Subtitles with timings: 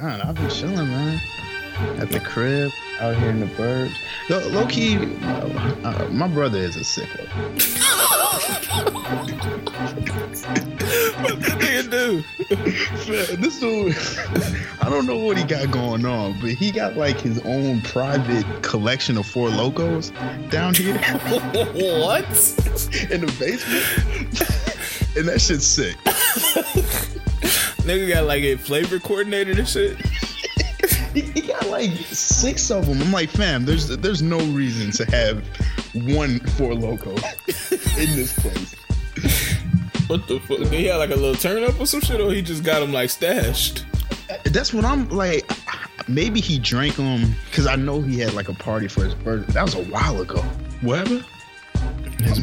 [0.00, 1.20] Man, I've been chilling, man.
[1.98, 3.96] At the crib, out here in the burbs.
[4.28, 7.26] Low, low key, uh, uh, my brother is a sicko.
[11.20, 12.24] what that nigga do?
[13.10, 13.96] Man, this dude,
[14.80, 18.62] I don't know what he got going on, but he got like his own private
[18.62, 20.12] collection of Four Locos
[20.48, 22.24] down here what?
[23.10, 24.68] in the basement.
[25.16, 25.96] and that shit's sick.
[27.88, 29.96] Nigga got like a flavor coordinator and shit.
[31.14, 33.00] He, he got like six of them.
[33.00, 35.42] I'm like, fam, there's there's no reason to have
[35.94, 37.16] one Four Loco in
[38.14, 38.74] this place.
[40.06, 40.58] What the fuck?
[40.58, 42.82] Did he have like a little turn up or some shit, or he just got
[42.82, 43.86] him like stashed?
[44.28, 45.50] Uh, that's what I'm like.
[46.06, 49.50] Maybe he drank them because I know he had like a party for his birthday.
[49.54, 50.42] That was a while ago.
[50.82, 51.24] What happened?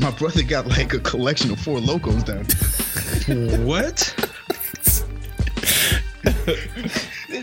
[0.01, 2.47] My brother got like a collection of Four Locos down.
[3.65, 4.24] What?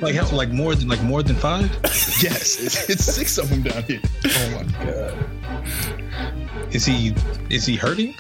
[0.01, 1.71] Like how, like more than like more than five?
[2.23, 4.01] yes, it's, it's six of them down here.
[4.25, 6.75] Oh my god.
[6.75, 7.15] Is he
[7.51, 8.15] is he hurting?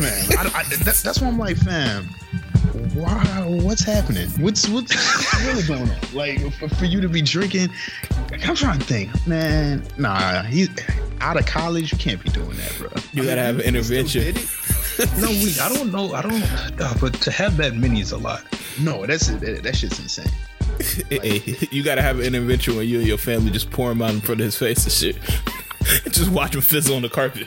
[0.00, 2.08] Man, I, I, that's that's why I'm like, fam.
[2.94, 4.28] Wow, what's happening?
[4.40, 4.94] What's what's
[5.44, 5.96] really going on?
[6.12, 7.68] Like for, for you to be drinking,
[8.44, 9.84] I'm trying to think, man.
[9.98, 10.70] Nah, he's
[11.20, 11.92] out of college.
[11.92, 12.88] You can't be doing that, bro.
[13.12, 14.34] You gotta have an intervention.
[15.18, 16.12] No, we, I don't know.
[16.12, 16.42] I don't.
[16.80, 18.44] Uh, but to have that many is a lot.
[18.80, 20.30] No, that's that, that shit's insane.
[21.08, 24.10] Hey, you gotta have an intervention when you and your family just pour him out
[24.10, 25.16] in front of his face and shit.
[26.12, 27.46] just watch him fizzle on the carpet.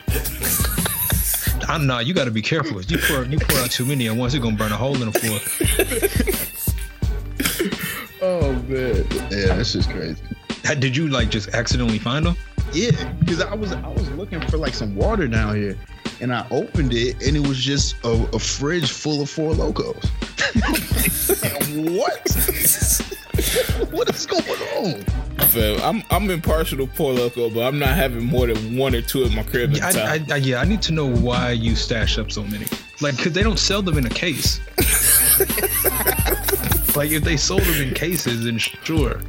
[1.70, 2.06] I'm not.
[2.06, 2.82] you got to be careful.
[2.82, 5.12] You pour you pour out too many at once, you're gonna burn a hole in
[5.12, 5.40] the floor.
[8.22, 10.22] Oh man, yeah, this is crazy.
[10.80, 12.36] Did you like just accidentally find them?
[12.74, 15.78] Yeah, because I was I was looking for like some water down here,
[16.22, 20.06] and I opened it, and it was just a, a fridge full of Four Locos.
[21.76, 23.18] what?
[23.92, 25.02] what is going on?
[25.48, 29.02] Fam, I'm I'm impartial to Four Loco, but I'm not having more than one or
[29.02, 30.26] two in my crib at a I, time.
[30.30, 32.66] I, I, yeah, I need to know why you stash up so many.
[33.00, 34.60] Like, cause they don't sell them in a case.
[36.96, 39.22] like, if they sold them in cases, then sure.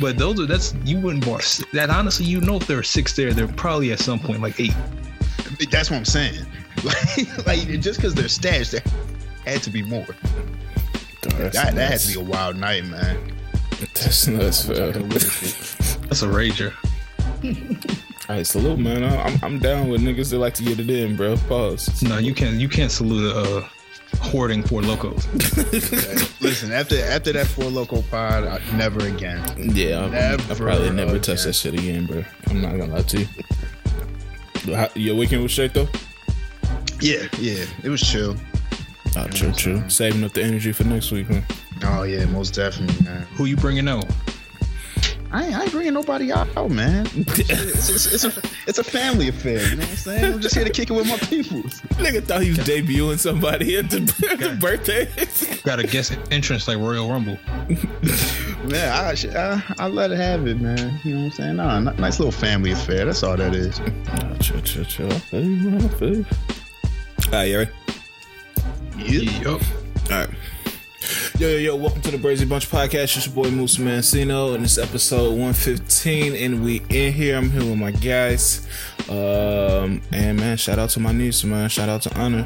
[0.00, 1.40] But those are that's you wouldn't buy
[1.72, 1.90] that.
[1.90, 4.74] Honestly, you know, if there are six there, they're probably at some point like eight.
[5.70, 6.46] That's what I'm saying.
[6.84, 8.82] Like, like just because they're stashed, there
[9.46, 10.04] had to be more.
[11.22, 13.32] That's That, that had to be a wild night, man.
[13.94, 15.08] That's nuts, fam.
[15.08, 16.72] That's a rager.
[18.26, 19.02] Hey, salute, man.
[19.04, 21.36] I- I'm I'm down with niggas that like to get it in, bro.
[21.48, 22.02] Pause.
[22.02, 22.56] No, you can't.
[22.56, 23.68] You can't salute a uh,
[24.20, 25.26] hoarding Four Locos.
[26.42, 29.42] Listen, after after that Four Loco pod, I, never again.
[29.56, 32.24] Yeah, I'm, I'll Never probably never touch that shit again, bro.
[32.48, 33.28] I'm not gonna lie to you.
[34.64, 35.88] But how- Your weekend was straight though.
[37.00, 38.36] Yeah, yeah, it was chill.
[39.16, 39.82] Oh, true, true.
[39.88, 41.44] Saving up the energy for next week, man.
[41.84, 43.22] Oh yeah, most definitely, man.
[43.36, 44.06] Who you bringing out?
[45.34, 47.06] I ain't, I ain't bringing nobody out, man.
[47.16, 49.60] It's, it's, it's a it's a family affair.
[49.68, 50.34] You know what I'm saying?
[50.34, 51.60] I'm just here to kick it with my people.
[51.98, 53.98] Nigga thought he was debuting somebody at the,
[54.30, 55.08] at the birthday.
[55.64, 57.36] Got a guest entrance like Royal Rumble.
[58.68, 61.00] Man, I, I I let it have it, man.
[61.02, 61.56] You know what I'm saying?
[61.56, 63.04] Nah, n- nice little family affair.
[63.04, 63.80] That's all that is.
[63.80, 65.12] oh, chill, chill, chill.
[65.12, 65.82] I feel you, man.
[65.84, 66.26] I feel you.
[67.26, 67.70] All right, you ready?
[68.98, 69.40] Yeah.
[69.42, 69.62] Yup.
[70.10, 70.30] All right.
[71.38, 73.16] Yo, yo, yo, welcome to the Brazy Bunch podcast.
[73.16, 77.36] It's your boy Moose Mancino, and it's episode 115, and we in here.
[77.36, 78.66] I'm here with my guys.
[79.10, 81.68] Um, and man, shout out to my niece, man.
[81.68, 82.44] Shout out to Honor.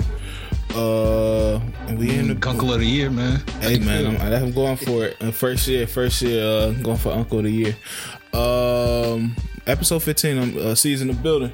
[0.75, 3.41] Uh, and we in the Uncle of the year, man.
[3.61, 5.17] Hey man, I'm, I'm going for it.
[5.23, 7.77] Uh, first year, first year, uh, going for Uncle of the Year.
[8.33, 9.37] Um,
[9.69, 11.53] episode 15, um, uh, season of building.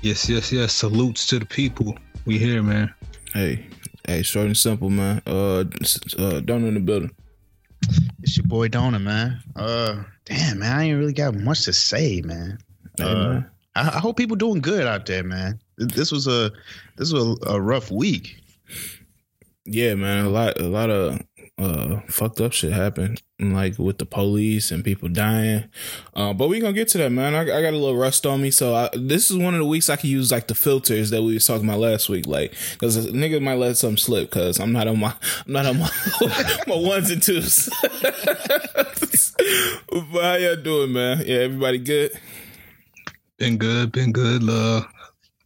[0.00, 0.72] Yes, yes, yes.
[0.72, 1.98] Salutes to the people.
[2.24, 2.92] We here, man.
[3.34, 3.66] Hey,
[4.06, 5.22] hey, short and simple, man.
[5.26, 5.64] Uh,
[6.18, 7.10] uh don't in the building.
[8.22, 9.42] It's your boy Donna, man.
[9.56, 12.58] Uh, damn, man, I ain't really got much to say, man.
[12.98, 13.50] Hey, Uh, man.
[13.74, 15.58] I, I hope people doing good out there, man.
[15.78, 16.52] This was a
[16.96, 18.36] this was a, a rough week.
[19.64, 21.20] Yeah, man, a lot, a lot of
[21.62, 25.64] uh fucked up shit happened, like with the police and people dying.
[26.14, 27.34] Uh, but we gonna get to that, man.
[27.34, 29.66] I, I got a little rust on me, so I, this is one of the
[29.66, 32.54] weeks I can use like the filters that we was talking about last week, like
[32.72, 35.14] because a nigga might let something slip because I'm not on my,
[35.46, 35.90] I'm not on my
[36.66, 37.68] my ones and twos.
[40.12, 41.22] but how y'all doing, man?
[41.24, 42.12] Yeah, everybody good.
[43.38, 44.42] Been good, been good.
[44.48, 44.82] Uh,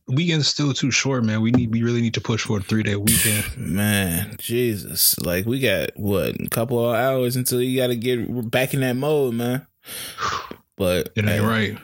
[0.08, 1.41] weekend's still too short, man.
[1.41, 3.56] We need, we really need to push for a three day weekend.
[3.56, 8.50] Man, Jesus, like we got what a couple of hours until you got to get
[8.50, 9.67] back in that mode, man.
[10.79, 11.79] But It ain't hey, right.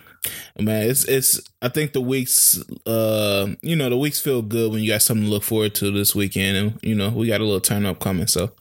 [0.60, 4.82] man it's it's i think the weeks uh you know the weeks feel good when
[4.82, 7.44] you got something to look forward to this weekend and you know we got a
[7.44, 8.52] little turn up coming so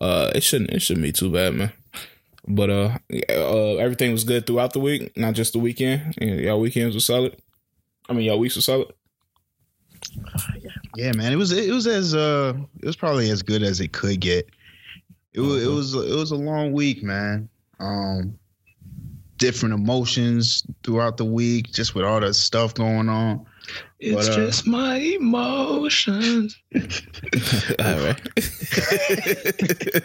[0.00, 1.72] uh it shouldn't it shouldn't be too bad man
[2.46, 2.98] But uh,
[3.28, 6.14] uh, everything was good throughout the week, not just the weekend.
[6.20, 7.36] Yeah, y'all weekends were solid.
[8.08, 8.92] I mean, y'all weeks were solid.
[10.96, 11.32] Yeah, man.
[11.32, 14.48] It was it was as uh it was probably as good as it could get.
[15.32, 15.74] It was it Mhm.
[15.76, 17.48] was it was a long week, man.
[17.80, 18.38] Um
[19.38, 23.44] different emotions throughout the week, just with all the stuff going on.
[23.98, 26.56] It's But, uh, just my emotions.
[27.78, 28.20] All right.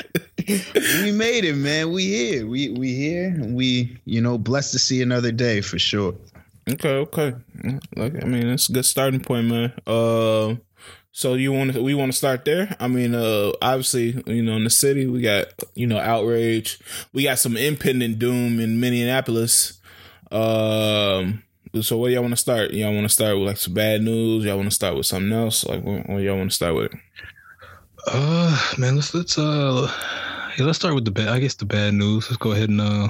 [1.04, 1.92] we made it, man.
[1.92, 2.48] We here.
[2.48, 3.36] We we here.
[3.44, 6.16] We, you know, blessed to see another day for sure.
[6.70, 7.34] Okay, okay.
[7.96, 9.74] Like, I mean, it's a good starting point, man.
[9.86, 10.56] Uh,
[11.12, 11.82] so you want to?
[11.82, 12.76] We want to start there.
[12.80, 16.80] I mean, uh, obviously, you know, in the city, we got you know outrage.
[17.14, 19.80] We got some impending doom in Minneapolis.
[20.30, 21.44] Um,
[21.82, 22.72] so where y'all want to start?
[22.72, 24.46] Y'all want to start with like some bad news?
[24.46, 25.66] Y'all want to start with something else?
[25.66, 26.92] Like, what, what y'all want to start with?
[28.06, 29.92] Uh, man, let's let's uh,
[30.58, 31.30] yeah, let's start with the bad.
[31.30, 32.30] I guess the bad news.
[32.30, 33.10] Let's go ahead and uh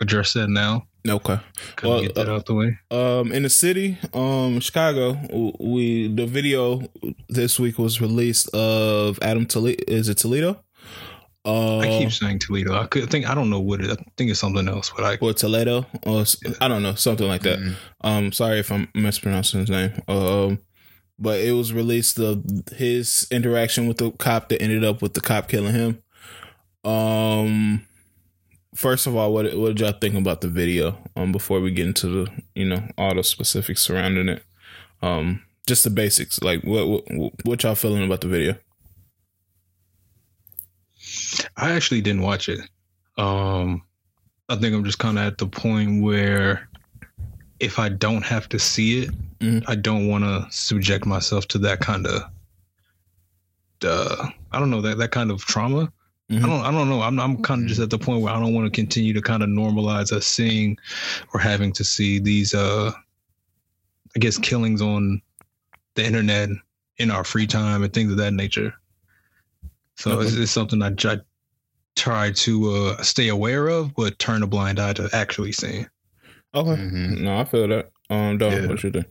[0.00, 0.86] address that now.
[1.08, 1.38] Okay.
[1.82, 2.78] Well, get that uh, out the way.
[2.90, 5.18] Um, in the city, um, Chicago,
[5.58, 6.82] we the video
[7.28, 9.82] this week was released of Adam Toledo.
[9.88, 10.62] Is it Toledo?
[11.44, 12.74] Uh, I keep saying Toledo.
[12.74, 13.90] I could think I don't know what it.
[13.90, 16.24] I think it's something else, but I or Toledo, or
[16.60, 17.58] I don't know, something like that.
[17.58, 17.74] Mhm.
[18.02, 19.92] Um, sorry if I'm mispronouncing his name.
[20.08, 20.58] Um,
[21.18, 22.44] but it was released of
[22.76, 26.02] his interaction with the cop that ended up with the cop killing him.
[26.84, 27.82] Um,
[28.78, 30.96] first of all, what what did y'all think about the video?
[31.16, 34.42] Um, before we get into the you know all the specifics surrounding it,
[35.02, 36.40] um, just the basics.
[36.40, 38.54] Like what what, what y'all feeling about the video?
[41.56, 42.60] I actually didn't watch it.
[43.16, 43.82] Um,
[44.48, 46.68] I think I'm just kind of at the point where
[47.58, 49.10] if I don't have to see it,
[49.40, 49.64] Mhm.
[49.66, 52.22] I don't want to subject myself to that kind of,
[53.84, 55.92] uh, I don't know that that kind of trauma.
[56.30, 56.44] Mhm.
[56.44, 57.00] I don't, I don't know.
[57.00, 59.22] I'm, I'm kind of just at the point where I don't want to continue to
[59.22, 60.76] kind of normalize us seeing
[61.32, 62.92] or having to see these, uh,
[64.14, 65.22] I guess, killings on
[65.94, 66.50] the internet
[66.98, 68.74] in our free time and things of that nature.
[69.96, 70.42] So it's, Okay.
[70.42, 71.18] it's something I, I
[71.96, 75.86] try to uh, stay aware of, but turn a blind eye to actually seeing.
[76.54, 77.20] Okay, Mhm.
[77.20, 77.90] no, I feel that.
[78.10, 78.66] Um, Don, Yeah.
[78.66, 79.06] what you think?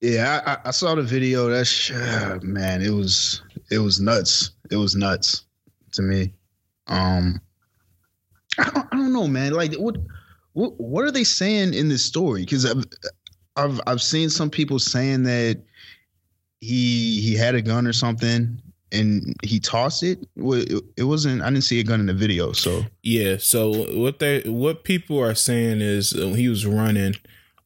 [0.00, 1.48] Yeah, I, I- I saw the video.
[1.48, 4.52] That's uh, man, it was it was nuts.
[4.70, 5.44] It was nuts
[5.92, 6.32] to me.
[6.88, 7.40] Um,
[8.58, 9.52] I don't, I don't know, man.
[9.52, 9.96] Like, what
[10.52, 12.42] what what are they saying in this story?
[12.42, 12.84] Because I've
[13.56, 15.62] I've I've seen some people saying that
[16.60, 18.60] he he had a gun or something
[18.92, 20.18] and he tossed it.
[20.36, 21.42] It wasn't.
[21.42, 22.52] I didn't see a gun in the video.
[22.52, 23.36] So Yeah.
[23.38, 27.14] So what they what people are saying is uh, he was running,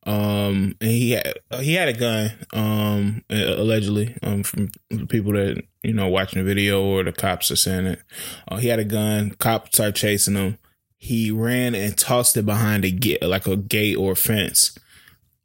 [0.04, 5.62] um, and he had he had a gun, um, allegedly, um, from the people that
[5.82, 8.02] you know watching the video or the cops are saying it.
[8.48, 9.30] Uh, he had a gun.
[9.30, 10.58] Cops started chasing him.
[10.98, 14.78] He ran and tossed it behind a gate, like a gate or a fence.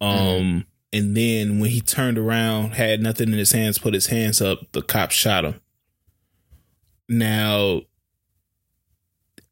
[0.01, 4.41] Um, and then when he turned around, had nothing in his hands, put his hands
[4.41, 4.59] up.
[4.73, 5.59] The cops shot him.
[7.09, 7.81] Now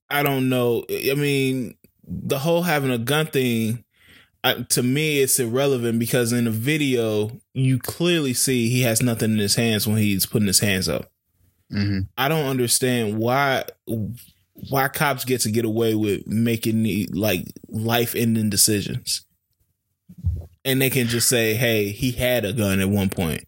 [0.10, 0.86] I don't know.
[0.90, 1.76] I mean,
[2.08, 3.85] the whole having a gun thing,
[4.46, 9.32] I, to me, it's irrelevant because in the video, you clearly see he has nothing
[9.32, 11.12] in his hands when he's putting his hands up.
[11.72, 12.08] mhm.
[12.16, 13.66] I don't understand why
[14.70, 19.26] why cops get to get away with making the, like life ending decisions,
[20.64, 23.48] and they can just say, "Hey, he had a gun at one point."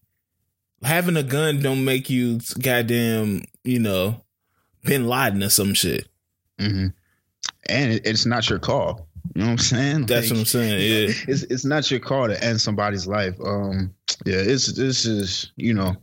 [0.83, 4.23] Having a gun don't make you goddamn, you know,
[4.83, 6.07] Bin Laden or some shit.
[6.59, 6.87] hmm
[7.69, 9.06] And it's not your call.
[9.35, 10.05] You know what I'm saying?
[10.05, 10.79] That's Like, what I'm saying.
[10.79, 11.13] Yeah.
[11.27, 13.35] it's it's not your call to end somebody's life.
[13.43, 13.93] Um,
[14.25, 15.95] yeah, it's this is you know,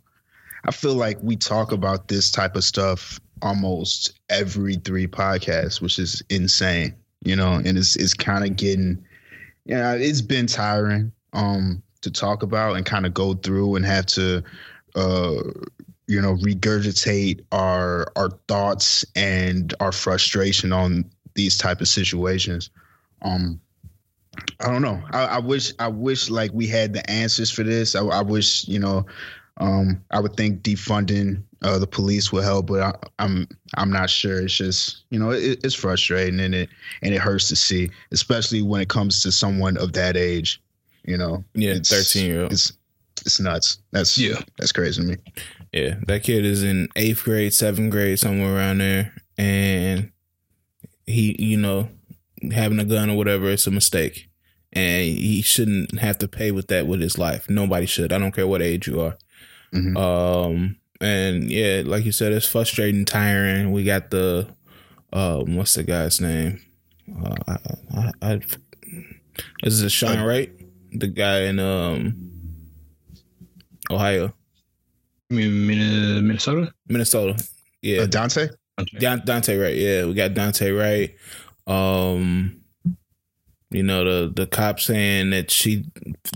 [0.65, 5.99] I feel like we talk about this type of stuff almost every three podcasts, which
[5.99, 6.95] is insane.
[7.25, 9.05] You know, and it's it's kind of getting,
[9.65, 14.07] yeah, it's been tiring um to talk about and kind of go through and have
[14.07, 14.43] to,
[14.95, 15.43] uh,
[16.07, 21.05] you know, regurgitate our our thoughts and our frustration on
[21.35, 22.71] these type of situations.
[23.25, 23.61] Um,
[24.61, 25.03] I don't know.
[25.13, 27.95] I, I wish I wish like we had the answers for this.
[27.95, 29.07] I, I wish you know.
[29.59, 34.11] Um, I would think defunding uh, the police would help, but I, I'm I'm not
[34.11, 34.41] sure.
[34.41, 36.69] It's just you know it, it's frustrating and it
[37.03, 40.61] and it hurts to see, especially when it comes to someone of that age.
[41.07, 42.53] You know, Yeah, It's- 13 year old.
[42.53, 42.73] It's
[43.25, 43.79] it's nuts.
[43.93, 44.41] That's Yeah.
[44.59, 45.17] that's crazy to me.
[45.73, 50.11] Yeah, that kid is in eighth grade, seventh grade, somewhere around there, and
[51.07, 51.89] he, you know,
[52.53, 54.29] having a gun or whatever, it's a mistake,
[54.73, 57.49] and he shouldn't have to pay with that with his life.
[57.49, 58.13] Nobody should.
[58.13, 59.17] I don't care what age you are.
[59.73, 59.97] Mhm.
[59.97, 63.73] Um, and yeah, like you said, it's frustrating, tiring.
[63.73, 64.47] We got the,
[65.13, 66.61] um, what's the guy's name?
[67.23, 67.59] Uh, I,
[67.97, 68.41] I, I,
[69.63, 70.51] this is Sean, right?
[70.93, 72.31] The guy in um
[73.91, 74.33] Ohio,
[75.31, 76.73] mean, Minnesota.
[76.89, 77.37] Minnesota.
[77.83, 78.51] Yeah, Uh, Daunte.
[78.99, 79.77] Don- Daunte Wright.
[79.77, 81.15] Yeah, we got Daunte Wright.
[81.67, 82.61] Um,
[83.71, 85.87] you know the the cop saying that she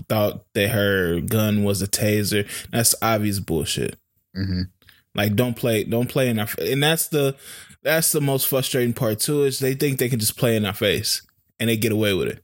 [0.09, 2.47] thought that her gun was a taser.
[2.71, 3.97] That's obvious bullshit.
[4.35, 4.63] hmm
[5.15, 7.35] Like don't play, don't play in our, and that's the
[7.81, 9.43] that's the most frustrating part too.
[9.43, 11.21] Is they think they can just play in our face
[11.59, 12.43] and they get away with it.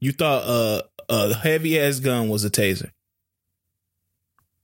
[0.00, 2.90] You thought uh, a heavy ass gun was a taser.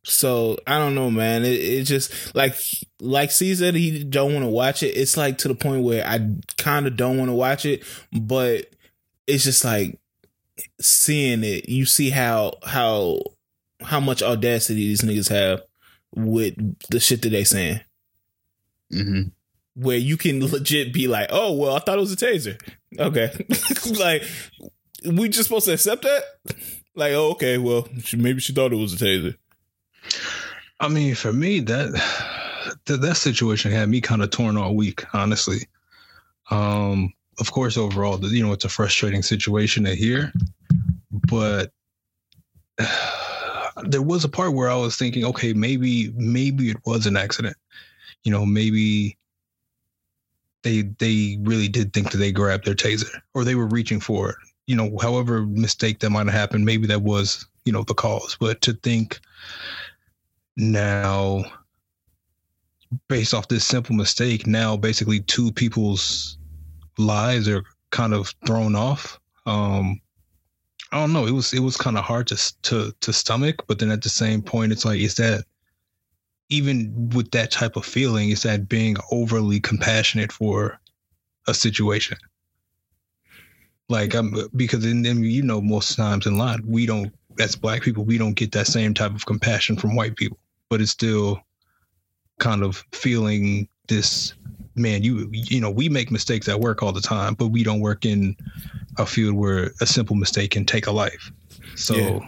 [0.09, 1.45] So I don't know, man.
[1.45, 2.55] It, it just like
[3.01, 4.97] like C said he don't want to watch it.
[4.97, 7.83] It's like to the point where I kind of don't want to watch it,
[8.13, 8.67] but
[9.27, 9.99] it's just like
[10.81, 11.69] seeing it.
[11.69, 13.21] You see how how
[13.81, 15.63] how much audacity these niggas have
[16.15, 16.55] with
[16.89, 17.81] the shit that they saying.
[18.93, 19.23] hmm
[19.75, 22.61] Where you can legit be like, oh well, I thought it was a taser.
[22.97, 23.33] Okay,
[23.99, 24.23] like
[25.05, 26.23] we just supposed to accept that?
[26.95, 29.37] Like, oh, okay, well, she, maybe she thought it was a taser.
[30.81, 31.93] I mean, for me, that
[32.87, 35.67] that, that situation had me kind of torn all week, honestly.
[36.51, 40.33] Um, of course, overall, you know, it's a frustrating situation to hear,
[41.11, 41.73] but
[43.85, 47.57] there was a part where I was thinking, okay, maybe maybe it was an accident.
[48.25, 49.17] You know, maybe
[50.63, 54.31] they they really did think that they grabbed their taser or they were reaching for
[54.31, 54.37] it.
[54.67, 58.37] You know, however mistake that might have happened, maybe that was you know the cause.
[58.39, 59.21] But to think
[60.57, 61.45] now
[63.09, 66.39] based off this simple mistake now basically two people's
[66.99, 69.21] lives are kind of thrown off.
[69.45, 70.01] Um
[70.93, 71.27] i don't know.
[71.27, 74.09] It was it was kind of hard to to to stomach but then at the
[74.09, 75.45] same point it's like is that
[76.49, 80.79] even with that type of feeling is that being overly compassionate for
[81.49, 82.19] a situation?
[83.89, 87.83] Like i'm because in them you know most times in life we don't as black
[87.83, 91.41] people we don't get that same type of compassion from white people but it's still
[92.39, 94.35] kind of feeling this
[94.75, 97.81] man you you know we make mistakes at work all the time but we don't
[97.81, 98.37] work in
[98.99, 101.31] a field where a simple mistake can take a life
[101.77, 102.19] so Yeah.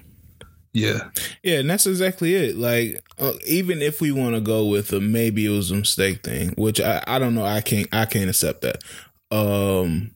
[0.72, 1.10] yeah
[1.42, 2.56] Yeah, and that's exactly it.
[2.56, 6.22] Like, uh, even if we want to go with a maybe it was a mistake
[6.22, 8.82] thing, which I, I don't know, I can't I can't accept that.
[9.30, 10.12] Um,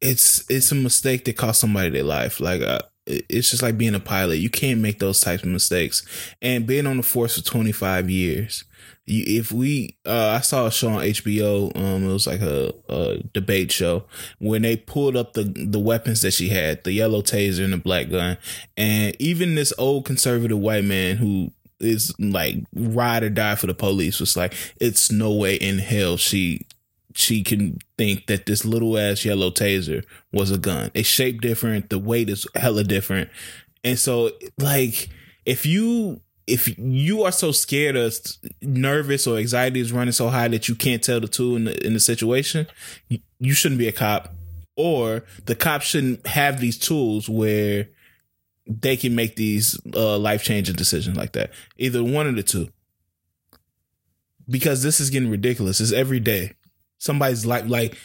[0.00, 2.40] it's it's a mistake that cost somebody their life.
[2.40, 4.36] Like, uh, it- it's just like being a pilot.
[4.36, 6.06] You can't make those types of mistakes.
[6.42, 8.64] And being on the force for twenty five years,
[9.06, 11.74] you, if we, uh, I saw a show on HBO.
[11.76, 14.04] Um, it was like a, a debate show
[14.38, 17.78] when they pulled up the the weapons that she had, the yellow taser and the
[17.78, 18.36] black gun,
[18.76, 21.50] and even this old conservative white man who
[21.80, 26.16] is like ride or die for the police was like, it's no way in hell
[26.16, 26.66] she
[27.14, 30.90] she can think that this little ass yellow taser was a gun.
[30.94, 33.30] It's shaped different, the weight is hella different.
[33.84, 35.08] And so like
[35.46, 38.10] if you if you are so scared or
[38.62, 41.86] nervous or anxiety is running so high that you can't tell the two in the
[41.86, 42.66] in the situation,
[43.08, 44.34] you, shouldn't be a cop.
[44.76, 47.88] Or the cops shouldn't have these tools where
[48.66, 51.50] they can make these uh, life changing decisions like that.
[51.76, 52.68] Either one of the two.
[54.48, 55.80] Because this is getting ridiculous.
[55.80, 56.52] It's every day.
[56.98, 57.96] Somebody's like like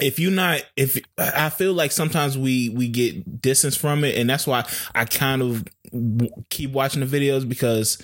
[0.00, 4.28] if you not if I feel like sometimes we we get distance from it, and
[4.28, 4.64] that's why
[4.94, 5.64] I kind of
[6.48, 7.98] keep watching the videos because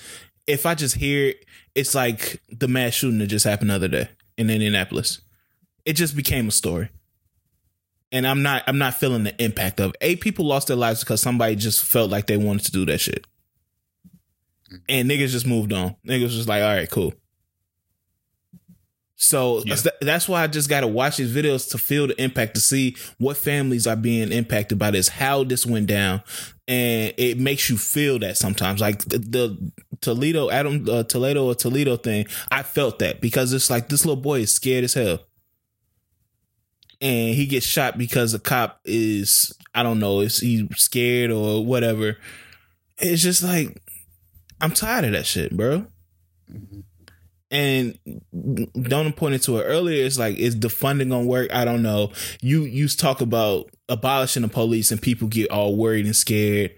[0.46, 1.44] if I just hear it,
[1.74, 5.20] it's like the mass shooting that just happened the other day in Indianapolis.
[5.84, 6.90] It just became a story
[8.12, 9.96] and I'm not I'm not feeling the impact of it.
[10.00, 12.98] eight people lost their lives because somebody just felt like they wanted to do that
[12.98, 13.26] shit.
[14.88, 15.96] And niggas just moved on.
[16.06, 17.14] Niggas was like, all right, cool.
[19.18, 19.76] So Yeah.
[20.02, 22.96] that's- why I just got to watch these videos to feel the impact, to see
[23.18, 26.22] what families are being impacted by this, how this went down,
[26.68, 28.80] and it makes you feel that sometimes.
[28.80, 33.70] Like the, the Toledo, Adam uh, Toledo or Toledo thing, I felt that because it's
[33.70, 35.20] like this little boy is scared as hell
[37.00, 41.64] and he gets shot because a cop is I don't know, is he scared or
[41.64, 42.16] whatever.
[42.98, 43.80] It's just like
[44.60, 45.86] I'm tired of that shit, bro.
[47.50, 47.98] And
[48.82, 50.04] Donna pointed to it earlier.
[50.04, 51.52] It's like is the funding gonna work?
[51.52, 52.12] I don't know.
[52.40, 56.74] You you talk about abolishing the police and people get all worried and scared.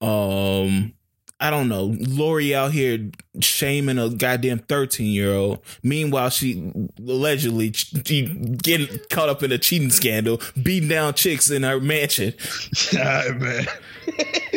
[0.00, 0.94] Um,
[1.40, 1.96] I don't know.
[1.98, 5.60] Lori out here shaming a goddamn 13 year old.
[5.82, 8.26] Meanwhile, she allegedly she
[8.62, 12.34] getting caught up in a cheating scandal, beating down chicks in her mansion.
[12.92, 13.66] God, man.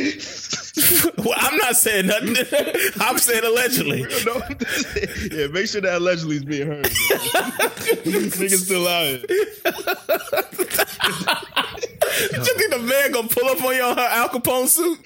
[1.18, 2.36] well, I'm not saying nothing.
[3.02, 4.06] I'm saying allegedly.
[4.26, 4.42] No,
[5.32, 6.86] yeah, make sure that allegedly is being heard.
[8.06, 9.20] Niggas still out here.
[12.32, 15.00] you think the man gonna pull up on you on her Al Capone suit?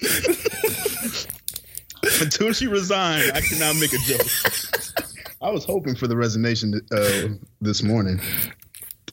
[2.22, 4.26] Until she resigned, I cannot make a joke.
[5.42, 7.28] I was hoping for the resignation uh,
[7.60, 8.20] this morning.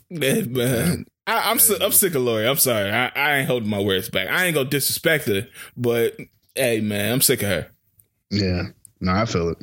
[0.09, 1.05] Man, man.
[1.27, 2.47] I, am si- I'm sick of Lori.
[2.47, 2.91] I'm sorry.
[2.91, 4.27] I, I ain't holding my words back.
[4.29, 6.15] I ain't gonna disrespect her, but
[6.55, 7.67] hey, man, I'm sick of her.
[8.31, 8.63] Yeah,
[8.99, 9.57] no, I feel it.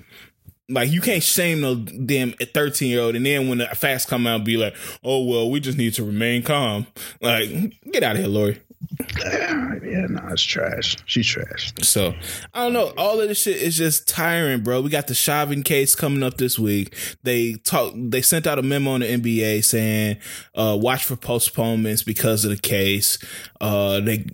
[0.69, 4.27] Like you can't shame no damn 13 year old, and then when the facts come
[4.27, 6.87] out, be like, "Oh well, we just need to remain calm."
[7.21, 7.51] Like,
[7.91, 8.61] get out of here, Lori.
[9.93, 10.97] Yeah, no, it's trash.
[11.05, 11.73] She's trash.
[11.83, 12.15] So
[12.55, 12.95] I don't know.
[12.97, 14.81] All of this shit is just tiring, bro.
[14.81, 16.97] We got the Chauvin case coming up this week.
[17.25, 17.93] They talk.
[17.95, 20.17] They sent out a memo on the NBA saying,
[20.55, 23.19] uh, "Watch for postponements because of the case."
[23.61, 24.25] Uh, they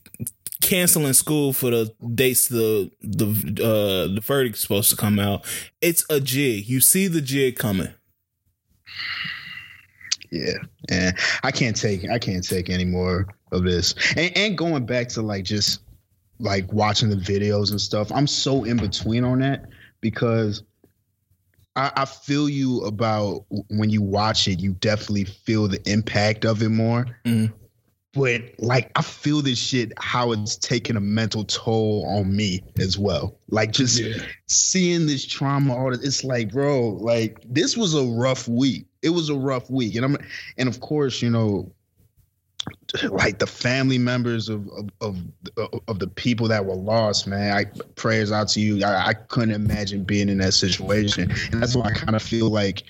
[0.60, 3.26] canceling school for the dates the the
[3.62, 5.44] uh the verdict's supposed to come out.
[5.80, 6.66] It's a jig.
[6.68, 7.92] You see the jig coming.
[10.30, 10.54] Yeah,
[10.90, 13.94] and I can't take I can't take any more of this.
[14.16, 15.80] And, and going back to like just
[16.38, 19.64] like watching the videos and stuff, I'm so in between on that
[20.00, 20.62] because
[21.76, 26.62] I, I feel you about when you watch it, you definitely feel the impact of
[26.62, 27.06] it more.
[27.24, 27.52] Mhm.
[28.18, 32.98] But like I feel this shit how it's taking a mental toll on me as
[32.98, 33.38] well.
[33.48, 34.02] Like just
[34.46, 38.86] seeing this trauma, all this, it's like, bro, like this was a rough week.
[39.02, 40.16] It was a rough week, and I'm,
[40.56, 41.72] and of course, you know,
[43.10, 44.68] like the family members of
[45.00, 45.16] of
[45.56, 47.56] of, of the people that were lost, man.
[47.56, 48.84] I prayers out to you.
[48.84, 52.50] I, I couldn't imagine being in that situation, and that's why I kind of feel
[52.50, 52.82] like,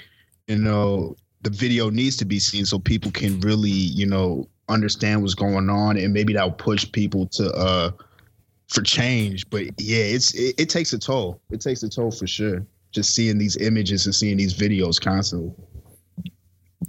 [0.46, 5.22] you know, the video needs to be seen so people can really, you know, understand
[5.22, 7.90] what's going on, and maybe that'll push people to uh
[8.68, 9.48] for change.
[9.50, 11.40] But yeah, it's it, it takes a toll.
[11.50, 12.66] It takes a toll for sure.
[12.92, 15.52] Just seeing these images and seeing these videos constantly.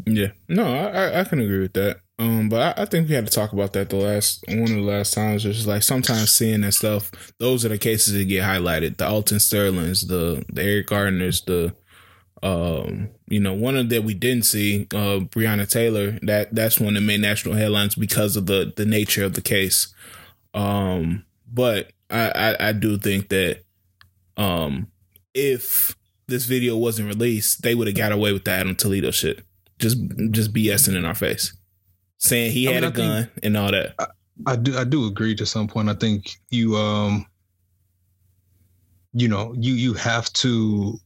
[0.05, 1.97] Yeah, no, I, I, can agree with that.
[2.17, 4.69] Um, but I, I think we had to talk about that the last one of
[4.69, 5.43] the last times.
[5.43, 8.97] Just like sometimes seeing that stuff, those are the cases that get highlighted.
[8.97, 11.73] The Alton Sterlings, the the Eric Garners, the
[12.41, 16.17] um, you know, one of that we didn't see, uh, Breonna Taylor.
[16.21, 19.93] That that's one that made national headlines because of the the nature of the case.
[20.53, 23.61] Um, but I I, I do think that
[24.37, 24.87] um,
[25.33, 25.95] if
[26.27, 29.43] this video wasn't released, they would have got away with that on Toledo shit.
[29.79, 29.97] Just
[30.31, 31.55] just BSing in our face,
[32.17, 33.95] saying he I had mean, a I think- gun and all that.
[34.47, 35.89] I do I do agree to some point.
[35.89, 37.25] I think you um
[39.13, 40.97] you know, you you have to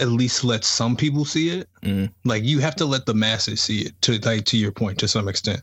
[0.00, 1.68] at least let some people see it.
[1.82, 2.12] Mhm.
[2.24, 5.08] Like you have to let the masses see it to like to your point to
[5.08, 5.62] some extent.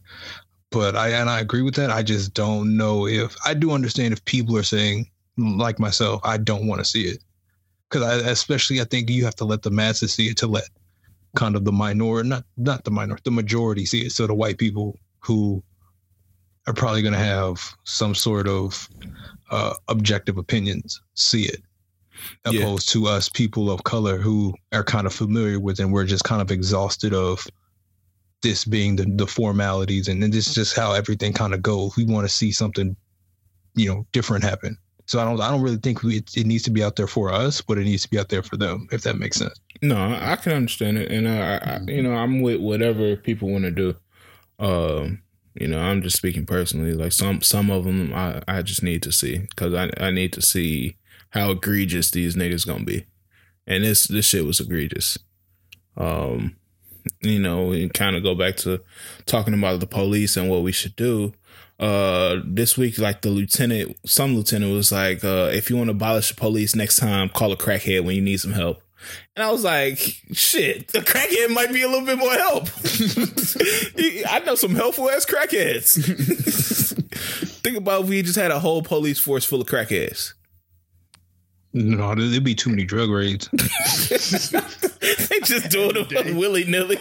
[0.71, 1.89] But I and I agree with that.
[1.89, 6.38] I just don't know if I do understand if people are saying like myself, I
[6.38, 7.24] don't want to see it.
[7.89, 10.67] Cuz I especially I think you have to let the masses see it to let
[11.36, 14.12] kind of the minority not not the minority, the majority see it.
[14.12, 15.63] So the white people who
[16.67, 18.89] are probably going to have some sort of
[19.52, 21.62] uh, objective opinions see it
[22.49, 22.62] Yeah.
[22.62, 26.23] opposed to us people of color who are kind of familiar with and we're just
[26.23, 27.45] kind of exhausted of
[28.41, 31.95] this being the, the formalities and then this is just how everything kind of goes
[31.95, 32.95] we want to see something
[33.75, 36.63] you know different happen so i don't i don't really think we, it, it needs
[36.63, 38.88] to be out there for us but it needs to be out there for them
[38.91, 42.41] if that makes sense No, I can understand it, and I, I, you know, I'm
[42.41, 43.93] with whatever people want to do.
[44.58, 45.21] Um,
[45.54, 46.93] you know, I'm just speaking personally.
[46.93, 50.32] Like some some of them, I I just need to see because I I need
[50.34, 50.95] to see
[51.36, 53.06] how egregious these niggas gonna be,
[53.67, 55.19] and this this shit was egregious.
[55.98, 56.56] Um,
[57.21, 58.82] you know, we kind of go back to
[59.26, 61.34] talking about the police and what we should do.
[61.80, 65.91] Uh, this week, like the lieutenant, some lieutenant was like, uh, if you want to
[65.91, 68.82] abolish the police next time, call a crackhead when you need some help.
[69.36, 69.98] And I was like,
[70.32, 72.63] shit, the crackhead might be a little bit more help.
[74.30, 76.02] I know some helpful ass crackheads.
[77.62, 80.34] Think about if we just had a whole police force full of crackheads.
[81.75, 83.49] No there'd be too many drug raids
[85.29, 86.97] they just doing it willy nilly.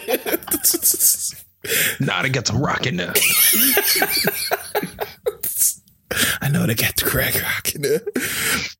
[2.00, 3.14] nah they got some rock in there
[6.40, 8.00] I know they got the crack rock in there.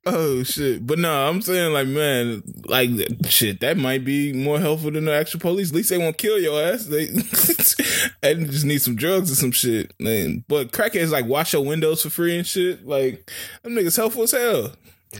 [0.05, 0.85] Oh shit!
[0.85, 2.89] But no, I'm saying like, man, like
[3.27, 5.69] shit, that might be more helpful than the actual police.
[5.69, 6.85] At least they won't kill your ass.
[6.85, 7.07] They
[8.23, 10.45] and just need some drugs or some shit, man.
[10.47, 12.85] But crackheads like wash your windows for free and shit.
[12.85, 13.31] Like
[13.63, 14.71] them niggas helpful as hell.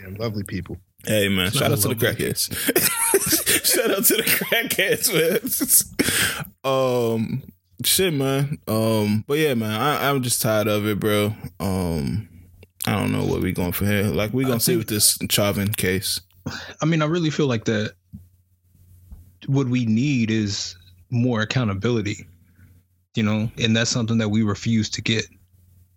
[0.02, 0.78] Yeah, lovely people.
[1.06, 2.08] Hey man, shout out to the lovely.
[2.08, 3.66] crackheads.
[3.66, 6.54] shout out to the crackheads, man.
[6.64, 7.44] um,
[7.84, 8.58] shit, man.
[8.68, 11.34] Um, but yeah, man, I, I'm just tired of it, bro.
[11.60, 12.28] Um,
[12.88, 14.04] I don't know what we going for here.
[14.04, 16.22] Like we gonna see with this Chauvin case.
[16.82, 17.94] I mean, I really feel like that.
[19.48, 20.76] What we need is
[21.12, 22.26] more accountability,
[23.16, 25.26] you know, and that's something that we refuse to get.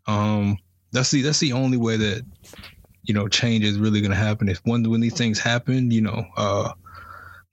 [0.06, 0.58] Um,
[0.92, 2.24] that's the that's the only way that
[3.04, 4.48] you know change is really going to happen.
[4.48, 6.72] If when when these things happen, you know, uh,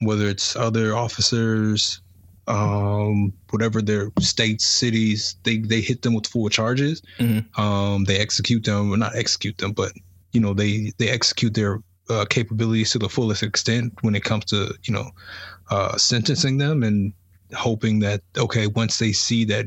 [0.01, 2.01] whether it's other officers,
[2.47, 7.01] um, whatever their states, cities, they they hit them with full charges.
[7.19, 7.58] Mhm.
[7.58, 9.93] Um, they execute them, or not execute them, but
[10.34, 11.79] you know they they execute their
[12.10, 15.10] uh, capabilities to the fullest extent when it comes to you know
[15.71, 17.13] uh, sentencing them and
[17.53, 19.65] hoping that okay once they see that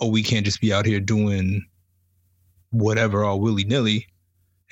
[0.00, 1.64] oh we can't just be out here doing
[2.70, 4.06] whatever all willy nilly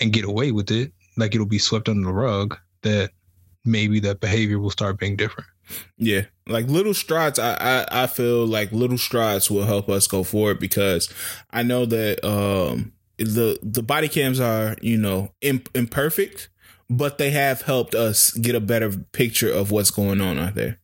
[0.01, 3.11] and get away with it like it'll be swept under the rug that
[3.65, 5.49] maybe that behavior will start being different.
[5.99, 7.39] Yeah, like little strides.
[7.39, 11.13] I, I I feel like little strides will help us go forward because
[11.51, 16.49] I know that um the the body cams are you know imp- imperfect,
[16.89, 20.79] but they have helped us get a better picture of what's going on out there.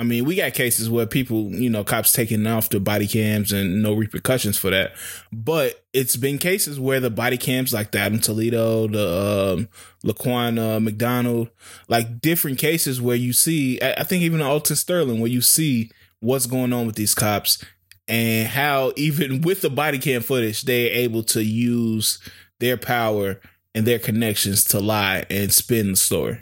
[0.00, 3.52] I mean, we got cases where people, you know, cops taking off the body cams
[3.52, 4.94] and no repercussions for that.
[5.30, 9.68] But it's been cases where the body cams, like the Adam Toledo, the um,
[10.02, 11.50] Laquan uh, McDonald,
[11.86, 15.90] like different cases where you see, I I think even Alton Sterling, where you see
[16.20, 17.62] what's going on with these cops
[18.08, 22.18] and how even with the body cam footage, they're able to use
[22.58, 23.38] their power
[23.74, 26.40] and their connections to lie and spin the story.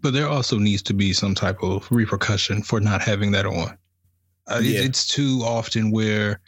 [0.00, 3.76] But there also needs to be some type of repercussion for not having that on.
[4.48, 4.80] Uh, Yeah.
[4.80, 6.40] it's too often where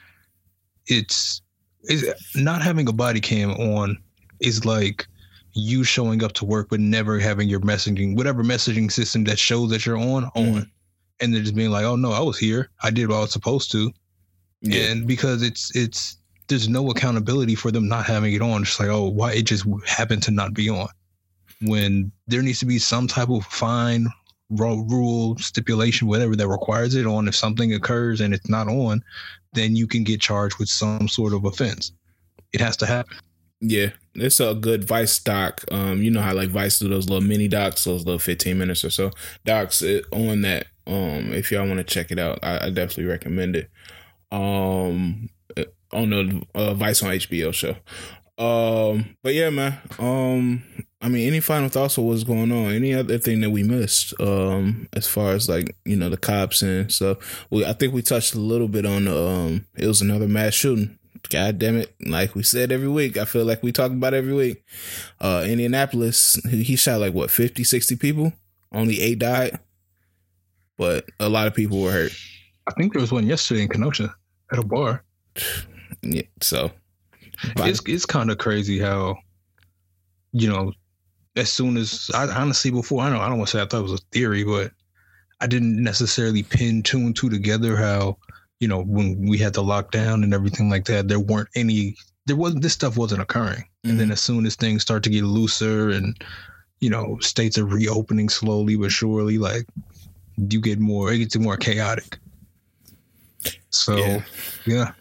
[0.87, 1.43] it's,
[1.85, 3.97] it's not having a body cam on
[4.40, 5.07] is like
[5.53, 9.69] you showing up to work but never having your messaging whatever messaging system that shows
[9.71, 10.71] that you're on on Mhm.
[11.21, 13.33] and they're just being like oh no i was here i did what i was
[13.33, 13.90] supposed to
[14.62, 14.90] Yeah.
[14.90, 18.62] and because it's it's there's no accountability for them not having it on.
[18.62, 20.88] It's like, oh, why it just happened to not be on.
[21.62, 24.07] When there needs to be some type of fine
[24.51, 27.29] rule stipulation, whatever that requires it on.
[27.29, 29.03] If something occurs and it's not on,
[29.53, 31.92] then you can get charged with some sort of offense.
[32.53, 33.16] It has to happen.
[33.61, 35.64] Yeah, it's a good Vice doc.
[35.70, 38.85] Um, you know how like Vice do those little mini docs, those little fifteen minutes
[38.85, 39.11] or so
[39.44, 40.66] docs it, on that.
[40.87, 43.70] Um, if y'all want to check it out, I, I definitely recommend it.
[44.33, 47.77] Um, uh, on the uh, Vice on HBO show.
[48.40, 49.79] Um, but yeah, man.
[49.98, 50.62] Um,
[51.03, 52.72] I mean, any final thoughts on what's going on?
[52.72, 54.18] Any other thing that we missed?
[54.18, 57.46] Um, as far as like you know the cops and stuff.
[57.50, 59.07] We I think we touched a little bit on.
[59.07, 60.98] Um, it was another mass shooting.
[61.29, 61.94] God damn it.
[62.07, 64.64] Like we said every week, I feel like we talk about it every week.
[65.20, 68.33] Uh Indianapolis, he he shot like what, 50, 60 people?
[68.72, 69.59] Only eight died.
[70.79, 72.12] But a lot of people were hurt.
[72.66, 74.14] I think there was one yesterday in Kenosha
[74.50, 75.05] at a bar.
[76.03, 76.70] Yeah, so
[77.59, 79.16] It's it's kind of crazy how,
[80.33, 80.72] you know,
[81.37, 83.81] as soon as I honestly before I know I don't want to say I thought
[83.81, 84.72] it was a theory, but
[85.40, 87.76] I didn't necessarily pin two and two together.
[87.76, 88.18] How
[88.59, 91.96] you know when we had the lockdown and everything like that, there weren't any.
[92.26, 94.12] There wasn't this stuff wasn't occurring, and then mm-hmm.
[94.12, 96.22] as soon as things start to get looser and
[96.81, 99.66] you know states are reopening slowly but surely, like
[100.37, 102.18] you get more, it gets more chaotic.
[103.70, 104.22] So Yeah.
[104.66, 104.92] yeah.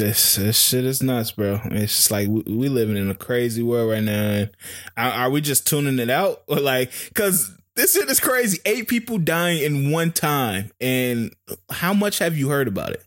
[0.00, 1.60] This this shit is nuts, bro.
[1.66, 4.30] It's just like we, we living in a crazy world right now.
[4.30, 4.50] And
[4.96, 8.58] are, are we just tuning it out or like because this shit is crazy?
[8.64, 11.34] Eight people dying in one time, and
[11.70, 13.04] how much have you heard about it?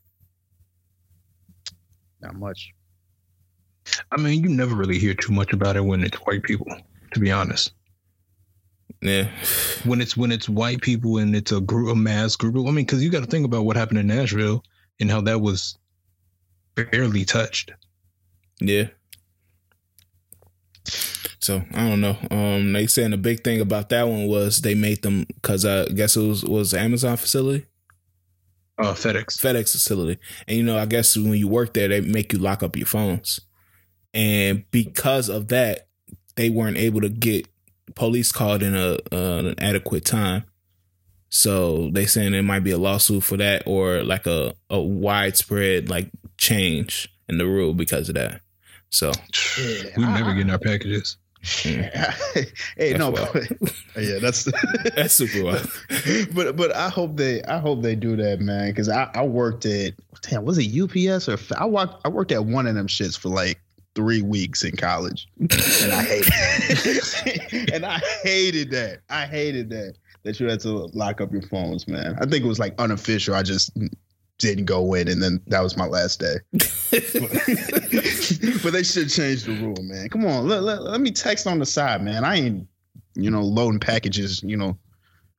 [2.22, 2.74] Not much.
[4.12, 6.74] I mean, you never really hear too much about it when it's white people,
[7.14, 7.74] to be honest.
[9.02, 9.28] Yeah,
[9.84, 12.56] When it's when it's white people and it's a group, a mass group.
[12.56, 14.64] I mean, because you got to think about what happened in Nashville
[15.02, 15.78] and how that was
[16.76, 17.72] barely touched.
[18.60, 18.88] yeah.
[21.40, 22.18] So I don't know.
[22.32, 25.86] Um, they saying the big thing about that one was they made them because I
[25.88, 27.66] guess it was was Amazon facility.
[28.78, 29.38] Uh, FedEx.
[29.38, 30.20] FedEx facility.
[30.48, 32.88] And you know, I guess when you work there, they make you lock up your
[32.88, 33.40] phones.
[34.14, 35.88] And because of that,
[36.36, 37.48] they weren't able to get
[37.96, 40.46] police called in a uh, an adequate time.
[41.30, 45.90] So they saying there might be a lawsuit for that or like a, a widespread
[45.90, 48.42] like change in the rule because of that.
[48.90, 49.12] So
[49.60, 51.18] Yeah, we I- never getting our packages.
[51.64, 51.90] hey,
[52.78, 53.30] That's no, wild.
[53.34, 54.46] but, yeah, that's
[54.96, 55.70] that's super wild.
[56.34, 58.70] but but I hope they I hope they do that, man.
[58.70, 62.46] Because I, I worked at damn was it UPS or I worked I worked at
[62.46, 63.60] one of them shits for like
[63.96, 65.52] three weeks in college, and
[65.92, 69.02] I hated and I hated that.
[69.10, 72.16] I hated that that you had to lock up your phones, man.
[72.22, 73.36] I think it was like unofficial.
[73.36, 73.70] I just
[74.40, 76.36] didn't go in, and then that was my last day.
[78.64, 80.10] but they should change the rule, man.
[80.10, 82.24] Come on, let, let, let me text on the side, man.
[82.24, 82.68] I ain't,
[83.16, 84.42] you know, loading packages.
[84.44, 84.78] You know,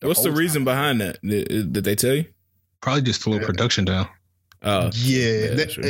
[0.03, 1.21] What's the whole reason behind that?
[1.23, 2.25] Did, did they tell you?
[2.81, 3.47] Probably just to slow Yeah.
[3.47, 4.09] production down.
[4.63, 5.85] Oh, Yeah, Yeah, that- sure.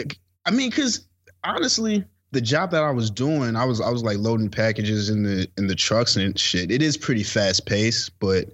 [0.46, 1.06] I mean, because
[1.42, 5.22] honestly, the job that I was doing, I was I was like loading packages in
[5.22, 6.70] the in the trucks and shit.
[6.70, 8.48] It is pretty fast paced, but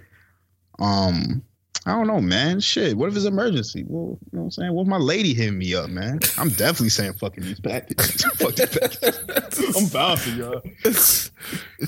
[0.78, 1.42] um,
[1.86, 2.60] I don't know, man.
[2.60, 3.84] Shit, what if it's emergency?
[3.86, 4.72] Well, you know what I'm saying?
[4.74, 6.20] What if my lady hit me up, man?
[6.36, 8.22] I'm definitely saying fucking these packages.
[8.36, 9.76] Fuck these packages.
[9.76, 10.60] I'm bouncing, y'all.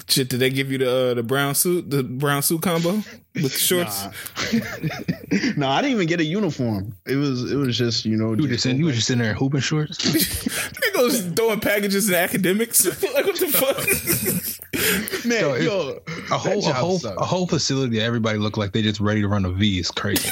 [0.09, 2.93] Shit, did they give you the uh, the brown suit, the brown suit combo
[3.35, 4.07] with the shorts?
[4.53, 5.53] Nah.
[5.57, 6.95] no, I didn't even get a uniform.
[7.07, 9.19] It was it was just you know You were just in, you were just in
[9.19, 9.99] there in hooping shorts.
[10.05, 12.85] Niggas throwing packages in academics.
[13.15, 14.42] like what the fuck?
[15.25, 15.99] man, Yo, yo,
[16.31, 19.29] A whole, a whole, a whole facility that everybody looked like they just ready to
[19.29, 20.29] run a V is crazy.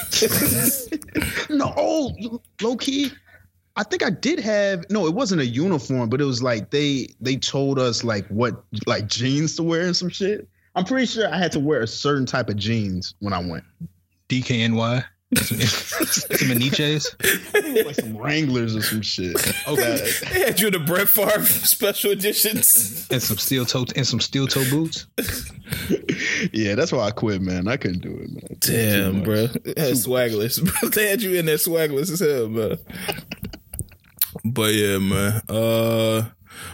[1.50, 3.10] no, oh, low key.
[3.76, 7.08] I think I did have no, it wasn't a uniform, but it was like they
[7.20, 10.48] they told us like what like jeans to wear and some shit.
[10.74, 13.64] I'm pretty sure I had to wear a certain type of jeans when I went.
[14.28, 15.04] DKNY,
[15.36, 17.06] some, some Aniches.
[17.54, 19.36] I think it was like some Wranglers or some shit.
[19.68, 20.10] Okay.
[20.32, 23.06] they had you in the Brett Favre special editions.
[23.10, 25.06] and some steel toe and some steel toe boots.
[26.52, 27.68] yeah, that's why I quit, man.
[27.68, 28.56] I couldn't do it, man.
[28.58, 29.24] Damn, much.
[29.24, 29.36] bro.
[29.76, 30.60] Had swagless.
[30.80, 30.90] Bro.
[30.90, 32.78] They had you in there swagless as hell, man.
[34.44, 35.42] But yeah, man.
[35.48, 36.28] Uh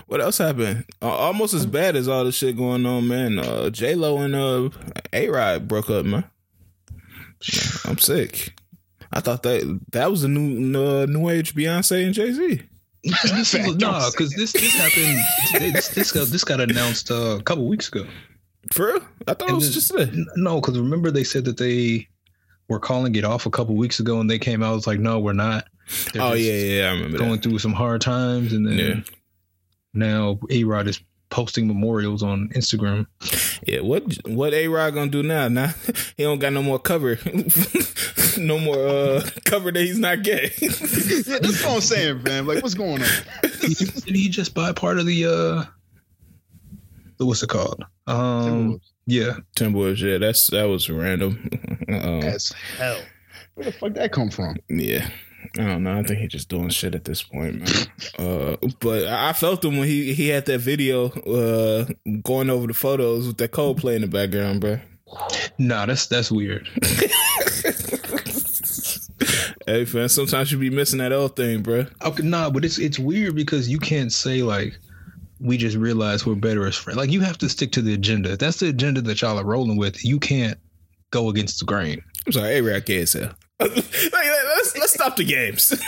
[0.06, 0.84] what else happened?
[1.02, 3.38] Uh, almost as bad as all the shit going on, man.
[3.38, 4.70] Uh J Lo and uh
[5.12, 6.24] A Rod broke up, man.
[7.84, 8.54] I'm sick.
[9.12, 12.62] I thought that that was the new uh, new age Beyonce and Jay Z.
[13.04, 15.72] This Fact, was, don't nah, because this this happened.
[15.74, 18.06] This this got this got announced uh, a couple weeks ago.
[18.72, 19.00] For real?
[19.28, 20.08] I thought it was then- just that.
[20.08, 22.08] N- No, because remember they said that they
[22.68, 25.20] were calling it off a couple weeks ago, and they came out was like, no,
[25.20, 25.68] we're not.
[26.12, 27.42] They're Oh yeah, yeah, I remember going that.
[27.44, 29.00] through some hard times, and then Yeah.
[29.94, 33.06] now A Rod is posting memorials on Instagram.
[33.66, 35.48] Yeah, what what A Rod gonna do now?
[35.48, 35.72] Now
[36.16, 37.18] he don't got no more cover,
[38.38, 40.52] no more uh cover that he's not gay.
[40.60, 42.46] Yeah, that's what I'm saying, fam.
[42.46, 43.08] Like, what's going on?
[43.42, 45.64] Did he just buy part of the uh,
[47.18, 47.84] the what's it called?
[48.06, 51.48] Um, yeah, Timberwolves, yeah, that's that was random.
[51.88, 53.00] um, As hell.
[53.54, 54.56] Where the fuck that come from?
[54.68, 55.08] yeah,
[55.58, 55.98] I don't know.
[55.98, 57.68] I think he's just doing shit at this point, man.
[58.18, 61.86] Uh, but I felt him when he he had that video uh
[62.22, 64.78] going over the photos with that Coldplay in the background, bro.
[65.58, 66.68] nah, that's that's weird.
[69.66, 71.86] Hey, fam, sometimes you be missing that old thing, bro.
[72.02, 74.78] Okay, nah, but it's it's weird because you can't say like
[75.40, 76.96] we just realized we're better as friends.
[76.96, 78.32] Like you have to stick to the agenda.
[78.32, 80.56] If that's the agenda that y'all are rolling with, you can't
[81.10, 82.00] go against the grain.
[82.26, 83.32] I'm sorry, A Rod gay as hell.
[83.60, 85.72] Like, let's let's stop the games.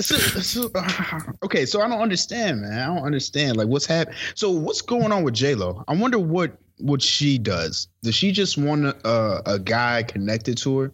[0.00, 2.78] So- so- uh, okay, so I don't understand, man.
[2.78, 3.56] I don't understand.
[3.56, 4.16] Like, what's happening?
[4.34, 5.82] So, what's going on with J Lo?
[5.88, 7.88] I wonder what what she does.
[8.02, 10.92] Does she just want a, a guy connected to her?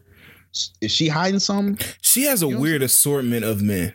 [0.81, 1.79] Is she hiding something?
[2.01, 3.95] she has a You weird assortment of men.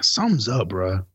[0.00, 1.06] Something's up, bro.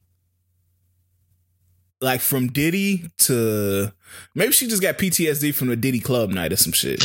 [2.01, 3.91] like from Diddy to
[4.33, 7.03] maybe she just got PTSD from the Diddy club night or some shit.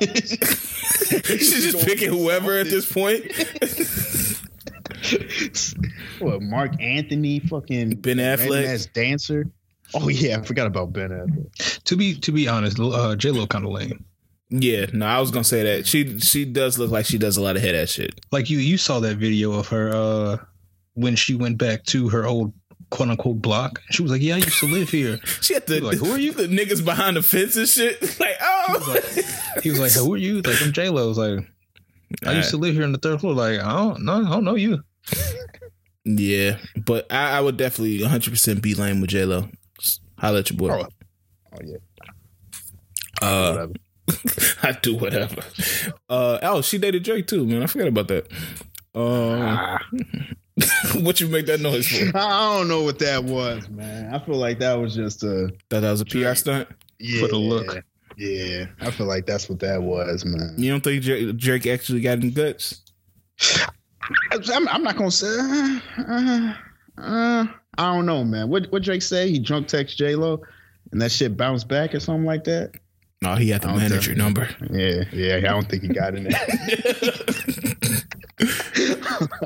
[1.24, 3.24] She's just picking whoever at this point.
[6.20, 6.42] what?
[6.42, 8.64] Marc Anthony, fucking Ben Affleck.
[8.64, 9.46] as dancer.
[9.94, 11.82] Oh yeah, I forgot about Ben Affleck.
[11.84, 14.04] To be to be honest, uh, J Lo kind of lame.
[14.50, 17.42] Yeah, no, I was gonna say that she she does look like she does a
[17.42, 18.20] lot of head ass shit.
[18.32, 20.36] Like you you saw that video of her uh,
[20.94, 22.52] when she went back to her old
[22.90, 23.80] quote unquote block.
[23.90, 26.10] She was like, "Yeah, I used to live here." She had the He like, "Who
[26.12, 28.00] are you?" The niggas behind the fence and shit.
[28.20, 28.98] Like, oh,
[29.62, 31.08] He was like, "Who are you?" Like, I'm J Lo.
[31.08, 31.40] Was like,
[32.26, 34.44] "I used to live here on the third floor." Like, I don't know, I don't
[34.44, 34.82] know you.
[36.04, 39.48] yeah, but I, I would definitely 100 percent be lame with J Lo.
[40.18, 40.70] Holla at your boy.
[40.70, 40.88] Oh,
[41.52, 41.76] oh yeah,
[43.22, 43.66] uh.
[44.62, 45.42] I do whatever.
[46.08, 47.62] Uh, oh, she dated Drake too, man.
[47.62, 48.26] I forgot about that.
[48.94, 49.78] Um, Ah,
[51.00, 52.04] what you make that noise for?
[52.16, 54.12] I don't know what that was, man.
[54.14, 56.68] I feel like that was just a Thought that was a PR stunt.
[56.98, 57.84] yeah, For the look.
[58.16, 60.54] Yeah, I feel like that's what that was, man.
[60.56, 62.80] You don't think Drake, Drake actually got any guts?
[64.52, 65.28] I'm, I'm not gonna say.
[65.38, 66.54] Uh, uh,
[67.00, 68.48] uh, I don't know, man.
[68.48, 69.30] What what Drake say?
[69.30, 70.42] He drunk text J Lo,
[70.90, 72.72] and that shit bounced back or something like that.
[73.22, 74.48] No, he had the manager think- number.
[74.70, 75.36] Yeah, yeah.
[75.36, 76.40] I don't think he got in there.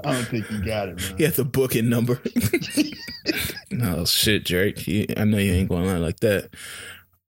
[0.04, 1.16] I don't think you got it, man.
[1.18, 2.20] He had the booking number.
[3.70, 4.86] no shit, Drake.
[4.86, 6.50] You- I know you ain't going to lie like that.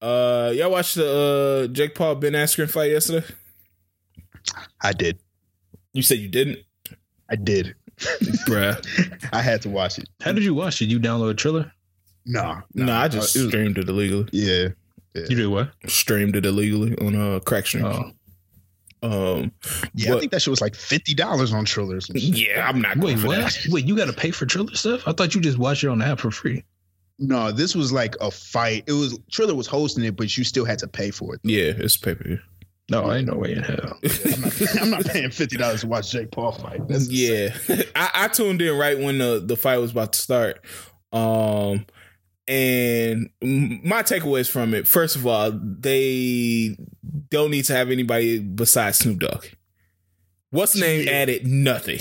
[0.03, 3.27] Uh, y'all watched the uh, Jake Paul Ben Askren fight yesterday?
[4.83, 5.19] I did.
[5.95, 6.59] You said you didn't,
[7.31, 7.75] I did.
[8.47, 9.29] bruh.
[9.33, 10.09] I had to watch it.
[10.21, 10.87] How did you watch it?
[10.87, 11.73] You download Triller?
[12.27, 14.29] Nah, No, I just Uh, it was- streamed it illegally.
[14.33, 14.69] yeah.
[15.15, 15.71] You did what?
[15.87, 17.87] Streamed it illegally on uh, crack streams.
[17.87, 18.11] Oh.
[19.05, 19.53] Um,
[19.95, 21.97] Yeah, I think that shit was like fifty dollars on Triller.
[21.97, 22.37] or some shit.
[22.49, 23.37] yeah, I'm not going Wait, for what?
[23.39, 23.67] that.
[23.71, 25.07] Wait, you got to pay for Triller stuff?
[25.07, 26.65] I thought you just watched it on the app for free.
[27.19, 28.85] No, this was like a fight.
[28.87, 31.41] It was Triller was hosting it, but you still had to pay for it.
[31.45, 32.41] Yeah, it's paper.
[32.91, 33.99] No, I ain't no way in hell.
[34.35, 36.87] I'm not, I'm not paying fifty dollars to watch Jake Paul fight.
[36.89, 37.57] That's yeah,
[37.97, 40.65] I, I tuned in right when the the fight was about to start.
[41.13, 41.87] Um,
[42.47, 46.77] and my takeaways from it, first of all, they
[47.31, 49.45] don't need to have anybody besides Snoop Dogg.
[50.51, 52.01] What's the name added nothing.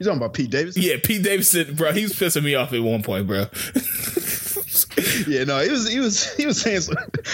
[0.00, 0.82] You talking about Pete Davidson?
[0.82, 3.44] Yeah, Pete Davidson, bro, he was pissing me off at one point, bro.
[5.26, 6.82] Yeah, no, he was he was he was saying.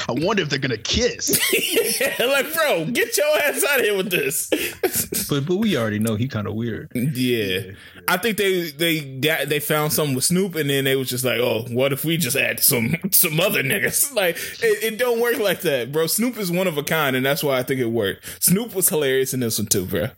[0.09, 1.39] I wonder if they're gonna kiss.
[2.19, 4.51] like, bro, get your ass out of here with this.
[5.29, 6.91] But but we already know he kind of weird.
[6.95, 7.73] Yeah.
[8.09, 11.25] I think they they got they found something with Snoop, and then they was just
[11.25, 14.13] like, oh, what if we just add some some other niggas?
[14.13, 16.07] Like, it, it don't work like that, bro.
[16.09, 18.25] Snoop is one of a kind, and that's why I think it worked.
[18.43, 20.09] Snoop was hilarious in this one too, bro.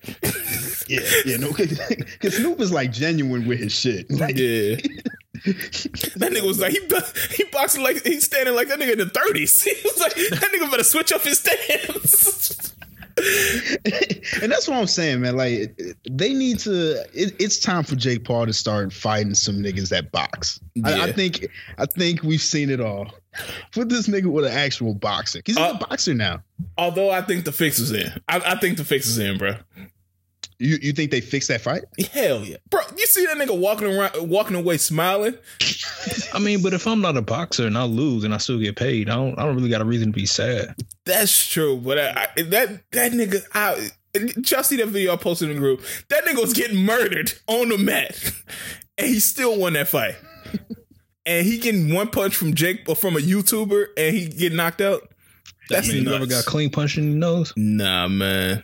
[0.88, 4.10] Yeah, yeah, no, because Snoop is like genuine with his shit.
[4.10, 4.76] Like, Yeah.
[6.16, 6.80] That nigga was like he
[7.36, 9.62] he boxing like he's standing like that nigga in the thirties.
[9.72, 12.72] He was like that nigga better switch up his stance.
[14.42, 15.36] and that's what I'm saying, man.
[15.36, 15.78] Like
[16.10, 17.02] they need to.
[17.12, 20.60] It, it's time for Jake Paul to start fighting some niggas that box.
[20.84, 21.46] I, I think.
[21.78, 23.12] I think we've seen it all.
[23.72, 25.40] Put this nigga with an actual boxer.
[25.44, 26.42] he's Uh, a boxer now.
[26.78, 28.12] Although I think the fix is in.
[28.28, 29.56] I, I think the fix is in, bro.
[30.62, 31.82] You you think they fixed that fight?
[32.12, 32.80] Hell yeah, bro.
[32.96, 35.36] You see that nigga walking around, walking away smiling.
[36.32, 38.76] I mean, but if I'm not a boxer and I lose and I still get
[38.76, 40.76] paid, I don't I don't really got a reason to be sad.
[41.04, 43.88] That's true, but I, I, that that nigga, I,
[44.48, 45.82] y'all see that video I posted in the group?
[46.10, 48.16] That nigga was getting murdered on the mat,
[48.98, 50.14] and he still won that fight.
[51.26, 54.80] and he getting one punch from Jake or from a YouTuber, and he get knocked
[54.80, 55.08] out.
[55.68, 56.16] That's I mean, you nuts.
[56.16, 57.52] ever got clean punched in the nose?
[57.56, 58.62] nah, man.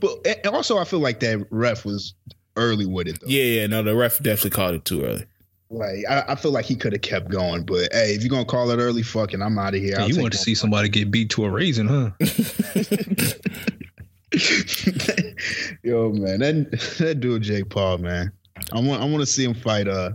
[0.00, 2.14] But and also, I feel like that ref was
[2.56, 3.28] early with it though.
[3.28, 3.66] Yeah, yeah.
[3.66, 5.24] No, the ref definitely called it too early.
[5.70, 8.44] Like I, I feel like he could have kept going, but hey, if you're gonna
[8.44, 9.92] call it early, fucking, I'm out of here.
[9.92, 12.10] Yeah, I'll you want to see somebody get beat to a raisin, huh?
[15.82, 18.32] Yo, man, that that dude Jake Paul, man.
[18.72, 20.12] I want I want to see him fight uh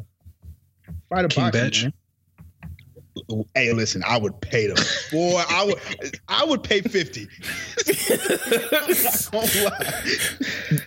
[1.10, 1.84] fight a King boxer, Batch?
[1.84, 1.94] man.
[3.56, 4.78] Hey, listen, I would pay them.
[5.12, 5.80] Boy, I would
[6.28, 7.28] I would pay 50.
[9.32, 9.52] Don't.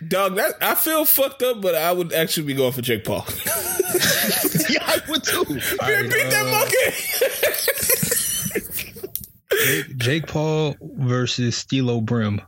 [0.08, 3.24] Dog, that I feel fucked up, but I would actually be going for Jake Paul.
[4.68, 5.44] yeah, I would too.
[5.48, 6.76] Man, beat that uh, monkey.
[9.96, 12.40] Jake Paul versus Steelo Brim.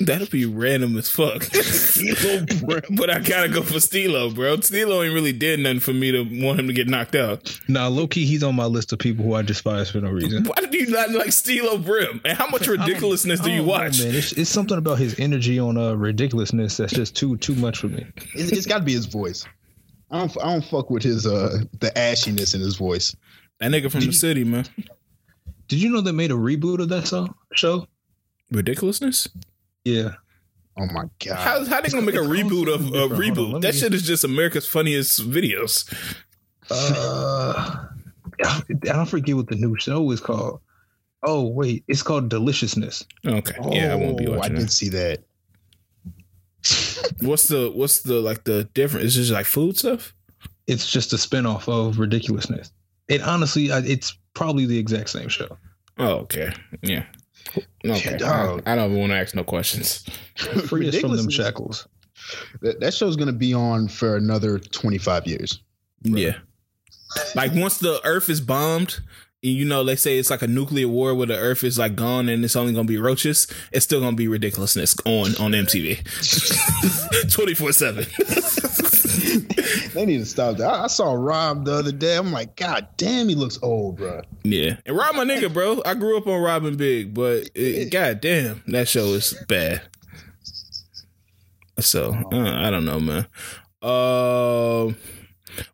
[0.00, 1.46] That'll be random as fuck.
[2.96, 4.56] But I gotta go for Steelo, bro.
[4.58, 7.58] Steelo ain't really did nothing for me to want him to get knocked out.
[7.68, 10.44] Now, low key, he's on my list of people who I despise for no reason.
[10.44, 12.20] Why do you not like Steelo Brim?
[12.24, 14.02] And how much ridiculousness do you don't know, watch?
[14.02, 14.14] man.
[14.14, 17.88] It's, it's something about his energy on uh, ridiculousness that's just too too much for
[17.88, 18.06] me.
[18.34, 19.44] It, it's got to be his voice.
[20.10, 23.14] I don't I don't fuck with his uh the ashiness in his voice.
[23.60, 24.66] that nigga from the city, man.
[25.68, 27.86] Did you know they made a reboot of that song, show?
[28.52, 29.28] Ridiculousness?
[29.84, 30.12] Yeah.
[30.76, 31.36] Oh my god.
[31.38, 32.96] How how they gonna make a reboot of a different.
[32.96, 33.52] Hold on, reboot?
[33.54, 35.92] let That me- shit is just America's funniest videos.
[36.70, 37.86] Uh,
[38.44, 40.60] I don't forget what the new show is called.
[41.22, 43.04] Oh wait, it's called Deliciousness.
[43.26, 44.60] Okay, yeah, I won't be Oh, watching I that.
[44.60, 45.20] did see that.
[47.20, 49.04] What's the what's the like the difference?
[49.06, 50.14] Is just like food stuff?
[50.66, 52.72] It's just a spinoff of Ridiculousness.
[53.08, 55.58] It honestly, it's probably the exact same show.
[55.98, 57.04] Oh, okay, yeah.
[57.84, 58.62] Okay, dog.
[58.66, 60.04] I, I don't even want to ask no questions.
[60.66, 61.86] Free us from them shackles.
[62.60, 65.60] That, that show's gonna be on for another 25 years.
[66.02, 66.38] Yeah.
[67.34, 69.00] Like once the Earth is bombed, and
[69.42, 72.28] you know they say it's like a nuclear war where the Earth is like gone
[72.28, 73.48] and it's only gonna be roaches.
[73.72, 75.98] It's still gonna be ridiculousness on on MTV,
[77.32, 78.06] twenty four seven.
[79.94, 80.68] They need to stop that.
[80.68, 82.16] I, I saw Rob the other day.
[82.16, 84.22] I'm like, God damn, he looks old, bro.
[84.44, 85.82] Yeah, and Rob my nigga, bro.
[85.84, 89.82] I grew up on Rob and Big, but it, god damn, that show is bad.
[91.80, 93.26] So uh, I don't know, man.
[93.82, 94.96] Um.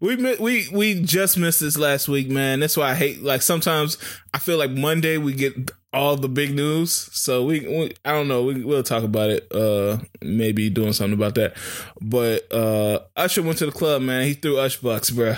[0.01, 2.61] We we we just missed this last week, man.
[2.61, 3.23] That's why I hate.
[3.23, 3.99] Like sometimes
[4.35, 8.29] I feel like Monday we get all the big news, so we, we I don't
[8.29, 8.45] know.
[8.45, 9.51] We, we'll talk about it.
[9.53, 11.57] Uh, maybe doing something about that.
[12.01, 14.25] But uh, Usher went to the club, man.
[14.25, 15.37] He threw Ush bucks, bro.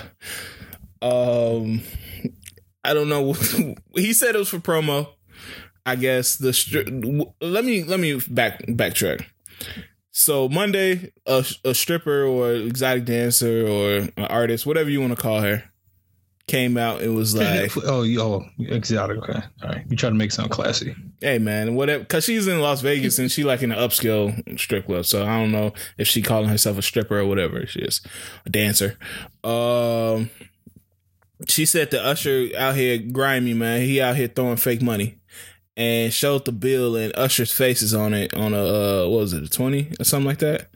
[1.01, 1.81] Um,
[2.83, 3.33] I don't know.
[3.95, 5.07] he said it was for promo.
[5.85, 6.89] I guess the str-
[7.41, 9.25] let me let me back backtrack.
[10.11, 15.21] So Monday, a, a stripper or exotic dancer or an artist, whatever you want to
[15.21, 15.63] call her,
[16.47, 19.17] came out and was like, oh, oh, exotic.
[19.19, 19.85] Okay, all right.
[19.89, 20.93] You try to make sound classy.
[21.21, 24.85] "Hey man, whatever," because she's in Las Vegas and she like in an upscale strip
[24.85, 25.05] club.
[25.05, 28.01] So I don't know if she calling herself a stripper or whatever she is,
[28.45, 28.97] a dancer.
[29.45, 30.29] Um,
[31.47, 33.81] she said the usher out here grimy man.
[33.81, 35.19] He out here throwing fake money.
[35.77, 39.43] And showed the bill and Usher's faces on it on a uh, what was it
[39.43, 40.69] a twenty or something like that.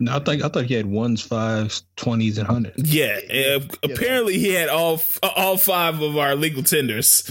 [0.00, 2.92] No, I think I thought he had ones, fives, twenties, and hundreds.
[2.92, 7.30] Yeah, uh, apparently he had all all five of our legal tenders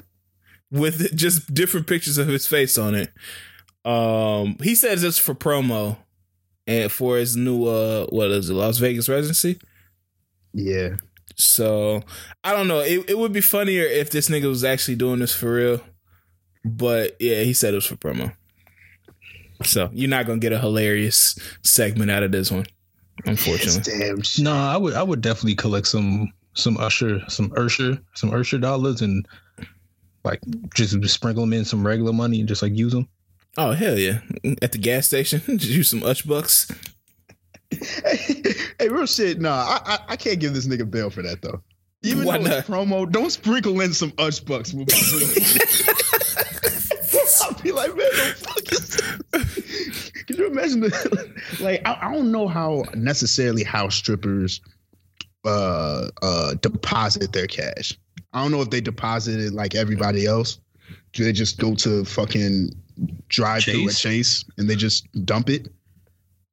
[0.70, 3.10] with just different pictures of his face on it.
[3.84, 5.96] Um, he says it's for promo
[6.66, 9.58] and for his new uh, what is it, Las Vegas residency?
[10.52, 10.96] Yeah.
[11.36, 12.02] So
[12.44, 12.80] I don't know.
[12.80, 15.80] It it would be funnier if this nigga was actually doing this for real.
[16.68, 18.32] But yeah, he said it was for promo.
[19.64, 22.66] So you're not gonna get a hilarious segment out of this one,
[23.24, 23.92] unfortunately.
[23.98, 24.44] Damn shit.
[24.44, 29.02] No, I would I would definitely collect some some Usher some Usher some Usher dollars
[29.02, 29.26] and
[30.24, 30.40] like
[30.74, 33.08] just sprinkle them in some regular money and just like use them.
[33.56, 34.20] Oh hell yeah!
[34.62, 36.70] At the gas station, just use some Ush bucks.
[37.70, 38.42] hey,
[38.78, 39.40] hey, real shit.
[39.40, 41.62] Nah, I, I I can't give this nigga bail for that though.
[42.04, 42.58] Even Why though not?
[42.58, 44.72] it's promo, don't sprinkle in some Ush bucks
[47.62, 47.92] with my real.
[47.92, 50.10] I'll be like, man, the fuck is this?
[50.26, 51.82] Can you imagine the like?
[51.86, 54.60] I, I don't know how necessarily how strippers
[55.44, 57.96] uh uh deposit their cash.
[58.32, 60.58] I don't know if they deposit it like everybody else.
[61.12, 62.70] Do they just go to fucking
[63.28, 64.00] drive through a Chase?
[64.00, 65.68] chase and they just dump it?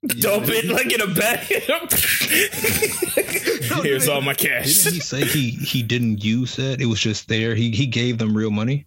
[0.08, 1.40] Dump it like in a bag.
[3.84, 4.84] Here's all my cash.
[4.84, 6.80] Didn't he say he he didn't use that?
[6.80, 7.56] It was just there.
[7.56, 8.86] He he gave them real money.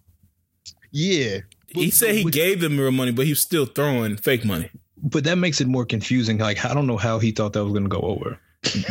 [0.91, 1.39] Yeah.
[1.73, 4.69] He said he Which- gave them real money, but he was still throwing fake money.
[5.01, 6.37] But that makes it more confusing.
[6.39, 8.39] Like I don't know how he thought that was gonna go over.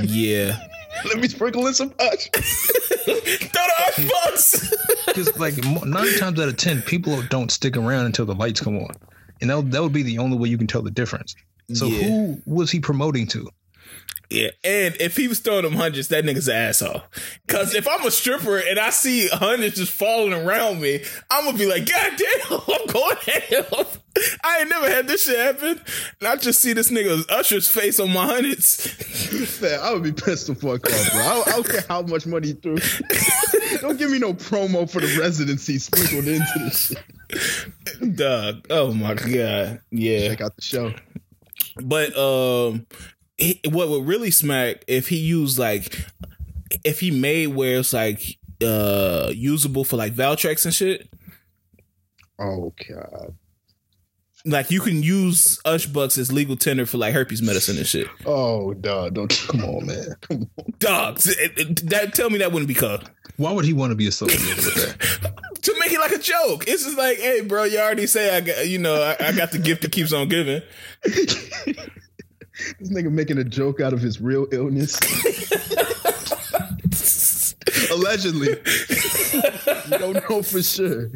[0.03, 0.59] Yeah.
[1.05, 2.29] Let me sprinkle in some Ush.
[2.35, 4.75] Throw the Ush bucks.
[5.09, 8.77] Because like nine times out of ten, people don't stick around until the lights come
[8.77, 8.95] on,
[9.41, 11.35] and that that would be the only way you can tell the difference.
[11.73, 12.03] So Yeah.
[12.03, 13.49] who was he promoting to?
[14.31, 17.01] Yeah, and if he was throwing them hundreds, that nigga's an asshole.
[17.47, 21.57] Cause if I'm a stripper and I see hundreds just falling around me, I'm gonna
[21.57, 23.87] be like, God damn, I'm going ham.
[24.45, 25.81] I ain't never had this shit happen.
[26.21, 29.63] And I just see this nigga Usher's face on my hundreds.
[29.63, 31.21] Man, I would be pissed the fuck off, bro.
[31.23, 32.77] I, I don't care how much money he threw.
[33.81, 38.17] don't give me no promo for the residency sprinkled into this shit.
[38.17, 38.67] Dog.
[38.69, 39.81] Oh my god.
[39.91, 40.29] Yeah.
[40.29, 40.93] Check out the show.
[41.83, 42.87] But um,
[43.39, 46.05] he, what would really smack if he used like
[46.85, 48.21] if he made where it's like
[48.63, 51.09] uh usable for like Valtrex and shit.
[52.39, 53.35] Oh god.
[54.45, 58.07] Like you can use Ush Bucks as legal tender for like herpes medicine and shit.
[58.27, 59.15] Oh dog.
[59.15, 60.15] Don't come on, man.
[60.21, 60.73] Come on.
[60.79, 61.27] Dogs.
[61.27, 64.07] it- it- that tell me that wouldn't be called Why would he want to be
[64.07, 65.35] associated with that?
[65.63, 66.65] to make it like a joke.
[66.69, 69.51] It's just like, hey, bro, you already say I got, you know, I, I got
[69.51, 70.63] the gift that keeps on giving.
[72.79, 74.99] This nigga making a joke out of his real illness.
[77.91, 78.49] Allegedly.
[79.91, 81.11] you don't know for sure.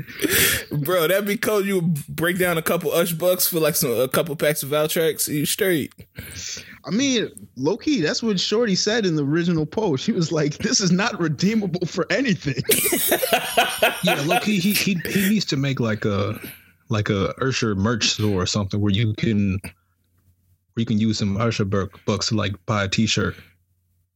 [0.70, 1.64] Bro, that'd be cool.
[1.64, 4.70] You would break down a couple Ush Bucks for like some a couple packs of
[4.70, 5.28] Valtrex.
[5.28, 5.92] You straight.
[6.84, 10.04] I mean, low key, that's what Shorty said in the original post.
[10.04, 12.62] She was like, "This is not redeemable for anything."
[14.04, 16.40] Yeah, look, he, he he he needs to make like a
[16.88, 19.60] like a Usher merch store or something where you can
[20.74, 23.36] where you can use some Usher buck- bucks to like buy a T-shirt.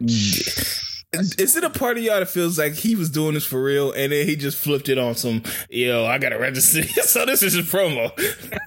[0.00, 3.62] Is, is it a part of y'all that feels like he was doing this for
[3.62, 6.82] real and then he just flipped it on some, yo, I got to register.
[7.02, 8.12] so this is a promo.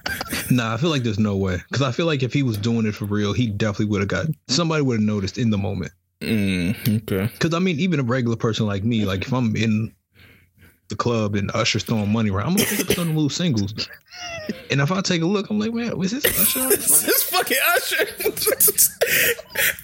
[0.52, 2.84] Nah, I feel like there's no way because I feel like if he was doing
[2.84, 5.92] it for real, he definitely would have got somebody would have noticed in the moment.
[6.20, 7.30] Mm, okay.
[7.32, 9.94] Because I mean, even a regular person like me, like if I'm in
[10.90, 13.72] the club and Usher's throwing money around, I'm gonna pick up some little singles.
[14.70, 16.68] And if I take a look, I'm like, man, was this Usher?
[16.76, 18.06] this is fucking Usher.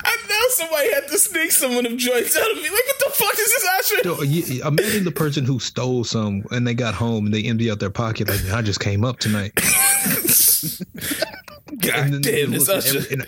[0.04, 2.62] I know somebody had to sneak some of them joints out of me.
[2.64, 4.02] Like, what the fuck is this Usher?
[4.02, 7.70] So, you- imagine the person who stole some and they got home and they empty
[7.70, 9.54] out their pocket like I just came up tonight.
[11.80, 12.98] God damn, at Usher.
[12.98, 13.24] every,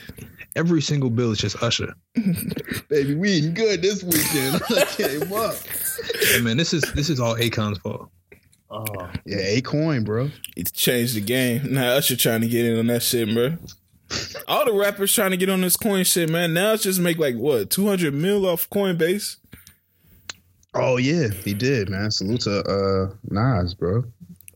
[0.57, 1.94] every single bill is just Usher.
[2.88, 4.62] Baby, we eating good this weekend.
[4.70, 5.57] I came up.
[6.34, 8.11] And man, this is this is all Akon's fault.
[8.70, 8.84] Oh,
[9.24, 10.30] yeah, Akoin, bro.
[10.55, 11.72] It's changed the game.
[11.72, 13.57] Now Usher trying to get in on that shit, bro.
[14.46, 16.55] All the rappers trying to get on this coin shit, man.
[16.55, 19.36] Now it's just make like what two hundred mil off Coinbase.
[20.74, 22.11] Oh yeah, he did, man.
[22.11, 24.05] Salute to uh Nas, bro.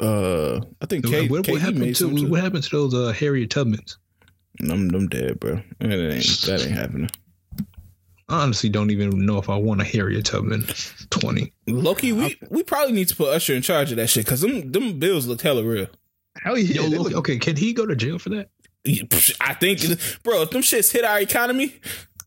[0.01, 3.99] Uh, I think Kate, what, what happened to what happened to those uh, Harriet Tubmans?
[4.63, 5.61] I'm, I'm dead, bro.
[5.81, 7.11] That ain't that ain't happening.
[8.29, 10.67] I honestly don't even know if I want a Harriet Tubman
[11.11, 11.53] 20.
[11.67, 14.73] Loki, we we probably need to put Usher in charge of that shit because them
[14.73, 15.89] them bills look hella real.
[16.41, 16.83] Hell yeah.
[16.83, 18.49] Yo, they look, look- okay, can he go to jail for that?
[19.41, 19.81] I think,
[20.25, 21.75] bro, if them shits hit our economy,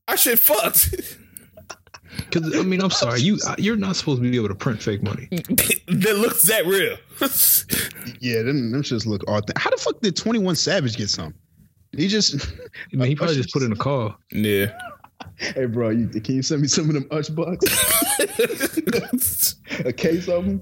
[0.08, 0.96] our shit fucked.
[2.18, 4.82] Because I mean, I'm sorry, you uh, you're not supposed to be able to print
[4.82, 5.28] fake money.
[5.32, 6.98] that looks that real.
[8.22, 9.58] yeah, them, them shits look authentic.
[9.58, 11.34] How the fuck did 21 Savage get some?
[11.96, 12.36] He just,
[12.94, 14.16] I mean, he probably just put in a call.
[14.32, 14.78] yeah.
[15.38, 17.66] hey, bro, you, can you send me some of them Ush bucks?
[19.86, 20.62] a case of them?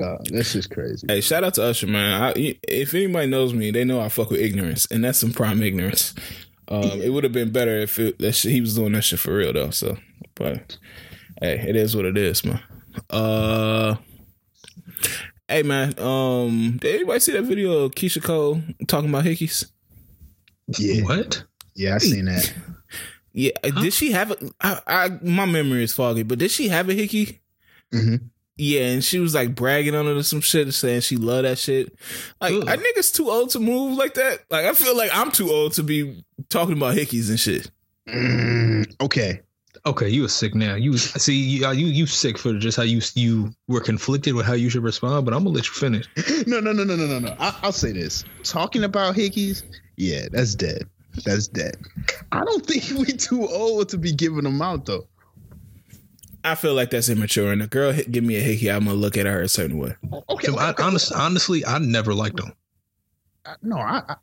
[0.00, 1.06] Nah, that's just crazy.
[1.08, 2.22] Hey, shout out to Usher, man.
[2.22, 5.62] I, if anybody knows me, they know I fuck with ignorance, and that's some prime
[5.62, 6.14] ignorance.
[6.68, 9.18] Um, it would have been better if it, that shit, he was doing that shit
[9.18, 9.70] for real though.
[9.70, 9.96] So,
[10.34, 10.76] but
[11.40, 12.60] hey, it is what it is, man.
[13.10, 13.96] Uh,
[15.48, 15.98] hey, man.
[15.98, 19.70] Um, did anybody see that video of Keyshia Cole talking about hickeys?
[20.76, 21.44] Yeah, What?
[21.74, 22.52] yeah, I seen that.
[23.34, 24.36] Yeah, did she have a?
[24.60, 27.40] I, I my memory is foggy, but did she have a hickey?
[27.92, 28.16] hmm
[28.56, 31.58] Yeah, and she was like bragging on it or some shit, saying she love that
[31.58, 31.94] shit.
[32.40, 32.66] Like, Ugh.
[32.68, 34.40] are niggas too old to move like that?
[34.50, 37.70] Like, I feel like I'm too old to be talking about hickeys and shit.
[38.08, 39.42] Mm, okay,
[39.86, 40.74] Okay, you were sick now.
[40.74, 44.54] You see, you you, you sick for just how you you were conflicted with how
[44.54, 45.24] you should respond.
[45.24, 46.06] But I'm gonna let you finish.
[46.46, 47.36] no, no, no, no, no, no, no.
[47.38, 49.62] I, I'll say this: talking about hickeys,
[49.98, 50.84] yeah, that's dead.
[51.24, 51.76] That's dead.
[52.32, 55.06] I don't think we too old to be giving them out though.
[56.44, 57.52] I feel like that's immature.
[57.52, 59.76] And a girl hit, give me a hickey, I'm gonna look at her a certain
[59.76, 59.94] way.
[60.30, 62.52] Okay, I, okay, honest, honestly, I never liked them.
[63.44, 64.14] I- no, I, I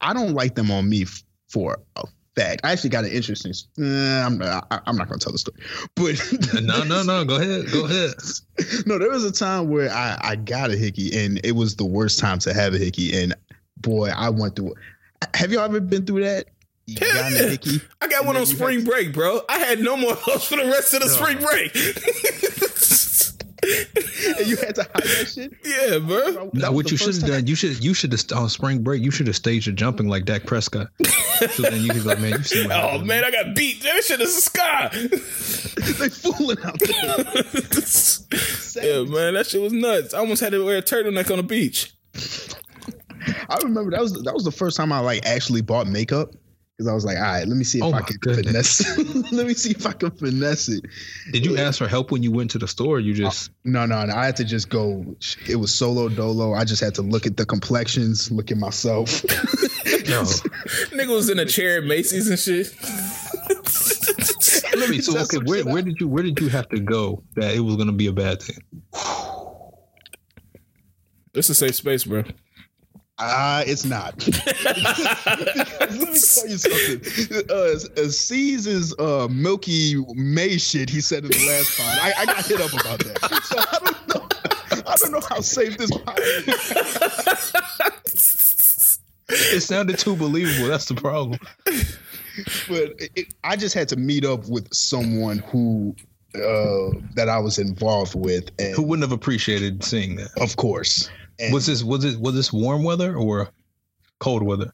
[0.00, 2.02] I don't like them on me f- for a
[2.34, 2.62] fact.
[2.64, 3.52] I actually got an interesting.
[3.78, 3.84] Uh,
[4.26, 5.58] I'm I, I'm not gonna tell the story,
[5.94, 6.20] but
[6.62, 7.24] No, no, no.
[7.24, 7.70] Go ahead.
[7.70, 8.14] Go ahead.
[8.86, 11.84] no, there was a time where I I got a hickey and it was the
[11.86, 13.32] worst time to have a hickey, and
[13.82, 14.72] boy, I went through.
[14.72, 14.78] it.
[15.36, 16.46] Have y'all ever been through that?
[16.98, 17.48] Hell yeah.
[17.48, 17.80] hickey.
[18.00, 19.40] I got And one on spring had- break, bro.
[19.48, 21.12] I had no more hoes for the rest of the No.
[21.12, 21.74] spring break.
[24.38, 25.52] and you had to hide that shit.
[25.64, 26.50] yeah, bro.
[26.50, 28.82] That Now, what you should first have done, you should you should have on spring
[28.82, 30.88] break, you should have staged a jumping like Dak Prescott.
[31.52, 33.06] so then you could be like, man, you see what Oh happened.
[33.06, 33.80] man, I got beat.
[33.84, 34.88] That shit is a sky.
[34.98, 36.90] they fooling out there.
[38.84, 40.14] yeah, man, that shit was nuts.
[40.14, 41.94] I almost had to wear a turtleneck on the beach.
[43.48, 46.32] I remember that was that was the first time I like actually bought makeup
[46.76, 48.78] because I was like, all right, let me see if Oh I can goodness.
[48.94, 49.32] finesse.
[49.32, 50.84] let me see if I can finesse it.
[51.32, 52.96] Did you ask for help when you went to the store?
[52.96, 54.14] Or you just No, no, no.
[54.14, 55.04] I had to just go.
[55.48, 56.54] It was solo dolo.
[56.54, 59.22] I just had to look at the complexions, look at myself.
[60.08, 60.22] no.
[60.92, 62.72] Nigga was in a chair at Macy's and shit.
[64.74, 67.54] Let me so okay, where where did you where did you have to go that
[67.54, 68.58] it was gonna be a bad thing?
[71.34, 72.24] It's a safe space, bro.
[73.24, 74.14] Ah, it's not.
[74.64, 74.78] Let
[75.92, 77.42] me tell you something.
[77.48, 81.98] Uh, uh, C's uh, Milky May shit he said in the last pod.
[82.00, 83.42] I, I got hit up about that.
[83.44, 84.28] So I don't know.
[84.90, 87.52] I don't know how safe this pod is.
[89.28, 90.68] It sounded too believable.
[90.68, 91.38] That's the problem.
[91.64, 95.94] but it- I just had to meet up with someone who
[96.34, 100.30] uh, that I was involved with, and Who wouldn't have appreciated seeing that?
[100.40, 101.10] of course,
[101.42, 103.50] and Was this was it was this warm weather or
[104.20, 104.72] cold weather?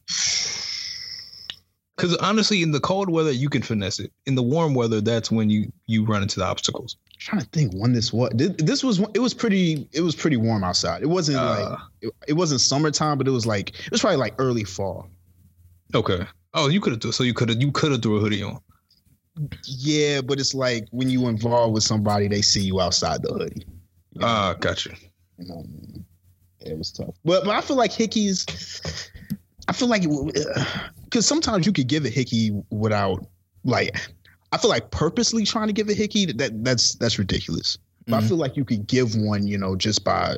[1.95, 4.11] Because honestly, in the cold weather, you can finesse it.
[4.25, 6.95] In the warm weather, that's when you you run into the obstacles.
[7.07, 8.31] I'm trying to think when this was.
[8.33, 11.01] This, this was it was pretty it was pretty warm outside.
[11.01, 14.17] It wasn't Uh, like it, it wasn't summertime, but it was like it was probably
[14.17, 15.09] like early fall.
[15.93, 16.25] Okay.
[16.53, 18.59] Oh, you could have so you could have you could have threw a hoodie on.
[19.65, 23.65] Yeah, but it's like when you involved with somebody, they see you outside the hoodie.
[24.13, 24.91] You know, Ah, gotcha.
[25.37, 25.65] you know,
[26.61, 27.15] it was tough.
[27.25, 28.45] But but I feel like hickeys.
[29.67, 30.03] I feel like
[31.03, 33.25] because sometimes you could give a hickey without
[33.63, 33.95] like.
[34.51, 37.77] I feel like purposely trying to give a hickey that that's that's ridiculous.
[38.07, 38.27] But I Mhm.
[38.29, 40.37] feel like you could give one, you know, just by,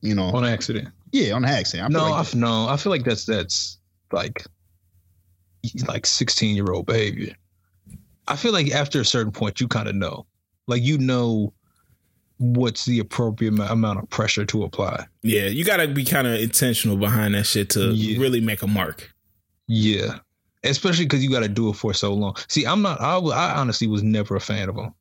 [0.00, 0.88] you know, On accident.
[1.12, 1.84] yeah, on accident.
[1.94, 3.78] I no, like I no, I feel like that's that's
[4.10, 4.46] like
[5.86, 7.34] like sixteen year old behavior.
[8.28, 10.26] I feel like after a certain point, you kind of know,
[10.66, 11.52] like you know,
[12.42, 15.06] what's the appropriate amount of pressure to apply.
[15.22, 18.18] Yeah, you gotta be kind of intentional behind that shit to Yeah.
[18.20, 19.12] really make a mark.
[19.68, 20.18] Yeah,
[20.64, 22.36] especially because you got to do it for so long.
[22.48, 23.00] See, I'm not.
[23.00, 24.92] I, I honestly was never a fan of them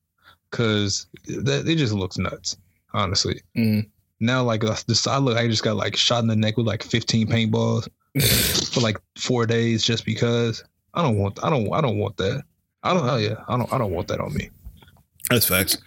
[0.50, 2.58] because that it just looks nuts.
[2.94, 3.89] Honestly, Mm.
[4.20, 5.38] now like uh, this, I look.
[5.38, 7.88] I just got like shot in the neck with like 15 paintballs
[8.74, 10.64] for like four days just because.
[10.94, 11.44] I don't want.
[11.44, 11.72] I don't.
[11.74, 12.44] I don't want that.
[12.84, 13.08] I don't.
[13.10, 13.36] Oh yeah.
[13.48, 13.72] I don't.
[13.74, 14.50] I don't want that on me.
[15.30, 15.78] That's facts.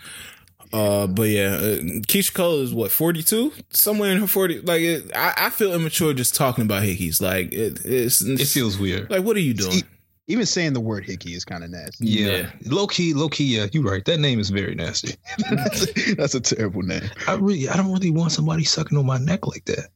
[0.74, 1.76] Uh, but yeah, uh,
[2.08, 4.60] Keyshia Cole is what forty two, somewhere in her forty.
[4.60, 7.22] Like, it, I, I feel immature just talking about hickeys.
[7.22, 9.08] Like, it, it's, It feels weird.
[9.08, 9.82] like, what are you doing?
[10.26, 12.06] Even saying the word hickey is kind of nasty.
[12.06, 12.28] Yeah.
[12.28, 12.50] Yeah.
[12.64, 14.04] Low key, low key, yeah, you're right.
[14.06, 15.14] That name is very nasty.
[15.50, 17.02] that's, a, that's a terrible name.
[17.28, 19.90] I really I don't really want somebody sucking on my neck like that.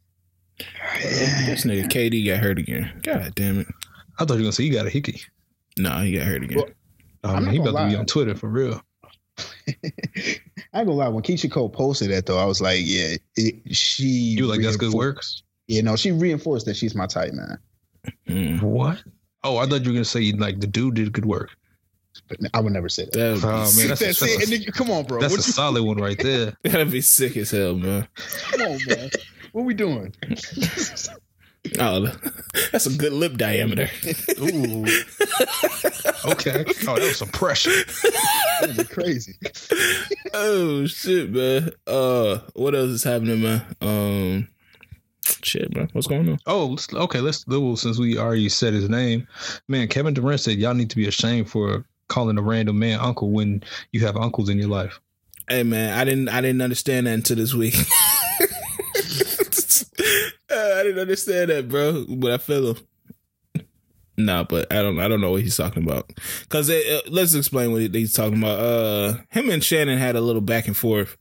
[1.01, 3.01] This nigga KD got hurt again.
[3.03, 3.66] God damn it!
[4.18, 5.20] I thought you were gonna say you got a hickey.
[5.76, 6.59] No, he got hurt again.
[6.59, 6.68] Well,
[7.24, 8.81] Oh, I'm man, not he gonna about to be on Twitter for real.
[10.73, 11.09] I ain't gonna lie.
[11.09, 14.05] When Keyshia Cole posted that, though, I was like, yeah, it, she.
[14.05, 15.16] You like, that's good work?
[15.16, 17.59] reinforced- Yeah, no, she reinforced that she's my type, man.
[18.29, 18.62] Mm.
[18.62, 19.03] What?
[19.45, 21.51] Oh, I thought you were gonna say like the dude did good work.
[22.29, 23.12] But I would never say that.
[23.12, 23.89] That would Oh, man, sick.
[23.89, 24.43] that's- That's, it.
[24.43, 25.21] And then, come on, bro.
[25.21, 26.57] That's What a you- solid one right there.
[26.64, 28.09] That'd be sick as hell, man.
[28.51, 29.11] come on, man.
[29.53, 30.14] What we doing?
[31.79, 32.07] Oh,
[32.73, 33.89] that's a good lip diameter.
[34.41, 34.85] Ooh.
[36.27, 36.64] okay.
[36.87, 37.73] Oh, that was some pressure.
[38.61, 39.35] That'd be crazy.
[40.35, 41.71] oh shit, man.
[41.87, 43.64] Uh, what else is happening, man?
[43.81, 44.49] Um,
[45.43, 45.89] shit, man.
[45.93, 46.39] What's going on?
[46.47, 47.21] Oh, let's, okay.
[47.21, 49.27] Let's well, since we already said his name,
[49.69, 49.89] man.
[49.89, 53.62] Kevin Durant said y'all need to be ashamed for calling a random man uncle when
[53.93, 55.01] you have uncles in your life.
[55.49, 55.99] Hey, man.
[55.99, 56.29] I didn't.
[56.29, 57.75] I didn't understand that until this week.
[60.59, 62.05] I didn't understand that, bro.
[62.09, 62.87] But I feel him.
[64.17, 64.99] Nah, but I don't.
[64.99, 66.13] I don't know what he's talking about.
[66.49, 68.59] Cause uh, let's explain what he's talking about.
[68.59, 71.17] Uh, him and Shannon had a little back and forth.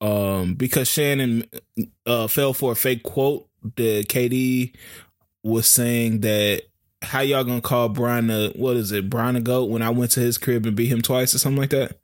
[0.00, 1.44] Um, because Shannon
[2.06, 4.74] uh fell for a fake quote that KD
[5.42, 6.62] was saying that
[7.02, 10.10] how y'all gonna call Brian a what is it Brian a goat when I went
[10.12, 11.98] to his crib and beat him twice or something like that.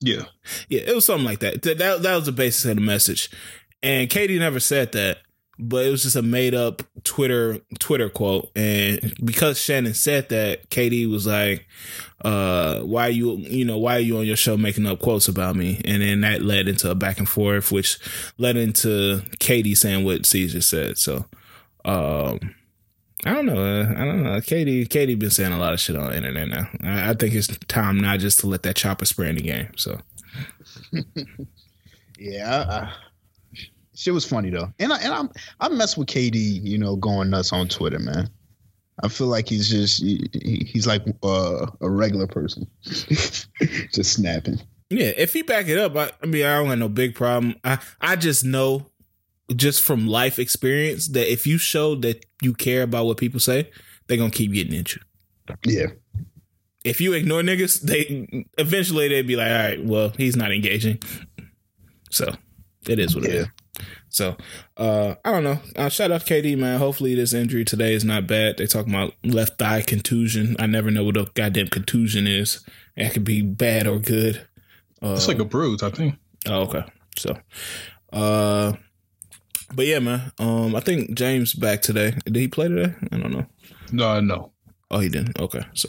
[0.00, 0.24] Yeah.
[0.68, 1.62] Yeah, it was something like that.
[1.62, 3.30] That that, that was the basis of the message.
[3.82, 5.18] And KD never said that,
[5.58, 8.50] but it was just a made up Twitter Twitter quote.
[8.54, 11.66] And because Shannon said that, KD was like,
[12.24, 15.56] uh, why you you know, why are you on your show making up quotes about
[15.56, 15.80] me?
[15.84, 17.98] And then that led into a back and forth, which
[18.38, 20.98] led into KD saying what Caesar said.
[20.98, 21.24] So
[21.84, 22.38] um
[23.24, 23.62] I don't know.
[23.62, 24.40] Uh, I don't know.
[24.40, 26.68] KD, KD been saying a lot of shit on the internet now.
[26.82, 29.68] I, I think it's time now just to let that chopper spray in the game.
[29.76, 30.00] So
[32.18, 32.92] Yeah,
[34.00, 35.30] shit was funny though, and I and I'm
[35.60, 38.30] I mess with KD, you know, going nuts on Twitter, man.
[39.02, 40.28] I feel like he's just he,
[40.66, 43.48] he's like uh, a regular person, just
[44.12, 44.60] snapping.
[44.90, 47.54] Yeah, if he back it up, I, I mean, I don't have no big problem.
[47.64, 48.90] I I just know,
[49.54, 53.70] just from life experience, that if you show that you care about what people say,
[54.06, 55.00] they're gonna keep getting at you.
[55.64, 55.86] Yeah,
[56.84, 60.98] If you ignore niggas, they eventually they'd be like, all right, well, he's not engaging.
[62.10, 62.32] So
[62.88, 63.40] it is what it Yeah.
[63.40, 63.46] is.
[64.10, 64.36] So
[64.76, 65.58] uh I don't know.
[65.76, 66.78] Uh, shout out to KD, man.
[66.78, 68.58] Hopefully this injury today is not bad.
[68.58, 70.56] They talking about left thigh contusion.
[70.58, 72.64] I never know what a goddamn contusion is.
[72.96, 74.46] It could be bad or good.
[75.02, 76.16] Uh, It's like a bruise, I think.
[76.46, 76.84] Oh, okay.
[77.16, 77.36] So,
[78.12, 78.72] uh,
[79.74, 80.32] but yeah, man.
[80.38, 82.14] Um, I think James back today.
[82.24, 82.94] Did he play today?
[83.12, 83.46] I don't know.
[83.92, 84.52] No, no.
[84.90, 85.38] Oh, he didn't.
[85.38, 85.62] Okay.
[85.74, 85.88] So,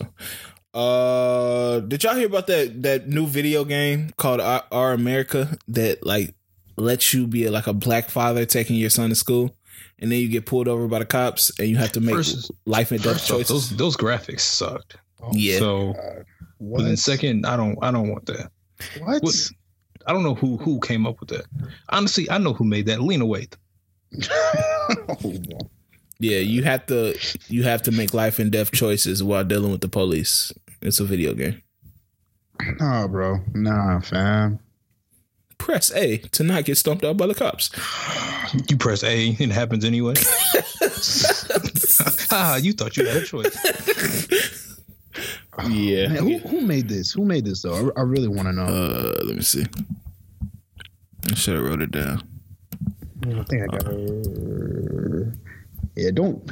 [0.74, 6.05] uh, did y'all hear about that that new video game called Our, Our America that
[6.05, 6.36] like
[6.78, 9.55] lets you be like a black father taking your son to school,
[9.99, 12.51] and then you get pulled over by the cops and you have to make First-
[12.65, 13.69] life and death First off, choices.
[13.69, 14.97] those those graphics sucked.
[15.22, 15.59] Oh yeah.
[15.59, 15.93] So,
[16.59, 18.51] but then second, I don't I don't want that.
[18.99, 19.22] what?
[19.24, 19.49] What-
[20.07, 21.45] I don't know who who came up with that.
[21.89, 23.01] Honestly, I know who made that.
[23.01, 23.53] Lena Waithe.
[25.09, 25.17] Oh.
[26.24, 27.17] Yeah, you have to
[27.47, 30.51] you have to make life and death choices while dealing with the police.
[30.80, 31.63] It's a video game.
[32.80, 34.59] nah, bro, nah, fam.
[35.62, 37.70] Press A to not get stumped out by the cops.
[38.68, 40.16] You press A, and it happens anyway.
[42.32, 44.76] ah, you thought you had a choice.
[45.70, 46.07] Yeah.
[46.07, 47.12] Man, who, who made this?
[47.12, 47.91] Who made this though?
[47.95, 48.64] I, I really want to know.
[48.64, 49.68] Uh, let me see.
[51.30, 52.24] I should have wrote it down.
[53.28, 55.32] I think I got her.
[55.95, 56.51] Yeah, don't.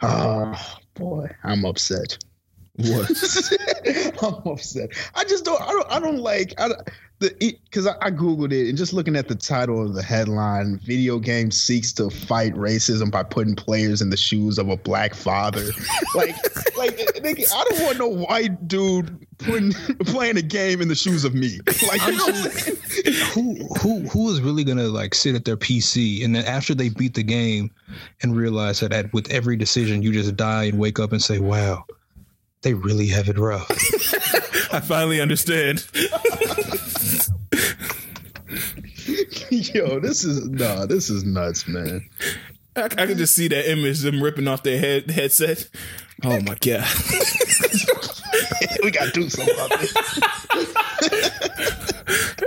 [0.00, 0.54] Oh
[0.94, 2.18] boy, I'm upset.
[2.76, 3.10] What?
[4.22, 4.90] I'm upset.
[5.14, 5.60] I just don't.
[5.60, 5.92] I don't.
[5.92, 6.54] I don't like.
[6.58, 6.70] I
[7.22, 10.78] the because I, I googled it and just looking at the title of the headline:
[10.84, 15.14] "Video game seeks to fight racism by putting players in the shoes of a black
[15.14, 15.64] father."
[16.14, 16.34] like,
[16.76, 19.72] like nigga, I don't want no white dude putting
[20.06, 21.60] playing a game in the shoes of me.
[21.88, 22.76] Like, you know what I'm saying?
[23.32, 26.88] who who who is really gonna like sit at their PC and then after they
[26.88, 27.70] beat the game
[28.22, 31.38] and realize that at, with every decision you just die and wake up and say,
[31.38, 31.84] "Wow,
[32.62, 33.70] they really have it rough."
[34.72, 35.86] I finally understand.
[39.50, 42.08] Yo, this is nah, this is nuts, man.
[42.74, 45.68] I, I can just see that image, them ripping off their head headset.
[46.24, 46.86] Oh my god.
[48.82, 51.30] we got to do something about this.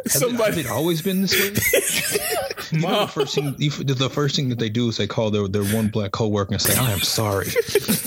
[0.07, 1.53] Somebody has it always been this way.
[2.72, 5.47] You know, the first thing, the first thing that they do is they call their
[5.47, 7.47] their one black coworker and say, "I am sorry."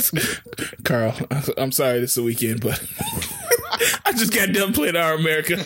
[0.84, 1.14] Carl,
[1.56, 2.82] I'm sorry this is the weekend, but
[4.04, 5.64] I just got done playing Our America.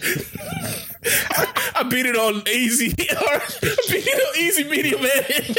[1.31, 2.95] I, I beat it on easy.
[2.99, 3.41] I
[3.89, 5.55] beat it on easy, medium, man.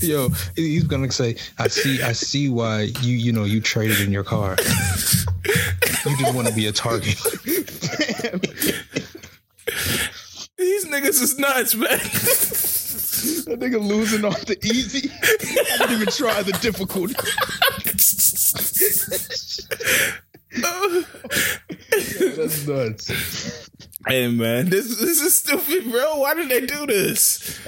[0.00, 4.12] Yo, he's gonna say, "I see, I see why you, you know, you traded in
[4.12, 4.56] your car.
[6.04, 7.16] You didn't want to be a target."
[10.56, 11.88] These niggas is nuts, man.
[13.46, 15.10] that nigga losing off the easy.
[15.10, 17.10] I didn't even try the difficult.
[22.36, 23.68] That's nuts.
[24.06, 26.18] Hey man, this this is stupid, bro.
[26.18, 27.58] Why did they do this?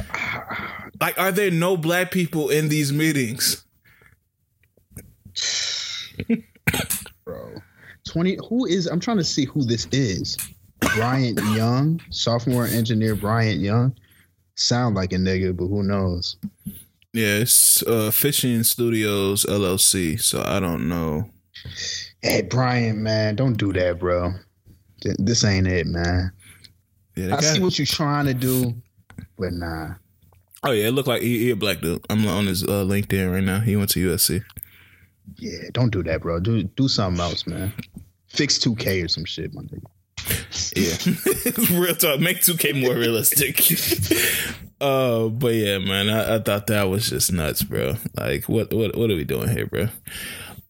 [1.00, 3.64] Like, are there no black people in these meetings?
[7.24, 7.54] bro,
[8.06, 8.38] twenty.
[8.48, 8.86] Who is?
[8.86, 10.36] I'm trying to see who this is.
[10.80, 13.94] Bryant Young, sophomore engineer Bryant Young.
[14.54, 16.36] Sound like a nigga, but who knows?
[17.12, 20.20] Yeah, it's uh, Fishing Studios LLC.
[20.20, 21.30] So I don't know.
[22.22, 24.32] Hey, Brian, man, don't do that, bro.
[25.02, 26.32] This ain't it, man.
[27.14, 28.74] Yeah, I see what you're trying to do,
[29.38, 29.94] but nah.
[30.62, 32.04] Oh yeah, it looked like he, he a black dude.
[32.10, 33.60] I'm on his uh, LinkedIn right now.
[33.60, 34.42] He went to USC.
[35.36, 36.40] Yeah, don't do that, bro.
[36.40, 37.72] Do do something else, man.
[38.28, 39.84] Fix 2K or some shit, my nigga.
[40.74, 40.96] Yeah,
[41.78, 42.20] real talk.
[42.20, 43.60] Make 2K more realistic.
[44.80, 47.96] uh, but yeah, man, I, I, thought that was just nuts, bro.
[48.16, 49.88] Like, what what what are we doing here, bro?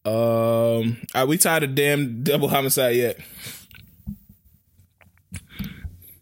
[0.05, 3.19] Um, are we tired of damn double homicide yet?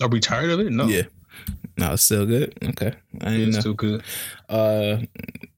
[0.01, 0.73] Are we tired of it?
[0.73, 0.87] No.
[0.87, 1.03] Yeah.
[1.79, 2.57] No, it's still good.
[2.63, 4.03] Okay, I it's still good.
[4.49, 4.99] Uh,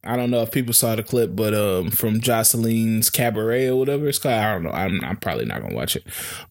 [0.02, 4.08] I don't know if people saw the clip, but um, from Joseline's Cabaret or whatever
[4.08, 4.34] it's called.
[4.34, 4.70] I don't know.
[4.70, 6.04] I'm I'm probably not gonna watch it.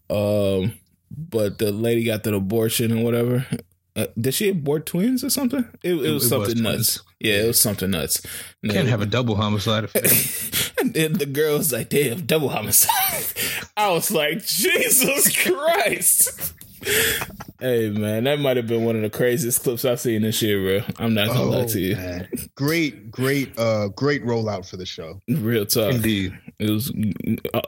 [0.10, 0.74] Um,
[1.10, 3.46] but the lady got that abortion and whatever.
[3.96, 5.68] Uh, did she abort twins or something?
[5.82, 7.02] It, it was it something was nuts.
[7.20, 8.22] Yeah, it was something nuts.
[8.62, 9.90] You can't have a double homicide.
[10.80, 13.26] and then the girl was like, "Damn, double homicide."
[13.78, 16.54] I was like, "Jesus Christ!"
[17.60, 20.82] hey man, that might have been one of the craziest clips I've seen this year,
[20.82, 20.94] bro.
[21.00, 21.96] I'm not gonna oh, lie to you.
[21.96, 22.28] Man.
[22.56, 25.22] Great, great, uh, great rollout for the show.
[25.28, 25.96] Real tough.
[25.96, 26.38] Indeed.
[26.60, 26.92] It was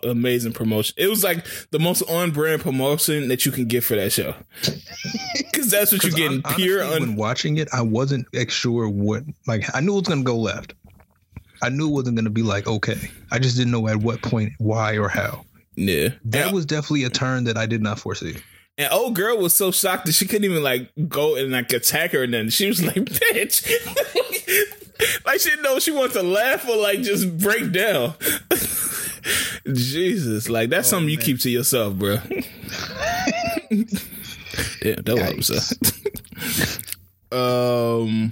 [0.04, 0.96] amazing promotion.
[0.98, 4.34] It was like the most on brand promotion that you can get for that show.
[5.54, 9.24] Cause that's what you're getting honestly, pure un- when watching it, I wasn't sure what
[9.48, 10.74] like I knew it was gonna go left.
[11.62, 13.12] I knew it wasn't gonna be like okay.
[13.32, 15.46] I just didn't know at what point, why or how.
[15.76, 16.10] Yeah.
[16.26, 16.52] That yeah.
[16.52, 18.38] was definitely a turn that I did not foresee.
[18.80, 22.14] And old girl was so shocked that she couldn't even like go and like attack
[22.14, 22.24] her.
[22.24, 23.68] And then she was like, "Bitch!"
[25.26, 28.14] like she didn't know she wanted to laugh or like just break down.
[29.74, 31.12] Jesus, like that's oh, something man.
[31.12, 32.20] you keep to yourself, bro.
[34.82, 35.52] yeah, that was
[37.34, 38.32] um,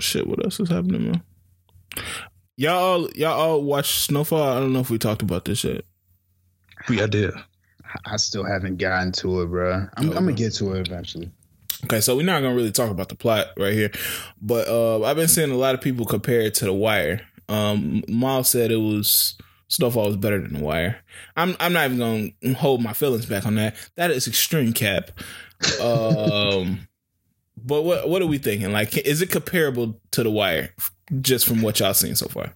[0.00, 0.26] shit.
[0.26, 1.22] What else is happening, man?
[2.56, 4.56] Y'all, y'all all watch Snowfall.
[4.56, 5.84] I don't know if we talked about this yet.
[6.88, 7.34] Yeah, I did.
[8.04, 9.86] I still haven't gotten to it, bro.
[9.96, 11.30] I'm, I'm gonna get to it eventually.
[11.84, 13.90] Okay, so we're not gonna really talk about the plot right here,
[14.40, 17.20] but uh, I've been seeing a lot of people compare it to The Wire.
[17.48, 19.36] Um, Miles said it was
[19.68, 21.00] Snowfall was better than The Wire.
[21.36, 23.76] I'm I'm not even gonna hold my feelings back on that.
[23.96, 25.10] That is extreme cap.
[25.80, 26.88] Um,
[27.56, 28.72] but what what are we thinking?
[28.72, 30.70] Like, is it comparable to The Wire,
[31.20, 32.54] just from what y'all seen so far?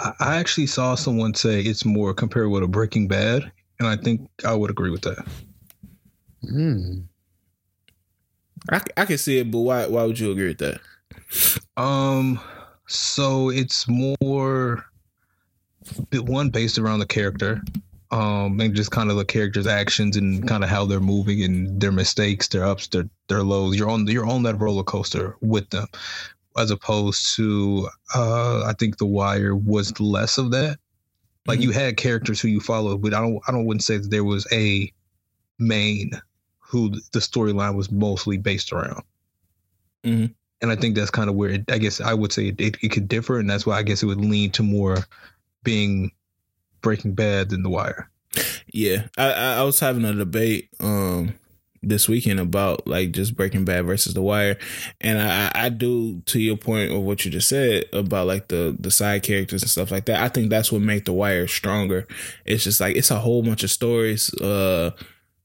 [0.00, 4.54] I actually saw someone say it's more comparable to Breaking Bad and I think I
[4.54, 5.26] would agree with that.
[6.42, 7.00] Hmm.
[8.70, 10.80] I, I can see it, but why why would you agree with that?
[11.76, 12.40] Um,
[12.86, 14.84] so it's more
[16.12, 17.62] one based around the character,
[18.10, 21.80] um, and just kind of the character's actions and kind of how they're moving and
[21.80, 23.76] their mistakes, their ups, their their lows.
[23.76, 25.86] You're on you're on that roller coaster with them,
[26.56, 30.78] as opposed to uh, I think The Wire was less of that.
[31.48, 31.70] Like mm-hmm.
[31.70, 34.24] you had characters who you followed, but I don't I don't wouldn't say that there
[34.24, 34.92] was a
[35.58, 36.12] main
[36.58, 39.02] who the storyline was mostly based around.
[40.04, 40.26] Mm-hmm.
[40.60, 42.76] And I think that's kind of where it, I guess I would say it, it,
[42.82, 44.98] it, could differ, and that's why I guess it would lean to more
[45.62, 46.10] being
[46.82, 48.10] Breaking Bad than The Wire.
[48.72, 51.34] Yeah, I, I was having a debate um,
[51.82, 54.58] this weekend about like just Breaking Bad versus The Wire,
[55.00, 58.76] and I, I do to your point of what you just said about like the
[58.78, 60.22] the side characters and stuff like that.
[60.22, 62.06] I think that's what make The Wire stronger.
[62.44, 64.92] It's just like it's a whole bunch of stories uh,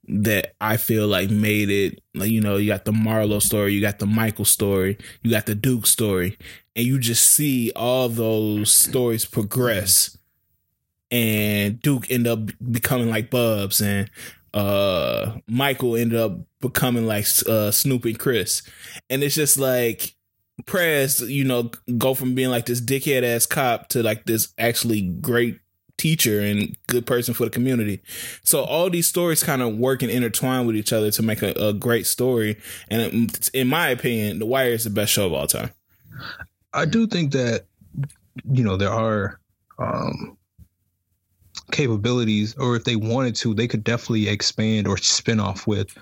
[0.08, 2.02] that I feel like made it.
[2.14, 5.46] Like you know, you got the Marlo story, you got the Michael story, you got
[5.46, 6.38] the Duke story,
[6.76, 10.18] and you just see all those stories progress
[11.14, 12.40] and Duke end up
[12.72, 14.10] becoming like Bubs, and
[14.54, 18.62] uh, Michael ended up becoming like uh, Snoop and Chris,
[19.10, 20.16] and it's just like
[20.66, 25.02] Prez, you know, go from being like this dickhead ass cop to like this actually
[25.02, 25.60] great
[25.98, 28.02] teacher and good person for the community.
[28.44, 31.52] So all these stories kind of work and intertwine with each other to make a,
[31.52, 32.58] a great story.
[32.90, 35.72] And in my opinion, The Wire is the best show of all time.
[36.74, 37.66] I do think that
[38.52, 39.40] you know there are
[39.78, 40.38] um,
[41.74, 45.98] capabilities, or if they wanted to, they could definitely expand or spin off with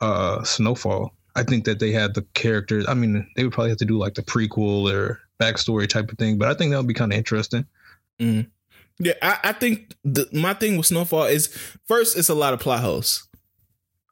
[0.00, 1.12] uh, Snowfall.
[1.34, 2.86] I think that they had the characters.
[2.88, 6.18] I mean, they would probably have to do like the prequel or backstory type of
[6.18, 7.66] thing, but I think that would be kind of interesting.
[8.20, 8.48] Mm.
[8.98, 11.48] Yeah, I, I think the, my thing with Snowfall is
[11.86, 13.28] first, it's a lot of plot holes.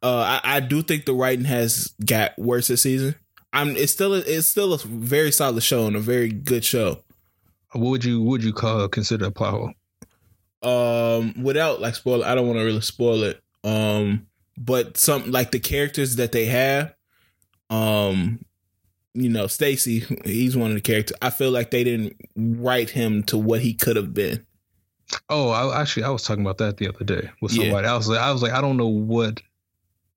[0.02, 3.14] Uh, I, I do think the writing has got worse this season.
[3.54, 6.98] I'm it's still a, it's still a very solid show and a very good show.
[7.72, 9.72] What would you would you call consider a plot hole?
[10.64, 13.42] Um, without like spoil, I don't want to really spoil it.
[13.62, 16.94] Um, but some like the characters that they have,
[17.70, 18.44] um,
[19.14, 21.16] you know, Stacy, he's one of the characters.
[21.22, 24.46] I feel like they didn't write him to what he could have been.
[25.28, 27.84] Oh, I actually I was talking about that the other day with somebody.
[27.84, 27.92] Yeah.
[27.92, 29.40] I was like, I was like, I don't know what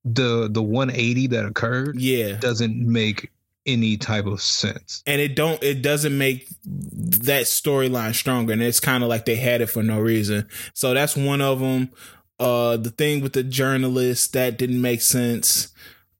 [0.05, 1.99] the the 180 that occurred.
[1.99, 3.31] Yeah, doesn't make
[3.67, 5.03] any type of sense.
[5.05, 8.53] And it don't it doesn't make that storyline stronger.
[8.53, 10.47] And it's kind of like they had it for no reason.
[10.73, 11.91] So that's one of them.
[12.39, 15.73] Uh, the thing with the journalist that didn't make sense.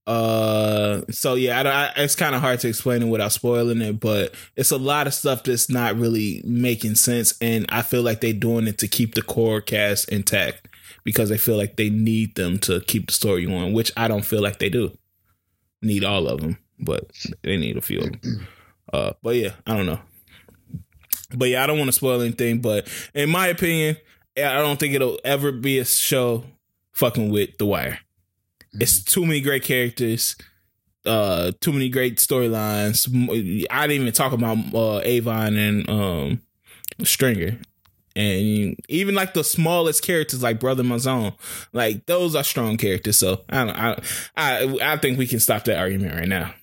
[0.07, 3.99] Uh, so yeah, I, I, it's kind of hard to explain it without spoiling it,
[3.99, 8.21] but it's a lot of stuff that's not really making sense, and I feel like
[8.21, 10.69] they're doing it to keep the core cast intact
[11.03, 14.23] because they feel like they need them to keep the story going, which I don't
[14.23, 14.97] feel like they do.
[15.81, 17.11] Need all of them, but
[17.43, 18.47] they need a few of them.
[18.91, 19.99] Uh, but yeah, I don't know.
[21.35, 22.61] But yeah, I don't want to spoil anything.
[22.61, 23.97] But in my opinion,
[24.37, 26.45] I don't think it'll ever be a show
[26.93, 27.99] fucking with The Wire.
[28.73, 30.35] It's too many great characters,
[31.05, 33.07] uh, too many great storylines.
[33.69, 36.41] I didn't even talk about uh, Avon and um,
[37.03, 37.59] Stringer,
[38.15, 41.33] and even like the smallest characters, like Brother Mouzone,
[41.73, 43.17] like those are strong characters.
[43.17, 44.01] So I don't, I,
[44.35, 46.53] I, I think we can stop that argument right now.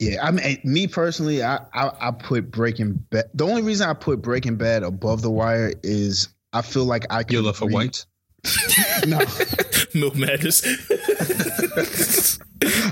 [0.00, 3.30] Yeah, I mean, me personally, I, I, I put Breaking Bad.
[3.34, 7.22] The only reason I put Breaking Bad above The Wire is I feel like I
[7.22, 7.36] can.
[7.36, 8.04] You love for white.
[9.06, 9.20] no,
[9.94, 10.62] milk madness.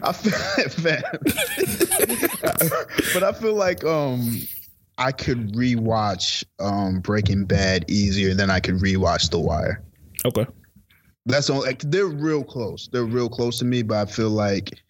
[0.03, 1.05] I feel bad,
[3.15, 4.41] but I feel like um
[4.99, 9.83] I could rewatch um Breaking Bad easier than I could rewatch The Wire.
[10.25, 10.47] Okay,
[11.27, 11.61] that's all.
[11.61, 12.89] Like, they're real close.
[12.93, 14.81] They're real close to me, but I feel like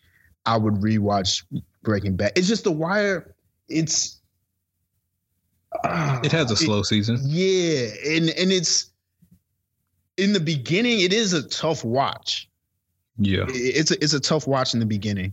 [0.47, 1.45] I would rewatch
[1.83, 2.33] Breaking Bad.
[2.37, 3.35] It's just The Wire.
[3.69, 4.21] It's
[5.85, 7.19] uh, it has a slow it, season.
[7.23, 8.91] Yeah, and and it's
[10.17, 12.49] in the beginning, it is a tough watch.
[13.19, 15.33] Yeah, it's a, it's a tough watch in the beginning,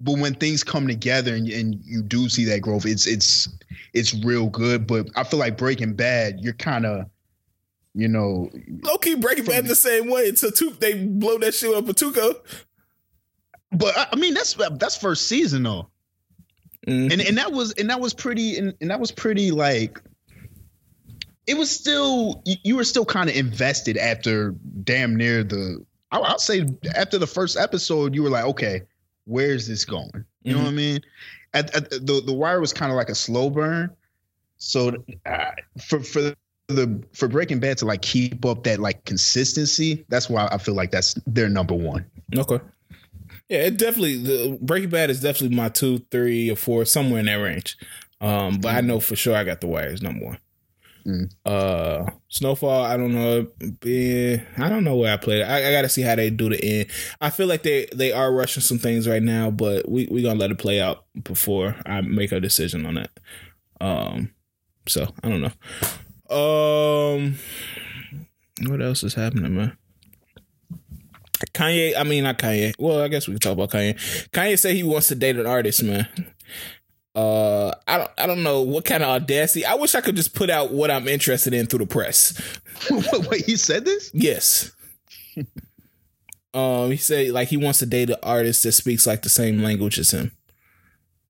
[0.00, 3.48] but when things come together and, and you do see that growth, it's it's
[3.92, 4.86] it's real good.
[4.86, 7.06] But I feel like Breaking Bad, you're kind of
[7.94, 8.50] you know,
[8.82, 11.92] low key Breaking Bad the same way until two, they blow that shit up a
[11.92, 12.36] Tuco.
[13.72, 15.88] But I mean, that's that's first season though,
[16.86, 17.12] mm-hmm.
[17.12, 20.00] and and that was and that was pretty and, and that was pretty like
[21.46, 26.66] it was still you were still kind of invested after damn near the I'll, say
[26.96, 28.82] after the first episode you were like okay
[29.24, 30.10] where's this going?
[30.42, 30.58] You mm-hmm.
[30.58, 31.00] know what I mean?
[31.54, 33.90] At, at, the the wire was kind of like a slow burn.
[34.58, 35.50] So uh,
[35.80, 36.34] for for
[36.66, 40.74] the for Breaking Bad to like keep up that like consistency that's why I feel
[40.74, 42.04] like that's their number one.
[42.36, 42.58] Okay
[43.50, 47.26] yeah it definitely the Breaking Bad is definitely my two three or four somewhere in
[47.26, 47.76] that range
[48.22, 48.78] um but mm-hmm.
[48.78, 50.38] I know for sure I got the wires number one
[51.06, 51.30] Mm.
[51.44, 53.46] Uh, Snowfall, I don't know.
[53.64, 55.42] I don't know where I played.
[55.42, 56.90] I, I got to see how they do the end.
[57.20, 60.38] I feel like they they are rushing some things right now, but we we gonna
[60.38, 63.10] let it play out before I make a decision on that.
[63.80, 64.32] Um,
[64.86, 66.34] so I don't know.
[66.36, 67.36] Um,
[68.68, 69.76] what else is happening, man?
[71.52, 72.74] Kanye, I mean not Kanye.
[72.78, 73.94] Well, I guess we can talk about Kanye.
[74.30, 76.08] Kanye said he wants to date an artist, man
[77.14, 79.64] uh I don't I don't know what kind of audacity.
[79.64, 82.40] I wish I could just put out what I'm interested in through the press.
[82.90, 84.10] wait, wait, he said this?
[84.14, 84.70] Yes.
[86.54, 89.62] um he said like he wants to date an artist that speaks like the same
[89.62, 90.32] language as him.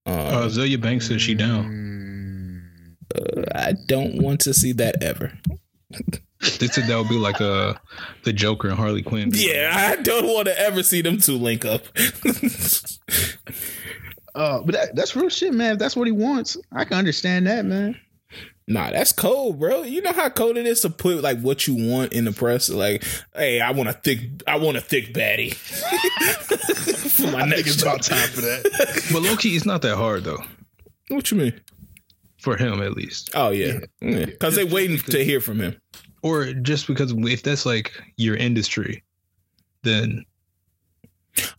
[0.07, 2.97] Um, uh, Azealia Banks says she down.
[3.15, 5.33] Uh, I don't want to see that ever.
[6.41, 7.75] they said that would be like a uh,
[8.25, 9.31] the Joker and Harley Quinn.
[9.33, 11.83] Yeah, I don't want to ever see them two link up.
[14.35, 15.73] Uh, but that, that's real shit, man.
[15.73, 17.99] If that's what he wants, I can understand that, man.
[18.69, 19.83] Nah, that's cold, bro.
[19.83, 22.69] You know how cold it is to put like what you want in the press.
[22.69, 23.03] Like,
[23.35, 25.55] hey, I want a thick, I want a thick baddie
[27.11, 29.09] for my I think next it's about time for that.
[29.13, 30.45] But low key, it's not that hard though.
[31.09, 31.61] What you mean?
[32.39, 35.77] For him, at least, Oh yeah, because they waiting to hear from him.
[36.23, 39.03] Or just because if that's like your industry,
[39.83, 40.25] then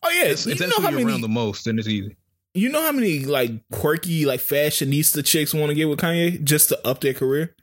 [0.03, 1.87] Oh yeah, if you that's know who how you're many around the most, then it's
[1.87, 2.15] easy.
[2.53, 6.69] you know how many like quirky like fashionista chicks want to get with Kanye just
[6.69, 7.55] to up their career.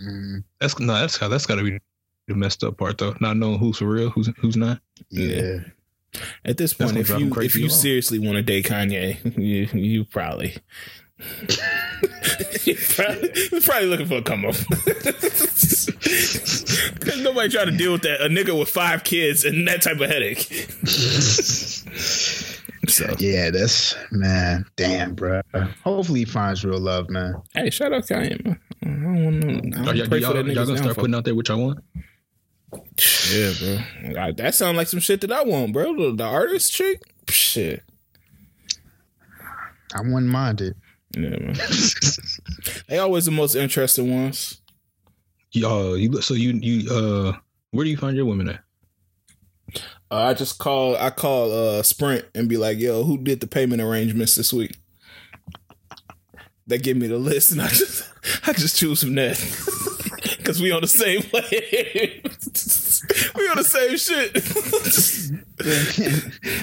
[0.00, 1.78] Mm, That's no, that's how that's got to be
[2.28, 3.16] the messed up part though.
[3.20, 4.80] Not knowing who's for real, who's who's not.
[5.10, 5.58] yeah.
[6.44, 7.76] At this point, if you if you along.
[7.78, 10.56] seriously want to date Kanye, you you probably.
[11.18, 14.54] You probably, you're probably looking for a come up.
[17.00, 20.00] Cause nobody trying to deal with that a nigga with five kids and that type
[20.00, 20.46] of headache.
[22.88, 24.64] So Yeah, that's man.
[24.76, 25.42] Damn, bro.
[25.84, 27.34] Hopefully he finds real love, man.
[27.52, 28.58] hey, shout out Kanye, man.
[28.82, 29.80] I don't want to.
[29.90, 31.80] Are y'all, pray y'all, for that y'all gonna start putting out there what y'all want?
[33.30, 33.52] Yeah,
[34.14, 34.32] bro.
[34.32, 35.94] That sounds like some shit that I want, bro.
[35.96, 37.82] The, the artist chick, shit.
[39.94, 40.76] I wouldn't mind it.
[41.14, 41.54] Yeah, man.
[42.88, 44.60] they always the most interesting ones.
[45.52, 47.32] Y'all, you so you you uh,
[47.70, 48.60] where do you find your women at?
[50.10, 53.46] Uh, I just call I call uh Sprint and be like, "Yo, who did the
[53.46, 54.76] payment arrangements this week?"
[56.66, 58.08] They give me the list, and I just
[58.46, 59.36] I just choose from that
[60.48, 62.22] because we on the same way.
[63.36, 64.32] we on the same shit.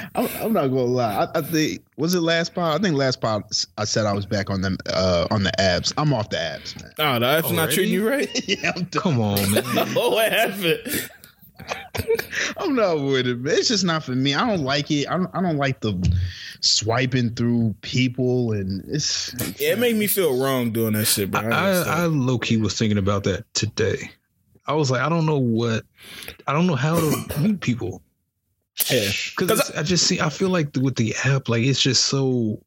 [0.15, 1.27] I'm, I'm not gonna lie.
[1.36, 2.79] I, I think was it last pod?
[2.79, 3.43] I think last pod
[3.77, 5.93] I said I was back on them uh, on the apps.
[5.97, 6.93] I'm off the apps, man.
[6.97, 8.27] oh, the app's not treating you right.
[8.47, 9.03] yeah, I'm done.
[9.03, 9.63] Come on, man.
[9.95, 11.09] Oh, what happened?
[12.58, 13.39] I'm not with it.
[13.39, 13.53] Man.
[13.56, 14.34] It's just not for me.
[14.34, 15.08] I don't like it.
[15.08, 15.93] I don't, I don't like the
[16.62, 21.41] swiping through people, and it's Yeah, it made me feel wrong doing that shit, bro.
[21.41, 24.12] I, I, I low key was thinking about that today.
[24.68, 25.86] I was like, I don't know what,
[26.47, 28.01] I don't know how to meet people
[28.89, 29.10] yeah.
[29.38, 30.20] because I, just see.
[30.20, 32.62] I feel like with the app, like it's just so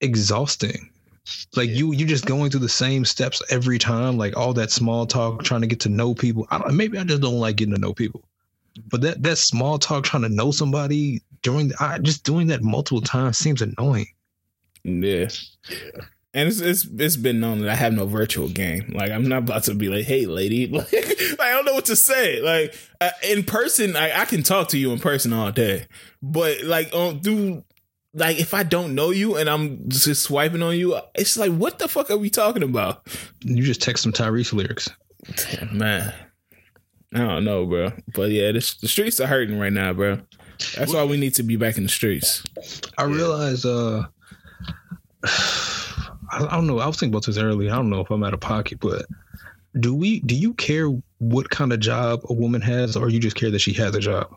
[0.00, 0.90] exhausting.
[1.56, 4.18] Like you, you're just going through the same steps every time.
[4.18, 6.46] Like all that small talk, trying to get to know people.
[6.50, 8.24] I don't, maybe I just don't like getting to know people.
[8.90, 12.62] But that that small talk, trying to know somebody during, the, I, just doing that
[12.62, 14.08] multiple times seems annoying.
[14.82, 15.28] Yeah.
[16.34, 18.92] And it's, it's it's been known that I have no virtual game.
[18.92, 21.96] Like I'm not about to be like, "Hey, lady," like, I don't know what to
[21.96, 22.40] say.
[22.40, 25.86] Like uh, in person, I, I can talk to you in person all day,
[26.20, 27.62] but like on do
[28.14, 31.78] like if I don't know you and I'm just swiping on you, it's like, what
[31.78, 33.06] the fuck are we talking about?
[33.40, 34.88] You just text some Tyrese lyrics.
[35.72, 36.14] Man,
[37.12, 37.92] I don't know, bro.
[38.14, 40.20] But yeah, this, the streets are hurting right now, bro.
[40.76, 42.44] That's why we need to be back in the streets.
[42.96, 44.04] I realize uh
[46.30, 46.80] I, don't know.
[46.80, 47.70] I was thinking about this earlier.
[47.70, 49.06] I don't know if I'm out of pocket, but
[49.78, 50.88] do we do you care
[51.18, 54.00] what kind of job a woman has or you just care that she has a
[54.00, 54.34] job?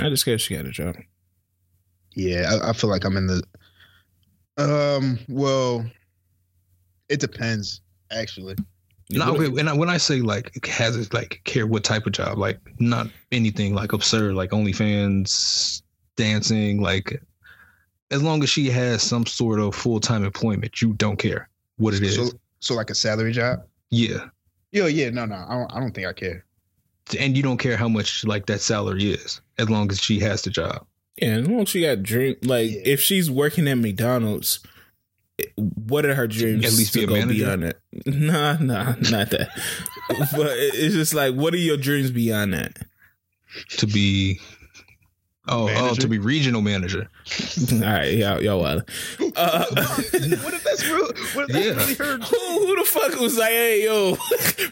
[0.00, 0.96] I just care she got a job.
[2.18, 2.58] Yeah.
[2.62, 3.42] I, I feel like I'm in the.
[4.58, 5.18] Um.
[5.28, 5.86] Well,
[7.08, 7.80] it depends.
[8.10, 8.56] Actually,
[9.10, 12.12] No, okay, and I, when I say like has it like care what type of
[12.12, 15.82] job, like not anything like absurd, like OnlyFans,
[16.16, 17.22] dancing, like
[18.10, 21.94] as long as she has some sort of full time employment, you don't care what
[21.94, 22.16] it is.
[22.16, 23.60] so so like a salary job.
[23.90, 24.28] yeah.
[24.72, 25.08] Yeah, yeah.
[25.10, 25.36] No, no.
[25.48, 25.72] I don't.
[25.74, 26.44] I don't think I care.
[27.18, 30.42] And you don't care how much like that salary is, as long as she has
[30.42, 30.84] the job.
[31.20, 32.80] Yeah, as long as she got dream, like Yeah.
[32.84, 34.60] if she's working at McDonald's,
[35.56, 36.64] what are her dreams?
[36.64, 37.44] At least to be a go manager?
[37.44, 37.76] beyond that?
[38.06, 39.48] Nah, nah, not that.
[40.08, 42.78] but it's just like, what are your dreams beyond that?
[43.78, 44.40] to be
[45.48, 47.08] oh oh to be regional manager.
[47.72, 48.88] All right, y'all, y'all wild.
[49.36, 51.06] Uh, what if that's real?
[51.34, 51.72] What if that's Yeah.
[51.74, 52.16] really her?
[52.18, 54.16] who, who the fuck was like, hey, yo,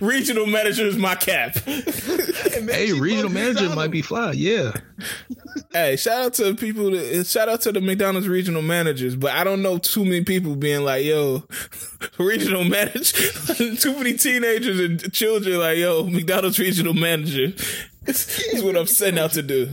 [0.01, 1.55] regional manager is my cap?
[1.57, 4.33] Hey, regional manager might be fly.
[4.33, 4.73] Yeah,
[5.73, 6.91] hey, shout out to people.
[6.91, 10.57] That, shout out to the McDonald's regional managers, but I don't know too many people
[10.57, 11.45] being like, "Yo,
[12.19, 13.17] regional manager."
[13.77, 17.53] too many teenagers and children like, "Yo, McDonald's regional manager."
[18.07, 19.71] It's, it's what I'm setting out to do.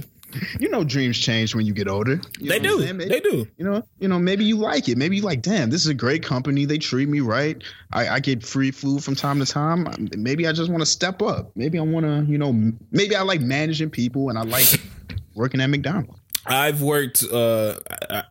[0.59, 2.19] You know, dreams change when you get older.
[2.39, 2.79] You They do.
[2.79, 3.47] Maybe- They do.
[3.57, 4.97] You know, you know, maybe you like it.
[4.97, 6.65] Maybe you like, damn, this is a great company.
[6.65, 7.61] They treat me right.
[7.91, 9.87] I, I get free food from time to time.
[10.17, 11.51] Maybe I just want to step up.
[11.55, 12.53] Maybe I want to, you know,
[12.91, 14.81] maybe I like managing people and I like
[15.35, 16.19] working at McDonald's.
[16.45, 17.75] I've worked uh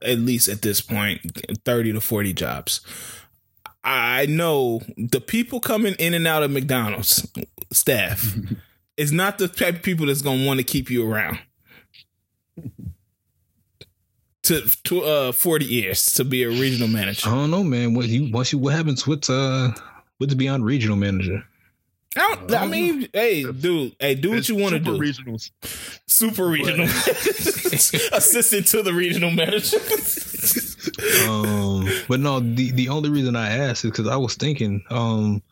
[0.03, 1.21] at least at this point
[1.65, 2.81] 30 to 40 jobs.
[3.85, 7.27] I know the people coming in and out of McDonald's
[7.73, 8.37] staff
[8.97, 11.39] is not the type of people that's going to want to keep you around.
[14.53, 17.29] To to uh 40 years to be a regional manager.
[17.29, 17.95] I don't know, man.
[17.95, 19.73] What you once you what happens with uh
[20.23, 21.43] What's beyond regional manager?
[22.17, 24.97] I, don't, I mean, hey, dude, hey, do what you want to do.
[24.97, 25.51] Regionals.
[26.07, 26.85] Super regional
[28.13, 29.79] assistant to the regional manager.
[31.29, 35.43] um, but no, the the only reason I asked is because I was thinking, um,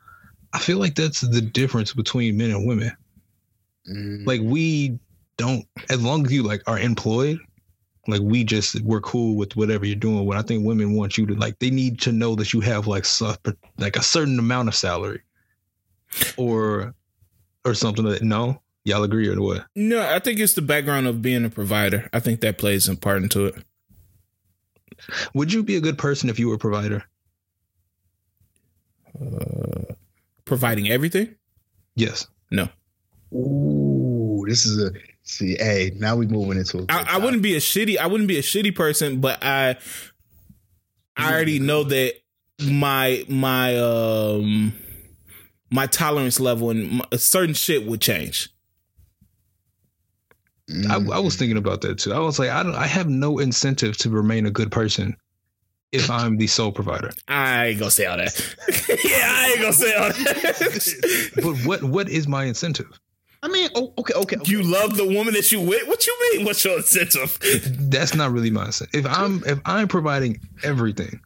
[0.52, 2.92] I feel like that's the difference between men and women.
[3.90, 4.24] Mm.
[4.24, 5.00] Like we
[5.36, 7.40] don't, as long as you like are employed,
[8.06, 10.24] like we just we're cool with whatever you're doing.
[10.24, 12.86] When I think women want you to like, they need to know that you have
[12.86, 13.34] like su-
[13.78, 15.20] like a certain amount of salary,
[16.36, 16.94] or
[17.64, 19.66] or something that no, y'all agree or what?
[19.76, 22.08] No, I think it's the background of being a provider.
[22.12, 23.54] I think that plays a part into it.
[25.34, 27.04] Would you be a good person if you were a provider?
[29.20, 29.94] Uh,
[30.44, 31.34] providing everything?
[31.94, 32.26] Yes.
[32.50, 32.68] No.
[33.32, 34.90] Ooh, this is a
[35.22, 35.56] see.
[35.56, 36.78] Hey, now we moving into.
[36.78, 37.98] A I, I wouldn't be a shitty.
[37.98, 39.76] I wouldn't be a shitty person, but I,
[41.16, 42.14] I already know that
[42.62, 44.74] my my um
[45.70, 48.50] my tolerance level and my, certain shit would change.
[50.88, 52.12] I, I was thinking about that too.
[52.12, 52.74] I was like, I don't.
[52.74, 55.16] I have no incentive to remain a good person
[55.92, 57.10] if I'm the sole provider.
[57.28, 58.38] I ain't gonna say all that.
[59.04, 61.30] yeah, I ain't gonna say all that.
[61.42, 63.00] but what what is my incentive?
[63.42, 64.50] I mean, oh, okay, okay, okay.
[64.50, 65.88] You love the woman that you with.
[65.88, 66.44] What you mean?
[66.44, 67.38] What's your incentive?
[67.90, 69.06] That's not really my incentive.
[69.06, 71.20] If I'm if I'm providing everything,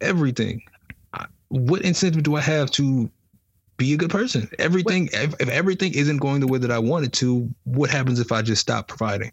[0.00, 0.62] everything,
[1.14, 3.10] I- what incentive do I have to
[3.76, 4.48] be a good person?
[4.58, 5.08] Everything.
[5.12, 8.30] If, if everything isn't going the way that I want it to, what happens if
[8.30, 9.32] I just stop providing?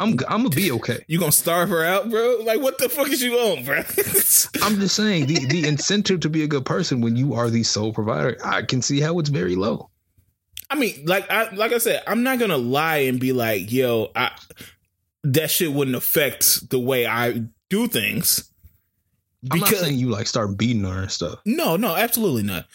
[0.00, 1.04] I'm I'm gonna be okay.
[1.08, 2.38] You gonna starve her out, bro?
[2.44, 3.76] Like what the fuck is you on, bro?
[4.62, 7.62] I'm just saying the the incentive to be a good person when you are the
[7.62, 9.90] sole provider, I can see how it's very low.
[10.70, 14.10] I mean, like I like I said, I'm not gonna lie and be like, yo,
[14.16, 14.30] I
[15.24, 18.50] that shit wouldn't affect the way I do things.
[19.50, 21.40] I'm not saying you like start beating her and stuff.
[21.44, 22.66] No, no, absolutely not.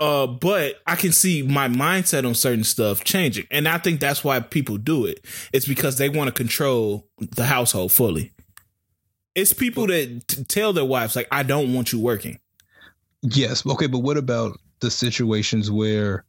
[0.00, 4.24] Uh, but I can see my mindset on certain stuff changing, and I think that's
[4.24, 5.24] why people do it.
[5.52, 8.32] It's because they want to control the household fully.
[9.36, 12.40] It's people that t- tell their wives like, "I don't want you working."
[13.22, 16.24] Yes, okay, but what about the situations where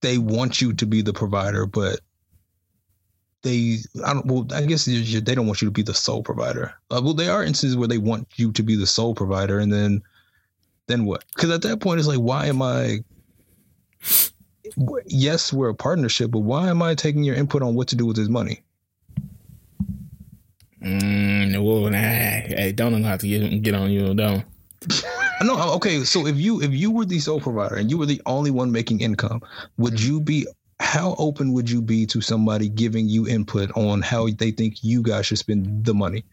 [0.00, 2.00] they want you to be the provider, but
[3.42, 6.74] they I don't well I guess they don't want you to be the sole provider.
[6.90, 9.72] Uh, well, there are instances where they want you to be the sole provider, and
[9.72, 10.02] then
[10.88, 11.24] then what?
[11.34, 12.98] Because at that point, it's like, why am I?
[15.06, 18.06] Yes, we're a partnership, but why am I taking your input on what to do
[18.06, 18.62] with this money?
[20.82, 24.44] Mm, well, nah, hey, don't know how to get get on you, don't.
[25.40, 26.02] No, okay.
[26.02, 28.72] So if you if you were the sole provider and you were the only one
[28.72, 29.40] making income,
[29.76, 30.48] would you be
[30.80, 35.00] how open would you be to somebody giving you input on how they think you
[35.00, 36.24] guys should spend the money?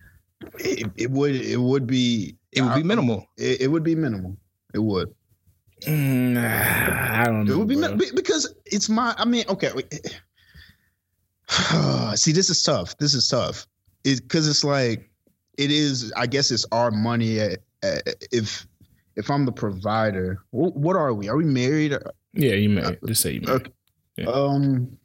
[0.60, 3.28] it, it would it would be It would be minimal.
[3.38, 4.38] It, it would be minimal.
[4.76, 5.12] It would.
[5.88, 7.54] Mm, I don't know.
[7.54, 9.16] It would be because it's my.
[9.18, 9.70] I mean, okay.
[12.16, 12.98] See, this is tough.
[12.98, 13.66] This is tough.
[14.04, 15.10] It because it's like
[15.58, 16.12] it is.
[16.18, 17.40] I guess it's our money.
[17.40, 18.68] At, at, if
[19.16, 21.30] if I'm the provider, what, what are we?
[21.30, 21.98] Are we married?
[22.34, 23.54] yeah, you may just say you may.
[23.54, 23.72] Okay.
[24.18, 24.28] Yeah.
[24.28, 24.98] Um.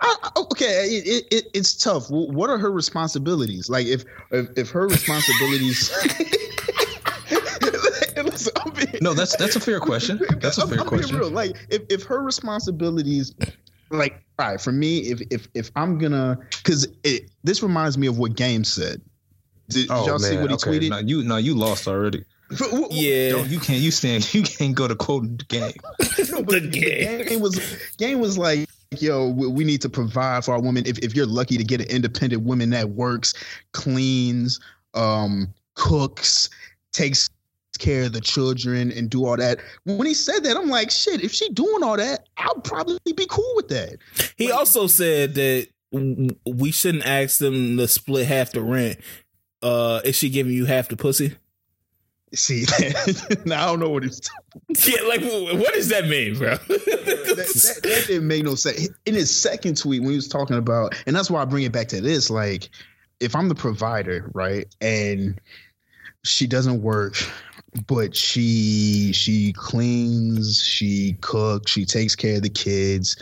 [0.00, 2.08] I, I- okay, it, it, it it's tough.
[2.10, 3.68] What are her responsibilities?
[3.68, 5.90] Like, if if, if her responsibilities.
[8.16, 10.20] Listen, being- No, that's that's a fair question.
[10.40, 11.18] That's a I'm- fair I'm being question.
[11.18, 11.30] real.
[11.30, 13.34] Like, if, if her responsibilities,
[13.90, 16.86] like, all right, for me, if if if I'm gonna, because
[17.44, 19.00] this reminds me of what Game said.
[19.68, 20.70] Did, did oh, y'all see what he Oh, okay.
[20.78, 20.90] tweeted?
[20.90, 22.24] Now you now you lost already.
[22.50, 25.72] Wh- wh- Yeah, Don't, you can't you stand you can't go to quote game.
[26.30, 27.26] No, but, The but game.
[27.26, 27.60] game was
[27.98, 28.66] game was like,
[28.96, 30.84] yo, we, need to provide for our women.
[30.86, 33.34] If if you're lucky to get an independent woman that works,
[33.72, 34.60] cleans,
[34.94, 36.48] um, cooks,
[36.92, 37.28] takes
[37.78, 39.58] care of the children, and do all that.
[39.84, 41.22] When he said that, I'm like, shit.
[41.22, 43.98] If she doing all that, I'll probably be cool with that.
[44.36, 48.98] he also said that we shouldn't ask them to split half the rent.
[49.62, 51.36] Uh, is she giving you half the pussy?
[52.34, 52.66] See,
[53.46, 54.28] now I don't know what it's.
[54.86, 56.56] Yeah, like what does that mean, bro?
[56.56, 58.88] that, that, that didn't make no sense.
[59.06, 61.72] In his second tweet, when he was talking about, and that's why I bring it
[61.72, 62.68] back to this, like,
[63.20, 65.40] if I'm the provider, right, and
[66.24, 67.16] she doesn't work,
[67.86, 73.16] but she she cleans, she cooks, she takes care of the kids,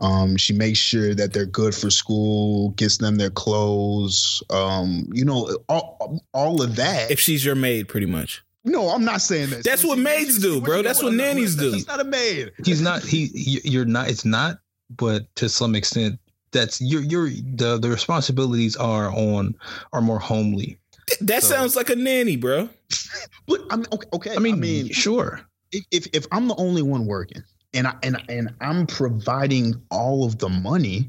[0.00, 5.24] um, she makes sure that they're good for school, gets them their clothes, um, you
[5.24, 7.10] know, all, all of that.
[7.10, 8.42] if she's your maid, pretty much.
[8.70, 9.64] No, I'm not saying that.
[9.64, 10.82] That's what maids do, bro.
[10.82, 11.72] That's what nannies do.
[11.72, 12.52] He's not a maid.
[12.64, 14.58] He's not he you- you're not it's not,
[14.96, 16.18] but to some extent
[16.52, 19.54] that's your your the the responsibilities are on
[19.92, 20.78] are more homely.
[21.20, 22.68] That So- sounds like a nanny, bro.
[23.46, 24.34] But I mean, okay, okay.
[24.36, 25.40] I mean, sure.
[25.72, 27.42] if, if if I'm the only one working
[27.74, 31.08] and I and and I'm providing all of the money,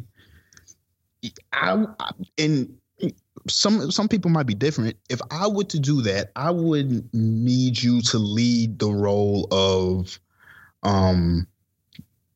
[1.54, 2.76] I, I and
[3.48, 4.98] some some people might be different.
[5.10, 10.20] If I were to do that, I would need you to lead the role of
[10.84, 11.48] um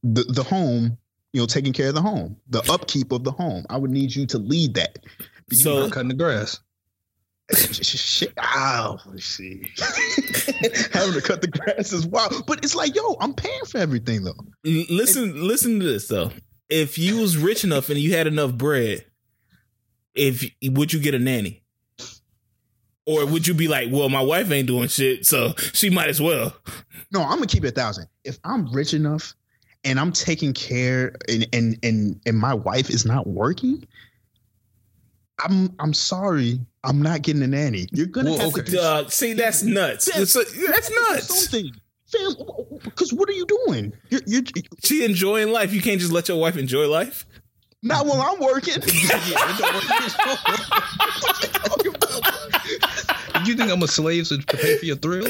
[0.03, 0.97] the the home,
[1.33, 3.65] you know, taking care of the home, the upkeep of the home.
[3.69, 4.99] I would need you to lead that.
[5.49, 6.59] You So- Not cutting the grass.
[7.53, 9.61] Shit, ow, let's see.
[10.93, 14.23] Having to cut the grass is wild, but it's like, yo, I'm paying for everything
[14.23, 14.33] though.
[14.63, 16.31] Listen, listen to this though.
[16.69, 19.05] If you was rich enough and you had enough bread,
[20.15, 21.61] if would you get a nanny?
[23.07, 26.19] Or would you be like, well, my wife ain't doing shit, so she might as
[26.19, 26.55] well.
[27.11, 28.07] No, I'm gonna keep it a thousand.
[28.23, 29.35] If I'm rich enough
[29.83, 33.85] and I'm taking care and and and and my wife is not working,
[35.39, 37.87] I'm I'm sorry, I'm not getting a nanny.
[37.91, 38.63] You're gonna Well, have okay.
[38.63, 40.07] to do Dog, see, that's nuts.
[40.07, 40.19] Yeah.
[40.19, 41.27] That's, that's nuts.
[41.49, 41.71] something.
[42.07, 42.35] Fam,
[42.83, 43.93] because what are you doing?
[44.09, 44.43] You're, you're
[44.83, 45.73] She enjoying life.
[45.73, 47.25] You can't just let your wife enjoy life.
[47.85, 48.81] Not while I'm working.
[53.45, 55.27] You think I'm a slave to pay for your thrill?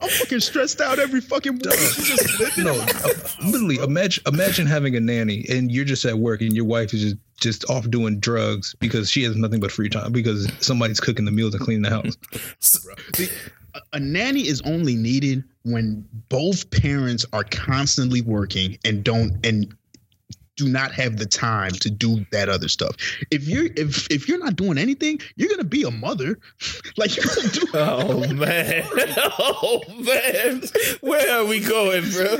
[0.00, 1.78] I'm fucking stressed out every fucking morning.
[1.78, 3.08] She's just living No, uh,
[3.44, 3.76] literally.
[3.76, 7.16] Imagine imagine having a nanny and you're just at work and your wife is just
[7.40, 11.32] just off doing drugs because she has nothing but free time because somebody's cooking the
[11.32, 12.16] meals and cleaning the house.
[12.60, 13.28] See,
[13.74, 19.74] a, a nanny is only needed when both parents are constantly working and don't and
[20.62, 22.96] do not have the time to do that other stuff.
[23.30, 26.38] If you're if if you're not doing anything, you're gonna be a mother.
[26.96, 28.84] like you're gonna do Oh man.
[29.44, 30.62] Oh man.
[31.00, 32.38] Where are we going, bro?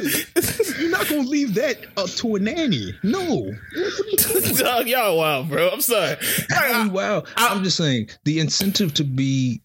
[0.79, 2.95] you're not gonna leave that up to a nanny.
[3.03, 3.53] No.
[4.57, 5.71] Dog, y'all wild, bro.
[5.71, 6.17] I'm sorry.
[6.55, 7.25] Oh, wow.
[7.37, 9.63] I'm just saying the incentive to be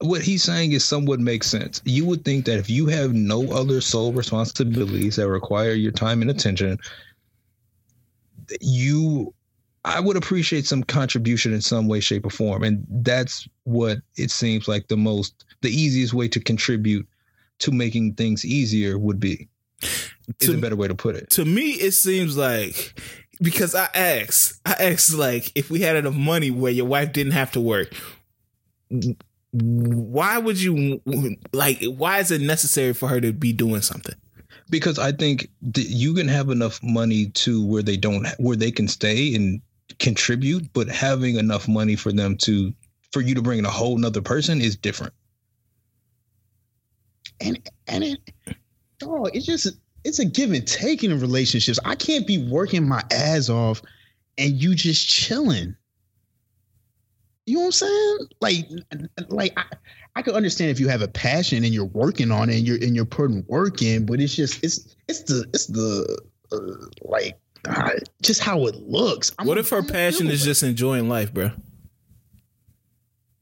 [0.00, 1.80] what he's saying is somewhat makes sense.
[1.84, 6.22] You would think that if you have no other sole responsibilities that require your time
[6.22, 6.78] and attention, that
[8.60, 9.32] you
[9.84, 12.64] I would appreciate some contribution in some way, shape, or form.
[12.64, 17.06] And that's what it seems like the most the easiest way to contribute
[17.60, 19.48] to making things easier would be.
[19.82, 21.30] Is To- a better way to put it.
[21.30, 23.00] to me it seems like
[23.40, 27.32] because I asked, I asked like if we had enough money where your wife didn't
[27.32, 27.92] have to work,
[29.52, 31.00] why would you
[31.52, 31.82] like?
[31.84, 34.14] Why is it necessary for her to be doing something?
[34.70, 38.88] Because I think you can have enough money to where they don't where they can
[38.88, 39.60] stay and
[39.98, 42.72] contribute, but having enough money for them to
[43.12, 45.12] for you to bring in a whole nother person is different.
[47.40, 48.18] and and it
[49.02, 49.68] oh it's just
[50.04, 51.78] it's a give and take in relationships.
[51.84, 53.82] I can't be working my ass off
[54.38, 55.76] and you just chilling.
[57.46, 58.18] You know what i'm saying?
[58.40, 58.68] Like
[59.28, 59.64] like i
[60.16, 62.82] i can understand if you have a passion and you're working on it and you're
[62.82, 66.18] and you're putting work in but it's just it's it's the it's the
[66.52, 67.38] uh, like
[67.68, 67.90] uh,
[68.22, 71.50] just how it looks I'm- What if her passion is just enjoying life, bro?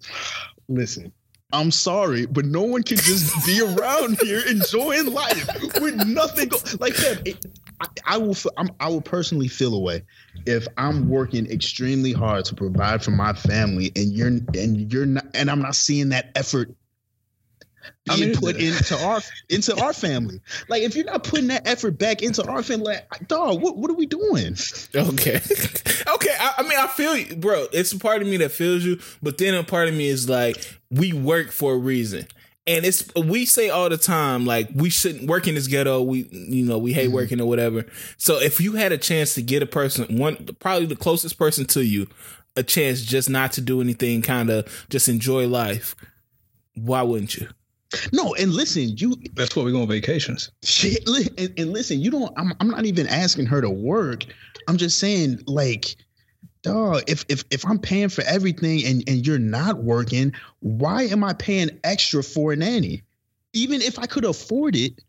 [0.69, 1.13] listen
[1.53, 5.47] I'm sorry, but no one can just be around here enjoying life
[5.81, 6.49] with nothing.
[6.49, 7.47] Go- like that, it,
[7.81, 8.37] I, I will.
[8.57, 10.03] I'm, I will personally feel away
[10.47, 15.27] if I'm working extremely hard to provide for my family, and you're and you're not,
[15.35, 16.75] and I'm not seeing that effort
[18.09, 20.41] I being mean, put into our into our family.
[20.69, 23.91] Like if you're not putting that effort back into our family, like, dog, what what
[23.91, 24.57] are we doing?
[24.95, 25.37] Okay,
[26.15, 26.37] okay.
[26.39, 27.67] I, I mean, I feel you, bro.
[27.73, 30.29] It's a part of me that feels you, but then a part of me is
[30.29, 30.57] like,
[30.91, 32.27] we work for a reason.
[32.67, 36.03] And it's we say all the time like we shouldn't work in this ghetto.
[36.03, 37.15] We you know we hate mm-hmm.
[37.15, 37.85] working or whatever.
[38.17, 41.67] So if you had a chance to get a person one probably the closest person
[41.67, 42.09] to you
[42.57, 45.97] a chance just not to do anything, kind of just enjoy life,
[46.75, 47.49] why wouldn't you?
[48.13, 50.51] No, and listen, you That's why we go on vacations.
[50.63, 51.07] Shit,
[51.39, 52.33] and, and listen, you don't.
[52.37, 52.53] I'm.
[52.61, 54.25] I'm not even asking her to work.
[54.67, 55.97] I'm just saying, like,
[56.65, 57.03] dog.
[57.07, 61.35] If if if I'm paying for everything and and you're not working, why am I
[61.35, 63.03] paying extra for a nanny?
[63.53, 65.01] Even if I could afford it,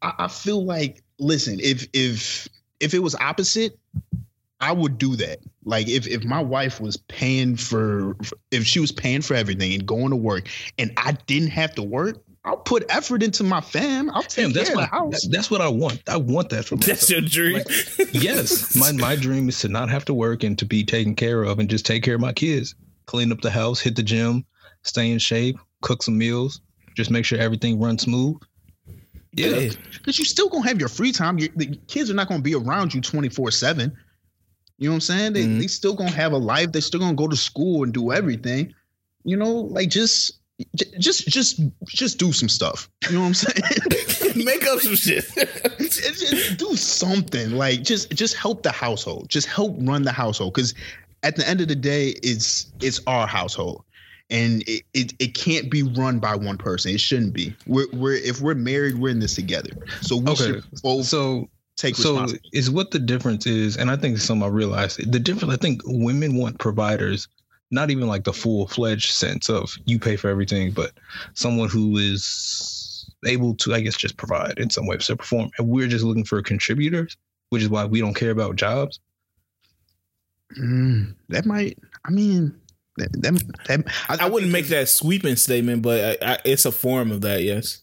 [0.00, 2.48] I, I feel like, listen, if if
[2.80, 3.78] if it was opposite,
[4.60, 5.40] I would do that.
[5.64, 8.16] Like if if my wife was paying for
[8.50, 10.48] if she was paying for everything and going to work
[10.78, 14.10] and I didn't have to work, I'll put effort into my fam.
[14.10, 15.22] I'll take Damn, that's care what of the house.
[15.22, 16.02] that- that's what I want.
[16.08, 16.98] I want that for myself.
[17.00, 17.62] That's your dream.
[18.12, 21.42] yes, my my dream is to not have to work and to be taken care
[21.44, 22.74] of and just take care of my kids.
[23.06, 24.44] Clean up the house, hit the gym,
[24.82, 26.60] stay in shape, cook some meals,
[26.96, 28.36] just make sure everything runs smooth.
[29.32, 31.38] Yeah, Because you still gonna have your free time.
[31.38, 33.96] Your, the kids are not gonna be around you 24 seven.
[34.78, 35.32] You know what I'm saying?
[35.34, 35.60] They Mhm.
[35.60, 36.72] they still gonna have a life.
[36.72, 38.74] They're still gonna go to school and do everything.
[39.24, 40.34] You know, like just j-
[40.98, 42.88] just just just do some stuff.
[43.08, 44.36] You know what I'm saying?
[44.44, 45.24] Make up some shit.
[45.78, 47.52] just, just do something.
[47.52, 49.28] Like just just help the household.
[49.28, 50.54] Just help run the household.
[50.54, 50.74] Because
[51.22, 53.84] at the end of the day, it's it's our household.
[54.30, 56.92] And it, it, it can't be run by one person.
[56.92, 57.56] It shouldn't be.
[57.66, 59.70] We're, we're if we're married, we're in this together.
[60.02, 61.48] So we Okay, should both So
[61.78, 65.10] take so is what the difference is, and I think it's something I realized.
[65.10, 67.28] The difference, I think, women want providers,
[67.70, 70.92] not even like the full fledged sense of you pay for everything, but
[71.34, 75.50] someone who is able to, I guess, just provide in some way, to perform.
[75.58, 77.16] And we're just looking for contributors,
[77.50, 79.00] which is why we don't care about jobs.
[80.58, 81.78] Mm, that might.
[82.04, 82.58] I mean,
[82.96, 87.10] that that, that I wouldn't make that sweeping statement, but I, I, it's a form
[87.10, 87.42] of that.
[87.42, 87.82] Yes.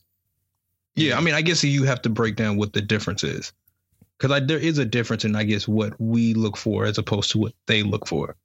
[0.96, 3.52] Yeah, I mean, I guess you have to break down what the difference is,
[4.18, 7.38] because there is a difference in, I guess, what we look for as opposed to
[7.38, 8.36] what they look for.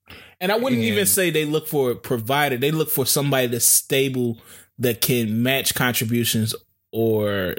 [0.41, 2.57] And I wouldn't even say they look for a provider.
[2.57, 4.39] They look for somebody that's stable
[4.79, 6.55] that can match contributions
[6.93, 7.57] or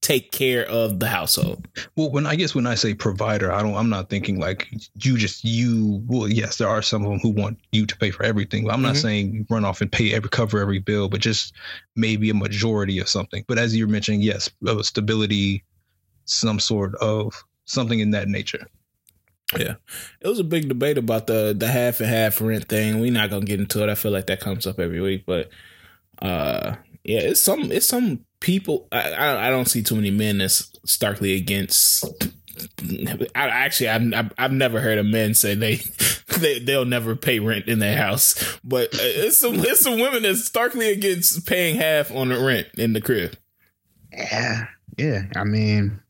[0.00, 1.66] take care of the household.
[1.94, 3.74] Well, when I guess when I say provider, I don't.
[3.76, 4.68] I'm not thinking like
[5.02, 6.02] you just you.
[6.06, 8.64] Well, yes, there are some of them who want you to pay for everything.
[8.64, 9.02] But I'm not Mhm.
[9.02, 11.52] saying run off and pay every cover every bill, but just
[11.96, 13.44] maybe a majority of something.
[13.46, 14.50] But as you're mentioning, yes,
[14.82, 15.64] stability,
[16.24, 18.66] some sort of something in that nature.
[19.58, 19.74] Yeah,
[20.20, 23.00] it was a big debate about the the half and half rent thing.
[23.00, 23.90] We're not gonna get into it.
[23.90, 25.50] I feel like that comes up every week, but
[26.20, 28.88] uh, yeah, it's some it's some people.
[28.90, 32.04] I I, I don't see too many men that's starkly against.
[33.34, 35.76] I actually I've, I've I've never heard a man say they
[36.38, 40.22] they they'll never pay rent in their house, but uh, it's some it's some women
[40.22, 43.36] that's starkly against paying half on the rent in the crib.
[44.12, 44.66] Yeah,
[44.96, 45.24] yeah.
[45.36, 46.00] I mean,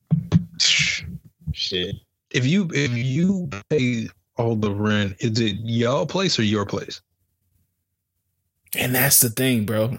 [1.65, 1.97] shit.
[2.31, 7.01] If you if you pay all the rent, is it y'all place or your place?
[8.77, 9.99] And that's the thing, bro.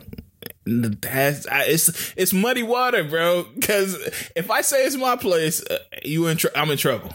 [0.66, 3.46] That's I, it's it's muddy water, bro.
[3.56, 3.96] Because
[4.36, 7.14] if I say it's my place, uh, you in tr- I'm in trouble.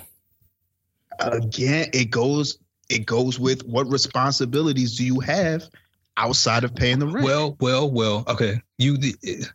[1.19, 2.59] Again, it goes
[2.89, 5.69] it goes with what responsibilities do you have
[6.17, 7.25] outside of paying the rent?
[7.25, 8.25] Well, well, well.
[8.27, 8.97] Okay, you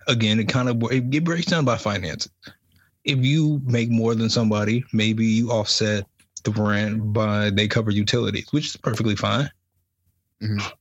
[0.07, 0.39] again.
[0.39, 2.31] It kind of it, it breaks down by finances.
[3.05, 6.05] If you make more than somebody, maybe you offset
[6.43, 9.49] the rent by they cover utilities, which is perfectly fine.
[10.41, 10.73] Mhm.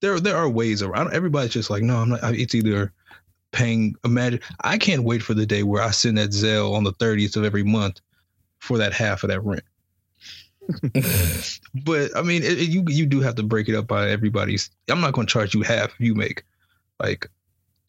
[0.00, 1.12] There, there are ways around.
[1.14, 2.20] Everybody's just like, no, I'm not.
[2.34, 2.92] It's either
[3.52, 3.94] paying.
[4.04, 7.36] Imagine, I can't wait for the day where I send that Zelle on the 30th
[7.36, 8.00] of every month
[8.58, 9.64] for that half of that rent.
[11.84, 14.70] but I mean, it, it- you you do have to break it up by everybody's.
[14.88, 16.44] I'm not going to charge you half if you make
[17.00, 17.28] like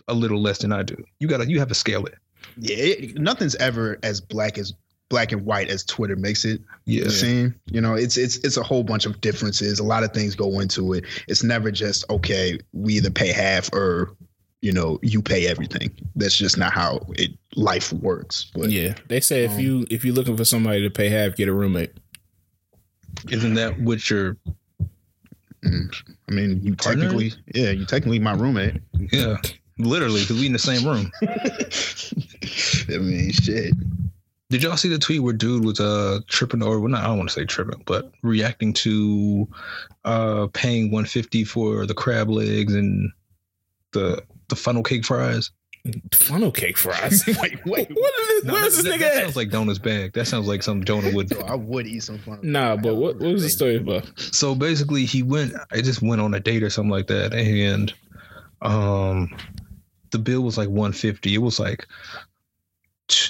[0.08, 0.96] a little less than I do.
[1.20, 2.16] You gotta you have to scale it.
[2.58, 4.74] Yeah, it, nothing's ever as black as
[5.10, 7.08] black and white as Twitter makes it Yeah.
[7.10, 7.56] seem.
[7.68, 9.80] You know, it's it's it's a whole bunch of differences.
[9.80, 11.06] A lot of things go into it.
[11.28, 12.60] It's never just okay.
[12.74, 14.16] We either pay half or
[14.62, 15.92] you know you pay everything.
[16.16, 18.52] That's just not how it life works.
[18.54, 21.36] But Yeah, they say if Um, you if you're looking for somebody to pay half,
[21.38, 21.92] get a roommate.
[23.30, 24.38] Isn't that what you're?
[25.64, 25.96] mm,
[26.30, 27.04] I mean, you Partner?
[27.04, 28.76] technically, yeah, you technically my roommate.
[29.12, 29.38] Yeah,
[29.80, 31.12] literally, because we in the same room.
[32.90, 33.74] I mean, shit.
[34.50, 37.18] Did y'all see the tweet where dude was uh tripping or well, not I don't
[37.18, 39.48] want to say tripping, but reacting to
[40.06, 43.12] uh paying 150 for the crab legs and
[43.92, 45.52] the the funnel cake fries?
[46.14, 47.24] Funnel cake fries.
[47.42, 47.90] wait, wait.
[47.90, 49.24] what is, No, where's this that- nigga that at?
[49.24, 50.14] sounds like Donna's bag.
[50.14, 52.40] That sounds like something Jonah would Yo, I would eat some funnel.
[52.44, 54.10] Nah, but what what was the story about?
[54.18, 57.94] so basically he went i just went on a date or something like that and
[58.62, 59.36] um
[60.12, 61.88] the bill was like 150 it was like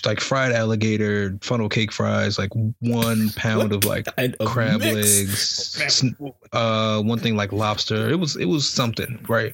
[0.05, 2.49] like fried alligator funnel cake fries like
[2.79, 5.77] one pound of like a crab mix.
[5.77, 6.05] legs
[6.53, 8.09] uh one thing like lobster.
[8.09, 9.53] It was it was something right?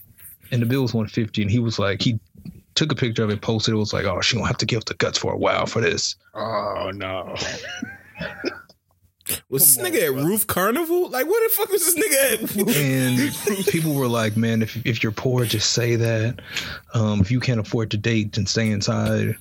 [0.52, 2.20] And the bill was 150 and he was like he
[2.76, 4.78] took a picture of it posted it was like oh she gonna have to give
[4.78, 6.16] up the guts for a while for this.
[6.34, 7.36] Oh no.
[9.50, 10.24] Was this Come on, nigga at bro.
[10.24, 11.10] Roof Carnival?
[11.10, 12.76] Like, where the fuck was this nigga at?
[13.58, 16.40] and people were like, "Man, if if you're poor, just say that.
[16.94, 19.36] Um, if you can't afford to date, then stay inside."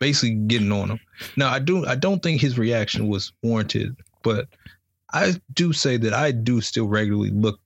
[0.00, 1.00] Basically, getting on him.
[1.36, 4.46] Now, I do I don't think his reaction was warranted, but
[5.12, 7.58] I do say that I do still regularly look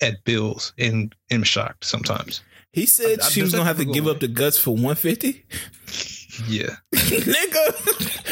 [0.00, 2.40] at bills and am shocked sometimes.
[2.72, 4.14] He said I- I- she was gonna have to give away?
[4.14, 5.44] up the guts for 150.
[6.48, 7.64] Yeah, Nigga,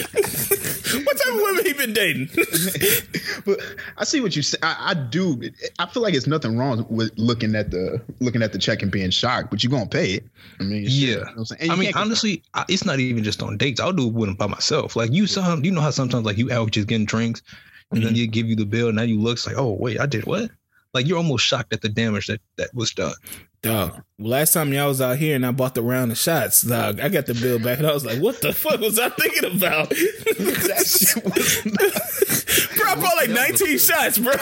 [1.07, 2.29] what type of women he been dating?
[3.45, 3.61] but
[3.97, 4.59] I see what you say.
[4.63, 5.41] I, I do.
[5.79, 8.91] I feel like it's nothing wrong with looking at the looking at the check and
[8.91, 10.25] being shocked, but you're gonna pay it.
[10.61, 10.89] I mean, Yeah.
[11.09, 11.63] you know I'm saying?
[11.63, 13.81] And I mean, honestly, I, it's not even just on dates.
[13.81, 14.97] I'll do it with by myself.
[14.97, 17.43] Like you, some you know how sometimes like you out just getting drinks,
[17.91, 18.17] and then Mhm.
[18.17, 18.89] you give you the bill.
[18.89, 20.51] And now you look like, oh wait, I did what?
[20.95, 23.15] Like you're almost shocked at the damage that that was done.
[23.63, 24.03] Dog.
[24.19, 26.99] Last time y'all was out here and I bought the round of shots, dog.
[27.01, 29.57] I got the bill back and I was like, what the fuck was I thinking
[29.57, 29.93] about?
[30.43, 31.63] That shit was
[32.77, 34.33] bro, I bought like 19 shots, bro.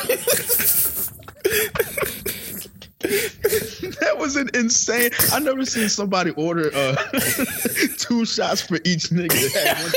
[3.01, 5.11] that was an insane.
[5.33, 6.95] I never seen somebody order uh,
[7.99, 9.93] two shots for each nigga at one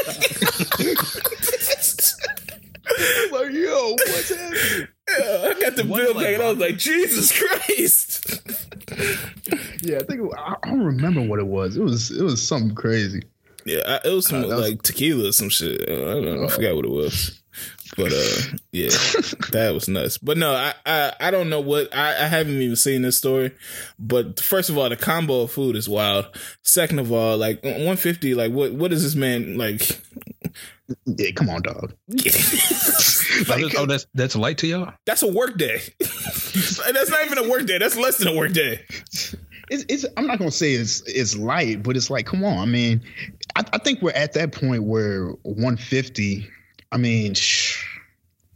[3.26, 3.32] time.
[3.32, 4.88] like, yo, what's happening?
[5.10, 8.42] Yeah, I got the What, bill like, back and I was like, Jesus Christ.
[9.82, 11.76] Yeah, I think I I don't remember what it was.
[11.78, 13.24] It was it was something crazy.
[13.66, 15.82] Yeah, I, it was some Uh, that was- like tequila or some shit.
[15.90, 16.46] I don't know.
[16.46, 17.40] I forgot what it was.
[17.96, 18.90] But uh, yeah,
[19.52, 20.18] that was nuts.
[20.18, 23.52] But no, I I, I don't know what I, I haven't even seen this story.
[24.00, 26.26] But first of all, the combo of food is wild.
[26.64, 30.00] Second of all, like 150, like what what is this man like?
[31.06, 31.94] Yeah, come on, dog.
[33.50, 34.94] Oh, like oh, that's that's light to y'all.
[35.06, 35.82] that's a work day.
[36.00, 37.80] that's not even a work day.
[37.80, 38.86] That's less than a work day.
[39.70, 42.60] It's, it's I'm not gonna say it's it's light, but it's like, come on.
[42.60, 43.02] I mean,
[43.56, 46.48] I, I think we're at that point where 150.
[46.92, 47.84] I mean, shh,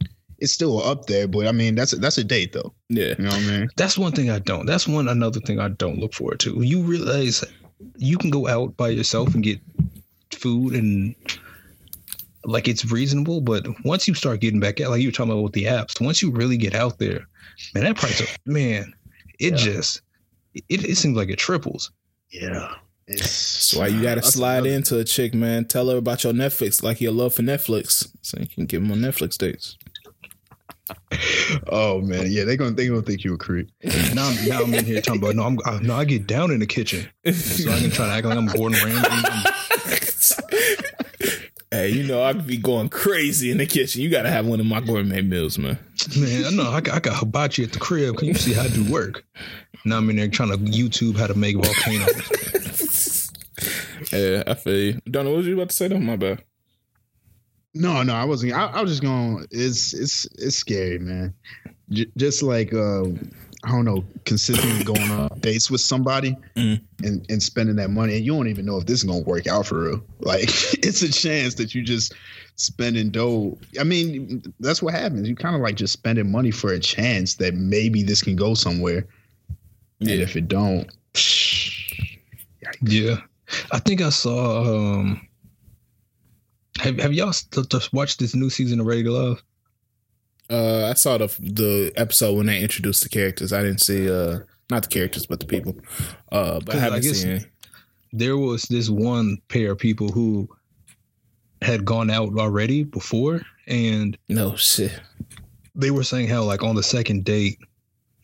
[0.38, 2.72] it's still up there, but I mean that's a, that's a date though.
[2.88, 3.14] Yeah.
[3.18, 3.68] You know what I mean?
[3.76, 4.66] That's one thing I don't.
[4.66, 6.62] That's one another thing I don't look forward to.
[6.62, 7.44] You realize
[7.96, 9.60] you can go out by yourself and get
[10.32, 11.14] food and
[12.44, 15.42] like it's reasonable, but once you start getting back out, like you were talking about
[15.42, 17.26] with the apps, once you really get out there,
[17.74, 18.92] man, that price, of, man,
[19.38, 19.56] it Yeah.
[19.56, 20.02] just
[20.54, 21.90] it, it seems like it triples.
[22.30, 22.74] Yeah.
[23.06, 25.64] It's That's why you gotta slide another- into a chick, man.
[25.64, 28.92] Tell her about your Netflix, like your love for Netflix, so you can give them
[28.92, 29.76] on Netflix dates.
[31.68, 33.68] Oh man, yeah, they're gonna they gonna think you a creep.
[34.14, 36.50] Now, I'm, now I'm in here talking about no, I'm I, no, I get down
[36.50, 39.10] in the kitchen, so I can try to act like I'm Gordon Ramsay.
[41.72, 44.02] I'm- hey, you know I could be going crazy in the kitchen.
[44.02, 45.78] You gotta have one of my gourmet meals, man.
[46.18, 48.16] Man, I know I got, I got hibachi at the crib.
[48.16, 49.24] Can you see how I do work?
[49.84, 53.30] Now I'm in there trying to YouTube how to make volcanoes.
[54.12, 55.00] Yeah, I feel you.
[55.10, 55.88] Donna, what was you about to say?
[55.88, 55.98] though?
[55.98, 56.42] my bad.
[57.74, 58.52] No, no, I wasn't.
[58.54, 59.44] I, I was just going.
[59.50, 61.34] It's it's it's scary, man.
[61.90, 63.04] J- just like uh,
[63.64, 66.80] I don't know, consistently going on dates with somebody Mhm.
[67.02, 69.46] and and spending that money, and you don't even know if this is gonna work
[69.48, 70.04] out for real.
[70.20, 70.48] Like
[70.84, 72.14] it's a chance that you just
[72.56, 73.58] spending dough.
[73.80, 75.28] I mean, that's what happens.
[75.28, 78.54] You kind of like just spending money for a chance that maybe this can go
[78.54, 79.06] somewhere,
[80.00, 80.16] and Yeah.
[80.16, 80.88] if it don't,
[82.82, 83.16] yeah,
[83.72, 84.98] I think I saw.
[84.98, 85.20] um
[86.80, 89.42] Have Have y'all st- just watched this new season of Ready to Love?
[90.50, 93.52] Uh, I saw the the episode when they introduced the characters.
[93.52, 95.76] I didn't see uh not the characters but the people.
[96.32, 97.30] Uh, but I haven't guess- seen.
[97.30, 97.44] Any.
[98.12, 100.48] There was this one pair of people who
[101.60, 104.98] had gone out already before, and No shit.
[105.74, 107.58] they were saying how like on the second date,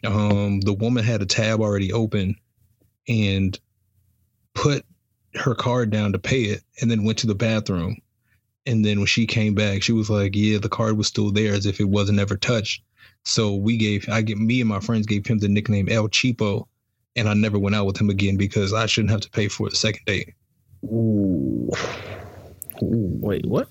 [0.05, 2.35] um, the woman had a tab already open
[3.09, 3.59] and
[4.55, 4.87] put
[5.35, 7.99] her card down to pay it, and then went to the bathroom.
[8.67, 11.53] And then when she came back, she was like, "Yeah, the card was still there,
[11.55, 12.83] as if it wasn't ever touched."
[13.25, 16.67] So we gave, I get me and my friends gave him the nickname El Cheapo,
[17.17, 19.69] and I never went out with him again because I shouldn't have to pay for
[19.69, 20.35] the second date.
[20.85, 21.71] ooh.
[22.83, 23.19] Ooh.
[23.21, 23.69] Wait, what?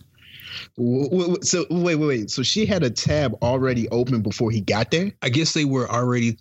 [0.77, 2.31] W- w- So wait, wait, wait.
[2.31, 5.11] So she had a tab already open before he got there.
[5.21, 6.37] I guess they were already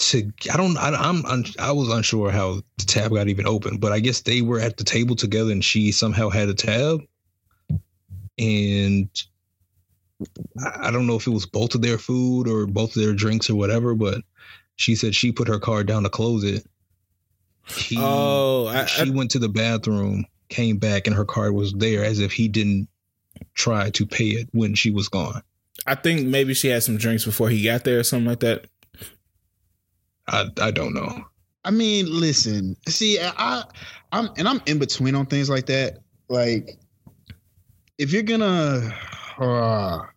[0.00, 0.30] to.
[0.52, 0.76] I don't.
[0.78, 1.24] I, I'm.
[1.26, 4.58] un- I was unsure how the tab got even open, but I guess they were
[4.60, 7.00] at the table together, and she somehow had a tab,
[8.42, 9.08] and
[10.58, 13.14] I I don't know if it was both of their food or both of their
[13.14, 14.22] drinks or whatever, but
[14.76, 16.66] she said she put her card down to close it.
[17.68, 21.72] He, Oh, I, she I, went to the bathroom, came back, and her card was
[21.72, 22.88] there, as if he didn't
[23.54, 25.42] try to pay it when she was gone.
[25.86, 28.66] I think maybe she had some drinks before he got there or something like that.
[30.26, 31.24] I I don't know.
[31.64, 32.76] I mean, listen.
[32.88, 33.64] See, I,
[34.10, 35.98] I'm and I'm in between on things like that.
[36.28, 36.78] Like,
[37.98, 38.94] if you're gonna,
[39.38, 40.08] uh, all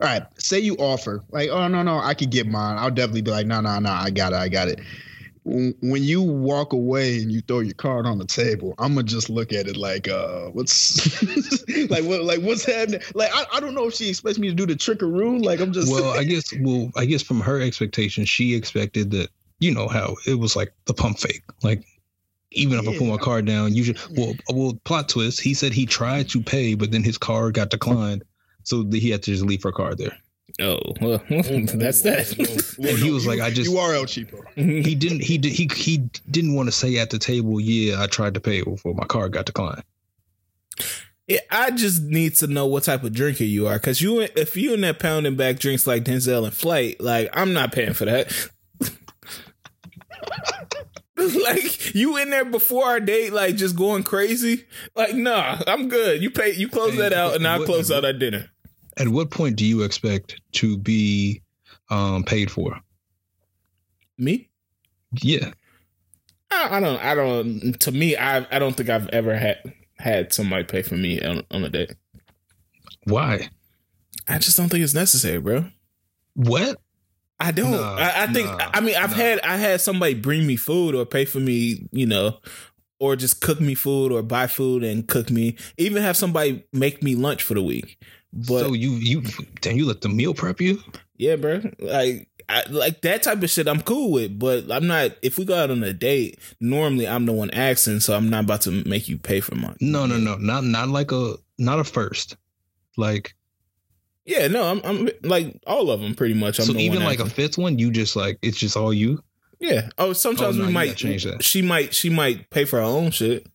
[0.00, 2.78] right, say you offer, like, oh no, no, I could get mine.
[2.78, 4.80] I'll definitely be like, no, no, no, I got it, I got it.
[5.44, 9.30] When you walk away and you throw your card on the table, I'm gonna just
[9.30, 11.22] look at it like, uh, what's
[11.88, 13.00] like, what, like, what's happening?
[13.14, 15.38] Like, I, I don't know if she expects me to do the trick or trickaroo.
[15.38, 19.28] Like, I'm just well, I guess well, I guess from her expectation, she expected that
[19.60, 21.44] you know how it was like the pump fake.
[21.62, 21.84] Like
[22.52, 23.16] even if I put my Yeah.
[23.18, 25.40] card down, usually well, well, plot twist.
[25.40, 28.22] He said he tried to pay, but then his card got declined,
[28.62, 30.16] so he had to just leave her card there.
[30.60, 31.42] Oh, well, oh,
[31.74, 32.76] that's that.
[32.78, 34.42] And he was like, I just- you are El Cheapo.
[34.54, 35.22] He didn't.
[35.22, 35.52] He did.
[35.52, 35.98] He he
[36.30, 39.32] didn't want to say at the table, "Yeah, I tried to pay before my card
[39.32, 39.82] got declined."
[41.26, 44.56] Yeah, I just need to know what type of drinker you are, because you if
[44.56, 48.04] you in there pounding back drinks like Denzel and Flight, like I'm not paying for
[48.04, 48.32] that.
[51.44, 54.66] like you in there before our date, like just going crazy.
[54.94, 56.22] Like, nah, I'm good.
[56.22, 58.50] You pay, you close that out, and I close out our dinner.
[58.98, 61.42] At what point do you expect to be
[61.88, 62.78] um, paid for?
[64.18, 64.48] Me?
[65.22, 65.52] Yeah.
[66.50, 67.04] I, I don't.
[67.04, 67.80] I don't.
[67.80, 69.58] To me, I I don't think I've ever had
[69.98, 71.94] had somebody pay for me on, on a date.
[73.04, 73.48] Why?
[74.28, 75.66] I just don't think it's necessary, bro.
[76.34, 76.78] What?
[77.38, 77.72] I don't.
[77.72, 78.46] Nah, I, I think.
[78.46, 79.16] nah, I mean, I've nah.
[79.16, 82.38] had I had somebody bring me food or pay for me, you know,
[82.98, 85.56] or just cook me food or buy food and cook me.
[85.76, 87.98] Even have somebody make me lunch for the week.
[88.32, 89.22] But so you you
[89.62, 90.82] then you let the meal prep you?
[91.16, 92.28] yeah, bro, like.
[92.48, 95.16] I, like that type of shit, I'm cool with, but I'm not.
[95.20, 98.44] If we go out on a date, normally I'm the one asking, so I'm not
[98.44, 99.74] about to make you pay for mine.
[99.80, 102.36] No, no, no, not not like a not a first.
[102.96, 103.34] Like
[104.26, 106.58] Yeah, no, I'm, I'm like all of them pretty much.
[106.58, 108.92] I'm so the even one like a fifth one, you just like it's just all
[108.92, 109.22] you.
[109.60, 109.88] yeah.
[109.98, 111.42] Oh, sometimes Oh, no, we might change that.
[111.44, 113.46] She might she might pay for her own shit.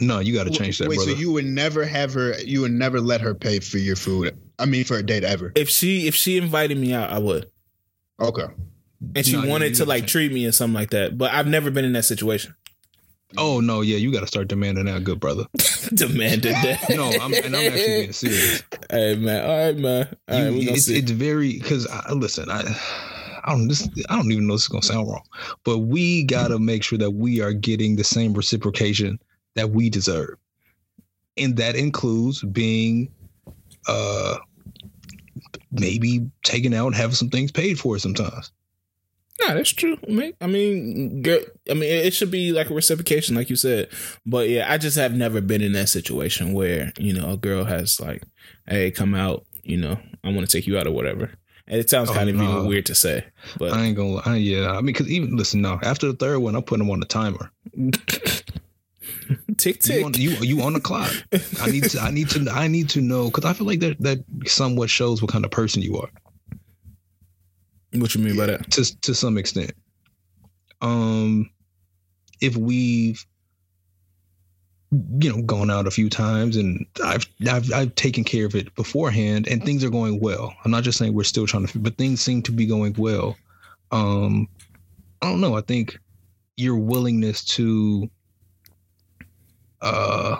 [0.00, 1.10] No, you got to change that, Wait, brother.
[1.12, 2.38] so you would never have her?
[2.40, 4.38] You would never let her pay for your food?
[4.58, 5.52] I mean, for a date ever?
[5.54, 7.50] If she if she invited me out, I would.
[8.20, 8.46] Okay.
[9.16, 10.12] And she No, wanted to gotta like change.
[10.12, 11.18] treat me or something like that.
[11.18, 12.54] But I've never been in that situation.
[13.38, 15.44] Oh no, yeah, you got to start demanding that, good brother.
[15.94, 16.86] Demanded that.
[16.90, 18.62] No, I'm and I'm actually being serious.
[18.90, 20.16] Hey man, all right, man.
[20.28, 22.50] All right, You- we it's, it's very because I listen.
[22.50, 22.62] I
[23.44, 25.24] I don't this I don't even know this is gonna sound wrong,
[25.64, 29.18] but we gotta make sure that we are getting the same reciprocation
[29.56, 30.36] that we deserve,
[31.36, 33.10] and that includes being,
[33.88, 34.36] uh,
[35.70, 38.52] maybe taking out and having some things paid for sometimes.
[39.48, 39.96] Nah, that's true.
[40.06, 41.40] I mean, I mean, girl,
[41.70, 43.88] I mean, it should be like a reciprocation, like you said.
[44.26, 47.64] But yeah, I just have never been in that situation where you know a girl
[47.64, 48.22] has like,
[48.66, 51.30] "Hey, come out," you know, I want to take you out or whatever.
[51.68, 52.42] And it sounds Oh, kind of no.
[52.44, 53.24] even weird to say,
[53.56, 54.10] but I ain't gonna.
[54.26, 54.36] lie.
[54.36, 55.78] yeah, I mean, because even listen, no.
[55.82, 57.50] After the third one, I'm putting them on the timer.
[59.56, 60.04] tick You tick.
[60.04, 61.12] on, you you on the clock.
[61.60, 62.00] I need to.
[62.00, 62.50] I need to.
[62.50, 65.50] I need to know because I feel like that that somewhat shows what kind of
[65.50, 66.10] person you are.
[68.00, 68.70] What you mean by that?
[68.72, 69.72] to to some extent.
[70.80, 71.50] Um,
[72.40, 73.24] if we've
[75.18, 78.74] you know gone out a few times and I've I've I've taken care of it
[78.74, 80.54] beforehand and things are going well.
[80.64, 83.36] I'm not just saying we're still trying to, but things seem to be going well.
[83.90, 84.48] Um,
[85.22, 85.56] I don't know.
[85.56, 85.98] I think
[86.56, 88.10] your willingness to
[89.80, 90.36] uh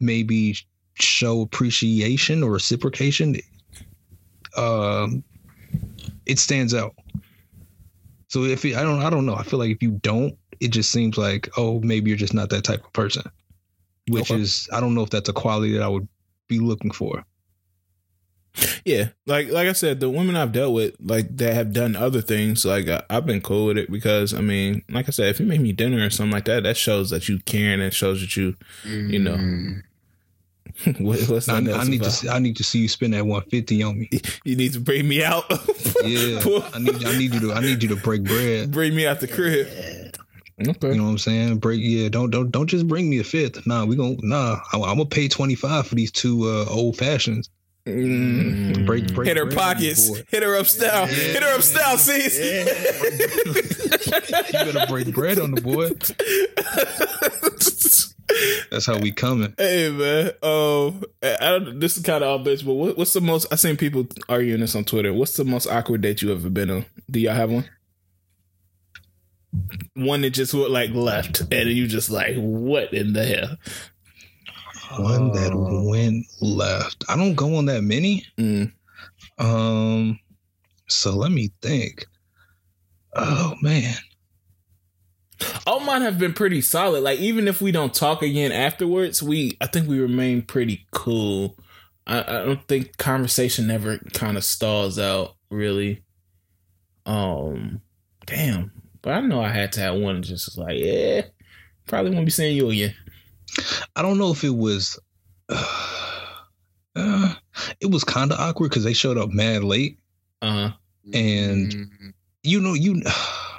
[0.00, 0.56] maybe
[0.94, 3.36] show appreciation or reciprocation
[4.56, 5.24] um
[6.26, 6.94] it stands out
[8.28, 9.34] so if it, I don't, I don't know.
[9.34, 12.48] I feel like if you don't, it just seems like, oh, maybe you're just not
[12.48, 13.24] that type of person.
[14.08, 14.40] Which Okay.
[14.40, 16.08] is, I don't know if that's a quality that I would
[16.48, 17.26] be looking for.
[18.86, 22.22] Yeah, like like I said, the women I've dealt with, like that have done other
[22.22, 25.38] things, like I, I've been cool with it because I mean, like I said, if
[25.38, 27.92] you make me dinner or something like that, that shows that you care and it
[27.92, 29.36] shows that you, You know.
[29.36, 29.82] Mm.
[30.98, 33.82] What, what's I, I need to, see, I need to see you spend that 150
[33.82, 34.10] on me.
[34.44, 35.44] You need to bring me out.
[36.04, 36.40] Yeah,
[36.74, 38.72] I need, I need you to, I need you to break bread.
[38.72, 39.68] bring me out the crib.
[40.60, 40.88] Okay.
[40.88, 41.58] You know what I'm saying?
[41.58, 42.08] Break, yeah.
[42.08, 43.64] Don't, don't, don't just bring me a fifth.
[43.68, 44.58] Nah, we gonna, nah.
[44.72, 47.50] I'm, I'm gonna pay 25 for these two uh, old fashions.
[47.86, 48.84] Mm.
[48.84, 49.28] Break, break.
[49.28, 50.08] Hit her pockets.
[50.28, 51.08] Hit her up style.
[51.08, 51.14] Yeah.
[51.14, 52.38] Hit her up style, sis.
[54.52, 55.90] You better break bread on the boy.
[58.70, 59.54] That's how we coming.
[59.58, 61.78] Hey man, um, I don't.
[61.80, 63.46] This is kind of off bitch, but what, what's the most?
[63.52, 65.12] I seen people arguing this on Twitter.
[65.12, 66.86] What's the most awkward date you ever been on?
[67.10, 67.68] Do y'all have one?
[69.94, 73.56] One that just went like left, and you just like, what in the hell?
[74.98, 75.88] One that Oh.
[75.88, 77.04] went left.
[77.08, 78.26] I don't go on that many.
[78.38, 78.72] Mm.
[79.38, 80.18] Um,
[80.88, 82.06] so let me think.
[83.14, 83.94] Oh man,
[85.66, 87.02] All mine have been pretty solid.
[87.02, 91.56] Like even if we don't talk again afterwards, we I think we remain pretty cool.
[92.06, 96.02] I, I don't think conversation ever kind of stalls out really.
[97.06, 97.80] Um,
[98.26, 98.72] damn.
[99.02, 101.22] But I know I had to have one that just was like, yeah,
[101.86, 102.94] probably won't be seeing you again.
[103.96, 104.98] I don't know if it was.
[106.94, 107.32] Uh,
[107.80, 109.98] it was kind of awkward because they showed up mad late.
[110.42, 110.70] Uh huh.
[111.14, 112.12] And- Mm.
[112.44, 113.00] You know, you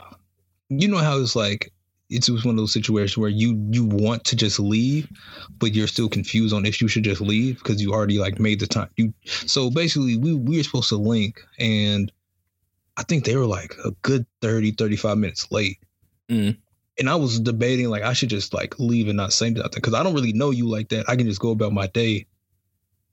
[0.69, 1.72] you know how it's like.
[2.13, 5.09] It's just one of those situations where you you want to just leave,
[5.57, 8.59] but you're still confused on if you should just leave because you already like made
[8.59, 8.89] the time.
[8.95, 12.11] You so basically we we were supposed to link and
[12.95, 15.79] I think they were like a good 30, 35 minutes late.
[16.29, 16.57] Mm.
[16.99, 19.95] And I was debating like I should just like leave and not say nothing because
[19.95, 21.09] I don't really know you like that.
[21.09, 22.27] I can just go about my day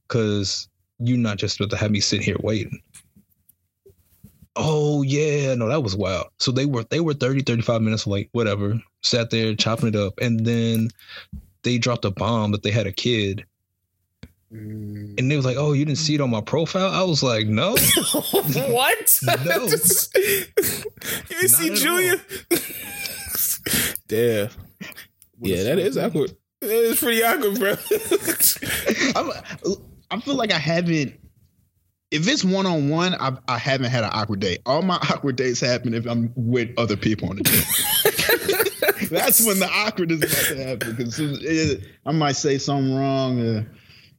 [0.06, 0.68] because
[0.98, 2.82] you're not just supposed to have me sit here waiting.
[4.56, 6.28] Oh yeah, no, that was wild.
[6.38, 8.80] So they were they were 30, 35 minutes late, whatever.
[9.02, 10.90] Sat there chopping it up, and then
[11.62, 13.44] they dropped a bomb that they had a kid.
[14.52, 15.18] Mm.
[15.18, 17.46] And they was like, "Oh, you didn't see it on my profile?" I was like,
[17.46, 19.20] "No, what?
[19.44, 19.66] No.
[19.66, 20.46] you
[21.28, 22.20] didn't see Julia?
[24.08, 24.50] Damn.
[25.40, 26.36] Yeah, that is awkward.
[26.60, 27.74] That is pretty awkward, bro.
[29.14, 29.30] I'm,
[30.10, 31.14] I feel like I haven't.
[32.10, 34.58] If it's one on one, I I haven't had an awkward day.
[34.66, 39.06] All my awkward days happen if I'm with other people on the day.
[39.10, 43.64] That's when the awkward is about to happen because I might say something wrong, uh,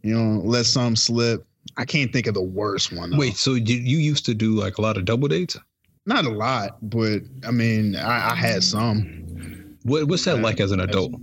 [0.02, 1.46] you know, let something slip.
[1.78, 3.12] I can't think of the worst one.
[3.12, 3.18] Though.
[3.18, 5.58] wait." So did you used to do like a lot of double dates?
[6.06, 9.78] not a lot, but I mean, I, I had some.
[9.84, 11.14] What what's that like as an adult?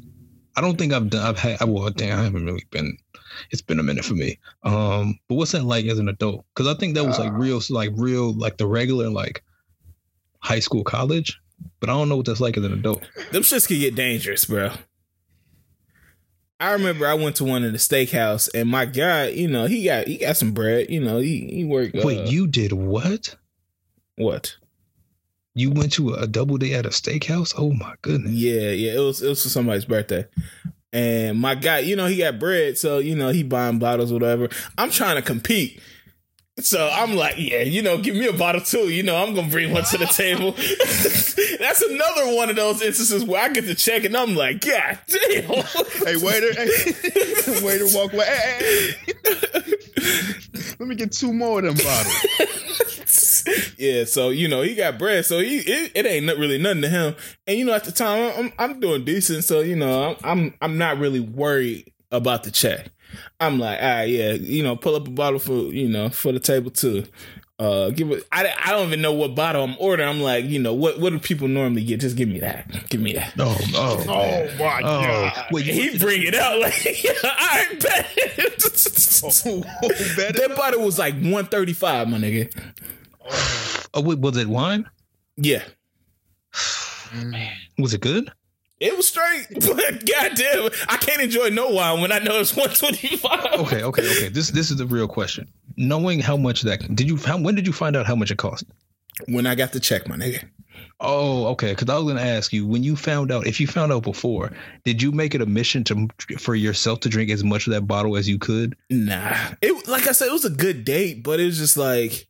[0.57, 1.27] I don't think I've done.
[1.27, 1.63] I've had.
[1.69, 2.97] Well, damn, I haven't really been.
[3.51, 4.39] It's been a minute for me.
[4.63, 6.45] Um, but what's that like as an adult?
[6.55, 9.43] Because I think that was like real, like real, like the regular, like
[10.41, 11.41] high school, college.
[11.81, 13.09] But I don't know what that's like as an adult.
[13.33, 14.71] Them shits can get dangerous, bro.
[16.61, 19.85] I remember I went to one of the steakhouse and my guy, you know, he
[19.85, 21.97] got he got some bread, you know, he he worked.
[21.97, 23.37] uh, Wait, you did what?
[24.17, 24.57] what?
[25.55, 27.55] You went to a double day at a steakhouse?
[27.57, 28.33] Oh my goodness!
[28.33, 30.27] Yeah, yeah, it was it was for somebody's birthday.
[30.93, 34.49] And my guy, you know, he got bread, so you know, he buying bottles, whatever.
[34.79, 35.81] I'm trying to compete.
[36.61, 38.89] So I'm like, yeah, you know, give me a bottle too.
[38.89, 40.53] You know, I'm gonna bring one to the table.
[41.59, 44.99] That's another one of those instances where I get to check and I'm like, God
[45.07, 45.45] damn.
[46.05, 48.25] Hey, waiter, hey, waiter, walk away.
[48.25, 49.63] Hey, hey.
[50.79, 53.45] Let me get two more of them bottles.
[53.79, 56.83] yeah, so you know he got bread, so he it, it ain't not really nothing
[56.83, 57.17] to him.
[57.47, 60.55] And you know at the time I'm I'm doing decent, so you know I'm I'm,
[60.61, 62.91] I'm not really worried about the check.
[63.41, 66.41] I'm like, ah, yeah, you know, pull up a bottle for you know for the
[66.41, 67.05] table too.
[67.61, 68.25] Uh, give it.
[68.31, 70.09] I, I don't even know what bottle I'm ordering.
[70.09, 71.99] I'm like, you know, what what do people normally get?
[71.99, 72.89] Just give me that.
[72.89, 73.35] Give me that.
[73.37, 74.05] Oh, oh.
[74.09, 75.03] Oh my oh.
[75.03, 75.47] god!
[75.51, 76.75] Wait, He bring it out like
[77.25, 78.07] I bet.
[79.21, 79.63] Oh,
[80.17, 82.55] better that bottle was like 135, my nigga.
[83.93, 84.89] oh, wait, was it wine?
[85.37, 85.65] Yeah.
[87.15, 88.31] Man, Was it good?
[88.81, 92.71] It was straight, but goddamn, I can't enjoy no wine when I know it's one
[92.71, 93.55] twenty five.
[93.55, 94.29] Okay, okay, okay.
[94.29, 95.49] This this is the real question.
[95.77, 98.39] Knowing how much that did you how, when did you find out how much it
[98.39, 98.65] cost?
[99.27, 100.49] When I got the check, my nigga.
[101.01, 101.71] Oh, okay.
[101.71, 103.47] Because I was gonna ask you when you found out.
[103.47, 104.53] If you found out before,
[104.85, 107.83] did you make it a mission to for yourself to drink as much of that
[107.83, 108.77] bottle as you could?
[108.91, 112.27] Nah, it like I said, it was a good date, but it was just like,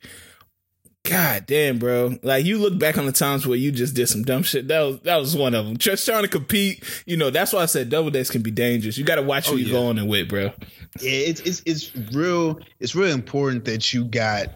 [1.08, 2.16] god damn, bro.
[2.22, 4.68] Like you look back on the times where you just did some dumb shit.
[4.68, 5.76] That was that was one of them.
[5.76, 7.30] Just trying to compete, you know.
[7.30, 8.98] That's why I said double dates can be dangerous.
[8.98, 9.72] You got to watch who Oh, you yeah.
[9.72, 10.44] going in with, bro.
[11.00, 12.60] Yeah, it's it's it's real.
[12.80, 14.48] It's real important that you got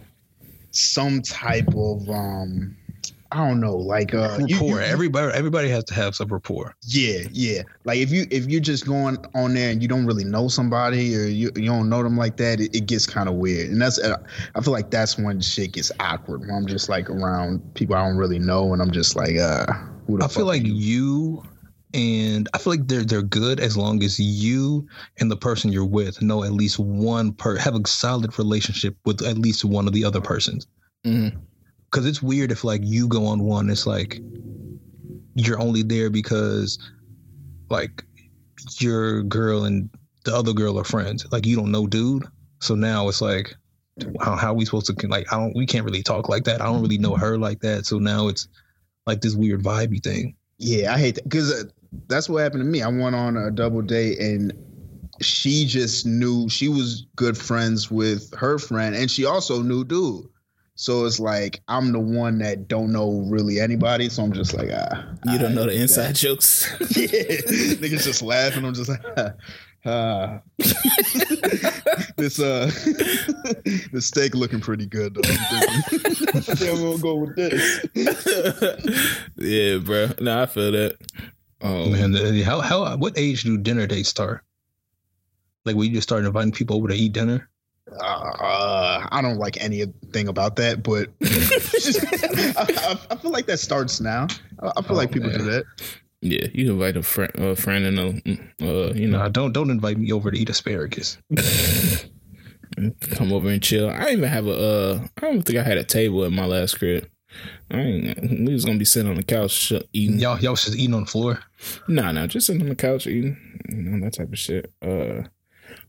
[0.71, 2.77] some type of um,
[3.33, 4.47] I don't know, like uh, rapport.
[4.47, 6.75] you- everybody everybody has to have some rapport.
[6.83, 7.63] Yeah, yeah.
[7.85, 11.17] Like if you if you're just going on there and you don't really know somebody
[11.17, 13.71] or you, you don't know them like that, it, it gets kind of weird.
[13.71, 14.17] And that's uh,
[14.55, 16.41] I feel like that's when shit gets awkward.
[16.43, 19.65] When I'm just like around people I don't really know, and I'm just like, uh,
[20.07, 20.75] who the I feel like you?
[20.75, 21.43] you
[21.95, 24.87] and I feel like they're they're good as long as you
[25.21, 29.23] and the person you're with know at least one per have a solid relationship with
[29.23, 30.67] at least one of the other persons.
[31.07, 31.37] Mhm.
[31.93, 34.19] Because it's weird if like you go on one, it's like
[35.35, 36.79] you're only there because
[37.69, 38.03] like
[38.79, 39.91] your girl and
[40.25, 41.27] the other girl are friends.
[41.31, 42.25] Like you don't know dude,
[42.61, 43.55] so now it's like
[44.21, 46.63] how, how are we supposed to like I don't we can't really talk like that.
[46.63, 48.49] I don't really know her like that, so now it's
[49.07, 50.35] like this weird vibey thing.
[50.59, 51.65] Yeah, I hate that because uh,
[52.09, 52.83] that's what happened to me.
[52.83, 54.53] I went on a double date and
[55.21, 60.27] she just knew she was good friends with her friend, and she also knew dude.
[60.75, 64.09] So it's like I'm the one that don't know really anybody.
[64.09, 66.17] So I'm just like, ah, You don't I know the inside that.
[66.17, 66.67] jokes.
[66.81, 67.13] yeah,
[67.77, 68.65] niggas just laughing.
[68.65, 69.03] I'm just like,
[69.87, 70.41] ah.
[72.17, 72.71] this uh,
[73.93, 75.21] this steak looking pretty good though.
[75.29, 77.87] I'm thinking, yeah, we'll go with this.
[79.37, 80.09] yeah, bro.
[80.21, 80.97] No, I feel that.
[81.61, 84.43] Oh Man, the- how how what age do dinner dates start?
[85.65, 87.49] Like we just start inviting people over to eat dinner?
[87.91, 94.01] Uh, I don't like anything about that, but I, I, I feel like that starts
[94.01, 94.27] now.
[94.63, 95.39] I, I feel Oh, like people man.
[95.39, 95.65] do that.
[96.21, 98.09] Yeah, you invite a friend, a friend, and a,
[98.65, 101.19] uh, you know, Nah, don't don't invite me over to eat asparagus.
[103.11, 103.91] come over and chill.
[103.91, 104.53] I didn't even have a.
[104.53, 107.09] Uh, I don't think I had a table in my last crib.
[107.71, 110.19] I ain't, we was gonna be sitting on the couch sh- eating.
[110.21, 111.41] Y'all y'all was just eating on the floor.
[111.89, 113.37] Nah, nah, just sitting on the couch eating,
[113.69, 114.73] you know, that type of shit.
[114.81, 115.23] Uh,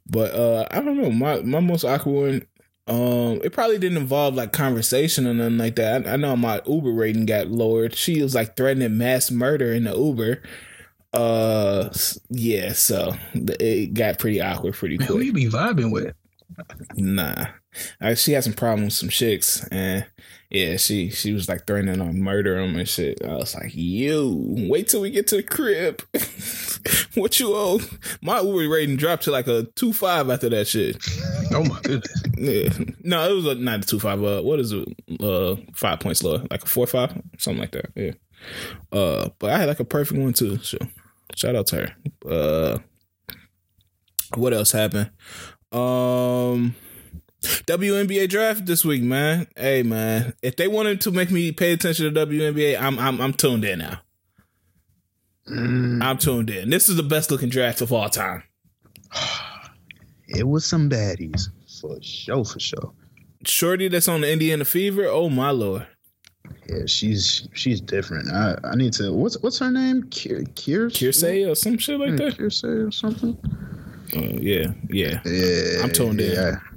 [0.08, 1.12] But uh I don't know.
[1.12, 2.48] My my most awkward one.
[2.86, 6.06] Um, it probably didn't involve like conversation or nothing like that.
[6.06, 7.96] I, I know my Uber rating got lowered.
[7.96, 10.42] She was like threatening mass murder in the Uber.
[11.14, 11.90] Uh,
[12.30, 15.08] yeah, so it got pretty awkward pretty quick.
[15.08, 16.14] who you be vibing with?
[16.96, 17.48] Nah,
[18.02, 20.06] I, she had some problems with some chicks, and
[20.54, 23.26] yeah, she she was like threatening on murder them and shit.
[23.26, 26.04] I was like, you wait till we get to the crib.
[27.20, 27.82] what you owe?
[28.22, 31.04] My Uber rating dropped to like a two five after that shit.
[31.56, 32.12] Oh my goodness.
[32.36, 32.70] Yeah,
[33.04, 34.24] no, it was a, not a two five.
[34.24, 34.88] Uh, what is it?
[35.22, 37.92] Uh, five points lower, like a four five, something like that.
[37.96, 38.14] Yeah.
[38.92, 40.58] Uh, but I had like a perfect one too.
[40.58, 40.80] So
[41.36, 41.96] shout out to her.
[42.28, 42.80] Uh,
[44.36, 45.12] what else happened?
[45.72, 46.76] Um.
[47.44, 49.48] WNBA draft this week, man.
[49.56, 53.34] Hey, man, if they wanted to make me pay attention to WNBA, I'm I'm I'm
[53.34, 54.00] tuned in now.
[55.50, 56.70] Mm, I'm tuned in.
[56.70, 58.44] This is the best looking draft of all time.
[60.28, 61.50] it was some baddies
[61.82, 62.94] for sure, for sure.
[63.46, 65.06] Shorty that's on the Indiana Fever.
[65.08, 65.86] Oh my lord.
[66.70, 68.32] Yeah, she's she's different.
[68.32, 69.12] I, I need to.
[69.12, 70.04] What's what's her name?
[70.04, 72.38] Kier or some shit like that.
[72.38, 73.38] Kirsey or something.
[74.16, 75.20] Uh, yeah, yeah.
[75.26, 76.32] Yeah, I'm tuned in.
[76.32, 76.56] Yeah.
[76.58, 76.73] it's,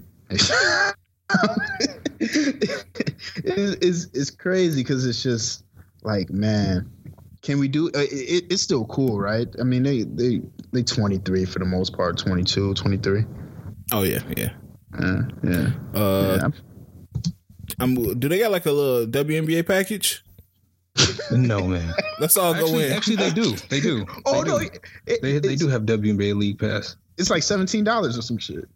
[3.41, 5.65] it's it's crazy because it's just
[6.03, 6.91] like man,
[7.43, 7.89] can we do?
[7.89, 9.49] Uh, it, it's still cool, right?
[9.61, 10.41] I mean, they they
[10.73, 13.25] they 23 for the most part, 22, 23.
[13.93, 14.51] Oh yeah, yeah.
[14.99, 15.71] Uh, yeah.
[15.95, 16.49] Uh, yeah.
[17.81, 20.23] I'm, do they got like a little WNBA package?
[21.31, 21.93] No man.
[22.21, 22.93] Let's all go Actually, in.
[22.93, 23.53] actually, they do.
[23.69, 24.07] They do.
[24.25, 24.65] Oh they no, do.
[24.67, 26.97] it, it- They, they do have WNBA League Pass.
[27.19, 28.67] It's like seventeen dollars or some shit.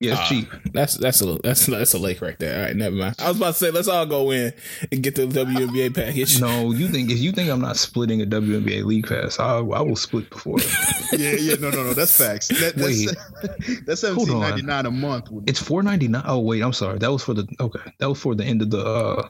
[0.00, 0.48] Yeah, it's Ah, cheap.
[0.72, 2.56] That's that's a that's that's a lake right there.
[2.60, 3.16] All right, never mind.
[3.18, 4.52] I was about to say let's all go in
[4.92, 6.40] and get the WNBA package.
[6.40, 9.60] No, you think if you think I'm not splitting a WNBA League Pass, I, I
[9.80, 10.58] will split before.
[11.10, 11.94] Yeah, yeah, no, no, no.
[11.94, 12.48] That's facts.
[12.48, 13.08] That, Wait.
[13.42, 15.30] that's that's seventeen ninety nine a month.
[15.46, 16.22] It's four ninety nine.
[16.26, 16.98] Oh wait, I'm sorry.
[16.98, 17.80] That was for the okay.
[17.98, 19.22] That was for the end of the uh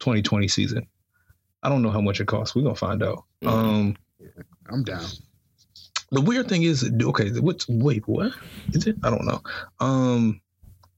[0.00, 0.86] 2020 season.
[1.62, 2.56] I don't know how much it costs.
[2.56, 3.24] We're gonna find out.
[3.44, 3.48] Mhm.
[3.48, 3.96] Um,
[4.70, 5.04] I'm down.
[6.10, 8.32] The weird thing is, okay, what's wait, what
[8.72, 8.96] is it?
[9.02, 9.40] I don't know.
[9.80, 10.40] Um,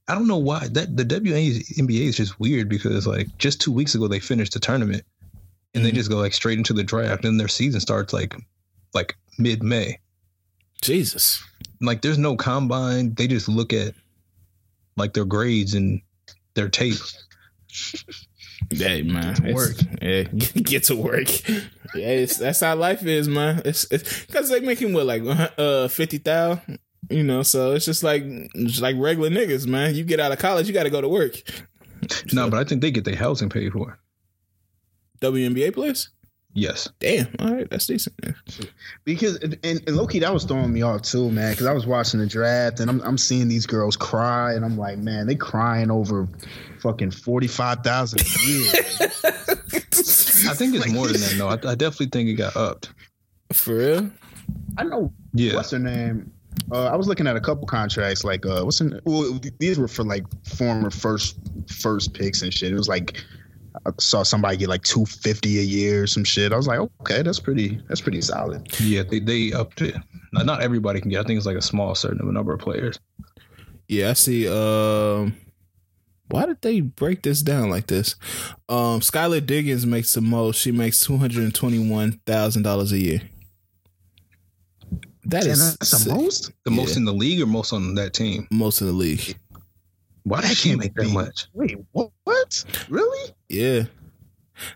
[0.07, 3.95] I don't know why that the WNBA is just weird because like just two weeks
[3.95, 5.03] ago they finished the tournament
[5.73, 5.95] and they Mhm.
[5.95, 8.35] just go like straight into the draft and their season starts like
[8.93, 9.99] like mid May.
[10.81, 11.43] Jesus.
[11.81, 13.13] Like there's no combine.
[13.13, 13.93] They just look at
[14.97, 16.01] like their grades and
[16.55, 16.97] their tape.
[18.71, 19.75] Hey man, get to work.
[20.01, 20.23] Yeah,
[20.63, 21.27] get to work.
[21.95, 23.63] Yeah, it's, that's how life is, man.
[23.65, 25.23] It's because they making what like
[25.57, 26.77] uh fifty thousand.
[27.09, 29.95] You know, so it's just like it's like regular niggas, man.
[29.95, 31.41] You get out of college, you got to go to work.
[32.31, 33.97] No, but I think they get their housing paid for.
[35.21, 36.09] WNBA players.
[36.53, 36.89] Yes.
[36.99, 38.15] Damn, all right, that's decent.
[39.05, 41.51] Because and, and Loki, that was throwing me off too, man.
[41.53, 44.77] Because I was watching the draft and I'm I'm seeing these girls cry, and I'm
[44.77, 46.27] like, man, they crying over
[46.81, 48.71] fucking forty five thousand a year.
[50.49, 51.35] I think it's more than that.
[51.37, 52.93] No, I, I definitely think it got upped.
[53.53, 54.09] For real?
[54.77, 55.55] I know Yeah.
[55.55, 56.31] what's her name.
[56.71, 59.87] Uh, I was looking at a couple contracts, like uh, what's her, well, these were
[59.87, 62.71] for like former first first picks and shit.
[62.71, 63.23] It was like
[63.89, 66.53] I saw somebody get like two fifty a year or some shit.
[66.53, 68.67] I was like, okay, that's pretty that's pretty solid.
[68.79, 69.95] Yeah, they, they upped it.
[70.33, 71.19] Not, not everybody can get.
[71.19, 72.99] I think it's like a small certain number of players.
[73.87, 74.47] Yeah, I see.
[74.47, 75.35] Um,
[76.29, 78.15] why did they break this down like this?
[78.69, 80.57] Um, Skylar Diggins makes the most.
[80.57, 83.21] She makes two hundred and twenty-one thousand dollars a year.
[85.25, 86.51] That Damn, is that's the most.
[86.65, 88.47] The most in the league or most on that team?
[88.51, 89.37] most in the league.
[90.29, 91.47] Why did she make be- that much?
[91.53, 92.11] Wait, what?
[92.23, 92.65] What?
[92.89, 93.33] Really?
[93.49, 93.83] Yeah,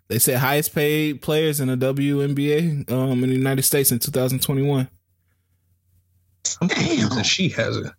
[0.09, 4.11] they said highest paid players in the WNBA um in the United States in two
[4.11, 4.89] thousand twenty-one.
[6.61, 7.23] I'm confused Damn.
[7.23, 7.91] she has it.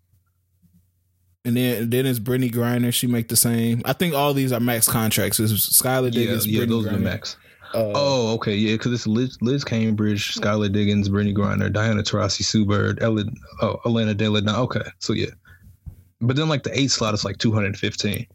[1.44, 2.92] And then then it's Brittney Griner.
[2.92, 3.82] She make the same.
[3.84, 5.38] I think all these are max contracts.
[5.40, 5.52] It's
[5.82, 6.46] Skylar Yeah, Diggins.
[6.46, 7.36] yeah, Brittany those are the max.
[7.74, 12.44] Uh, Oh, okay, yeah, because it's Liz, Liz Cambage, Skylar Diggins, Brittany Griner, Diana Taurasi,
[12.44, 13.24] Sue Bird, Ella,
[13.62, 15.26] oh, Elena De La Okay, so yeah,
[16.26, 18.26] but then like the eight slot is like two hundred fifteen,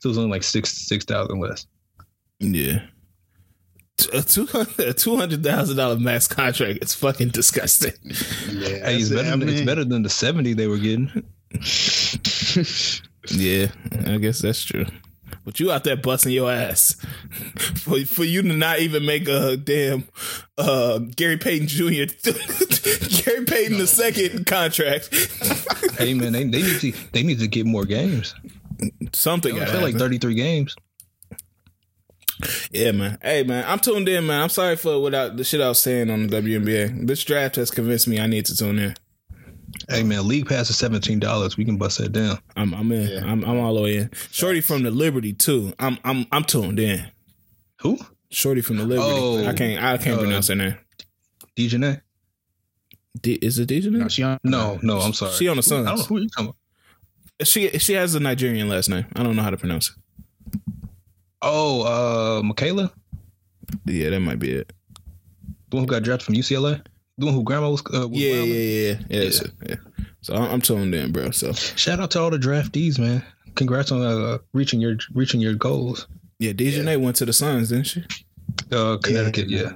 [0.00, 1.66] so it's only like six six thousand less.
[2.40, 2.82] Yeah.
[3.98, 7.92] T- A two hundred two hundred thousand dollar max contract is fucking disgusting.
[8.50, 9.30] Yeah, Hey, it's better.
[9.36, 11.10] Than, it's better than the seventy they were getting.
[13.30, 13.68] Yeah,
[14.06, 14.84] I guess that's true.
[15.44, 16.94] But you out there busting your ass
[17.76, 20.04] for for you to not even make a damn
[20.56, 21.82] uh, Gary Payton Jr.
[23.24, 25.08] Gary Payton the second contract.
[25.98, 28.34] hey man, they, they need to they need to get more games.
[29.12, 30.76] Something got play like thirty three games.
[32.70, 33.18] Yeah, man.
[33.22, 33.64] Hey, man.
[33.68, 34.42] I'm tuned in, man.
[34.42, 37.06] I'm sorry for without the shit I was saying on the WNBA.
[37.06, 38.94] This draft has convinced me I need to tune in.
[39.88, 41.56] Hey man, league pass is seventeen dollars.
[41.56, 42.38] We can bust that down.
[42.56, 43.08] I'm I'm in.
[43.08, 43.24] Yeah.
[43.24, 44.10] I'm I'm all the way in.
[44.30, 45.72] Shorty from the Liberty too.
[45.78, 47.06] I'm I'm I'm tuned in.
[47.80, 47.98] Who?
[48.30, 49.08] Shorty from the Liberty.
[49.10, 50.76] Oh, I can't I can't uh, pronounce her name.
[51.56, 52.00] DJ?
[53.20, 53.90] D, is it DJ?
[53.90, 55.32] No, she on, No, no, I'm sorry.
[55.32, 56.06] She on the Who- I don't know Suns.
[56.08, 56.46] who you talking
[57.38, 57.46] about.
[57.48, 59.04] She she has a Nigerian last name.
[59.16, 59.96] I don't know how to pronounce it.
[61.42, 61.82] Oh,
[62.38, 62.92] uh, Michaela,
[63.84, 64.72] Yeah, that might be it.
[65.70, 66.84] the one who got drafted from UCLA,
[67.22, 67.82] the one who grandma was.
[67.92, 68.98] Uh, was Yeah, around yeah, yeah, yeah.
[69.10, 69.74] yeah, that's it, yeah.
[70.20, 71.30] So I'm, I'm tuned in, bro.
[71.30, 73.24] So Shout out to all the draftees, man.
[73.54, 76.06] Congrats on uh, reaching your reaching your goals.
[76.38, 78.04] yeah, DJ went to the Suns, didn't she?
[78.70, 79.72] Uh, Connecticut, yeah.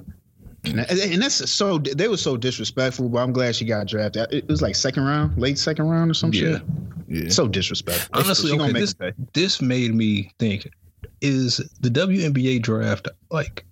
[0.65, 3.09] and, and that's so they were so disrespectful.
[3.09, 4.33] But I'm glad she got drafted.
[4.33, 6.41] It was like second round, late second round or some Yeah.
[6.59, 6.63] shit.
[7.09, 7.29] Yeah.
[7.29, 8.09] So disrespectful.
[8.21, 8.95] Honestly, okay, this-
[9.35, 10.69] This made me think:
[11.21, 13.65] Is the WNBA draft like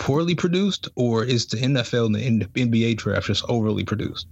[0.00, 4.26] poorly produced, or is the NFL and the NBA draft just overly produced?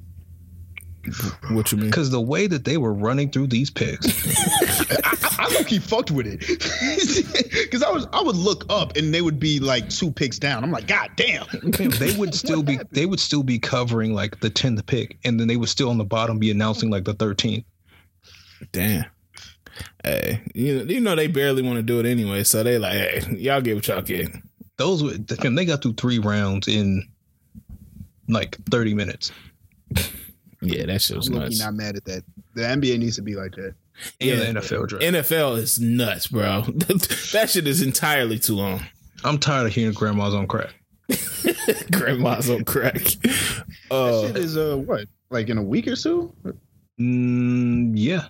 [1.50, 1.86] What you mean?
[1.90, 4.06] Because the way that they were running through these picks,
[5.04, 6.40] I, I look he fucked with it
[7.64, 10.64] because I was I would look up and they would be like two picks down.
[10.64, 11.46] I'm like, God damn.
[11.62, 15.48] they would still be they would still be covering like the tenth pick, and then
[15.48, 17.64] they would still on the bottom be announcing like the thirteenth.
[18.72, 19.04] Damn.
[20.02, 22.92] Hey, you know, you know they barely want to do it anyway, so they like,
[22.92, 24.28] hey, y'all get what y'all get.
[24.78, 27.06] Those were fam, they got through three rounds in
[28.28, 29.30] like thirty minutes.
[30.60, 31.60] Yeah, that shit I'm was nuts.
[31.60, 32.24] not mad at that.
[32.54, 33.74] The NBA needs to be like that.
[34.20, 34.36] in Yeah.
[34.52, 35.04] the NFL draft.
[35.04, 36.62] NFL is nuts, bro.
[37.32, 38.80] that shit is entirely too long.
[39.24, 40.74] I'm tired of hearing grandmas on crack.
[41.92, 42.94] Grandma's on crack.
[42.94, 46.34] That Uh, shit is uh what like in a week or so.
[47.00, 48.26] Mm, yeah,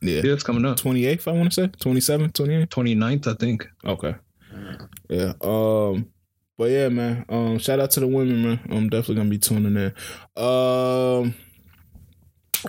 [0.00, 0.22] yeah.
[0.22, 0.78] yeah, it's coming up.
[0.78, 1.68] 28th, I want to say.
[1.80, 2.70] 27, 28.
[2.70, 3.68] 29th, I think.
[3.84, 4.14] Okay.
[5.10, 5.32] Yeah.
[5.40, 6.10] Um.
[6.56, 7.24] But yeah, man.
[7.28, 7.58] Um.
[7.58, 8.60] Shout out to the women, man.
[8.70, 10.42] I'm definitely gonna be tuning in.
[10.42, 11.34] Um.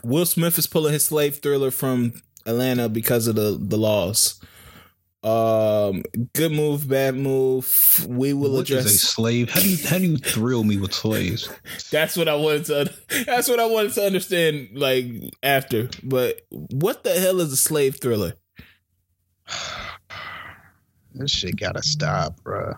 [0.03, 2.13] Will Smith is pulling his slave thriller from
[2.45, 4.41] Atlanta because of the the laws.
[5.23, 6.03] Um.
[6.34, 8.05] Good move, bad move.
[8.09, 8.69] We will address.
[8.69, 9.01] What is a address.
[9.01, 9.49] slave?
[9.51, 11.47] How do you how do you thrill me with slaves?
[11.91, 12.93] That's what I wanted to.
[13.26, 14.69] That's what I wanted to understand.
[14.73, 15.05] Like
[15.43, 18.34] after, but what the hell is a slave thriller?
[21.13, 22.73] This shit gotta stop, bro.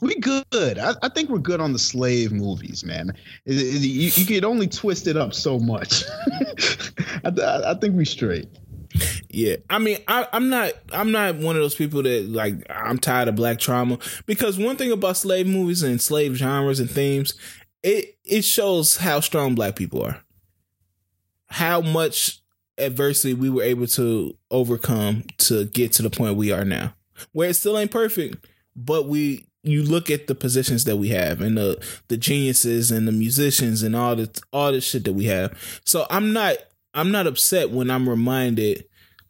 [0.00, 0.78] We good.
[0.78, 3.10] I, I think we're good on the slave movies, man.
[3.46, 6.02] It- it- you, you could only twist it up so much.
[7.24, 8.48] I, I, I think we straight.
[9.30, 12.98] Yeah, I mean, I, I'm not, I'm not one of those people that like I'm
[12.98, 17.32] tired of black trauma because one thing about slave movies and slave genres and themes,
[17.82, 20.20] it it shows how strong black people are,
[21.46, 22.40] how much
[22.76, 26.92] adversity we were able to overcome to get to the point we are now,
[27.32, 31.40] where it still ain't perfect, but we you look at the positions that we have
[31.40, 35.26] and the the geniuses and the musicians and all the all the shit that we
[35.26, 35.80] have.
[35.84, 36.56] So I'm not
[36.94, 38.84] I'm not upset when I'm reminded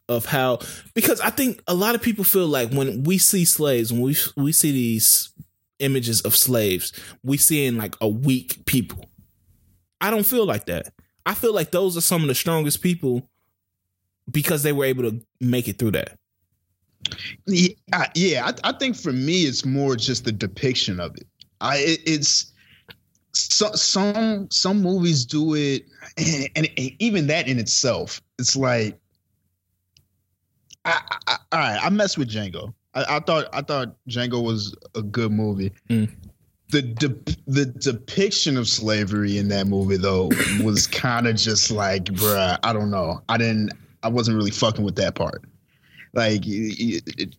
[0.09, 0.59] of how
[0.93, 4.17] because I think a lot of people feel like when we see slaves, when we
[4.35, 5.31] we see these
[5.79, 6.91] images of slaves,
[7.23, 9.09] we seeing like a weak people.
[10.01, 10.93] I don't feel like that.
[11.25, 13.29] I feel like those are some of the strongest people
[14.29, 16.17] because they were able to make it through that.
[17.45, 18.51] Yeah, I, yeah.
[18.63, 21.27] I, I think for me, it's more just the depiction of it.
[21.61, 22.51] I it, it's
[23.33, 25.85] so, some some movies do it,
[26.17, 28.99] and, and, and even that in itself, it's like,
[30.85, 31.79] I, I, all right.
[31.81, 32.73] I messed with Django.
[32.93, 35.71] I, I thought I thought Django was a good movie.
[35.89, 36.09] Mm.
[36.69, 40.31] The de- the depiction of slavery in that movie though
[40.63, 43.21] was kind of just like, bruh, I don't know.
[43.29, 43.73] I didn't.
[44.01, 45.43] I wasn't really fucking with that part.
[46.13, 46.43] Like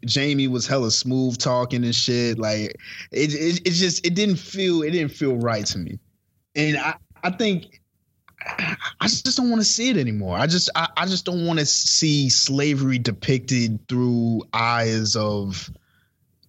[0.05, 2.39] Jamie was hella smooth talking and shit.
[2.39, 2.77] Like
[3.13, 5.99] it, it, it just it didn't feel it didn't feel right to me.
[6.57, 7.81] And I, I think
[8.47, 10.37] I just don't want to see it anymore.
[10.37, 15.71] I just I, I just don't want to see slavery depicted through eyes of,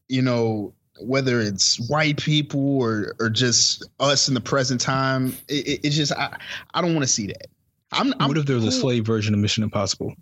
[0.09, 5.35] you know, whether it's white people or or just us in the present time.
[5.47, 6.35] It, it, it just I,
[6.73, 7.47] I don't want to see that.
[7.91, 10.13] I'm, I'm what if there was a slave version of Mission Impossible?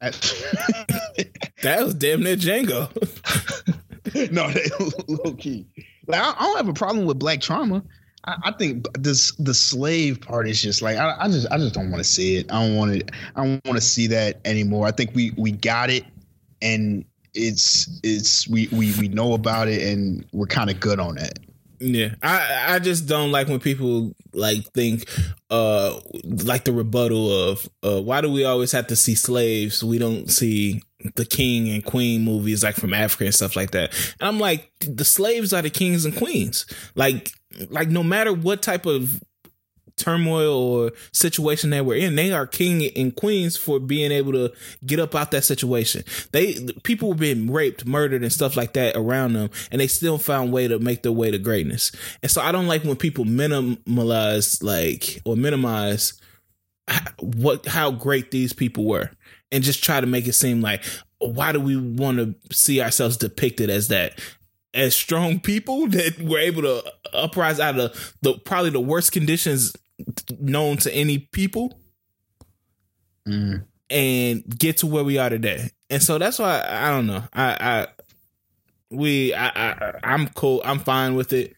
[0.00, 0.14] At-
[1.62, 2.88] That was damn near Django.
[4.32, 4.64] no, they
[5.08, 5.66] low key.
[6.06, 7.82] Like I, I don't have a problem with black trauma.
[8.24, 11.74] I, I think this the slave part is just like I, I just I just
[11.74, 12.50] don't want to see it.
[12.50, 14.86] I don't want to I don't want to see that anymore.
[14.86, 16.04] I think we we got it,
[16.62, 17.04] and
[17.34, 21.38] it's it's we we we know about it, and we're kind of good on that.
[21.82, 25.08] Yeah, I I just don't like when people like think
[25.48, 29.82] uh like the rebuttal of uh why do we always have to see slaves?
[29.82, 30.82] We don't see
[31.16, 33.94] the king and queen movies like from Africa and stuff like that.
[34.20, 36.66] And I'm like the slaves are the kings and queens.
[36.94, 37.32] Like
[37.70, 39.22] like no matter what type of
[40.00, 42.16] turmoil or situation that we're in.
[42.16, 44.52] They are king and queens for being able to
[44.84, 46.04] get up out that situation.
[46.32, 50.18] They people were being raped, murdered, and stuff like that around them, and they still
[50.18, 51.92] found way to make their way to greatness.
[52.22, 56.20] And so I don't like when people minimize like or minimize
[57.20, 59.10] what how great these people were
[59.52, 60.82] and just try to make it seem like
[61.18, 64.18] why do we want to see ourselves depicted as that
[64.74, 66.82] as strong people that were able to
[67.12, 69.74] uprise out of the probably the worst conditions
[70.38, 71.78] known to any people
[73.28, 73.64] Mm.
[73.90, 75.70] and get to where we are today.
[75.90, 77.22] And so that's why I don't know.
[77.34, 77.86] I I
[78.90, 80.62] we I, I I'm cool.
[80.64, 81.54] I'm fine with it.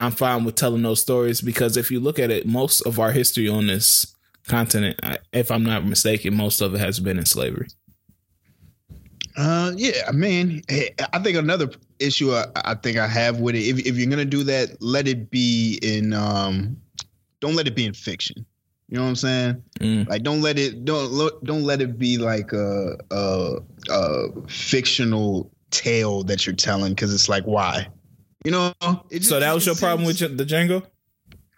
[0.00, 3.10] I'm fine with telling those stories because if you look at it, most of our
[3.12, 4.14] history on this
[4.48, 7.68] continent, I- if I'm not mistaken, most of it has been in slavery.
[9.36, 13.54] Uh, yeah, I mean, eh, I think another issue I, I think I have with
[13.54, 16.76] it, if if you're gonna do that, let it be in um,
[17.42, 18.46] don't let it be in fiction.
[18.88, 19.62] You know what I'm saying?
[19.80, 20.08] Mm.
[20.08, 23.56] Like, don't let it don't don't let it be like a a,
[23.90, 27.88] a fictional tale that you're telling because it's like why,
[28.44, 28.72] you know?
[29.10, 30.84] It just- So that was your problem with the Django?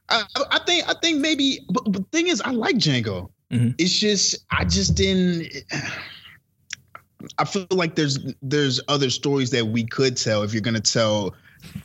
[0.08, 3.30] I, I think I think maybe, but, the thing is, I like Django.
[3.52, 3.74] Mhm.
[3.78, 5.48] It's just I just didn't.
[7.38, 11.34] I feel like there's there's other stories that we could tell if you're gonna tell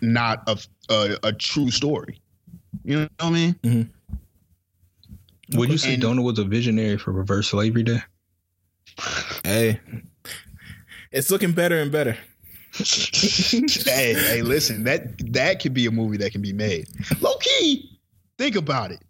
[0.02, 0.58] not a
[0.90, 2.22] a, a true story.
[2.84, 3.54] You know what I mean?
[3.64, 5.58] Mm-hmm.
[5.58, 8.02] Would you say And- Dona was a visionary for reverse slavery day?
[9.44, 9.80] Hey,
[11.12, 12.18] it's looking better and better.
[12.76, 16.88] hey, hey, listen, that that could be a movie that can be made.
[17.20, 17.98] Low key,
[18.38, 19.02] think about it.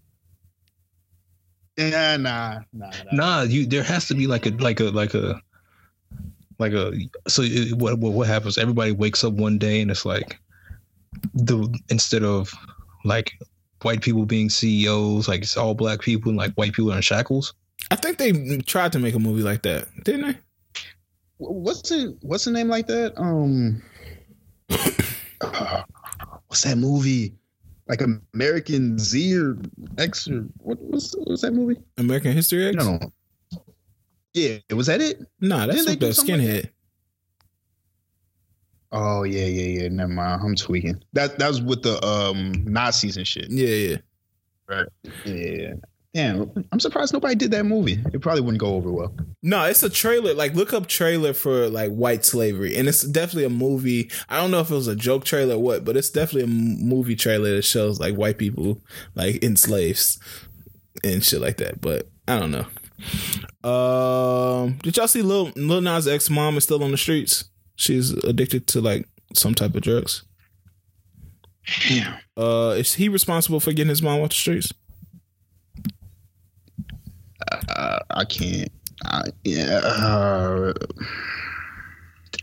[1.77, 3.11] Yeah, nah, nah, nah.
[3.11, 5.41] Nah, you there has to be like a like a like a
[6.57, 6.91] like a
[7.27, 8.57] so it, what what what happens?
[8.57, 10.39] Everybody wakes up one day and it's like
[11.33, 12.53] the instead of
[13.03, 13.33] like
[13.81, 17.01] white people being CEOs, like it's all black people and like white people are in
[17.01, 17.53] shackles.
[17.91, 20.37] I think they tried to make a movie like that, didn't they?
[21.37, 23.13] What's the what's the name like that?
[23.17, 23.81] Um,
[25.41, 25.83] uh,
[26.47, 27.35] what's that movie?
[27.87, 28.01] Like
[28.33, 29.57] American Z or
[29.97, 30.77] X or what?
[30.81, 31.79] was what's that movie?
[31.97, 32.75] American History X?
[32.75, 32.99] No,
[34.33, 35.19] yeah, was that it?
[35.39, 36.69] Nah, that's Didn't they with the do something like skinhead.
[38.91, 39.87] Oh yeah, yeah, yeah.
[39.89, 40.41] Never mind.
[40.43, 41.01] I'm tweaking.
[41.13, 43.49] That that was with the um Nazis and shit.
[43.49, 43.97] yeah, yeah.
[44.67, 44.87] Right.
[45.25, 45.73] Yeah.
[46.15, 47.99] Damn, I'm surprised nobody did that movie.
[48.13, 49.15] It probably wouldn't go over well.
[49.43, 50.33] No, it's a trailer.
[50.33, 54.09] Like, look up trailer for like white slavery, and it's definitely a movie.
[54.27, 56.55] I don't know if it was a joke trailer or what, but it's definitely a
[56.55, 58.81] m- movie trailer that shows like white people
[59.13, 60.19] like enslaves
[61.03, 61.79] and shit like that.
[61.79, 62.65] But I don't know.
[63.69, 67.48] Um, did y'all see Lil Lil Nas X mom is still on the streets?
[67.79, 70.23] She's addicted to like some type of drugs.
[71.87, 72.17] Damn.
[72.35, 74.73] Uh, is he responsible for getting his mom off the streets?
[77.69, 78.69] Uh, I can't.
[79.05, 79.79] I, yeah.
[79.83, 80.73] Uh,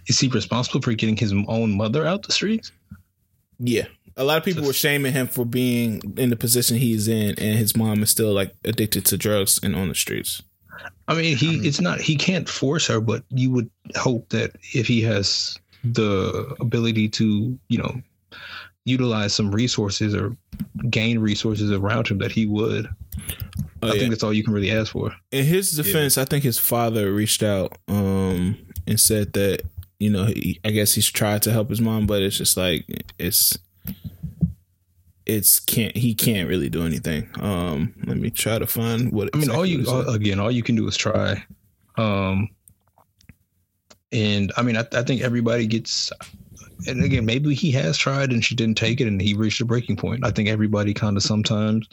[0.07, 2.73] Is he responsible for getting his own mother out the streets?
[3.59, 3.85] Yeah.
[4.17, 7.59] A lot of people were shaming him for being in the position he's in, and
[7.59, 10.43] his mom is still like addicted to drugs and on the streets.
[11.09, 14.87] I mean, he it's not he can't force her, but you would hope that if
[14.87, 18.03] he has the ability to, you know,
[18.85, 20.37] utilize some resources or
[20.91, 22.89] gain resources around him, that he would.
[23.83, 23.99] Oh, I yeah.
[24.01, 25.15] think that's all you can really ask for.
[25.31, 29.63] In his defense, I think his father reached out um, and said that
[29.99, 32.85] you know he, I guess he's tried to help his mom, but it's just like
[33.19, 33.59] it's
[35.27, 37.29] it's can't he can't really do anything.
[37.41, 39.29] Um, let me try to find what.
[39.35, 41.45] I mean, all you all, again, all you can do is try.
[41.97, 42.49] Um,
[44.13, 46.13] and I mean, I, I think everybody gets.
[46.87, 49.65] And again, maybe he has tried and she didn't take it, and he reached a
[49.65, 50.25] breaking point.
[50.25, 51.89] I think everybody kind of sometimes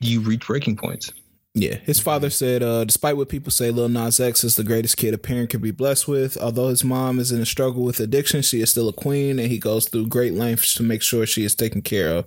[0.00, 1.12] you reach breaking points.
[1.58, 4.98] Yeah, his father said, uh, despite what people say, Lil Nas X is the greatest
[4.98, 6.36] kid a parent could be blessed with.
[6.36, 9.50] Although his mom is in a struggle with addiction, she is still a queen, and
[9.50, 12.26] he goes through great lengths to make sure she is taken care of.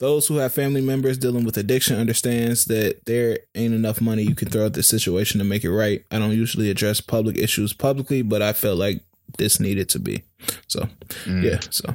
[0.00, 4.34] Those who have family members dealing with addiction understands that there ain't enough money you
[4.34, 6.04] can throw at this situation to make it right.
[6.10, 9.00] I don't usually address public issues publicly, but I felt like
[9.38, 10.24] this needed to be.
[10.66, 10.88] So,
[11.24, 11.44] mm.
[11.44, 11.94] yeah, so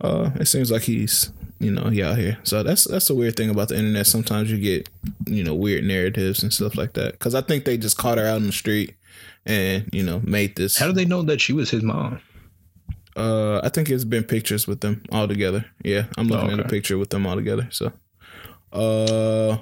[0.00, 2.38] uh, it seems like he's you know he out here.
[2.44, 4.06] So that's that's the weird thing about the internet.
[4.06, 4.88] Sometimes you get
[5.26, 7.12] you know weird narratives and stuff like that.
[7.12, 8.94] Because I think they just caught her out in the street
[9.46, 10.76] and you know made this.
[10.78, 12.20] How do they know that she was his mom?
[13.16, 15.64] Uh, I think it's been pictures with them all together.
[15.82, 17.66] Yeah, I'm looking Oh, at a picture with them all together.
[17.72, 17.92] So,
[18.72, 19.58] uh,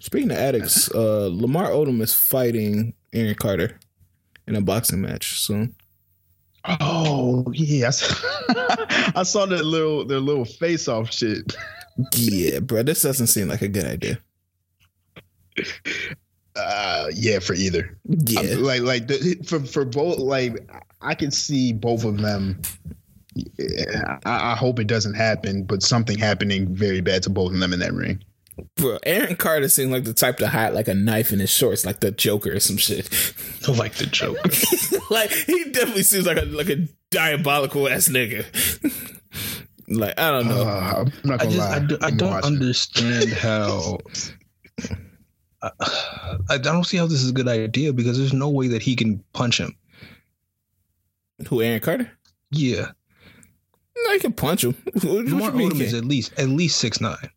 [0.00, 3.78] speaking of addicts, uh, Lamar Odom is fighting Aaron Carter
[4.46, 5.74] in a boxing match soon.
[6.64, 8.02] Oh yes,
[9.16, 11.54] I saw, I that little their little face off shit.
[12.14, 14.18] Yeah, bro, this doesn't seem like a good idea.
[16.54, 17.98] Uh, yeah, for either.
[18.04, 20.18] Yeah, I'm- like like the, for for both.
[20.18, 20.70] Like
[21.00, 22.60] I can see both of them.
[23.34, 27.58] Yeah, I, I hope it doesn't happen, but something happening very bad to both of
[27.58, 28.22] them in that ring.
[28.76, 28.98] Bro.
[29.04, 32.00] Aaron Carter seems like the type to hide like a knife in his shorts, like
[32.00, 33.08] the Joker or some shit.
[33.68, 34.38] like the joke.
[35.10, 38.44] like he definitely seems like a like a diabolical ass nigga.
[39.88, 40.62] like I don't know.
[40.62, 41.76] Uh, I'm not gonna just lie.
[41.76, 42.52] I, do, I don't watching.
[42.52, 43.98] understand how.
[45.62, 45.70] I,
[46.50, 48.96] I don't see how this is a good idea because there's no way that he
[48.96, 49.76] can punch him.
[51.48, 52.10] Who Aaron Carter?
[52.50, 52.90] Yeah,
[54.04, 54.74] No, you can punch him.
[54.92, 57.30] What, what Lamar Odom is at least at least six nine,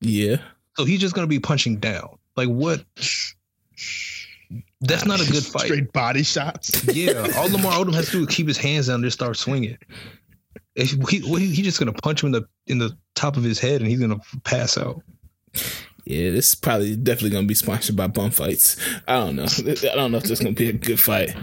[0.00, 0.36] Yeah.
[0.76, 2.18] so he's just gonna be punching down.
[2.36, 2.84] Like what?
[4.80, 5.62] That's not a good fight.
[5.66, 6.84] Straight body shots.
[6.94, 9.36] Yeah, all Lamar Odom has to do is keep his hands down and just start
[9.36, 9.78] swinging.
[10.74, 13.42] If he, what, he, he just gonna punch him in the in the top of
[13.42, 15.02] his head and he's gonna pass out.
[16.08, 18.76] Yeah, this is probably definitely gonna be sponsored by bum fights.
[19.08, 19.42] I don't know.
[19.58, 21.34] I don't know if this is gonna be a good fight.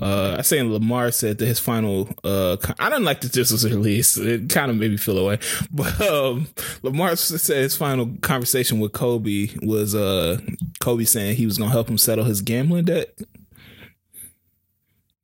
[0.00, 3.68] Uh I saying Lamar said that his final uh I don't like that this was
[3.68, 4.18] released.
[4.18, 5.40] It kind of made me feel away.
[5.72, 6.46] But um
[6.82, 10.38] Lamar said his final conversation with Kobe was uh
[10.80, 13.18] Kobe saying he was gonna help him settle his gambling debt.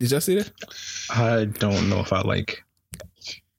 [0.01, 0.51] Did y'all see that?
[1.11, 2.65] I don't know if I like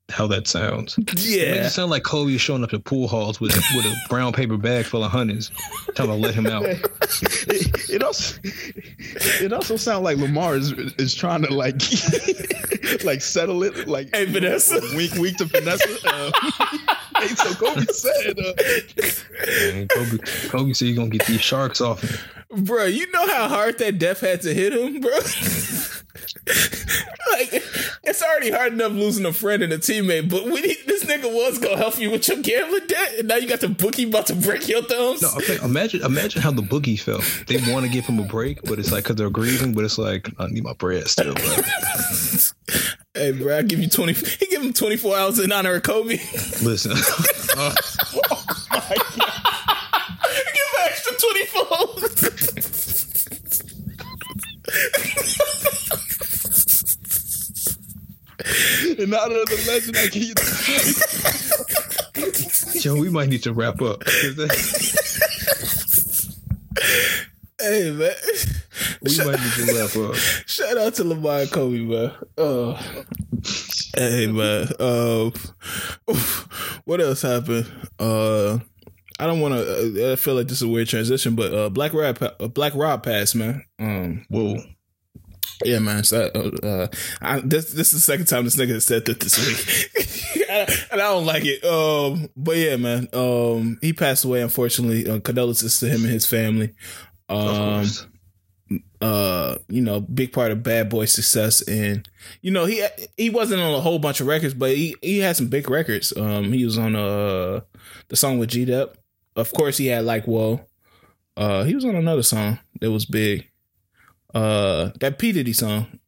[0.10, 0.98] how that sounds.
[0.98, 1.66] It makes Yeah.
[1.66, 4.86] it sound like Kobe showing up at pool halls with with a brown paper bag
[4.86, 5.52] full of hundreds,
[5.96, 6.64] trying to let him out.
[6.66, 6.80] it,
[7.90, 11.76] it also it also sounds like Lamar is is trying to like
[13.04, 14.80] like settle it like Hey, Vanessa.
[14.96, 15.88] wink wink to Vanessa.
[16.06, 16.32] Uh,
[17.20, 18.54] hey, so Kobe said uh,
[19.72, 20.18] And Kobe,
[20.50, 22.18] Kobe said, you're gonna get these sharks off him."
[22.66, 25.12] Bro, you know how hard that death had to hit him, bro?
[27.32, 27.54] Like,
[28.04, 31.32] it's already hard enough losing a friend and a teammate, but when he, this nigga
[31.32, 34.26] was gonna help you with your gambling debt, and now you got the bookie about
[34.28, 35.22] to break your thumbs.
[35.22, 37.24] No, okay, imagine imagine how the boogie felt.
[37.48, 39.74] They want to give him a break, but it's like because they're grieving.
[39.74, 41.44] But it's like I need my bread still, bro.
[43.14, 44.14] hey, bro, I give you 20.
[44.14, 46.18] He give him 24 hours in honor of Kobe.
[46.64, 46.92] Listen,
[47.58, 47.76] uh,
[50.54, 52.50] give him extra 24.
[58.98, 61.60] in honor of the legend, I give you the
[62.82, 64.04] Joe, we might need to wrap up.
[67.60, 68.16] hey, man.
[69.02, 70.16] We might need to wrap up.
[70.46, 72.12] Shout out to Lamar and Kobe, man.
[72.38, 72.74] Oh.
[73.96, 74.68] Hey, man.
[74.80, 75.34] Um,
[76.86, 77.72] what else happened?
[78.00, 78.60] Uh,
[79.20, 80.12] I don't want to.
[80.14, 83.04] I feel like this is a weird transition, but uh, Black Rob, uh, Black Rob
[83.04, 83.64] passed, man.
[83.78, 84.58] Um, Whoa.
[85.66, 86.04] Yeah, man.
[86.04, 86.26] So,
[86.64, 86.88] uh,
[87.22, 91.02] I, this this is the second time this nigga has said that this week, and
[91.02, 91.64] I don't like it.
[91.64, 93.08] Um, but yeah, man.
[93.14, 95.10] Um, he passed away unfortunately.
[95.10, 96.74] Uh, condolences to him and his family.
[97.28, 97.86] Um,
[99.02, 102.08] uh you know big part of bad boy success and
[102.42, 102.86] you know he
[103.18, 106.16] he wasn't on a whole bunch of records but he he had some big records
[106.18, 107.62] um he was on uh
[108.10, 108.98] the song with G Dep
[109.36, 110.62] of course he had like whoa
[111.38, 113.50] uh he was on another song that was big
[114.34, 116.00] uh that P Diddy song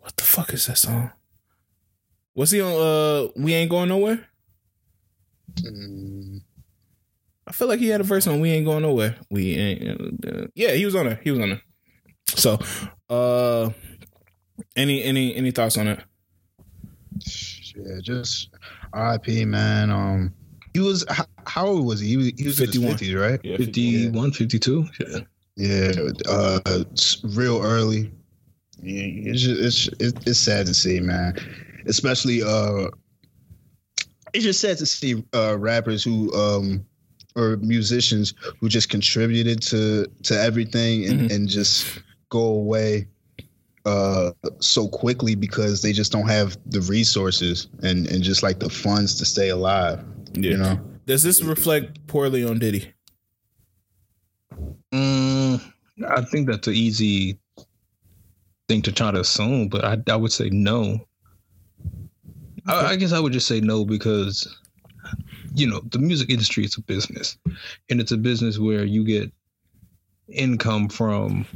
[0.00, 1.10] what the fuck is that song
[2.34, 4.28] was he on uh we ain't going nowhere
[5.62, 6.40] Mm,
[7.46, 10.24] I feel like he had a verse on "We Ain't Going Nowhere." We ain't.
[10.24, 11.20] Uh, yeah, he was on it.
[11.22, 11.60] He was on it.
[12.28, 12.58] So,
[13.08, 13.70] uh,
[14.76, 16.00] any any any thoughts on it?
[17.74, 18.50] yeah, just
[18.92, 19.44] R.I.P.
[19.44, 19.90] Man.
[19.90, 20.34] Um,
[20.74, 22.08] he was how, how old was he?
[22.08, 22.90] He was, he was 51.
[22.90, 23.40] in his 50s, right?
[23.58, 24.88] 51, 52?
[25.00, 25.18] Yeah.
[25.58, 25.90] Yeah,
[26.28, 28.12] uh, it's real early.
[28.80, 31.36] Yeah, it's just, it's it's it's sad to see, man.
[31.86, 32.86] Especially uh,
[34.32, 36.86] it's just sad to see uh rappers who um
[37.34, 41.34] or musicians who just contributed to to everything and, Mhm.
[41.34, 41.86] and just
[42.28, 43.08] go away
[43.84, 44.30] uh
[44.60, 49.16] so quickly because they just don't have the resources and and just like the funds
[49.16, 50.04] to stay alive.
[50.34, 50.50] Yeah.
[50.52, 50.80] You know.
[51.06, 52.92] Does this reflect poorly on Diddy?
[54.92, 55.60] Mm,
[56.08, 57.38] I think that's an easy
[58.68, 61.06] thing to try to assume, but I, I would say no.
[62.66, 64.56] I, I guess I would just say no because,
[65.54, 67.36] you know, the music industry is a business,
[67.90, 69.32] and it's a business where you get
[70.28, 71.46] income from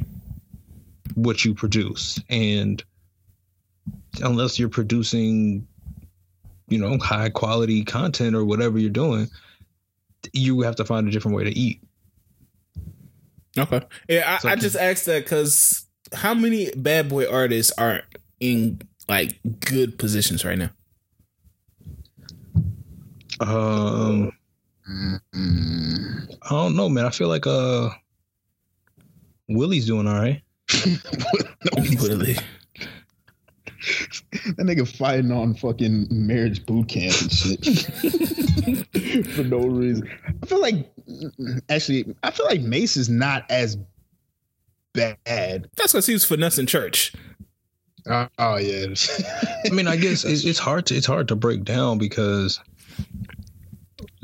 [1.15, 2.83] what you produce, and
[4.21, 5.67] unless you're producing,
[6.67, 9.27] you know, high quality content or whatever you're doing,
[10.33, 11.81] you have to find a different way to eat.
[13.57, 13.81] Okay.
[14.09, 18.01] Yeah, I, so I just asked that because how many bad boy artists are
[18.39, 20.69] in like good positions right now?
[23.39, 24.31] Um,
[24.87, 27.05] I don't know, man.
[27.05, 27.89] I feel like uh,
[29.49, 30.41] Willie's doing all right.
[32.01, 32.37] Willie.
[34.55, 37.65] That nigga fighting on fucking marriage boot camp and shit
[39.35, 40.09] for no reason.
[40.41, 40.91] I feel like,
[41.69, 43.77] actually, I feel like Mase is not as
[44.93, 45.69] bad.
[45.75, 47.13] That's because he was finessing church.
[48.09, 48.87] Uh, oh yeah,
[49.65, 52.59] I mean, I guess it's, it's hard to it's hard to break down because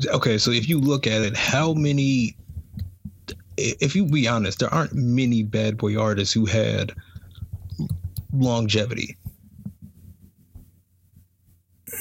[0.08, 2.36] okay, so if you look at it, how many?
[3.56, 6.92] If you be honest, there aren't many bad boy artists who had
[8.32, 9.16] longevity.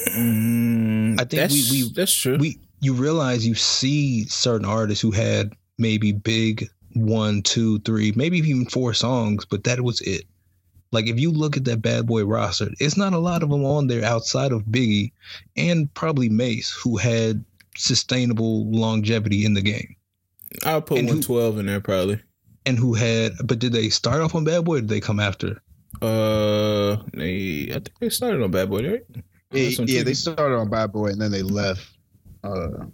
[0.07, 2.37] Mm, I think that's, we- we- that's true.
[2.37, 8.37] We you realize you see certain artists who had maybe big one, two, three, maybe
[8.39, 10.23] even four songs, but that was it.
[10.91, 13.63] Like if you look at that bad boy roster, it's not a lot of them
[13.65, 15.11] on there outside of Biggie
[15.57, 17.43] and probably Mase who had
[17.75, 19.95] sustainable longevity in the game.
[20.65, 22.21] I'll put 112 in there probably.
[22.65, 25.19] And who had but did they start off on Bad Boy or did they come
[25.19, 25.61] after?
[26.01, 29.05] Uh, they, I think they started on Bad Boy, right?
[29.51, 31.87] Yeah, That's yeah, they started on Bad Boy and then they left.
[32.43, 32.85] Uh,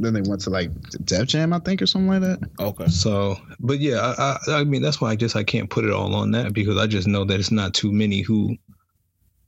[0.00, 0.70] then they went to like
[1.04, 2.50] Def Jam, I think, or something like that.
[2.60, 2.86] Okay.
[2.88, 5.92] So but yeah, I, I I mean that's why I guess I can't put it
[5.92, 8.56] all on that because I just know that it's not too many who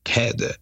[0.06, 0.56] had that.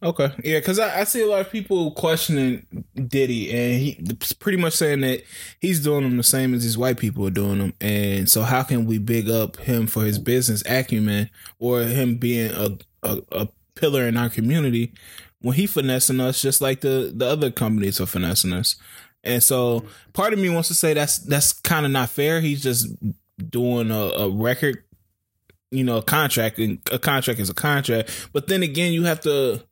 [0.00, 0.30] Okay.
[0.44, 4.74] Yeah, because I, I see a lot of people questioning Diddy, and he pretty much
[4.74, 5.24] saying that
[5.60, 7.74] he's doing them the same as these white people are doing them.
[7.80, 12.52] And so, how can we big up him for his business acumen or him being
[12.52, 13.48] a, a, a
[13.78, 14.92] pillar in our community
[15.40, 18.76] when he finessing us just like the, the other companies are finessing us?
[19.24, 22.40] And so, part of me wants to say that's that's kind of not fair.
[22.40, 22.88] He's just
[23.50, 24.84] doing a, a record,
[25.70, 28.28] you know, a contract, and a contract is a contract.
[28.32, 29.62] But then again, you have to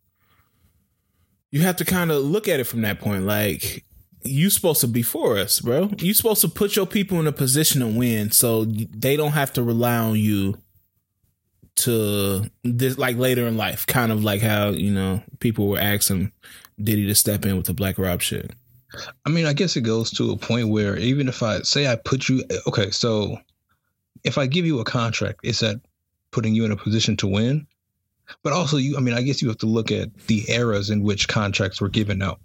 [1.50, 3.24] you have to kind of look at it from that point.
[3.24, 3.84] Like
[4.22, 5.90] you supposed to be for us, bro.
[5.98, 9.52] You supposed to put your people in a position to win, so they don't have
[9.54, 10.60] to rely on you
[11.76, 13.86] to this like later in life.
[13.86, 16.32] Kind of like how you know people were asking
[16.82, 18.50] Diddy to step in with the Black Rob shit.
[19.24, 21.96] I mean, I guess it goes to a point where even if I say I
[21.96, 23.38] put you okay, so
[24.24, 25.80] if I give you a contract, it's that
[26.30, 27.66] putting you in a position to win.
[28.42, 31.02] But also you I mean, I guess you have to look at the eras in
[31.02, 32.40] which contracts were given out.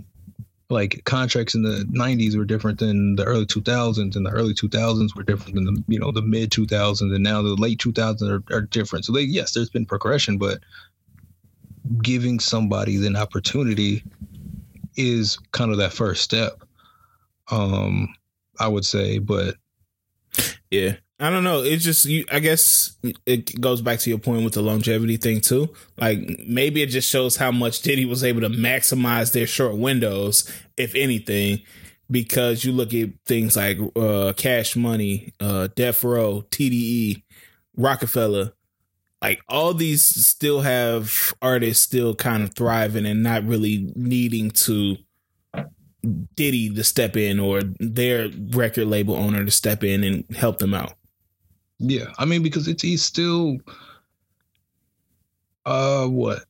[0.72, 5.16] Like contracts in the 90s were different than the early 2000s and the early 2000s
[5.16, 8.56] were different than the you know the mid 2000s and now the late 2000s are,
[8.56, 9.06] are different.
[9.06, 10.60] So they yes, there's been progression, but
[12.02, 14.04] giving somebody an opportunity
[14.96, 16.64] is kind of that first step.
[17.50, 18.14] Um,
[18.60, 19.56] I would say, but
[20.70, 20.96] Yeah.
[21.22, 21.62] I don't know.
[21.62, 25.40] It's just you I guess it goes back to your point with the longevity thing
[25.40, 25.72] too.
[26.00, 30.52] Like maybe it just shows how much Diddy was able to maximize their short windows,
[30.78, 31.62] if anything,
[32.10, 37.22] because you look at things like uh Cash Money, uh Death Row, TDE,
[37.78, 38.54] Rockefeller,
[39.22, 44.98] like all these still have artists still kind of thriving and not really needing to
[46.36, 50.74] Diddy to step in or their record label owner to step in and help them
[50.74, 50.94] out.
[51.82, 53.58] Yeah, I mean, because it's he's still,
[55.66, 56.46] uh, what,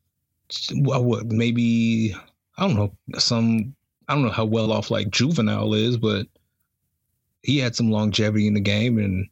[0.73, 2.13] what, what, maybe
[2.57, 3.73] I don't know some.
[4.07, 6.27] I don't know how well off like Juvenile is, but
[7.43, 9.29] he had some longevity in the game, and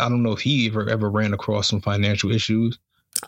[0.00, 2.78] I don't know if he ever ever ran across some financial issues.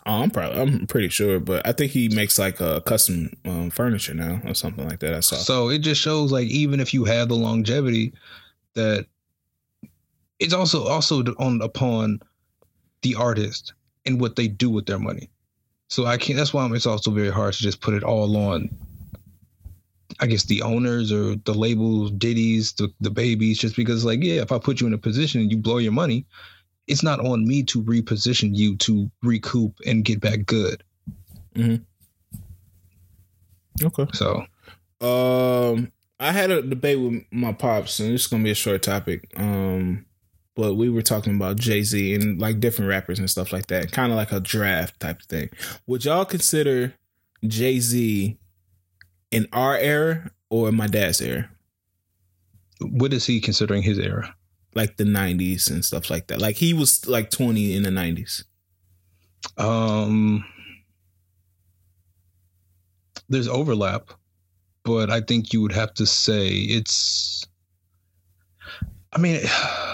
[0.05, 3.69] Oh, I'm probably I'm pretty sure, but I think he makes like a custom um,
[3.69, 5.13] furniture now or something like that.
[5.13, 5.37] I saw.
[5.37, 8.13] So it just shows like even if you have the longevity,
[8.73, 9.05] that
[10.41, 12.19] it's also also on upon
[13.03, 13.73] the artist
[14.05, 15.29] and what they do with their money.
[15.87, 16.37] So I can't.
[16.37, 18.69] That's why it's also very hard to just put it all on.
[20.19, 24.41] I guess the owners or the labels, ditties, the the babies, just because like yeah,
[24.41, 26.25] if I put you in a position and you blow your money,
[26.87, 30.83] it's not on me to reposition you to recoup and get back good.
[33.83, 34.07] Okay.
[34.13, 34.45] So
[35.01, 39.31] Um, I had a debate with my pops, and it's gonna be a short topic.
[39.37, 40.05] Um,
[40.55, 43.91] but we were talking about Jay Z and like different rappers and stuff like that,
[43.91, 45.49] kind of like a draft type of thing.
[45.87, 46.93] Would y'all consider
[47.45, 48.37] Jay Z
[49.31, 51.49] in our era or in my dad's era,
[52.81, 54.35] what is he considering his era?
[54.75, 56.39] like the '90s and stuff like that?
[56.39, 58.43] Like he was like 20 in the '90s.
[59.57, 60.45] Um,
[63.29, 64.11] there's overlap,
[64.83, 67.45] but I think you would have to say it's.
[69.13, 69.41] I mean,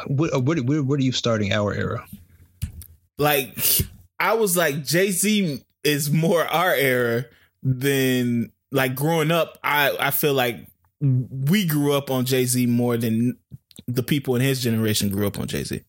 [0.08, 2.06] what, uh, what, where, where are you starting our era?
[3.18, 3.58] like
[4.20, 7.26] I was like Jay Z is more our era
[7.64, 9.58] than like growing up.
[9.64, 10.68] I I feel like
[11.00, 13.38] we grew up on Jay Z more than
[13.88, 15.82] the people in his generation grew up on Jay Z.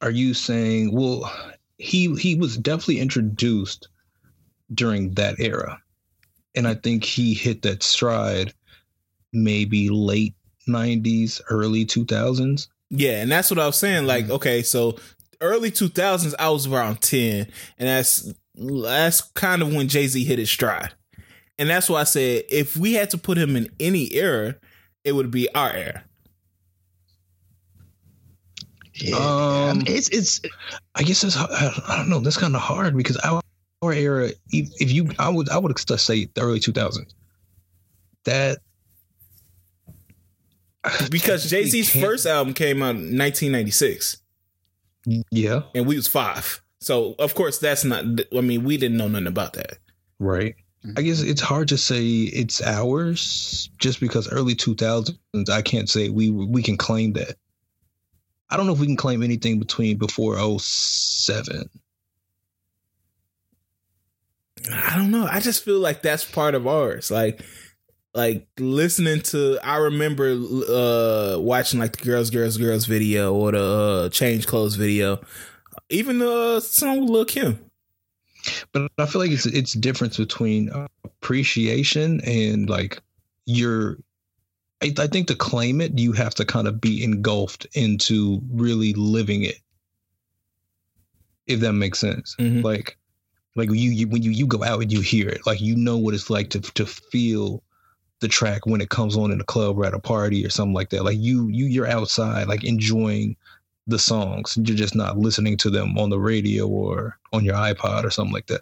[0.00, 1.30] Are you saying well
[1.78, 3.88] he he was definitely introduced
[4.74, 5.80] during that era.
[6.54, 8.52] And I think he hit that stride
[9.32, 10.34] maybe late
[10.68, 12.68] 90s, early 2000s.
[12.90, 14.06] Yeah, and that's what I was saying.
[14.06, 14.34] Like, mm-hmm.
[14.34, 14.96] okay, so
[15.40, 17.46] early 2000s, I was around 10,
[17.78, 20.92] and that's that's kind of when Jay Z hit his stride.
[21.58, 24.56] And that's why I said if we had to put him in any era,
[25.04, 26.04] it would be our era.
[28.94, 30.40] Yeah, um, it's it's.
[30.94, 32.20] I guess that's I don't know.
[32.20, 33.40] That's kind of hard because our,
[33.82, 37.12] our era, if you, I would I would say the early 2000s.
[38.24, 38.58] That
[41.10, 44.18] because Jay Z's first album came out in 1996.
[45.30, 46.62] Yeah, and we was five.
[46.80, 48.04] So of course that's not.
[48.36, 49.78] I mean, we didn't know nothing about that.
[50.18, 50.54] Right.
[50.84, 50.94] Mm-hmm.
[50.96, 55.50] I guess it's hard to say it's ours just because early 2000s.
[55.50, 57.36] I can't say we we can claim that.
[58.50, 61.68] I don't know if we can claim anything between before 07.
[64.72, 65.26] I don't know.
[65.30, 67.10] I just feel like that's part of ours.
[67.10, 67.42] Like
[68.18, 73.62] like listening to I remember uh watching like the girls girls girls video or the
[73.62, 75.20] uh, change clothes video.
[75.88, 77.70] Even the song with Lil Kim.
[78.72, 80.68] But I feel like it's it's difference between
[81.04, 83.00] appreciation and like
[83.46, 83.98] your
[84.82, 88.94] I, I think to claim it, you have to kind of be engulfed into really
[88.94, 89.60] living it.
[91.46, 92.34] If that makes sense.
[92.40, 92.62] Mm-hmm.
[92.62, 92.98] Like
[93.54, 95.96] like you, you when you you go out and you hear it, like you know
[95.96, 97.62] what it's like to to feel
[98.20, 100.74] the track when it comes on in a club or at a party or something
[100.74, 101.04] like that.
[101.04, 103.36] Like you you you're outside like enjoying
[103.86, 104.56] the songs.
[104.56, 108.34] You're just not listening to them on the radio or on your iPod or something
[108.34, 108.60] like that.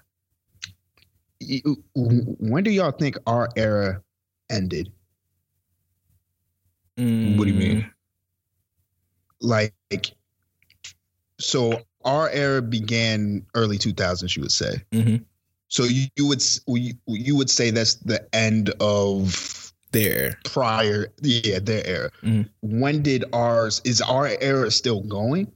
[1.94, 4.02] When do y'all think our era
[4.50, 4.90] ended?
[6.96, 7.36] Mm.
[7.36, 7.90] What do you mean?
[9.40, 9.74] Like,
[11.38, 14.82] so our era began early 2000s, you would say.
[14.92, 15.16] Mm-hmm.
[15.68, 16.42] So you, you would
[17.06, 22.10] you would say that's the end of their prior, yeah, their era.
[22.22, 22.80] Mm-hmm.
[22.80, 23.80] When did ours?
[23.84, 25.50] Is our era still going?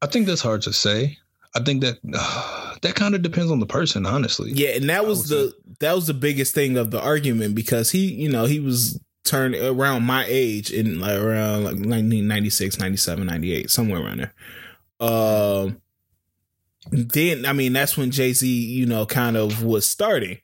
[0.00, 1.18] I think that's hard to say.
[1.54, 4.52] I think that uh, that kind of depends on the person, honestly.
[4.52, 5.74] Yeah, and that was the say.
[5.80, 9.54] that was the biggest thing of the argument because he, you know, he was turned
[9.54, 14.34] around my age in like around like 1996, 97, 98, somewhere around there.
[15.00, 15.80] Um,
[16.90, 20.38] then I mean that's when Jay Z, you know, kind of was starting.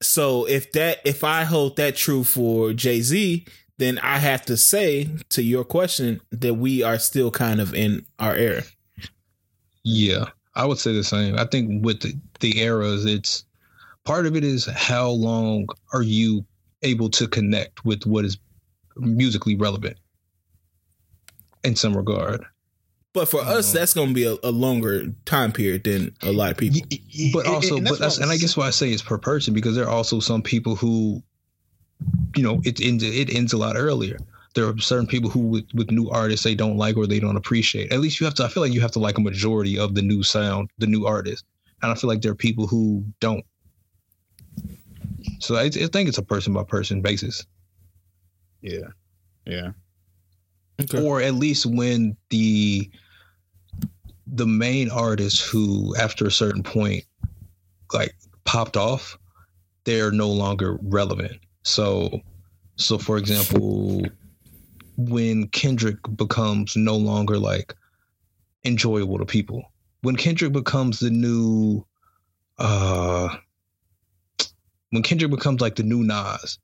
[0.00, 3.46] So if that if I hold that true for Jay Z,
[3.78, 8.04] then I have to say to your question that we are still kind of in
[8.18, 8.62] our era.
[9.84, 11.38] Yeah, I would say the same.
[11.38, 13.44] I think with the, the eras, it's
[14.04, 16.44] part of it is how long are you
[16.82, 18.38] able to connect with what is
[18.96, 19.96] musically relevant
[21.64, 22.44] in some regard.
[23.14, 26.32] But for us, um, that's going to be a, a, longer time period than a
[26.32, 26.80] lot of people.
[27.32, 29.76] But also, and, but that's, and I guess why I say it's per person because
[29.76, 31.22] there are also some people who,
[32.34, 34.18] you know, it ends it ends a lot earlier.
[34.54, 37.36] There are certain people who, with, with new artists, they don't like or they don't
[37.36, 37.92] appreciate.
[37.92, 38.44] At least you have to.
[38.44, 41.06] I feel like you have to like a majority of the new sound, the new
[41.06, 41.44] artist,
[41.82, 43.44] and I feel like there are people who don't.
[45.40, 47.44] So I, I think it's a person by person basis.
[48.62, 48.88] Yeah,
[49.46, 49.72] yeah.
[50.80, 51.02] Okay.
[51.02, 52.90] Or at least when the
[54.26, 57.04] the main artist who after a certain point
[57.92, 59.18] like popped off,
[59.84, 61.38] they're no longer relevant.
[61.62, 62.20] So
[62.76, 64.06] so for example,
[64.96, 67.74] when Kendrick becomes no longer like
[68.64, 71.84] enjoyable to people, when Kendrick becomes the new
[72.58, 73.28] uh
[74.90, 76.58] when Kendrick becomes like the new Nas,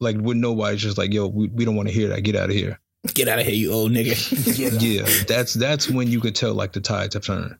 [0.00, 2.22] like when nobody's just like, yo, we, we don't want to hear that.
[2.22, 2.78] Get out of here.
[3.14, 4.80] Get out of here, you old nigga.
[4.80, 7.56] yeah, that's that's when you could tell like the tides have turned.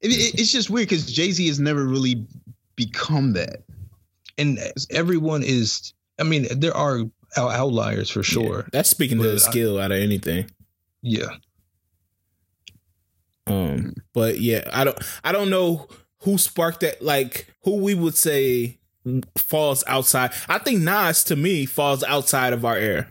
[0.00, 2.26] It, it, it's just weird because Jay Z has never really
[2.74, 3.64] become that,
[4.38, 4.58] and
[4.90, 5.92] everyone is.
[6.18, 7.02] I mean, there are
[7.36, 8.60] outliers for sure.
[8.60, 10.50] Yeah, that's speaking to the skill I, out of anything.
[11.02, 11.28] Yeah.
[13.46, 15.88] Um, but yeah, I don't, I don't know
[16.22, 17.02] who sparked that.
[17.02, 18.77] Like, who we would say
[19.36, 20.32] falls outside.
[20.48, 23.06] I think Nas to me falls outside of our era.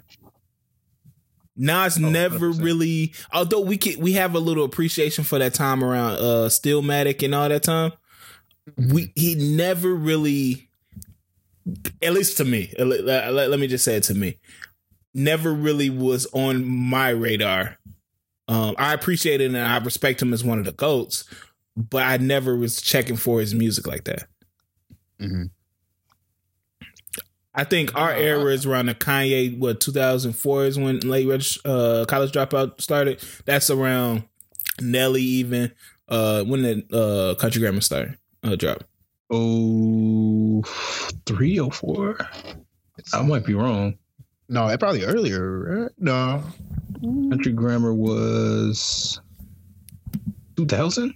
[1.55, 2.63] Nas oh, never 100%.
[2.63, 7.23] really, although we can, we have a little appreciation for that time around uh Stillmatic
[7.23, 7.91] and all that time.
[8.77, 10.69] We he never really,
[12.01, 12.73] at least to me.
[12.77, 14.37] Let, let, let me just say it to me.
[15.13, 17.79] Never really was on my radar.
[18.47, 21.25] Um, I appreciate it and I respect him as one of the goats,
[21.75, 24.27] but I never was checking for his music like that.
[25.19, 25.45] Mm-hmm.
[27.57, 29.57] I think our era is around the Kanye.
[29.57, 31.27] What 2004 is when late
[31.65, 33.19] uh, college dropout started.
[33.45, 34.25] That's around
[34.79, 35.71] Nelly even
[36.07, 38.83] uh, when the uh, country grammar started uh, drop.
[39.31, 40.61] Oh,
[41.25, 42.17] three or four.
[43.11, 43.97] I might be wrong.
[44.49, 45.81] No, probably earlier.
[45.81, 45.91] Right?
[45.97, 46.43] No,
[47.01, 49.19] country grammar was
[50.57, 51.15] 2000.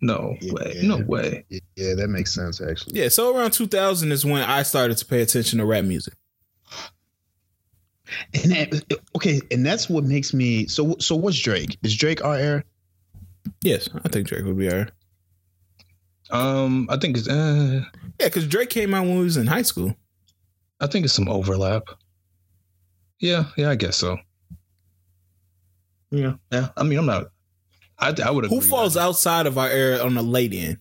[0.00, 0.80] No yeah, way.
[0.82, 1.44] No way.
[1.48, 3.00] Yeah, that makes sense actually.
[3.00, 6.14] Yeah, so around 2000 is when I started to pay attention to rap music.
[8.34, 10.94] And that, okay, and that's what makes me so.
[11.00, 11.76] So what's Drake?
[11.82, 12.64] Is Drake our era?
[13.62, 14.88] Yes, I think Drake would be our.
[16.30, 17.84] Um, I think it's uh,
[18.20, 19.94] yeah, because Drake came out when we was in high school.
[20.80, 21.88] I think it's some overlap.
[23.18, 24.18] Yeah, yeah, I guess so.
[26.10, 26.68] Yeah, yeah.
[26.76, 27.30] I mean, I'm not.
[27.98, 28.46] I, I would.
[28.46, 30.78] Who falls outside of our era on the late end?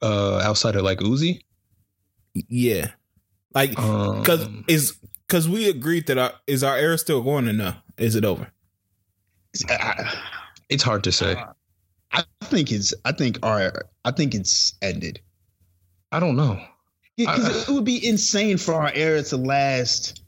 [0.00, 1.40] Uh, outside of like Uzi.
[2.34, 2.90] Yeah,
[3.54, 7.52] like because um, is because we agreed that our is our era still going or
[7.52, 7.74] no?
[7.98, 8.50] Is it over?
[10.68, 11.36] It's hard to say.
[12.12, 12.94] I think it's.
[13.04, 13.90] I think our.
[14.06, 15.20] I think it's ended.
[16.10, 16.58] I don't know.
[17.14, 20.21] Because it would be insane for our era to last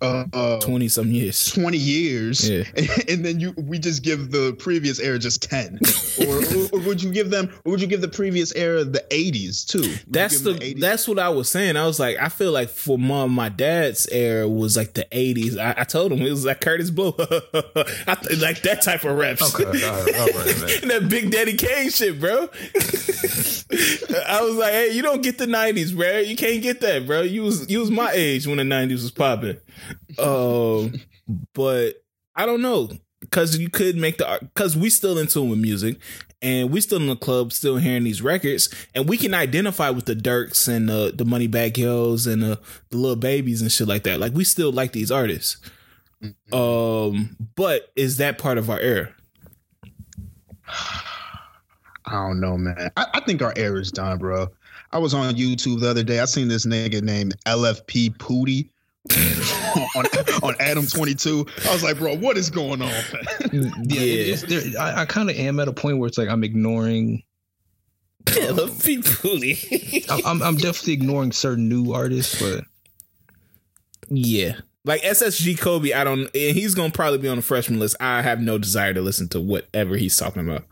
[0.00, 1.52] uh, 20 some years.
[1.52, 2.48] 20 years.
[2.48, 2.64] Yeah.
[2.76, 5.78] and, and, then you we just give the previous era just 10
[6.26, 9.04] or, or, or, would you give them or would you give the previous era the
[9.10, 9.80] 80s too?
[9.80, 11.76] Would that's the, the that's what i was saying.
[11.76, 15.58] I was like i feel like for my my dad's era was like the 80s
[15.58, 17.14] i, I told him it was like Kurtis Blow.
[17.18, 21.90] I, like that type of rap okay, all right, all right, that big daddy kane
[21.90, 22.48] shit bro
[24.28, 27.22] i was like hey you don't get the 90s bro you can't get that bro
[27.22, 29.56] you was you was my age when the 90s was popping
[30.18, 30.92] um,
[31.54, 32.02] but
[32.34, 32.90] I don't know
[33.20, 35.98] because you could make the because we still in tune with music
[36.42, 40.06] and we still in the club still hearing these records and we can identify with
[40.06, 44.04] the Durks and the the Moneybagg Yos and the, the Lil Babies and shit like
[44.04, 44.20] that.
[44.20, 45.58] Like we still like these artists.
[46.22, 46.54] Mm-hmm.
[46.54, 49.14] Um, but is that part of our era?
[52.10, 52.90] I don't know, man.
[52.96, 54.48] I, I think our era is done, bro.
[54.92, 56.18] I was on YouTube the other day.
[56.18, 58.68] I seen this nigga named LFP Pooty
[59.96, 60.06] on,
[60.42, 61.46] on Adam 22.
[61.68, 62.88] I was like, bro, what is going on?
[63.84, 67.22] yeah, there, I, I kind of am at a point where it's like I'm ignoring.
[68.26, 68.58] Um,
[70.26, 72.64] I'm, I'm definitely ignoring certain new artists, but
[74.08, 76.28] yeah, like SSG Kobe, I don't.
[76.34, 77.96] He's gonna probably be on the freshman list.
[78.00, 80.64] I have no desire to listen to whatever he's talking about.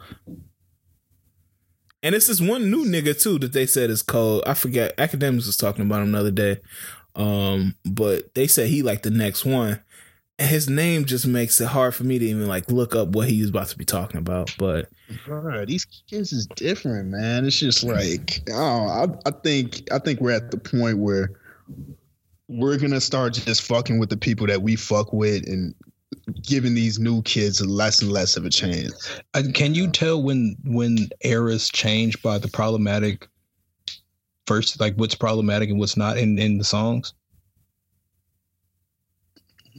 [2.03, 4.45] And it's this one new nigga too that they said is cold.
[4.47, 4.97] I forget.
[4.97, 6.59] Akademiks was talking about him the other day.
[7.17, 9.81] Um, but they said he like the next one.
[10.39, 13.29] And his name just makes it hard for me to even like look up what
[13.29, 14.55] he was about to be talking about.
[14.57, 14.89] But
[15.67, 17.45] these kids is different, man.
[17.45, 21.33] It's just like I, I think I think we're at the point where
[22.47, 25.75] we're gonna start just fucking with the people that we fuck with and
[26.43, 29.21] giving these new kids less and less of a chance.
[29.55, 33.29] Can you tell when when eras change by the problematic
[34.47, 37.15] first, like what's problematic and what's not in in the songs?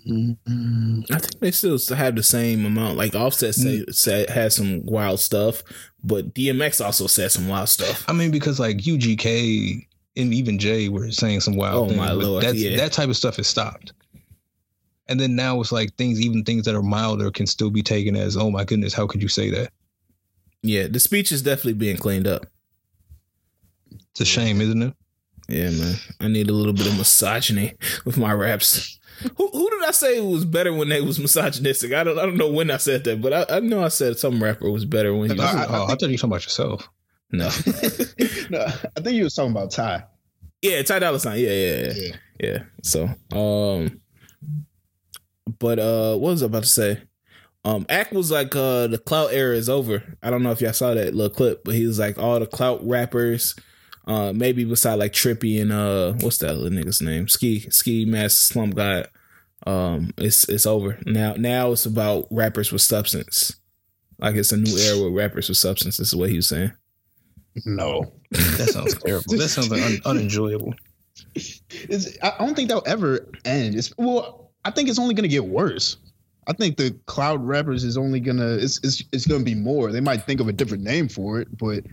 [0.08, 1.02] Mm-hmm.
[1.12, 2.98] I think they still have the same amount.
[2.98, 3.94] Like Offset say, mm.
[3.94, 5.62] say has some wild stuff,
[6.04, 8.06] but DMX also said some wild stuff.
[8.08, 9.86] I mean, because like UGK
[10.16, 11.76] and even Jay were saying some wild.
[11.76, 12.44] Oh things, my lord!
[12.44, 12.78] Yeah.
[12.78, 13.94] That type of stuff has stopped.
[15.10, 18.16] And then now it's like things, even things that are milder, can still be taken
[18.16, 19.72] as, oh my goodness, how could you say that?
[20.62, 22.46] Yeah, the speech is definitely being cleaned up.
[24.12, 24.94] It's a shame, isn't it?
[25.48, 25.96] Yeah, man.
[26.20, 27.74] I need a little bit of misogyny
[28.06, 29.00] with my raps.
[29.38, 31.92] who, who did I say was better when they was misogynistic?
[31.92, 34.20] I don't I don't know when I said that, but I, I know I said
[34.20, 35.36] some rapper was better when he.
[35.36, 36.88] No, was, I, I, oh, I, thought you were talking about yourself.
[37.32, 37.46] No,
[38.50, 40.04] no, I think you was talking about Ty.
[40.62, 41.40] Yeah, Ty Dolla Sign.
[41.40, 42.16] Yeah, yeah, yeah, yeah.
[42.40, 42.64] yeah.
[42.84, 43.04] So,
[43.36, 44.00] um,
[45.58, 47.02] but uh, what was I about to say?
[47.66, 50.18] Um, Act was like, uh, the clout era is over.
[50.24, 52.48] I don't know if y'all saw that little clip, but he was like, all the
[52.48, 53.56] clout rappers
[54.10, 57.28] uh, maybe beside like Trippy and uh, what's that little nigga's name?
[57.28, 59.08] Ski Ski Mask Slump God.
[59.68, 61.36] Um, it's it's over now.
[61.38, 63.56] Now it's about rappers with substance.
[64.18, 65.98] Like it's a new era with rappers with substance.
[65.98, 66.72] This is what he was saying.
[67.66, 69.38] No, that sounds terrible.
[69.38, 70.74] That sounds like un- unenjoyable.
[71.72, 73.76] It's, I don't think that'll ever end.
[73.76, 75.98] It's well, I think it's only gonna get worse.
[76.48, 79.92] I think the clout rappers is only gonna it's it's it's gonna be more.
[79.92, 81.84] They might think of a different name for it, but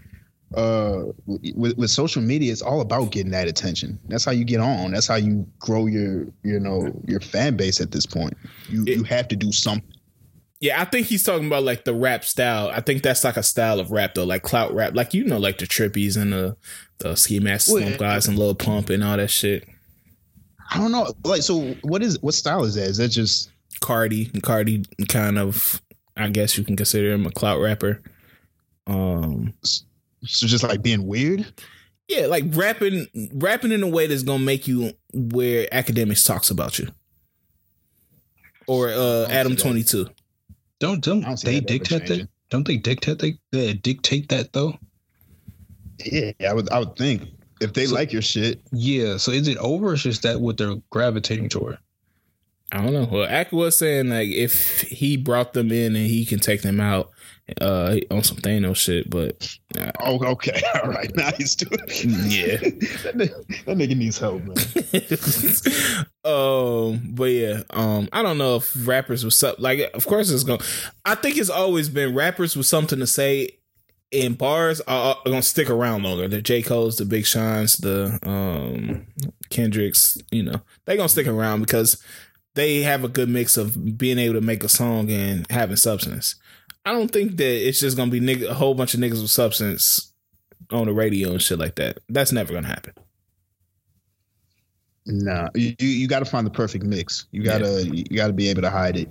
[0.54, 4.60] uh with, with social media it's all about getting that attention that's how you get
[4.60, 8.32] on that's how you grow your you know your fan base at this point
[8.68, 9.92] you it, you have to do something
[10.60, 12.70] Yeah, I think he's talking about like the rap style.
[12.72, 15.38] I think that's like a style of rap though, like clout rap, like you know,
[15.38, 16.56] like the Trippies and the
[16.98, 19.68] the Ski Mask Well, Slump guys and Lil Pump and all that shit.
[20.70, 21.12] I don't know.
[21.24, 22.88] Like, so what is what style is that?
[22.88, 25.80] Is that just Carti, Carti, kind of.
[26.18, 28.02] I guess you can consider him a clout rapper.
[28.86, 31.44] Um, so just like being weird?
[32.08, 36.78] yeah, like rapping, rapping in a way that's gonna make you where Akademiks talks about
[36.78, 36.88] you,
[38.66, 39.56] or uh, Adam.
[39.56, 40.08] Twenty Two.
[40.78, 42.28] Don't don't don't they that dictate that?
[42.50, 44.78] Don't they dictate they, they dictate that though?
[46.04, 46.70] Yeah, I would.
[46.70, 47.28] I would think
[47.60, 49.16] if they So- like your shit, Yeah.
[49.16, 49.88] So is it over?
[49.88, 51.78] Or is just that what they're gravitating toward?
[52.72, 53.08] I don't know.
[53.10, 56.80] Well, Ack was saying like if he brought them in and he can take them
[56.80, 57.10] out
[57.60, 61.70] uh on some Thanos shit, but uh, oh, okay, all right, nice, dude.
[62.04, 62.56] Yeah.
[62.58, 64.56] that, nigga, that nigga needs help, man.
[66.24, 70.42] um, but yeah, um, I don't know if rappers was up like of course it's
[70.42, 70.60] going
[71.04, 73.50] I think it's always been rappers with something to say
[74.10, 76.28] in bars are, are gonna stick around longer.
[76.28, 76.62] The J.
[76.62, 79.06] Cole's, the Big Sean's, the um
[79.50, 82.02] Kendrick's, you know, they gonna stick around because
[82.54, 86.36] they have a good mix of being able to make a song and having substance.
[86.84, 89.30] I don't think that it's just gonna be nigga, a whole bunch of niggas with
[89.30, 90.12] substance
[90.70, 91.98] on the radio and shit like that.
[92.08, 92.92] That's never gonna happen.
[95.06, 97.26] Nah, you you, got to find the perfect mix.
[97.30, 99.08] You gotta you gotta be able to hide it.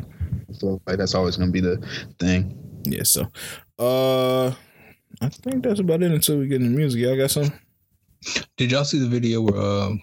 [0.51, 1.77] So like that's always gonna be the
[2.19, 2.57] thing.
[2.83, 3.27] Yeah, so
[3.79, 4.53] uh
[5.21, 7.01] I think that's about it until we get into music.
[7.01, 7.51] Y'all got some?
[8.57, 10.01] Did y'all see the video where um,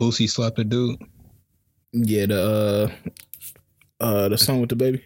[0.00, 1.00] Boosie slapped a dude?
[1.92, 2.90] Yeah, the
[4.00, 5.02] uh uh the song with the baby.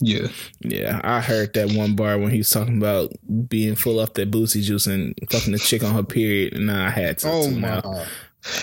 [0.00, 0.28] Yeah.
[0.60, 3.12] Yeah, I heard that one bar when he was talking about
[3.48, 6.90] being full off that Boosie juice and fucking the chick on her period, and I
[6.90, 7.28] had to.
[7.28, 7.80] Oh my!
[7.80, 8.04] now.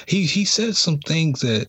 [0.07, 1.67] He he said some things that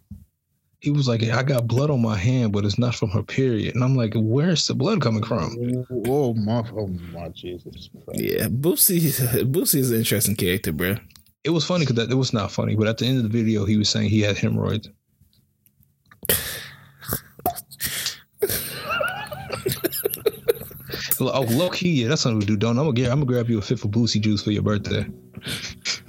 [0.85, 3.74] he was like, I got blood on my hand, but it's not from her period.
[3.74, 5.56] And I'm like, where's the blood coming from?
[6.06, 6.62] Oh my!
[6.77, 7.89] Oh my Jesus!
[8.12, 9.01] Yeah, Boosie.
[9.51, 10.97] Boosie is an interesting character, bro.
[11.43, 13.65] It was funny because it was not funny, but at the end of the video,
[13.65, 14.90] he was saying he had hemorrhoids.
[21.20, 22.78] oh, low key, yeah, that's something we do, don't.
[22.78, 25.06] I'm gonna get, I'm gonna grab you a fifth of Boosie juice for your birthday.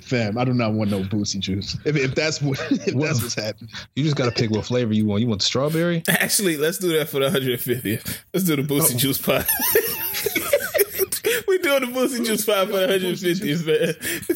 [0.06, 1.76] Fam, I do not want no boosie juice.
[1.84, 4.94] If, if that's what if Well- that's what's happening, You just gotta pick what flavor
[4.94, 5.22] you want.
[5.22, 6.04] You want the strawberry?
[6.08, 8.20] Actually, let's do that for the 150th.
[8.34, 8.98] Let's do the Boosie Oh.
[8.98, 9.44] Juice Pie.
[11.48, 14.36] we doing the Boosie Juice Pie for the 150th, man.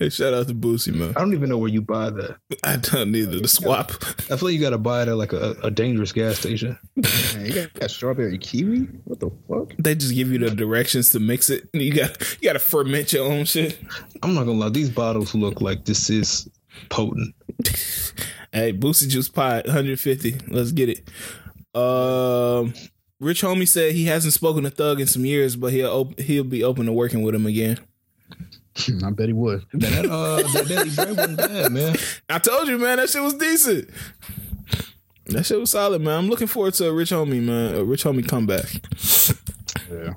[0.00, 1.10] Hey, shout out to Boosie, man.
[1.10, 2.36] I don't even know where you buy that.
[2.64, 3.92] I don't need the swap.
[4.30, 6.76] I feel like you gotta buy it at like a, a dangerous gas station.
[6.96, 7.06] man,
[7.46, 8.88] you got, got strawberry kiwi.
[9.04, 9.76] What the fuck?
[9.78, 11.68] They just give you the directions to mix it.
[11.80, 13.78] You got you got to ferment your own shit.
[14.22, 16.48] I'm not gonna lie, these bottles look like this is
[16.88, 17.34] potent.
[18.52, 20.40] Hey, Boosie Juice Pie, 150.
[20.48, 21.08] Let's get it.
[21.74, 22.74] Um,
[23.20, 26.42] Rich Homie said he hasn't spoken to Thug in some years, but he'll op- he'll
[26.44, 27.78] be open to working with him again.
[28.88, 29.64] I bet he would.
[29.72, 31.96] Man, that uh that Daily Bread wasn't bad, man.
[32.28, 33.88] I told you, man, that shit was decent.
[35.26, 36.18] That shit was solid, man.
[36.18, 37.74] I'm looking forward to a Rich Homie, man.
[37.74, 38.66] A Rich Homie comeback.
[39.90, 40.14] Yeah.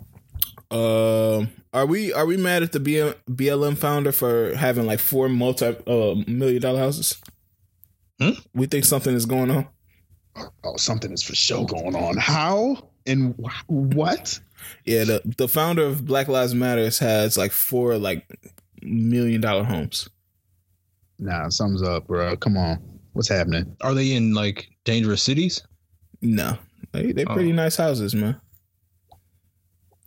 [0.72, 5.30] Um, are we are we mad at the BL- BLM founder for having like four
[5.30, 7.22] multi uh, million dollar houses?
[8.19, 8.31] Hmm?
[8.56, 9.68] We think something is going on.
[10.64, 12.18] Oh, something is for sure going on.
[12.18, 14.40] How and wh- what?
[14.85, 18.26] Yeah, the the founder of Black Lives Matters has like four like
[18.85, 20.07] million dollar homes.
[21.19, 22.35] Nah, something's up, bro.
[22.38, 22.80] Come on,
[23.14, 23.76] what's happening?
[23.81, 25.61] Are they in like dangerous cities?
[26.22, 26.57] No,
[26.91, 27.34] they they Oh.
[27.34, 28.39] pretty nice houses, man.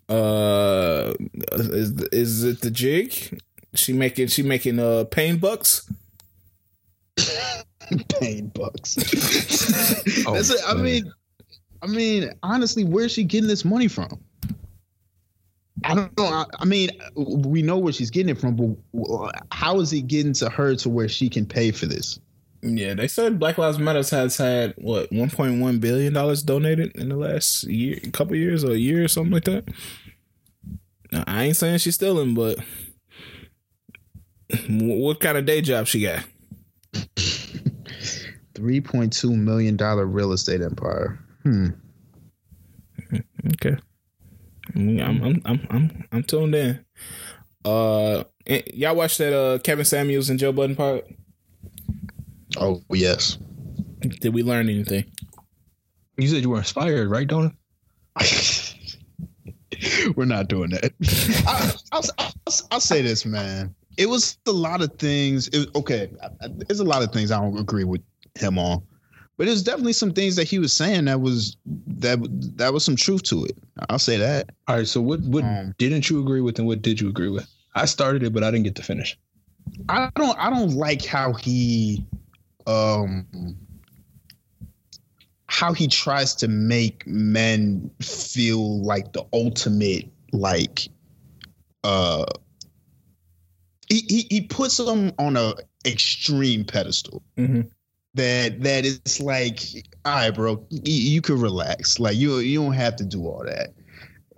[0.09, 1.15] Uh,
[1.53, 3.41] is is it the jig?
[3.75, 5.91] She making she making uh pain bucks.
[8.21, 8.97] Pain bucks.
[10.27, 10.61] Oh, That's it.
[10.67, 11.13] I mean,
[11.83, 14.21] I mean, honestly, where's she getting this money from?
[15.85, 16.25] I don't know.
[16.25, 18.57] I, I mean, we know where she's getting it from,
[18.95, 22.19] but how is it getting to her to where she can pay for this?
[22.63, 27.17] Yeah, they said Black Lives Matters has had what 1.1 billion dollars donated in the
[27.17, 29.69] last year, couple years or a year or something like that.
[31.13, 32.59] Now, I ain't saying she's stealing, but
[34.69, 36.25] what kind of day job she got?
[38.55, 41.19] Three point two million dollar real estate empire.
[41.43, 41.69] Hmm.
[43.53, 43.77] Okay.
[44.75, 46.85] I'm I'm I'm I'm I'm tuned in.
[47.65, 51.05] Uh, eh, y'all watch that uh Kevin Samuels and Joe Budden part?
[52.59, 53.39] Oh yes.
[54.01, 55.05] Did we learn anything?
[56.17, 57.53] You said you were inspired, right, Donna?
[60.17, 60.93] We're not doing that.
[61.47, 62.33] I, I'll, I'll,
[62.73, 63.75] I'll say this, man.
[63.99, 65.49] It was a lot of things.
[65.49, 68.01] It, okay, I- I- there's a lot of things I don't agree with
[68.39, 68.83] him on,
[69.37, 71.57] but there's definitely some things that he was saying that was
[71.87, 72.19] that
[72.57, 73.57] that was some truth to it.
[73.91, 74.51] I'll say that.
[74.69, 74.89] All right.
[74.89, 77.47] So what what Um, didn't you agree with, and what did you agree with?
[77.75, 79.19] I started it, but I didn't get to finish.
[79.89, 82.05] I don't I don't like how he
[82.67, 83.27] um
[85.49, 90.89] how he tries to make men feel like the ultimate like
[91.85, 92.25] uh
[93.89, 95.55] he he, he puts them on a
[95.85, 97.71] extreme pedestal Mhm.
[98.17, 99.61] That that it's like
[100.05, 103.45] all right bro you, you can relax like you you don't have to do all
[103.45, 103.73] that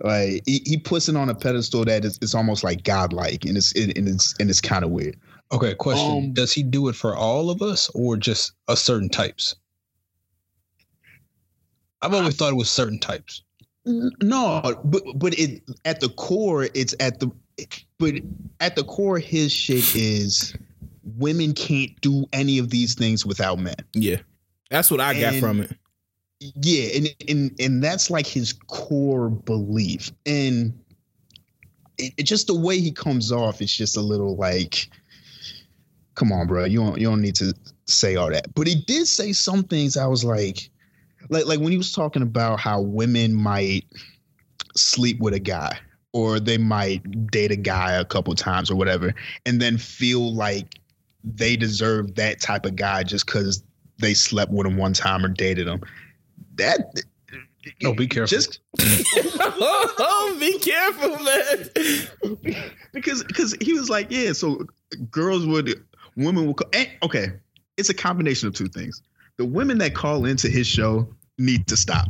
[0.01, 3.57] like he, he puts it on a pedestal that is it's almost like godlike and
[3.57, 5.17] it's and it's and it's kind of weird
[5.51, 5.73] Okay.
[5.75, 9.55] Question: Um, Does he do it for all of us, or just a certain types?
[12.01, 13.43] I've always thought it was certain types.
[13.85, 17.31] No, but but it at the core, it's at the
[17.97, 18.15] but
[18.59, 20.55] at the core, his shit is
[21.17, 23.75] women can't do any of these things without men.
[23.93, 24.17] Yeah,
[24.69, 25.71] that's what I got And- from it.
[26.39, 30.73] Yeah, and and and that's like his core belief, and
[31.97, 34.87] it, it just the way he comes off, it's just a little like,
[36.15, 37.53] come on, bro, you don't you don't need to
[37.87, 38.53] say all that.
[38.55, 39.97] But he did say some things.
[39.97, 40.69] I was like,
[41.29, 43.83] like like when he was talking about how women might
[44.77, 45.77] sleep with a guy
[46.13, 49.13] or they might date a guy a couple times or whatever,
[49.45, 50.79] and then feel like
[51.23, 53.63] they deserve that type of guy just because
[53.99, 55.81] they slept with him one time or dated him.
[56.55, 57.01] That
[57.81, 58.27] No, be careful.
[58.27, 62.47] Just oh, be careful, man.
[62.93, 64.65] because because he was like, yeah, so
[65.11, 65.83] girls would
[66.15, 67.27] women will call, and, okay.
[67.77, 69.01] It's a combination of two things.
[69.37, 72.09] The women that call into his show need to stop.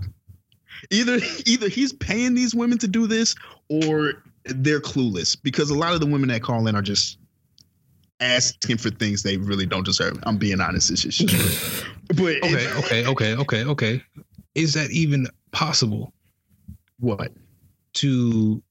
[0.90, 3.36] Either either he's paying these women to do this
[3.69, 7.19] or they're clueless because a lot of the women that call in are just
[8.20, 10.18] asking for things they really don't deserve.
[10.24, 11.86] I'm being honest, it's just.
[12.10, 12.68] But it- Okay.
[12.80, 13.06] Okay.
[13.08, 13.36] Okay.
[13.36, 13.64] Okay.
[13.66, 14.04] Okay.
[14.56, 16.14] Is that even possible
[17.00, 17.32] what?
[17.94, 18.62] to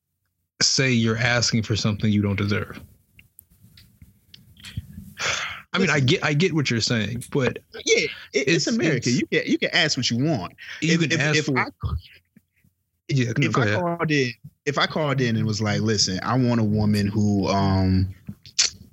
[0.62, 2.80] say you're asking for something you don't deserve?
[5.72, 8.96] I mean, I get, I get what you're saying, but Yeah, it, it's, It's- America.
[9.08, 10.54] it's- you can you can ask what you want.
[10.80, 11.58] you if, can if, ask if for.
[11.58, 11.66] I
[13.08, 13.80] yeah, no, if I ahead.
[13.80, 14.32] called in,
[14.66, 18.14] if I called in and was like, "Listen, I want a woman who um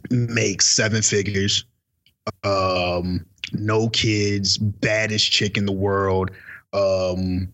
[0.10, 1.66] makes seven figures,
[2.44, 6.32] um, no kids, baddest chick in the world,
[6.74, 7.54] um,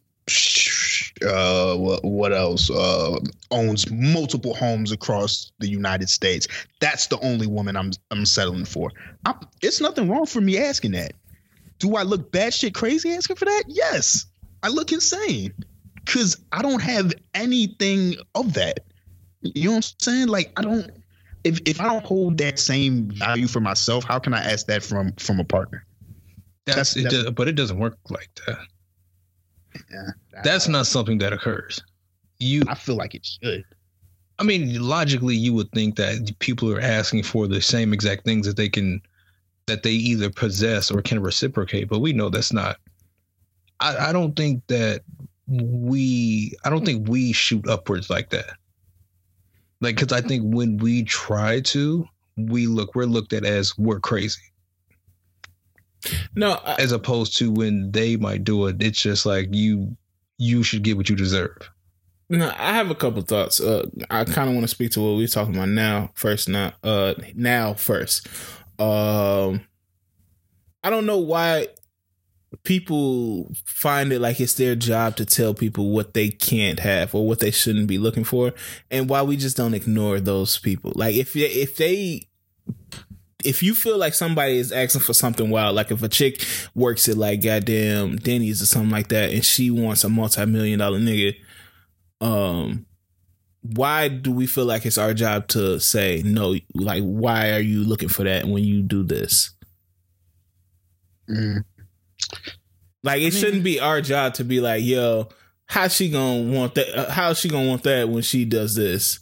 [1.25, 2.69] uh, what, what else?
[2.69, 3.19] Uh,
[3.51, 6.47] owns multiple homes across the United States.
[6.79, 8.91] That's the only woman I'm I'm settling for.
[9.25, 11.13] I'm, it's nothing wrong for me asking that.
[11.79, 13.63] Do I look bad shit crazy asking for that?
[13.67, 14.25] Yes,
[14.63, 15.53] I look insane
[15.95, 18.81] because I don't have anything of that.
[19.41, 20.27] You know what I'm saying?
[20.27, 20.91] Like I don't.
[21.43, 24.83] If if I don't hold that same value for myself, how can I ask that
[24.83, 25.85] from from a partner?
[26.65, 28.59] That's, that's- it, that's- does, but it doesn't work like that.
[29.89, 30.09] Yeah,
[30.43, 31.81] That's not something that occurs.
[32.39, 33.63] You, I feel like it should.
[34.37, 38.45] I mean, logically, you would think that people are asking for the same exact things
[38.47, 39.01] that they can,
[39.67, 41.87] that they either possess or can reciprocate.
[41.87, 42.77] But we know that's not.
[43.79, 45.03] I, I don't think that
[45.47, 46.55] we.
[46.65, 48.57] I don't think we shoot upwards like that.
[49.81, 52.05] Like, because I think when we try to,
[52.37, 52.95] we look.
[52.95, 54.41] We're looked at as we're crazy,
[56.35, 58.81] No, I, as opposed to when they might do it.
[58.81, 59.97] It's just like you.
[60.37, 61.69] You should get what you deserve.
[62.29, 63.59] no, I have a couple thoughts.
[63.59, 66.49] Uh, I kind of want to speak to what we're talking about now first.
[66.49, 68.27] Now, uh, now first.
[68.79, 69.61] Um,
[70.83, 71.67] I don't know why
[72.63, 77.25] people find it like it's their job to tell people what they can't have or
[77.27, 78.53] what they shouldn't be looking for,
[78.89, 80.91] and why we just don't ignore those people.
[80.95, 82.27] Like if if they
[83.43, 87.07] if you feel like somebody is asking for something wild, like if a chick works
[87.09, 91.35] at like goddamn Denny's or something like that, and she wants a multi-million dollar nigga,
[92.19, 92.85] um,
[93.61, 96.55] why do we feel like it's our job to say no?
[96.73, 99.51] Like, why are you looking for that when you do this?
[101.29, 101.63] Mm.
[103.03, 105.29] Like, it mean- shouldn't be our job to be like, yo,
[105.65, 106.93] how she gonna want that?
[106.97, 109.19] uh, How she gonna want that when she does this?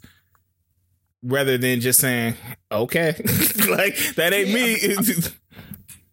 [1.22, 2.36] Rather than just saying,
[2.72, 3.10] okay,
[3.70, 4.96] like that ain't me.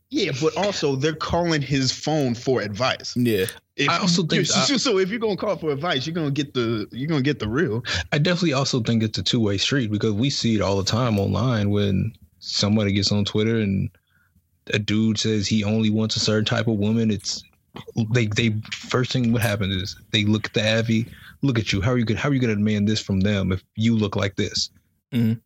[0.08, 3.12] Yeah, but also they're calling his phone for advice.
[3.16, 3.47] yeah.
[3.75, 6.55] If, I also think- so, so if you're gonna call for advice, you're gonna get
[6.55, 7.83] the you're gonna get the real.
[8.12, 10.84] I definitely also think it's a two way street because we see it all the
[10.84, 13.91] time online when somebody gets on Twitter and
[14.73, 17.11] a dude says he only wants a certain type of woman.
[17.11, 17.45] It's
[18.12, 21.07] they they first thing what happens is they look at the Avi,
[21.43, 21.81] look at you.
[21.81, 22.17] How are you good?
[22.17, 24.70] How are you gonna demand this from them if you look like this?
[25.12, 25.41] Mhm.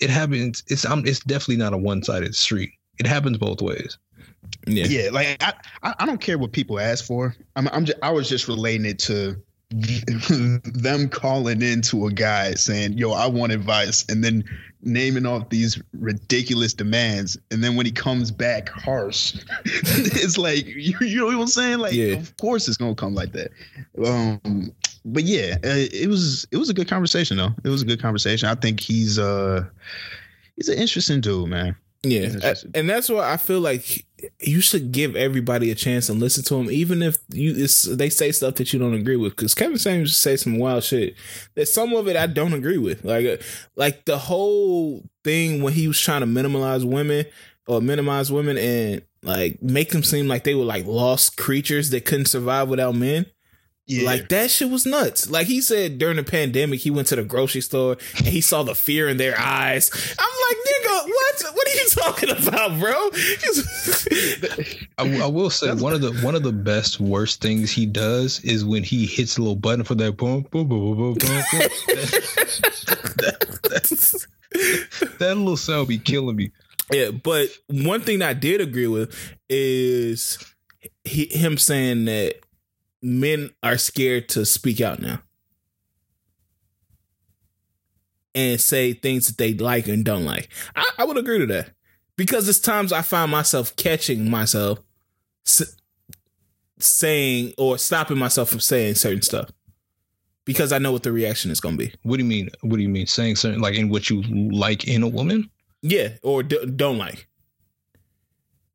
[0.00, 0.62] It happens.
[0.66, 2.72] It's um, it's definitely not a one sided street.
[2.98, 3.98] It happens both ways.
[4.66, 4.84] Yeah.
[4.86, 7.34] yeah, like I, I, I don't care what people ask for.
[7.56, 9.40] I'm, I'm just, I was just relating it to
[10.74, 14.44] them calling into a guy saying, "Yo, I want advice," and then
[14.82, 19.34] naming off these ridiculous demands, and then when he comes back harsh,
[19.64, 21.78] it's like you, you know what I'm saying?
[21.78, 22.14] Like, Yeah.
[22.14, 23.50] of course it's gonna come like that.
[24.04, 24.72] Um,
[25.04, 27.50] but yeah, uh, it was it was a good conversation though.
[27.64, 28.48] It was a good conversation.
[28.48, 29.64] I think he's uh
[30.56, 31.76] he's an interesting dude, man.
[32.04, 32.72] Yeah, Interesting.
[32.74, 34.04] and that's why I feel like
[34.40, 38.32] you should give everybody a chance and listen to them, even if you they say
[38.32, 39.36] stuff that you don't agree with.
[39.36, 41.14] Because Kevin Samuels say some wild shit.
[41.54, 43.04] That some of it I don't agree with.
[43.04, 43.36] Like, uh,
[43.76, 47.26] like the whole thing when he was trying to minimize women
[47.68, 52.04] or minimize women and like make them seem like they were like lost creatures that
[52.04, 53.26] couldn't survive without men.
[53.92, 55.30] Yeah, Like that shit was nuts.
[55.30, 58.62] Like he said during the pandemic, he went to the grocery store and he saw
[58.62, 59.90] the fear in their eyes.
[60.18, 61.54] I'm like, nigga, what?
[61.54, 63.10] What are you talking about, bro?
[64.98, 68.40] I, I will say one of the one of the best worst things he does
[68.40, 71.14] is when he hits the little button for that boom boom boom boom boom.
[71.14, 71.68] boom.
[73.16, 74.26] that,
[75.18, 76.50] that little sound be killing me.
[76.90, 79.14] yeah, but one thing I did agree with
[79.48, 80.38] is
[81.04, 82.36] he, him saying that
[83.02, 85.20] men are scared to speak out now
[88.34, 90.48] and say things that they like and don't like.
[90.74, 91.70] I, I would agree to that
[92.16, 94.78] because it's times I find myself catching myself
[95.46, 95.76] s-
[96.78, 99.50] saying or stopping myself from saying certain stuff
[100.44, 101.94] because I know what the reaction is going to be.
[102.02, 102.48] What do you mean?
[102.62, 103.06] What do you mean?
[103.06, 105.50] Saying certain like in what you like in a woman?
[105.82, 107.28] Yeah, or d- don't like.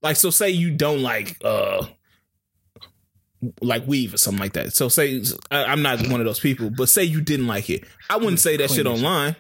[0.02, 1.86] Like, so say you don't like, uh,
[3.62, 4.74] like weave or something like that.
[4.74, 7.84] So say I, I'm not one of those people, but say you didn't like it.
[8.10, 9.36] I wouldn't say that shit online.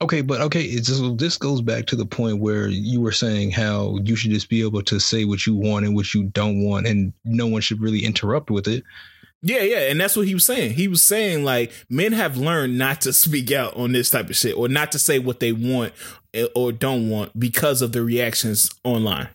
[0.00, 3.52] Okay, but okay, it's just, this goes back to the point where you were saying
[3.52, 6.64] how you should just be able to say what you want and what you don't
[6.64, 8.82] want, and no one should really interrupt with it.
[9.42, 10.74] Yeah, yeah, and that's what he was saying.
[10.74, 14.36] He was saying like men have learned not to speak out on this type of
[14.36, 15.92] shit or not to say what they want
[16.54, 19.28] or don't want because of the reactions online.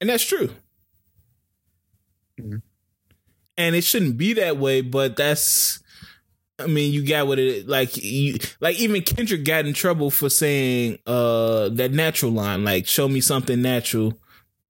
[0.00, 0.50] And that's true.
[2.42, 2.62] Mhm.
[3.56, 5.80] And it shouldn't be that way, but that's
[6.58, 10.28] I mean, you got what it like you like even Kendrick got in trouble for
[10.28, 14.18] saying uh that natural line, like show me something natural.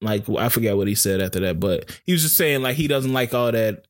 [0.01, 2.89] Like I forget what he said after that, but he was just saying like he
[2.89, 3.87] doesn't like all that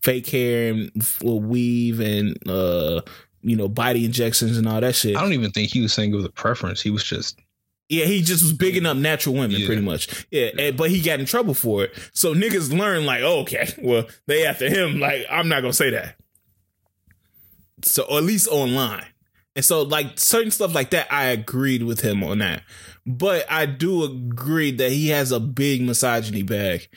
[0.00, 0.90] fake hair and
[1.22, 3.02] weave and uh
[3.42, 5.16] you know body injections and all that shit.
[5.16, 6.80] I don't even think he was saying it was a preference.
[6.80, 7.38] He was just
[7.88, 9.66] Yeah, he just was bigging up natural women, Yeah.
[9.66, 10.08] pretty much.
[10.30, 11.94] Yeah, and- but he got in trouble for it.
[12.14, 14.98] So niggas learn like, oh, okay, well, they after him.
[15.00, 16.16] Like, I'm not gonna say that.
[17.84, 19.04] So, or at least online.
[19.54, 22.62] And so, like certain stuff like that, I agreed with him on that.
[23.04, 26.88] But I do agree that he has a big misogyny bag.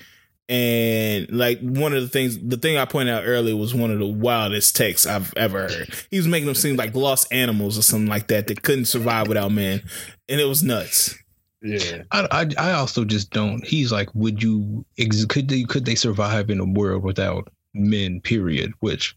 [0.47, 3.97] And like one of the things, the thing I pointed out earlier was one of
[3.97, 5.89] the wildest texts I've ever heard.
[6.11, 9.27] He was making them seem like lost animals or something like that that couldn't survive
[9.27, 9.81] without men,
[10.29, 11.15] and it was nuts.
[11.61, 12.03] yeah.
[12.11, 13.65] I, I I also just don't.
[13.65, 18.21] He's like, would you ex- could they could they survive in a world without men?
[18.21, 18.71] Period.
[18.79, 19.15] Which,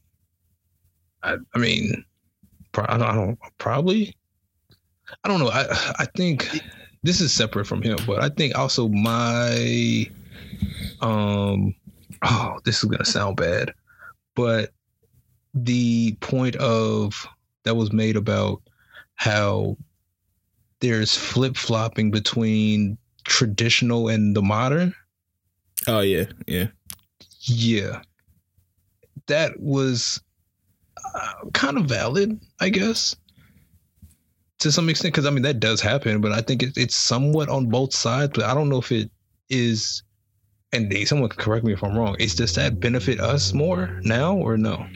[1.22, 2.04] I I mean,
[2.72, 4.14] pro- I don't, I don't probably.
[5.24, 5.48] I don't know.
[5.48, 5.66] I
[5.98, 6.48] I think
[7.02, 10.06] this is separate from him, but I think also my
[11.00, 11.74] um
[12.22, 13.72] oh this is gonna sound bad,
[14.34, 14.70] but
[15.54, 17.26] the point of
[17.64, 18.62] that was made about
[19.14, 19.76] how
[20.80, 24.94] there's flip flopping between traditional and the modern.
[25.86, 26.68] Oh yeah, yeah.
[27.40, 28.02] Yeah,
[29.26, 30.20] that was
[31.14, 33.16] uh, kind of valid, I guess,
[34.58, 35.14] to some extent.
[35.14, 38.32] Because I mean, that does happen, but I think it, it's somewhat on both sides.
[38.34, 39.10] But I don't know if it
[39.48, 40.02] is.
[40.70, 42.16] And they, someone can correct me if I'm wrong.
[42.18, 44.86] Is does that benefit us more now or no?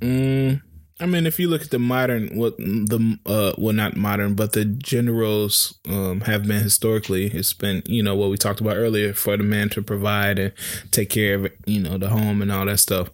[0.00, 0.60] Mm,
[1.04, 4.52] I mean, if you look at the modern, what the uh, well, not modern, but
[4.52, 7.26] the gender roles um, have been historically.
[7.26, 10.54] It's been you know what we talked about earlier for the man to provide and
[10.92, 13.10] take care of you know the home and all that stuff.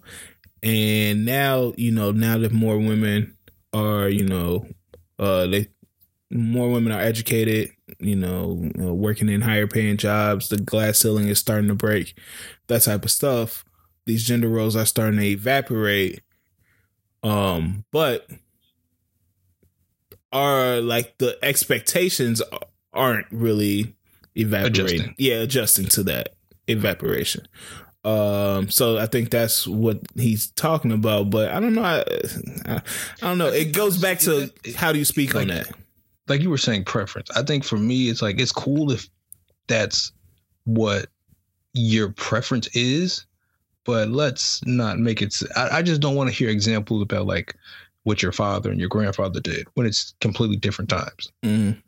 [0.63, 3.35] And now you know now that more women
[3.73, 4.67] are you know
[5.19, 5.67] uh they
[6.29, 11.27] more women are educated you know uh, working in higher paying jobs the glass ceiling
[11.27, 12.17] is starting to break
[12.67, 13.65] that type of stuff
[14.05, 16.21] these gender roles are starting to evaporate
[17.23, 18.27] um but
[20.31, 22.41] are like the expectations
[22.93, 23.93] aren't really
[24.35, 24.83] evaporating.
[24.83, 25.15] Adjusting.
[25.17, 26.35] yeah adjusting to that
[26.67, 27.47] evaporation.
[28.03, 31.83] Um so i think that's what he's talking about but i don't know.
[31.83, 32.03] I,
[32.65, 32.81] I, I
[33.21, 33.49] don't know.
[33.49, 35.71] It goes back to how do you speak on that?
[36.31, 37.29] like you were saying preference.
[37.31, 39.07] I think for me, it's like it's cool if
[39.67, 40.13] that's
[40.63, 41.07] what
[41.73, 43.25] your preference is,
[43.85, 45.35] but let's not make it.
[45.55, 47.55] I, I just don't want to hear examples about like
[48.03, 51.31] what your father and your grandfather did when it's completely different times.
[51.43, 51.81] Mm.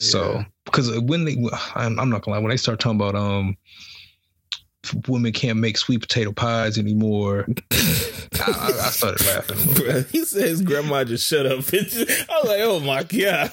[0.00, 1.36] So because when they,
[1.74, 3.56] I'm, I'm not gonna lie, when they start talking about um
[5.08, 7.46] women can't make sweet potato pies anymore.
[7.70, 9.74] I, I, started laughing.
[9.74, 11.52] Bro, he said his grandma just shut up.
[11.72, 13.52] I was like, oh my god,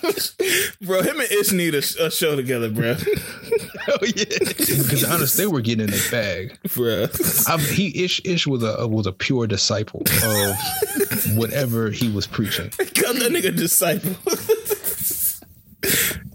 [0.82, 1.02] bro.
[1.02, 2.96] Him and Ish need a, a show together, bro.
[3.88, 7.08] oh yeah, because honest, they were getting in their bag, bro.
[7.48, 12.72] I, he Ish Ish was a was a pure disciple of whatever he was preaching.
[12.78, 14.16] Got that nigga disciple.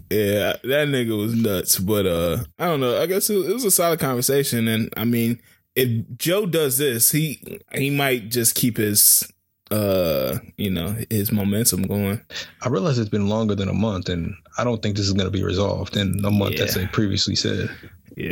[0.09, 1.79] Yeah, that nigga was nuts.
[1.79, 3.01] But uh I don't know.
[3.01, 4.67] I guess it, it was a solid conversation.
[4.67, 5.41] And I mean,
[5.75, 9.29] if Joe does this, he he might just keep his
[9.71, 12.21] uh you know his momentum going.
[12.61, 15.27] I realize it's been longer than a month, and I don't think this is going
[15.27, 16.63] to be resolved in a month, yeah.
[16.63, 17.69] as they previously said.
[18.15, 18.31] Yeah,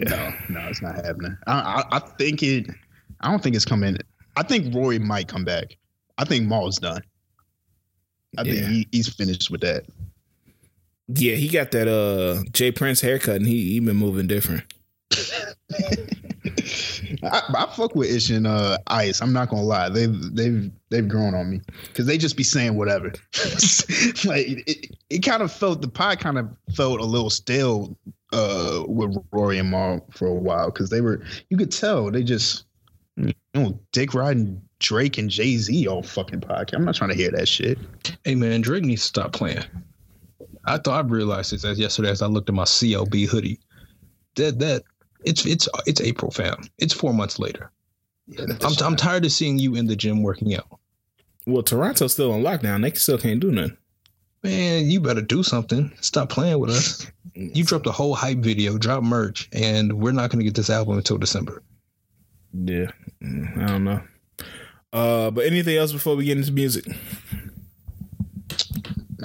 [0.50, 1.38] no, no, it's not happening.
[1.46, 1.54] I,
[1.92, 2.68] I, I think it.
[3.22, 3.98] I don't think it's coming.
[4.36, 5.78] I think Rory might come back.
[6.18, 7.04] I think Mal's done.
[8.38, 8.54] I yeah.
[8.54, 9.86] think he, he's finished with that.
[11.08, 14.64] Yeah, he got that uh J Prince haircut, and he he been moving different.
[17.24, 19.22] I, I, fuck with Ish and uh, Ice.
[19.22, 22.76] I'm not gonna lie, they've they've they've grown on me because they just be saying
[22.76, 23.08] whatever.
[24.26, 27.98] like it, it kind of felt the pie kind of felt a little stale
[28.34, 32.24] uh, with Rory and Mal for a while because they were you could tell they
[32.24, 32.66] just
[33.16, 36.76] you know dick riding Drake and Jay Z all fucking podcast.
[36.76, 37.78] I'm not trying to hear that shit.
[38.24, 39.64] Hey man, Drake needs to stop playing.
[40.66, 43.60] I thought I realized this as yesterday as I looked at my CLB hoodie.
[44.36, 44.84] That that
[45.26, 46.64] it's it's it's April, fam.
[46.78, 47.72] It's four months later.
[48.28, 50.80] Yeah, I'm I'm tired of seeing you in the gym working out.
[51.46, 52.82] Well, Toronto's still on lockdown.
[52.82, 53.78] They still can't do nothing.
[54.44, 55.92] Man, you better do something.
[56.02, 57.12] Stop playing with us.
[57.34, 60.70] you dropped a whole hype video, drop merch, and we're not going to get this
[60.70, 61.64] album until December.
[62.54, 62.92] Yeah,
[63.24, 64.02] mm, I don't know.
[64.94, 66.86] Uh, but anything else before we get into music?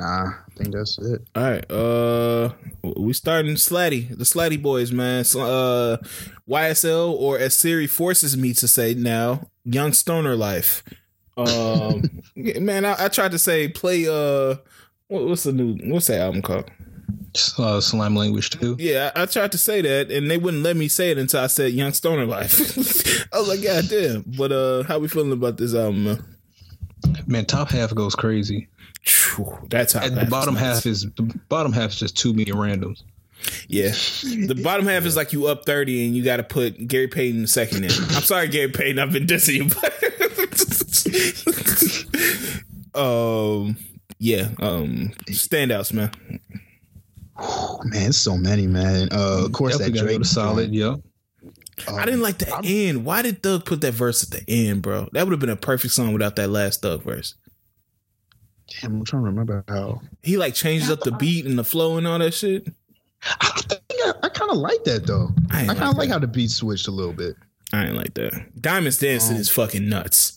[0.01, 1.29] Nah, I think that's it.
[1.35, 1.71] All right.
[1.71, 5.25] Uh we starting Slatty, the Slatty boys, man.
[5.25, 5.97] So, uh
[6.49, 10.83] YSL or as Siri forces me to say now, Young Stoner Life.
[11.37, 14.57] Um man, I, I, tried to say play uh
[15.09, 16.71] what, what's the new what's that album called?
[17.59, 18.77] Uh, Slime Language 2.
[18.81, 21.39] Yeah, I, I, tried to say that, and they wouldn't let me say it until
[21.39, 22.59] I said "Young Stoner Life."
[23.33, 26.03] I was like, "God damn!" But uh, how we feeling about this album?
[26.03, 26.25] Man?
[27.29, 28.69] man, top half goes crazy.
[29.69, 30.09] That's how.
[30.09, 33.03] the bottom half is the bottom half is just too many randoms.
[33.69, 33.91] Yeah,
[34.47, 37.47] the bottom half is like you up thirty and you got to put Gary Payton
[37.47, 37.91] second in.
[37.91, 39.95] I'm sorry, Gary Payton, I've been dissing you, but
[42.95, 43.77] um,
[44.19, 46.11] yeah, um, standouts, man.
[47.85, 49.09] man, so many, man.
[49.11, 50.97] Uh, of course, Definitely that Drake solid, yeah.
[51.89, 53.05] Um, I didn't like the I'm, end.
[53.07, 55.09] Why did Thug put that verse at the end, bro?
[55.13, 57.35] That would have been a perfect song without that last Thug verse.
[58.71, 61.99] Damn, I'm trying to remember how he like changed up the beat and the flow
[61.99, 62.69] and all that shit.
[63.23, 65.29] I, I, I kind of like that though.
[65.51, 67.37] I, I kind of like, like how the beat switched a little bit.
[67.73, 68.61] I ain't like that.
[68.61, 70.37] Diamonds dancing um, is fucking nuts.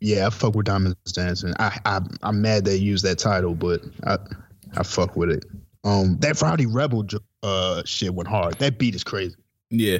[0.00, 1.52] Yeah, I fuck with Diamonds dancing.
[1.58, 4.18] I, I I'm mad they used that title, but I
[4.76, 5.44] I fuck with it.
[5.84, 7.06] Um, that Rowdy Rebel
[7.42, 8.54] uh shit went hard.
[8.54, 9.36] That beat is crazy.
[9.70, 9.98] Yeah.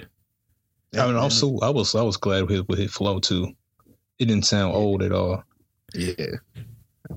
[0.98, 3.52] I mean, also I was I was glad with with his flow too.
[4.18, 5.44] It didn't sound old at all.
[5.94, 6.36] Yeah.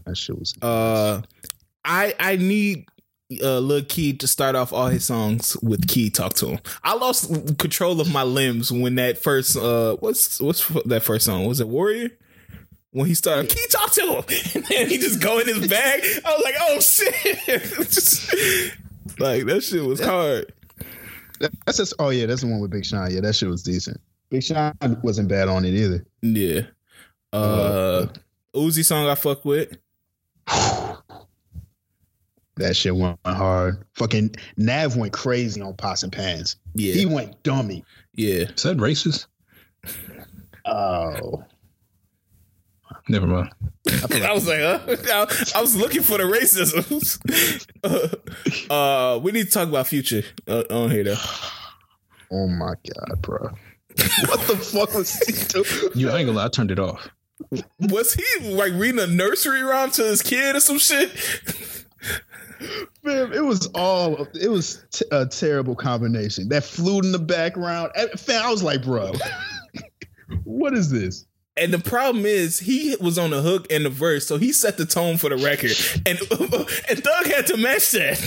[0.06, 0.54] That shit was.
[0.62, 1.22] Uh,
[1.86, 2.88] I I need
[3.42, 6.60] uh Lil Keed to start off all his songs with Keed talk to him.
[6.84, 11.46] I lost control of my limbs when that first uh what's what's that first song?
[11.46, 12.10] Was it Warrior?
[12.92, 14.24] When he started, Keed talk to him,
[14.56, 16.04] and then he just go in his bag.
[16.24, 17.64] I was like, oh shit!
[17.90, 18.32] just,
[19.20, 20.54] like that shit was hard.
[21.40, 23.10] That's just oh yeah, that's the one with Big Sean.
[23.12, 24.00] Yeah, that shit was decent.
[24.30, 26.06] Big Sean wasn't bad on it either.
[26.22, 26.62] Yeah.
[27.32, 28.08] Uh, uh
[28.56, 29.76] Uzi song I fuck with.
[32.58, 33.84] that shit went hard.
[33.96, 36.58] Fucking Nav went crazy on pots and pans.
[36.76, 36.94] Yeah.
[36.94, 37.84] He went dummy.
[38.14, 38.52] Yeah.
[38.56, 39.28] Is that racist?
[40.66, 41.44] Oh.
[43.10, 43.50] Never mind.
[43.88, 45.26] I, I was like, huh?
[45.56, 47.20] I, was looking for the racism.
[47.84, 51.16] uh, uh, we need to talk about future uh, on here though.
[52.36, 53.38] Oh my god, bro!
[54.26, 55.92] what the fuck was he doing?
[55.94, 57.08] You ain't gonna lie, I turned it off.
[57.80, 61.12] Was he like reading a nursery rhyme to his kid or some shit?
[63.04, 66.50] Man, it was all it was t- a terrible combination.
[66.50, 67.92] That flute in the background.
[67.96, 69.14] I was like, bro,
[70.44, 71.26] what is this?
[71.56, 74.78] And the problem is, he was on the hook and the verse, so he set
[74.78, 75.74] the tone for the record,
[76.06, 76.20] and
[76.90, 78.20] and Thug had to match that.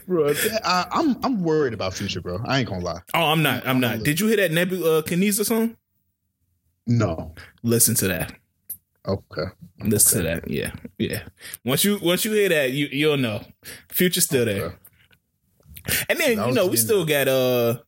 [0.06, 0.34] bro.
[0.64, 2.40] I, I'm I'm worried about future, bro.
[2.44, 3.00] I ain't gonna lie.
[3.14, 3.66] Oh, I'm not.
[3.66, 4.02] I'm not.
[4.02, 5.76] Did you hear that Nebula uh, song?
[6.90, 7.34] No.
[7.62, 8.32] Listen to that.
[9.06, 9.44] Okay.
[9.84, 10.34] Listen Okay.
[10.34, 10.50] to that.
[10.50, 11.22] Yeah, yeah.
[11.64, 13.42] Once you once you hear that, you you'll know.
[13.88, 14.74] Future's still there.
[16.08, 17.78] And then you know we still got uh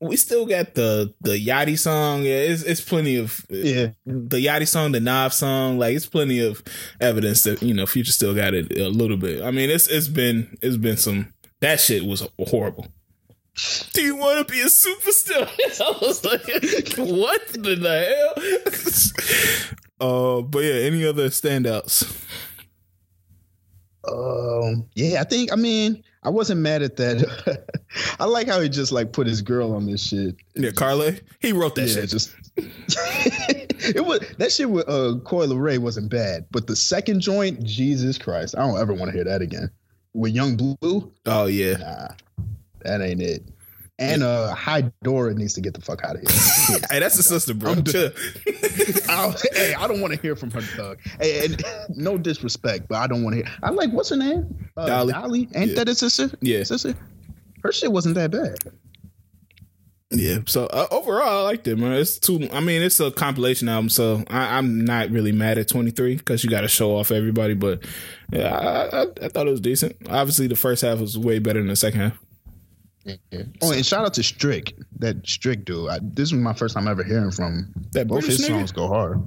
[0.00, 2.22] we still got the the Yachty song.
[2.22, 3.90] Yeah, it's it's plenty of Yeah.
[4.06, 5.78] the Yachty song, the Nav song.
[5.78, 6.62] Like it's plenty of
[7.00, 9.42] evidence that you know Future still got it a little bit.
[9.42, 12.86] I mean, it's it's been it's been some that shit was horrible.
[13.92, 15.48] Do you want to be a superstar?
[15.80, 16.42] I was like,
[16.96, 17.76] what the
[20.00, 20.38] hell?
[20.38, 22.24] uh, but yeah, any other standouts?
[24.06, 24.86] Um.
[24.94, 25.20] Yeah.
[25.20, 25.52] I think.
[25.52, 27.64] I mean, I wasn't mad at that.
[28.20, 30.36] I like how he just like put his girl on this shit.
[30.54, 31.94] Yeah, Carly, he wrote that yeah.
[31.94, 32.10] shit.
[32.10, 32.34] Just.
[32.56, 38.18] it was that shit with uh Coi Leray wasn't bad, but the second joint, Jesus
[38.18, 39.70] Christ, I don't ever want to hear that again.
[40.14, 42.08] With Young Blue, Oh yeah, nah,
[42.88, 43.42] that ain't it.
[44.00, 46.78] And uh, High Dora needs to get the fuck out of here.
[46.90, 47.74] hey, that's a sister, bro.
[49.52, 50.98] Hey, I don't want to hear from her, Doug.
[51.20, 51.60] Hey, and
[51.96, 53.54] no disrespect, but I don't want to hear.
[53.62, 54.68] I like what's her name?
[54.76, 55.12] Uh, Dolly.
[55.12, 55.48] Dolly.
[55.54, 55.74] Ain't Yeah.
[55.76, 56.30] that his sister?
[56.40, 56.62] Yeah.
[56.62, 56.94] sister.
[57.64, 58.56] Her shit wasn't that bad.
[60.10, 60.38] Yeah.
[60.46, 61.92] So uh, overall, I liked it, man.
[61.92, 62.48] It's too.
[62.52, 66.44] I mean, it's a compilation album, so I, I'm not really mad at 23 because
[66.44, 67.54] you got to show off everybody.
[67.54, 67.84] But
[68.32, 69.96] yeah, I, I, I thought it was decent.
[70.08, 72.18] Obviously, the first half was way better than the second half.
[73.62, 75.88] Oh, and shout out to Strick, that Strick dude.
[75.90, 77.72] I, this was my first time ever hearing from.
[77.92, 78.58] That Both British his nigga?
[78.58, 79.22] songs go hard.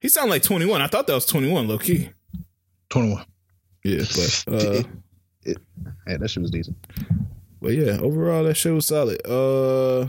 [0.00, 0.80] He sounded like 21.
[0.82, 2.10] I thought that was 21, low key.
[2.90, 3.24] 21.
[3.84, 4.82] Yeah, but uh,
[5.44, 6.76] Yeah, that shit was decent.
[7.60, 9.20] but yeah, overall that shit was solid.
[9.26, 10.08] Uh,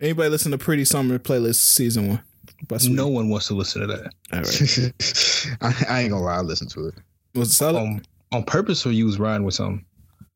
[0.00, 2.22] anybody listen to Pretty Summer playlist season one?
[2.68, 4.12] By No one wants to listen to that.
[4.32, 5.56] All right.
[5.88, 6.94] I, I ain't gonna lie, I listened to it.
[7.34, 7.80] Was it solid?
[7.80, 9.84] Um, on purpose or you was riding with something?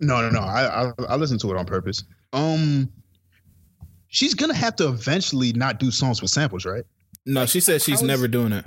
[0.01, 0.41] No, no, no.
[0.41, 2.05] I, I I listened to it on purpose.
[2.33, 2.91] Um,
[4.09, 6.85] she's gonna have to eventually not do songs with samples, right?
[7.27, 8.67] no, she said she's was- never doing that.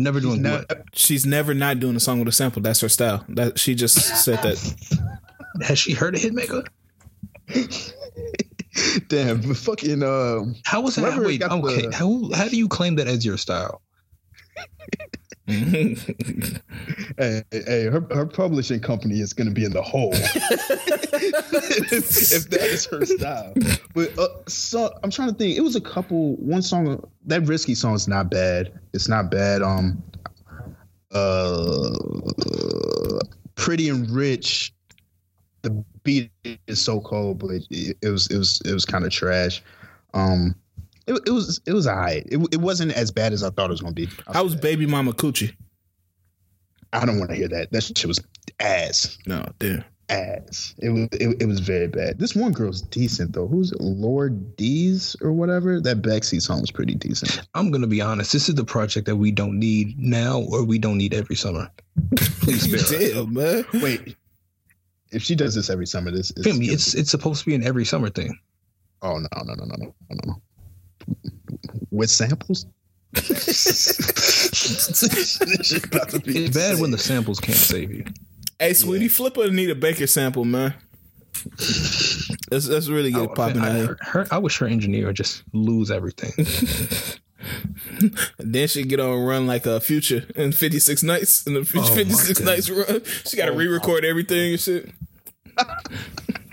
[0.00, 0.82] Never doing She's what?
[0.94, 2.62] She's never not doing a song with a sample.
[2.62, 3.24] That's her style.
[3.30, 5.18] That she just said that.
[5.62, 6.64] Has she heard a hitmaker?
[9.08, 11.18] Damn, fucking um, How was that?
[11.18, 11.86] Wait, okay.
[11.86, 13.82] the- How how do you claim that as your style?
[15.48, 20.20] Hey, hey, her her publishing company is gonna be in the hole if
[22.50, 23.54] that is her style.
[23.94, 25.56] But uh, so I'm trying to think.
[25.56, 26.36] It was a couple.
[26.36, 28.78] One song that risky song is not bad.
[28.92, 29.62] It's not bad.
[29.62, 30.02] Um,
[31.12, 31.90] uh,
[33.54, 34.74] pretty and rich.
[35.62, 36.30] The beat
[36.66, 39.62] is so cold, but it, it was it was it was kind of trash.
[40.12, 40.54] Um,
[41.08, 42.26] it, it was it was alright.
[42.26, 44.08] It, it wasn't as bad as I thought it was gonna be.
[44.32, 45.54] How was Baby Mama Coochie?
[46.92, 47.72] I don't want to hear that.
[47.72, 48.20] That shit was
[48.60, 49.18] ass.
[49.26, 49.84] No, damn.
[50.10, 50.74] Ass.
[50.78, 52.18] It was it, it was very bad.
[52.18, 53.46] This one girl's decent though.
[53.46, 53.72] Who's?
[53.80, 55.80] Lord D's or whatever?
[55.80, 57.40] That backseat song was pretty decent.
[57.54, 58.32] I'm gonna be honest.
[58.32, 61.70] This is the project that we don't need now, or we don't need every summer.
[62.16, 63.64] Please spare Damn, man.
[63.74, 64.14] Wait.
[65.10, 67.86] If she does this every summer, this is it's it's supposed to be an every
[67.86, 68.38] summer thing.
[69.00, 70.42] Oh no no no no no no no
[71.90, 72.66] with samples.
[73.12, 73.90] This
[75.84, 78.04] about to be It's bad when the samples can't save you.
[78.58, 80.74] Hey, Saweetie, flip her Anita Baker sample, man.
[82.50, 83.86] Let's let's really get it oh, popping I, out here.
[83.86, 86.32] her, her, I wish her engineer would just lose everything.
[88.38, 91.82] Then she get on a run like a future in 56 nights in the Oh,
[91.94, 93.02] 56 nights run.
[93.26, 94.90] She got to Oh, re-record everything and shit.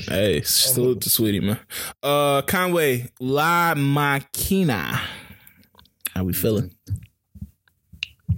[0.00, 1.58] hey, salute to Saweetie, man.
[2.02, 5.00] Uh, Conway, La Maquina.
[6.14, 6.74] How we feeling?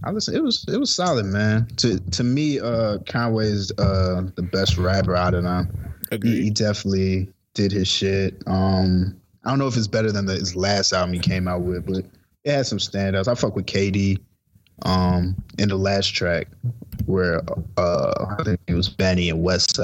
[0.04, 0.34] I listen.
[0.34, 1.66] It was it was solid, man.
[1.78, 5.94] To to me, uh, Conway is uh the best rapper out of them.
[6.10, 6.42] He, Agreed.
[6.42, 8.42] he definitely did his shit.
[8.46, 11.62] Um, I don't know if it's better than the, his last album he came out
[11.62, 12.04] with, but
[12.44, 13.28] it had some standouts.
[13.28, 14.18] I fuck with KD.
[14.82, 16.48] Um, in the last track
[17.06, 17.40] where
[17.76, 19.76] uh I think it was Benny and West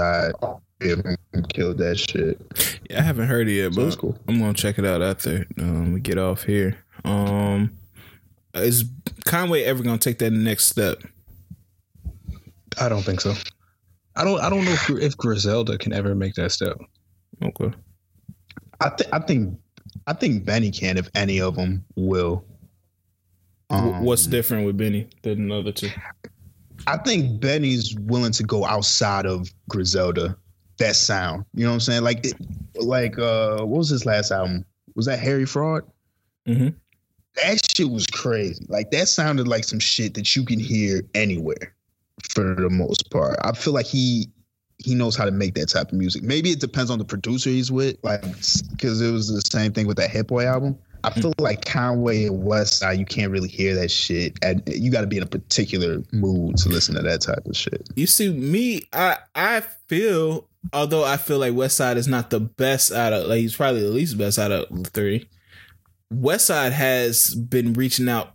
[0.83, 1.17] Side
[1.53, 2.41] killed that shit.
[2.89, 4.19] Yeah, I haven't heard it yet, So but cool.
[4.29, 6.79] I'm gonna check it out after um, we get off here.
[7.05, 7.77] Um,
[8.55, 8.85] is
[9.25, 11.03] Conway ever gonna take that next step?
[12.81, 13.35] I don't think so.
[14.17, 14.41] I don't.
[14.41, 16.79] I don't know if, if Griselda can ever make that step.
[17.43, 17.71] Okay.
[18.81, 19.59] I think I think
[20.07, 22.45] I think Benny can if any of them will.
[23.71, 25.91] Um, What's different with Benny than the other two?
[26.87, 30.37] I think Benny's willing to go outside of Griselda.
[30.81, 32.03] That sound, you know what I'm saying?
[32.03, 32.35] Like, it,
[32.75, 34.65] like uh, what was his last album?
[34.97, 35.85] Was that Harry Fraud?
[36.49, 36.75] Mhm.
[37.37, 38.67] That shit was crazy.
[38.69, 41.75] Like that sounded like some shit that you can hear anywhere.
[42.35, 43.37] for the most part.
[43.45, 44.29] I feel like he
[44.79, 46.23] he knows how to make that type of music.
[46.23, 48.23] Maybe it depends on the producer he's with, like
[48.73, 50.77] because it was the same thing with that Hit Boy album.
[51.03, 54.39] I feel like Conway and Westside, you can't really hear that shit.
[54.43, 57.57] And you got to be in a particular mood to listen to that type of
[57.57, 57.89] shit.
[57.97, 62.93] You see, me, I I feel, although I feel like Westside is not the best
[62.93, 65.29] out of, like he's probably the least best out of the three.
[66.13, 68.33] Westside has been reaching out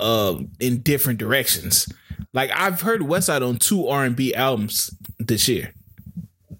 [0.00, 1.88] uh, in different directions.
[2.32, 5.72] Like I've heard Westside on two R and B albums this year,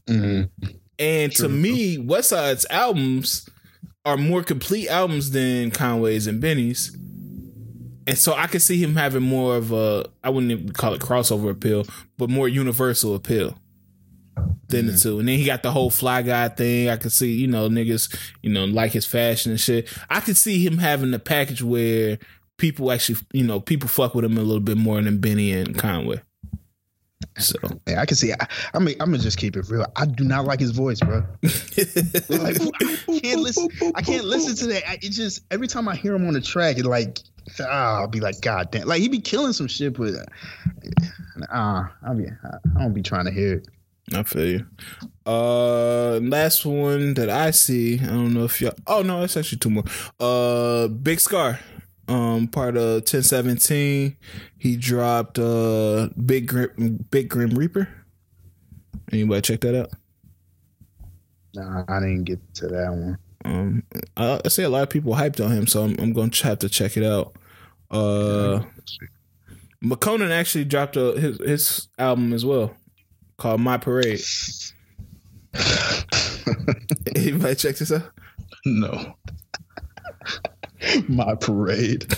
[0.07, 0.69] Mm-hmm.
[0.99, 1.49] and to True.
[1.49, 3.49] me, Westside's albums
[4.05, 6.97] are more complete albums than Conway's and Benny's.
[8.07, 11.01] And so I could see him having more of a I wouldn't even call it
[11.03, 11.85] crossover appeal,
[12.17, 13.59] but more universal appeal
[14.69, 15.19] than the two.
[15.19, 16.89] And then he got the whole fly guy thing.
[16.89, 19.89] I could see, you know, niggas, you know, like his fashion and shit.
[20.11, 22.19] I could see him having the package where
[22.59, 25.77] people actually, you know, people fuck with him a little bit more than Benny and
[25.77, 26.21] Conway.
[27.39, 27.55] So
[27.87, 28.33] Yeah, I can see.
[28.33, 29.87] I, I mean, I'm gonna just keep it real.
[29.97, 31.25] I do not like his voice, bro.
[32.29, 33.69] Like, I can't listen.
[33.95, 34.89] I can't listen to that.
[34.89, 37.21] I, it just every time I hear him on the track, it like
[37.61, 38.87] ah, I'll be like, God damn!
[38.87, 40.15] Like he be killing some shit, but
[41.51, 42.27] ah, I'll be.
[42.27, 43.69] I don't be trying to hear it.
[44.15, 44.67] I feel you.
[45.27, 48.75] Uh, last one that I see, I don't know if y'all.
[48.87, 49.85] Oh no, it's actually two more.
[50.19, 51.59] Uh, Big Scarr,
[52.09, 54.17] um, part of 1017.
[54.57, 57.89] He dropped uh Big Grim, Big Grim Reaper.
[59.13, 59.91] Anybody check that out?
[61.55, 63.19] Nah, I didn't get to that one.
[63.45, 63.83] Um,
[64.17, 66.47] I, I see a lot of people hyped on him, so I'm, I'm going to
[66.47, 67.35] have to check it out.
[67.91, 68.63] Uh,
[69.83, 72.75] Makonnen actually dropped a, his his album as well,
[73.39, 74.21] called My Parade.
[77.17, 78.11] Anybody check this out?
[78.67, 79.15] No.
[81.09, 82.07] My parade.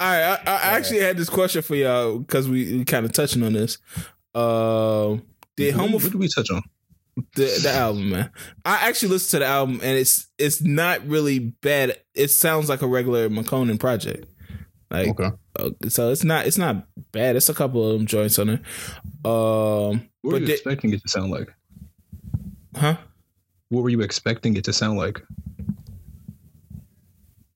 [0.00, 3.12] All right, I, I actually had this question for y'all because we, we kind of
[3.12, 3.78] touching on this.
[4.34, 5.16] Uh,
[5.56, 6.62] did What, homo what did we touch on?
[7.34, 8.30] the, the album, man?
[8.64, 11.96] I actually listened to the album and it's it's not really bad.
[12.14, 14.29] It sounds like a regular Makonnen project.
[14.90, 15.30] Like Okay.
[15.58, 17.36] uh, so, it's not it's not bad.
[17.36, 18.60] It's a couple of them joints on there.
[19.24, 21.52] Um, What were you expecting it to sound like?
[22.76, 22.96] huh?
[23.68, 25.22] What were you expecting it to sound like?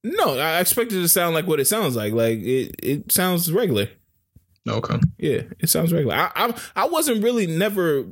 [0.02, 2.12] No, I expected it to sound like what it sounds like.
[2.12, 3.88] Like it it sounds regular.
[4.68, 4.98] Okay.
[5.18, 6.14] Yeah, it sounds regular.
[6.14, 8.06] I I, I wasn't really never.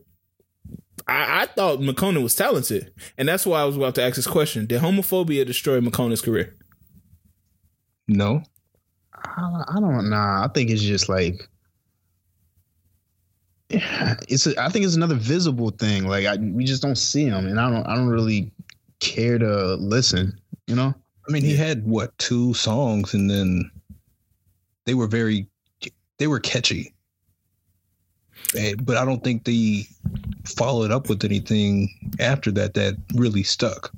[1.06, 4.26] I, I thought Makonnen was talented, and that's why I was about to ask this
[4.26, 6.56] question: Did homophobia destroy Makonnen's career?
[8.08, 8.42] No.
[9.24, 10.16] I, I don't know.
[10.16, 11.48] I think it's just like
[13.70, 14.46] it's.
[14.46, 16.06] A, I think it's another visible thing.
[16.06, 17.86] Like I, we just don't see him, and I don't.
[17.86, 18.50] I don't really
[19.00, 20.38] care to listen.
[20.66, 20.94] You know.
[21.28, 23.70] I mean, he had what two songs, and then
[24.86, 25.46] they were very,
[26.18, 26.92] they were catchy.
[28.56, 29.84] Eh, But I don't think they
[30.44, 33.92] followed up with anything after that that really stuck.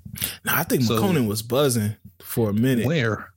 [0.44, 3.32] No, I think So- Makonnen was buzzing for a minute, Where?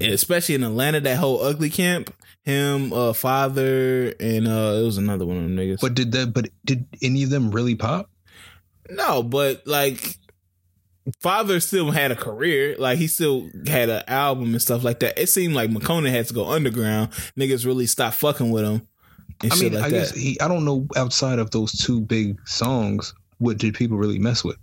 [0.00, 1.00] And especially in Atlanta.
[1.00, 5.56] That whole ugly camp, him, uh, father, and uh, it was another one of them
[5.56, 5.80] niggas.
[5.80, 6.32] But did that?
[6.34, 8.10] But did any of them really pop?
[8.90, 10.16] No, but like
[11.20, 12.76] Father still had a career.
[12.78, 15.18] Like he still had an album and stuff like that.
[15.18, 17.10] It seemed like Makonnen had to go underground.
[17.38, 18.86] Niggas really stopped fucking with him
[19.42, 19.96] and I shit mean, like I that.
[19.96, 20.38] guess he.
[20.40, 23.14] I don't know outside of those two big songs.
[23.38, 24.56] What did people really mess with?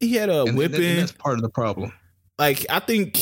[0.00, 0.96] he had a And- that- whipping.
[0.96, 1.92] that's part of the problem.
[2.38, 3.16] like I think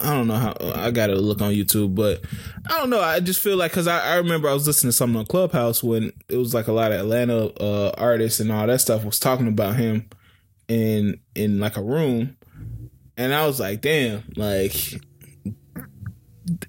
[0.00, 2.22] I don't know how I got to look on YouTube, but
[2.68, 3.00] I don't know.
[3.00, 5.82] I just feel like because I, I remember I was listening to something on Clubhouse
[5.82, 9.18] when it was like a lot of Atlanta uh, artists and all that stuff was
[9.18, 10.08] talking about him
[10.68, 12.36] in in like a room,
[13.16, 14.74] and I was like, damn, like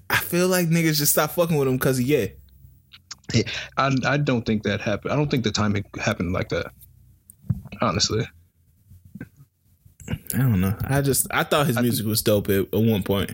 [0.08, 2.26] I feel like niggas just stop fucking with him because yeah.
[3.76, 5.12] I I don't think that happened.
[5.12, 6.70] I don't think the timing happened like that.
[7.80, 8.26] Honestly,
[10.34, 10.76] I don't know.
[10.84, 13.32] I just I thought his I music was dope at, at one point.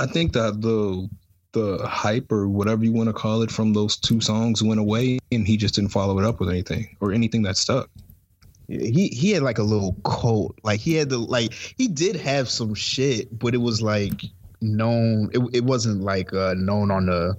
[0.00, 1.08] I think that the
[1.52, 5.18] the hype or whatever you want to call it from those two songs went away,
[5.30, 7.88] and he just didn't follow it up with anything or anything that stuck.
[8.68, 10.58] He he had like a little cult.
[10.64, 14.22] Like he had the like he did have some shit, but it was like
[14.62, 15.30] known.
[15.34, 17.34] It it wasn't like uh known on the.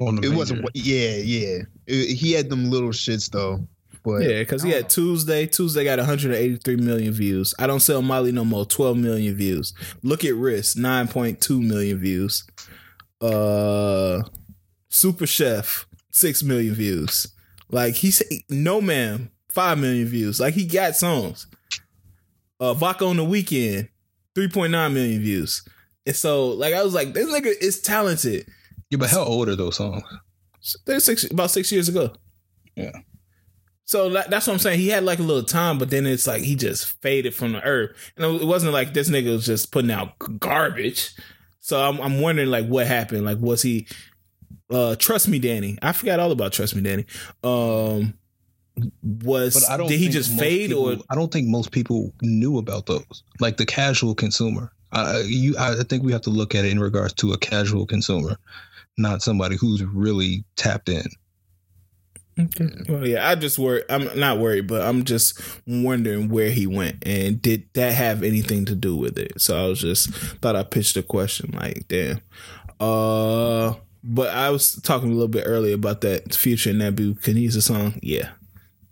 [0.00, 0.36] On the It major.
[0.36, 0.68] wasn't.
[0.74, 1.58] Yeah, yeah.
[1.86, 3.66] It- he had them little shits though.
[4.02, 5.46] But Yeah, because he had Tuesday.
[5.46, 7.54] Tuesday got 183 million views.
[7.58, 8.64] I don't sell Molly no more.
[8.64, 9.74] 12 million views.
[10.02, 12.44] Look at Wrist, 9.2 million views.
[13.20, 14.22] Uh,
[14.88, 17.28] Super Chef, 6 million views.
[17.70, 20.40] Like he said, no man, 5 million views.
[20.40, 21.46] Like he got songs.
[22.58, 23.88] Uh, Vodka on the weekend,
[24.34, 25.62] 3.9 million views.
[26.06, 28.46] And so, like, I was like, this nigga is talented.
[28.90, 30.02] Yeah, but how old are those songs?
[30.84, 32.12] They're six about six years ago.
[32.76, 32.92] Yeah.
[33.90, 34.78] So that, that's what I'm saying.
[34.78, 37.62] He had like a little time, but then it's like he just faded from the
[37.64, 38.12] earth.
[38.16, 41.12] And it wasn't like this nigga was just putting out garbage.
[41.58, 43.24] So I'm, I'm wondering like what happened.
[43.24, 43.88] Like was he?
[44.70, 45.76] Uh, Trust me, Danny.
[45.82, 47.04] I forgot all about Trust me, Danny.
[47.42, 48.14] Um,
[49.02, 52.14] was But I don't did he just fade people- or I don't think most people
[52.22, 53.24] knew about those.
[53.40, 54.70] Like the casual consumer.
[54.92, 57.86] I you I think we have to look at it in regards to a casual
[57.86, 58.36] consumer,
[58.98, 61.06] not somebody who's really tapped in.
[62.88, 63.82] Well, yeah, I just worry.
[63.90, 68.64] I'm not worried, but I'm just wondering where he went and did that have anything
[68.66, 69.40] to do with it?
[69.40, 70.10] So I was just
[70.40, 72.20] thought I pitched a question like, damn.
[72.78, 77.98] Uh, but I was talking a little bit earlier about that Future Nebu Kiniza song.
[78.02, 78.30] Yeah,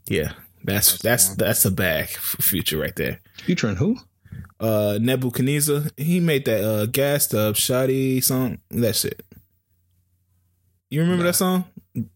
[0.06, 0.32] yeah,
[0.64, 3.20] that's that's that's a bag for Future right there.
[3.44, 3.96] Future and who?
[4.60, 8.58] Uh, Nebu Kiniza, he made that uh gassed up shoddy song.
[8.70, 9.24] That shit.
[10.90, 11.64] You remember that song?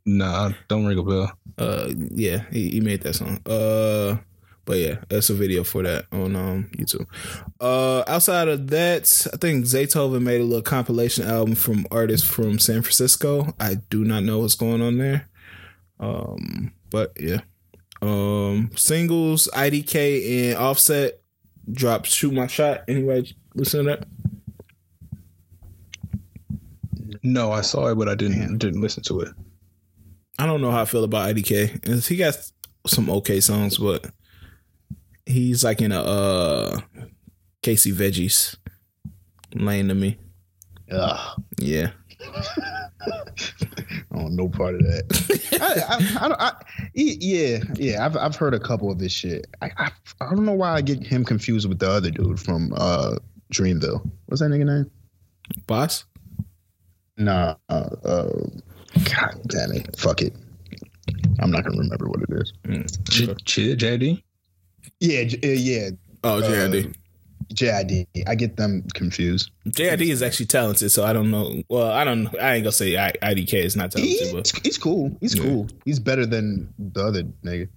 [0.06, 1.32] Nah, don't ring a bell.
[1.58, 3.38] Uh, yeah, he, he made that song.
[3.44, 4.16] Uh,
[4.64, 7.06] but yeah, that's a video for that on um YouTube.
[7.60, 12.58] Uh, outside of that, I think Zaytoven made a little compilation album from artists from
[12.58, 13.54] San Francisco.
[13.58, 15.28] I do not know what's going on there.
[15.98, 17.40] Um, but yeah.
[18.00, 21.20] Um, singles IDK and Offset
[21.70, 24.08] dropped "Shoot My Shot." Anybody listen to that?
[27.22, 29.28] No, I saw it, but I didn't didn't listen to it.
[30.38, 32.06] I don't know how I feel about IDK.
[32.08, 32.36] He got
[32.86, 34.06] some okay songs, but
[35.26, 36.80] he's like in a uh
[37.62, 38.56] Casey Veggies
[39.54, 40.18] lane to me.
[40.90, 41.90] Ugh, Yeah.
[43.04, 45.48] I don't know part of that.
[45.60, 46.52] I, I, I, don't- I,
[46.94, 48.04] yeah, yeah.
[48.04, 49.46] I've I've heard a couple of this shit.
[49.60, 52.72] I, I I don't know why I get him confused with the other dude from
[52.76, 53.16] uh
[53.52, 54.08] Dreamville.
[54.26, 54.90] What's that nigga name?
[55.66, 56.04] Boss?
[57.16, 57.54] Nah.
[57.68, 58.30] Uh, uh,
[59.04, 59.96] God damn it.
[59.98, 60.34] Fuck it.
[61.40, 62.52] I'm not gonna remember what it is.
[62.64, 63.44] Mm.
[63.44, 64.22] Ch- JD?
[65.00, 65.90] Yeah, J- uh, yeah.
[66.24, 66.94] Oh, JID.
[67.54, 68.06] JID.
[68.26, 69.50] I get them confused.
[69.68, 71.62] JID is actually talented, so I don't know.
[71.68, 72.30] Well, I don't know.
[72.40, 75.16] I ain't gonna say I, IDK is not talented, He's, but he's cool.
[75.20, 75.42] He's Yeah.
[75.42, 75.68] cool.
[75.84, 77.68] He's better than the other nigga.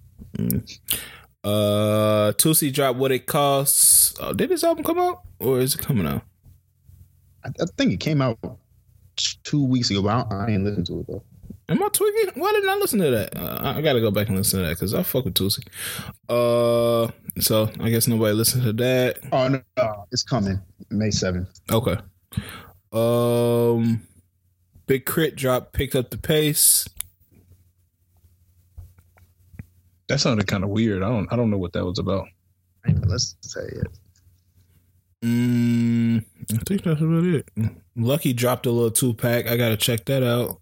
[1.44, 4.14] uh Tusi dropped what it costs.
[4.20, 5.22] Oh, did this album come out?
[5.40, 6.22] Or is it coming out?
[7.44, 8.38] I, I think it came out
[9.16, 10.02] two weeks ago.
[10.02, 11.22] But I, I ain't listened to it though.
[11.68, 12.40] Am I tweaking?
[12.40, 13.36] Why didn't I listen to that?
[13.36, 15.66] Uh, I I gotta go back and listen to that because I fuck with Tusi.
[16.28, 19.18] Uh, so I guess nobody listened to that.
[19.32, 21.60] Oh no, no, it's coming May seventh.
[21.72, 21.96] Okay.
[22.92, 24.06] Um,
[24.86, 26.88] Big Crit drop picked up the pace.
[30.08, 31.02] That sounded kind of weird.
[31.02, 32.28] I don't I don't know what that was about.
[33.06, 33.88] Let's say it.
[35.24, 37.48] Mm, I think that's about it.
[37.96, 39.46] Lucky dropped a little two pack.
[39.46, 40.60] I gotta check that out.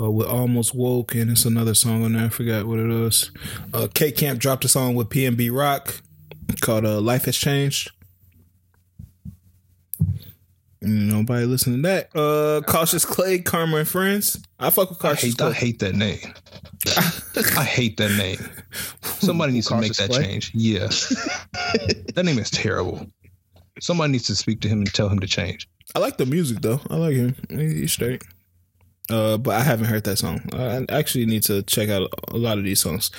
[0.00, 2.24] Uh, with Almost Woke, and it's another song on there.
[2.24, 3.30] I forgot what it is.
[3.74, 6.00] Uh, K Camp dropped a song with PNB Rock
[6.62, 7.90] called uh, "Life Has Changed."
[10.80, 12.16] Nobody listening to that.
[12.16, 14.42] Uh, Cautious Clay, Karma and Friends.
[14.58, 16.18] I fuck with I Cautious hate I hate that name.
[17.56, 18.38] I hate that name.
[19.02, 20.24] Somebody needs to make that Clay?
[20.24, 20.50] change.
[20.54, 20.86] Yeah.
[22.14, 23.06] that name is terrible.
[23.78, 25.68] Somebody needs to speak to him and tell him to change.
[25.94, 26.80] I like the music though.
[26.90, 27.36] I like him.
[27.50, 28.22] He's straight.
[29.10, 30.40] Uh, but I haven't heard that song.
[30.54, 33.10] I I actually need to check out a lot of these songs.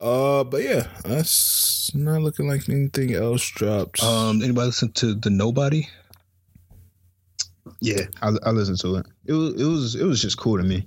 [0.00, 4.02] Uh, but yeah, that's not looking like anything else dropped.
[4.02, 5.88] Um, anybody listen to the Nobody?
[7.80, 9.06] Yeah, I, I listened to it.
[9.26, 10.86] It was it was it was just cool to me.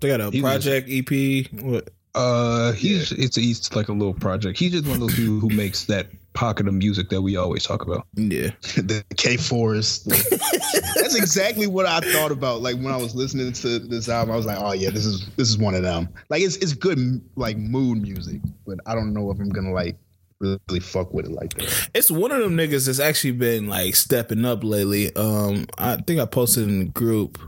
[0.00, 1.62] they got a he was- project EP.
[1.62, 1.90] What?
[2.16, 4.58] Uh, he's it's it's like a little project.
[4.58, 7.64] He's just one of those people who makes that pocket of music that we always
[7.64, 8.06] talk about.
[8.14, 10.08] Yeah, the K Forest.
[10.08, 12.60] That's exactly what I thought about.
[12.60, 15.26] Like when I was listening to this album, I was like, "Oh yeah, this is
[15.36, 19.14] this is one of them." Like it's it's good like mood music, but I don't
[19.14, 19.96] know if I'm gonna like
[20.40, 21.88] really fuck with it like that.
[21.94, 25.14] it's one of them niggas that's actually been like stepping up lately.
[25.16, 27.38] Um, I think I posted in the group.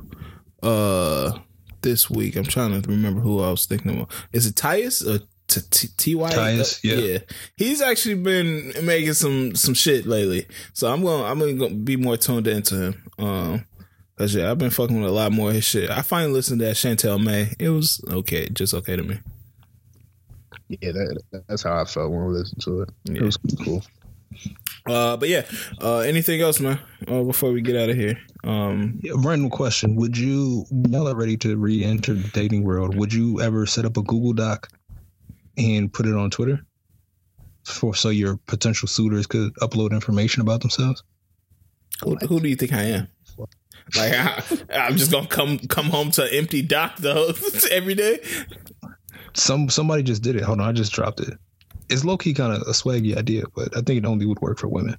[0.62, 1.38] Uh,
[1.82, 4.10] this week I'm trying to remember who I was thinking about.
[4.32, 6.30] Is it Tyus or T- T- Ty?
[6.34, 6.94] Tyus, yeah.
[6.96, 7.18] yeah.
[7.56, 11.96] He's actually been making some some shit lately, so I'm gonna I'm going to be
[11.96, 13.02] more tuned into him.
[13.18, 13.64] Um,
[14.18, 15.88] cause yeah, I've been fucking with a lot more of his shit.
[15.90, 17.52] I finally listened to that Chantel May.
[17.58, 19.18] It was okay, just okay to me.
[20.68, 22.90] Yeah, that, that's how I felt when I listened to it.
[23.04, 23.16] Yeah.
[23.16, 23.84] It was cool.
[24.86, 25.42] Uh, but yeah.
[25.80, 26.78] Uh, anything else, man?
[27.06, 28.18] Uh, before we get out of here.
[28.44, 32.96] Um, Yeah, random question: Would you now that ready to re-enter the dating world?
[32.96, 34.68] Would you ever set up a Google Doc
[35.56, 36.60] and put it on Twitter
[37.64, 41.02] for so your potential suitors could upload information about themselves?
[42.02, 43.08] who, who do you think I am?
[43.96, 44.42] Like I,
[44.74, 47.32] I'm just gonna come come home to an empty dock though
[47.70, 48.20] every day.
[49.34, 50.42] Some somebody just did it.
[50.42, 51.34] Hold on, I just dropped it.
[51.88, 54.58] It's low key kind of a swaggy idea, but I think it only would work
[54.58, 54.96] for women.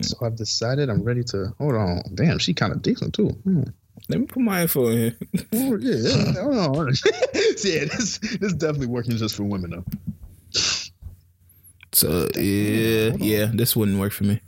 [0.00, 2.02] So I've decided I'm ready to hold on.
[2.14, 3.28] Damn, she kind of decent too.
[3.28, 3.62] Hmm.
[4.08, 5.16] Let me put my info in here.
[5.52, 6.88] Oh, yeah, on.
[7.34, 9.84] yeah, this this is definitely working just for women though.
[11.92, 14.40] So yeah, yeah, this wouldn't work for me.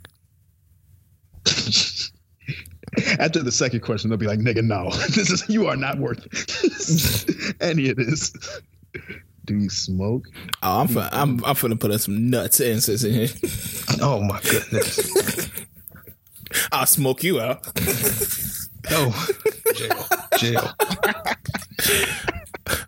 [3.19, 6.25] After the second question, they'll be like, "Nigga, no, this is you are not worth
[7.61, 8.31] any of this."
[9.45, 10.25] Do you smoke?
[10.61, 13.29] Oh, I'm fin- I'm I'm finna put in some nuts answers in here.
[14.01, 15.49] Oh my goodness.
[16.71, 17.65] I'll smoke you out.
[18.91, 19.27] Oh,
[19.75, 20.05] jail,
[20.37, 20.71] jail.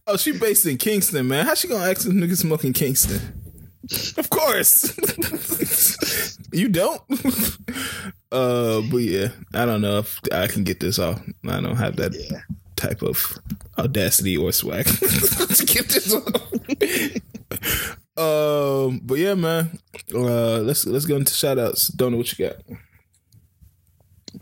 [0.08, 1.46] Oh, she based in Kingston, man.
[1.46, 3.20] How she gonna ask this nigga smoke in Kingston?
[4.18, 4.98] Of course.
[6.52, 7.02] you don't.
[8.32, 11.22] uh, but yeah, I don't know if I can get this off.
[11.48, 12.40] I don't have that Yeah.
[12.76, 13.38] type of
[13.78, 16.26] audacity or swag to get this off.
[18.18, 19.78] um, but yeah, man.
[20.14, 21.88] Uh, let's let's go into shout outs.
[21.90, 22.56] Don't know what you got.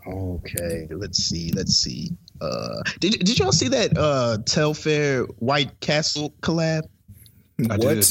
[0.06, 1.50] Okay, let's see.
[1.52, 2.10] Let's see.
[2.40, 6.82] Uh, did did y'all see that uh Telfar White Castle collab?
[7.70, 7.80] I what?
[7.80, 8.06] did.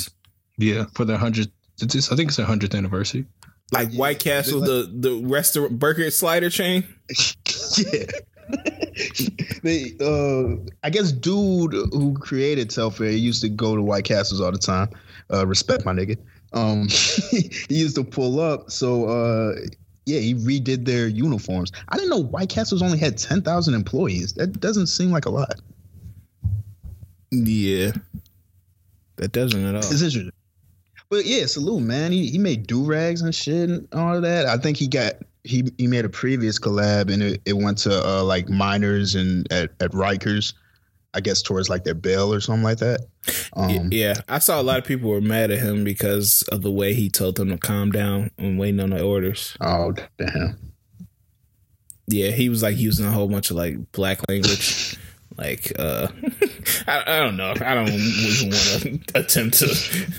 [0.57, 1.51] Yeah, for their hundredth.
[1.81, 3.25] I think it's their hundredth anniversary.
[3.71, 6.83] Like White Castle, the the restaurant burger slider chain.
[7.77, 8.05] yeah.
[9.63, 14.51] they uh I guess dude who created Telfar used to go to White Castles all
[14.51, 14.89] the time.
[15.31, 16.17] Uh respect my nigga.
[16.53, 16.87] Um
[17.31, 18.69] he used to pull up.
[18.69, 19.55] So uh
[20.05, 21.71] yeah, he redid their uniforms.
[21.89, 24.33] I didn't know White Castles only had ten thousand employees.
[24.33, 25.61] That doesn't seem like a lot.
[27.31, 27.91] Yeah,
[29.17, 29.79] that doesn't at all.
[29.79, 30.31] It's interesting.
[31.09, 32.11] But yeah, salute, man.
[32.11, 34.45] He he made do rags and shit and all of that.
[34.47, 38.05] I think he got he he made a previous collab and it, it went to
[38.05, 40.53] uh like miners and at, at Rikers,
[41.13, 43.01] I guess towards like their bail or something like that.
[43.55, 46.71] Um yeah, I saw a lot of people were mad at him because of the
[46.71, 49.55] way he told them to calm down and waiting on the orders.
[49.61, 50.57] oh damn.
[52.07, 54.97] Yeah, he was like using a whole bunch of like black language.
[55.35, 56.09] Like, uh,
[56.87, 57.55] I, I don't know.
[57.59, 59.65] I don't even want to attempt to.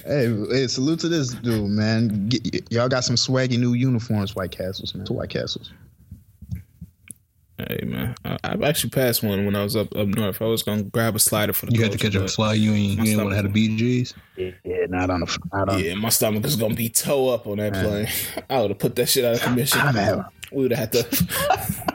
[0.05, 2.29] Hey, hey, salute to this dude, man.
[2.29, 5.07] Get, y- y'all got some swaggy new uniforms, White Castles, man.
[5.07, 5.71] To White Castles.
[7.57, 10.43] Hey man, I, I've actually passed one when I was up up north.
[10.43, 11.73] I was gonna grab a slider for the.
[11.73, 12.55] You had to catch a but- fly.
[12.55, 14.15] You ain't, My you ain't want to have the BGs.
[14.37, 17.59] Yeah, not on the not on Yeah, my stomach was gonna be toe up on
[17.59, 18.09] that plane.
[18.51, 19.81] I would have put that shit out of commission.
[19.81, 21.95] I'm at, We would have had to.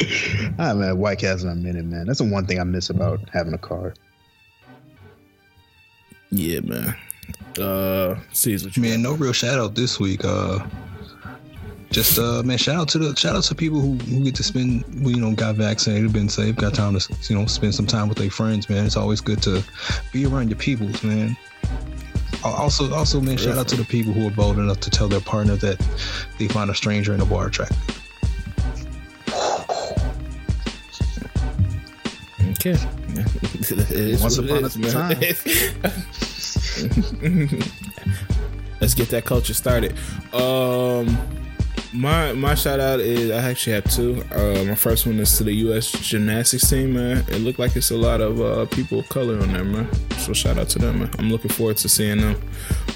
[0.58, 2.06] I'm at White Castle in a minute, man.
[2.06, 3.94] That's the one thing I miss about having a car.
[6.30, 6.96] Yeah, man.
[7.58, 10.24] Uh, see what you Man, no real shout out this week.
[10.24, 10.58] Uh,
[11.90, 14.42] just uh, man, shout out to the shout out to people who, who get to
[14.42, 17.86] spend, who, you know, got vaccinated, been safe, got time to you know spend some
[17.86, 18.68] time with their friends.
[18.68, 19.62] Man, it's always good to
[20.12, 21.36] be around your peoples, man.
[22.44, 25.20] Also, also, man, shout out to the people who are bold enough to tell their
[25.20, 25.78] partner that
[26.38, 27.76] they find a stranger in a bar attractive.
[32.50, 32.76] Okay.
[33.70, 34.92] It is Once what it upon a man.
[34.92, 35.20] time.
[38.80, 39.94] Let's get that culture started.
[40.32, 41.18] Um,
[41.92, 44.22] my my shout out is I actually have two.
[44.30, 45.90] Uh, my first one is to the U.S.
[45.90, 47.24] gymnastics team, man.
[47.28, 49.88] It looked like it's a lot of uh, people of color on there, man.
[50.18, 51.10] So shout out to them, man.
[51.18, 52.40] I'm looking forward to seeing them.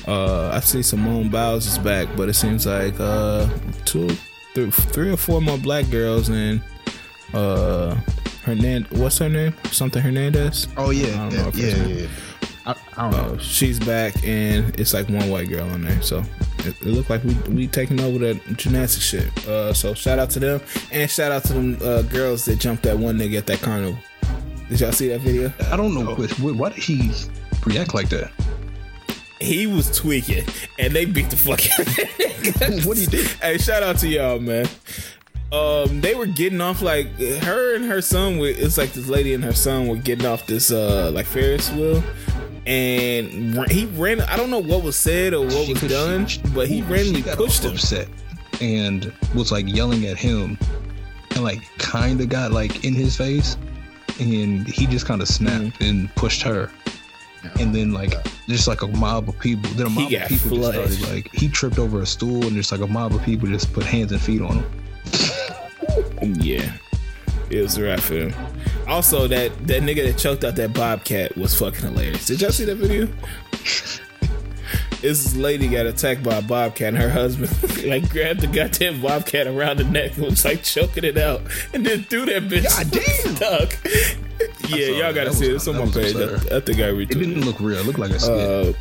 [0.07, 3.49] Uh, I see Simone Biles is back, but it seems like uh,
[3.85, 4.09] two,
[4.55, 6.61] three, three or four more black girls and
[7.33, 7.95] uh,
[8.45, 8.99] Hernandez.
[8.99, 9.55] What's her name?
[9.71, 10.69] Something Hernandez.
[10.77, 12.07] Oh I yeah, don't yeah, know yeah, yeah.
[12.67, 13.35] I, I don't know.
[13.35, 16.01] Uh, she's back, and it's like one white girl on there.
[16.03, 16.23] So
[16.67, 19.47] it, it looked like we we taking over that gymnastics shit.
[19.49, 20.61] Uh, so shout out to them,
[20.91, 23.97] and shout out to them uh, girls that jumped that one nigga at that carnival.
[24.69, 25.53] Did y'all see that video?
[25.71, 27.13] I don't know, wh- why did he
[27.67, 28.31] react like that?
[29.41, 30.45] He was tweaking,
[30.79, 32.83] and they beat the fuck out of that.
[32.87, 33.23] What'd he do?
[33.43, 34.67] Hey, shout out to y'all, man.
[35.51, 38.39] Um, they were getting off like her and her son.
[38.39, 41.71] Were, it's like this lady and her son were getting off this uh like Ferris
[41.73, 42.03] wheel,
[42.67, 44.21] and he ran.
[44.23, 47.23] I don't know what was said or what was She- done, she- but he randomly
[47.23, 47.73] pushed him.
[47.73, 48.09] upset
[48.61, 50.57] and was like yelling at him
[51.33, 53.57] and like kind of got like in his face
[54.21, 55.89] and he just kind of snapped Mm.
[55.89, 56.71] and pushed her
[57.59, 58.15] and then like
[58.47, 61.49] just like a mob of people then a mob of people just started like he
[61.49, 64.21] tripped over a stool and just like a mob of people just put hands and
[64.21, 64.65] feet on him
[66.41, 66.71] Yeah,
[67.51, 68.35] it was right for him.
[68.89, 72.27] Also, that that nigga that choked out that bobcat was fucking hilarious.
[72.27, 73.09] Did y'all see that video?
[75.03, 77.51] this lady got attacked by a bobcat, and her husband
[77.85, 81.43] like grabbed the goddamn bobcat around the neck and was like choking it out,
[81.75, 82.65] and then threw that bitch.
[82.65, 83.37] God damn.
[83.37, 84.71] Stuck.
[84.71, 85.55] Yeah, saw y'all gotta see it.
[85.57, 86.15] It's on my page.
[86.15, 86.53] absurd.
[86.53, 87.11] I, I think I retweeted.
[87.11, 87.79] It didn't look real.
[87.79, 88.33] It looked like a skit.
[88.33, 88.73] Uh,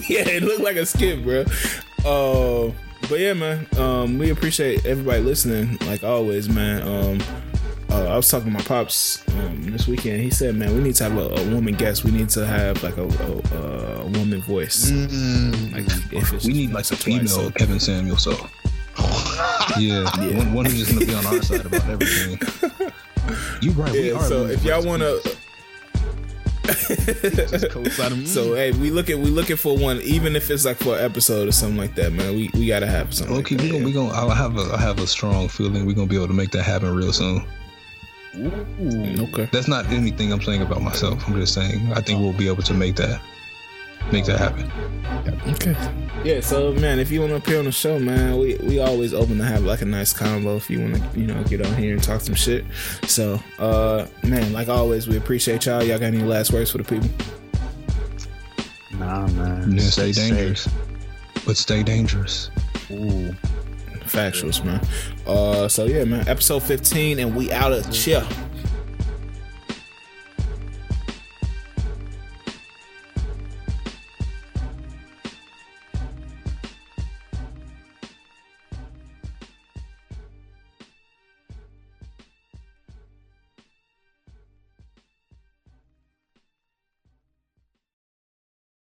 [0.08, 1.44] yeah, it looked like a skit, bro.
[2.04, 2.72] Uh,
[3.08, 3.66] but yeah, man.
[3.78, 6.82] Um, we appreciate everybody listening, like always, man.
[6.82, 7.47] Um,
[7.90, 10.20] uh, I was talking to my pops um, this weekend.
[10.22, 12.04] He said, "Man, we need to have a, a woman guest.
[12.04, 14.90] We need to have like a, a, a woman voice.
[14.90, 15.72] Mm.
[15.72, 18.16] Like if it's we need like once a female so- Kevin Samuel.
[18.16, 18.32] So
[19.78, 20.04] yeah,
[20.36, 22.40] One, one who's just gonna be on our side about everything.
[23.60, 23.92] You right.
[23.92, 25.20] we are so if y'all want to,
[26.68, 27.70] Just
[28.32, 31.46] so hey, we looking we looking for one, even if it's like for an episode
[31.48, 32.34] or something like that, man.
[32.34, 33.36] We we gotta have something.
[33.38, 35.84] Okay, like we that, gonna we gonna I have a I have a strong feeling
[35.86, 37.44] we're gonna be able to make that happen real soon.
[38.34, 39.22] Yeah.
[39.22, 39.48] Okay.
[39.52, 41.26] That's not anything I'm saying about myself.
[41.26, 43.20] I'm just saying I think we'll be able to make that
[44.12, 44.70] make that happen.
[45.52, 45.76] Okay.
[46.24, 49.14] Yeah, so man, if you want to appear on the show, man, we we always
[49.14, 51.74] open to have like a nice combo if you want to, you know, get on
[51.76, 52.64] here and talk some shit.
[53.06, 55.82] So, uh, man, like always, we appreciate y'all.
[55.82, 57.08] Y'all got any last words for the people?
[58.98, 59.72] Nah, man.
[59.72, 60.34] Yeah, stay safe.
[60.34, 60.68] dangerous,
[61.46, 62.50] but stay dangerous.
[62.90, 63.34] Ooh.
[64.08, 64.80] Factuals, man.
[65.26, 68.26] Uh, so yeah, man, episode 15, and we out of chill.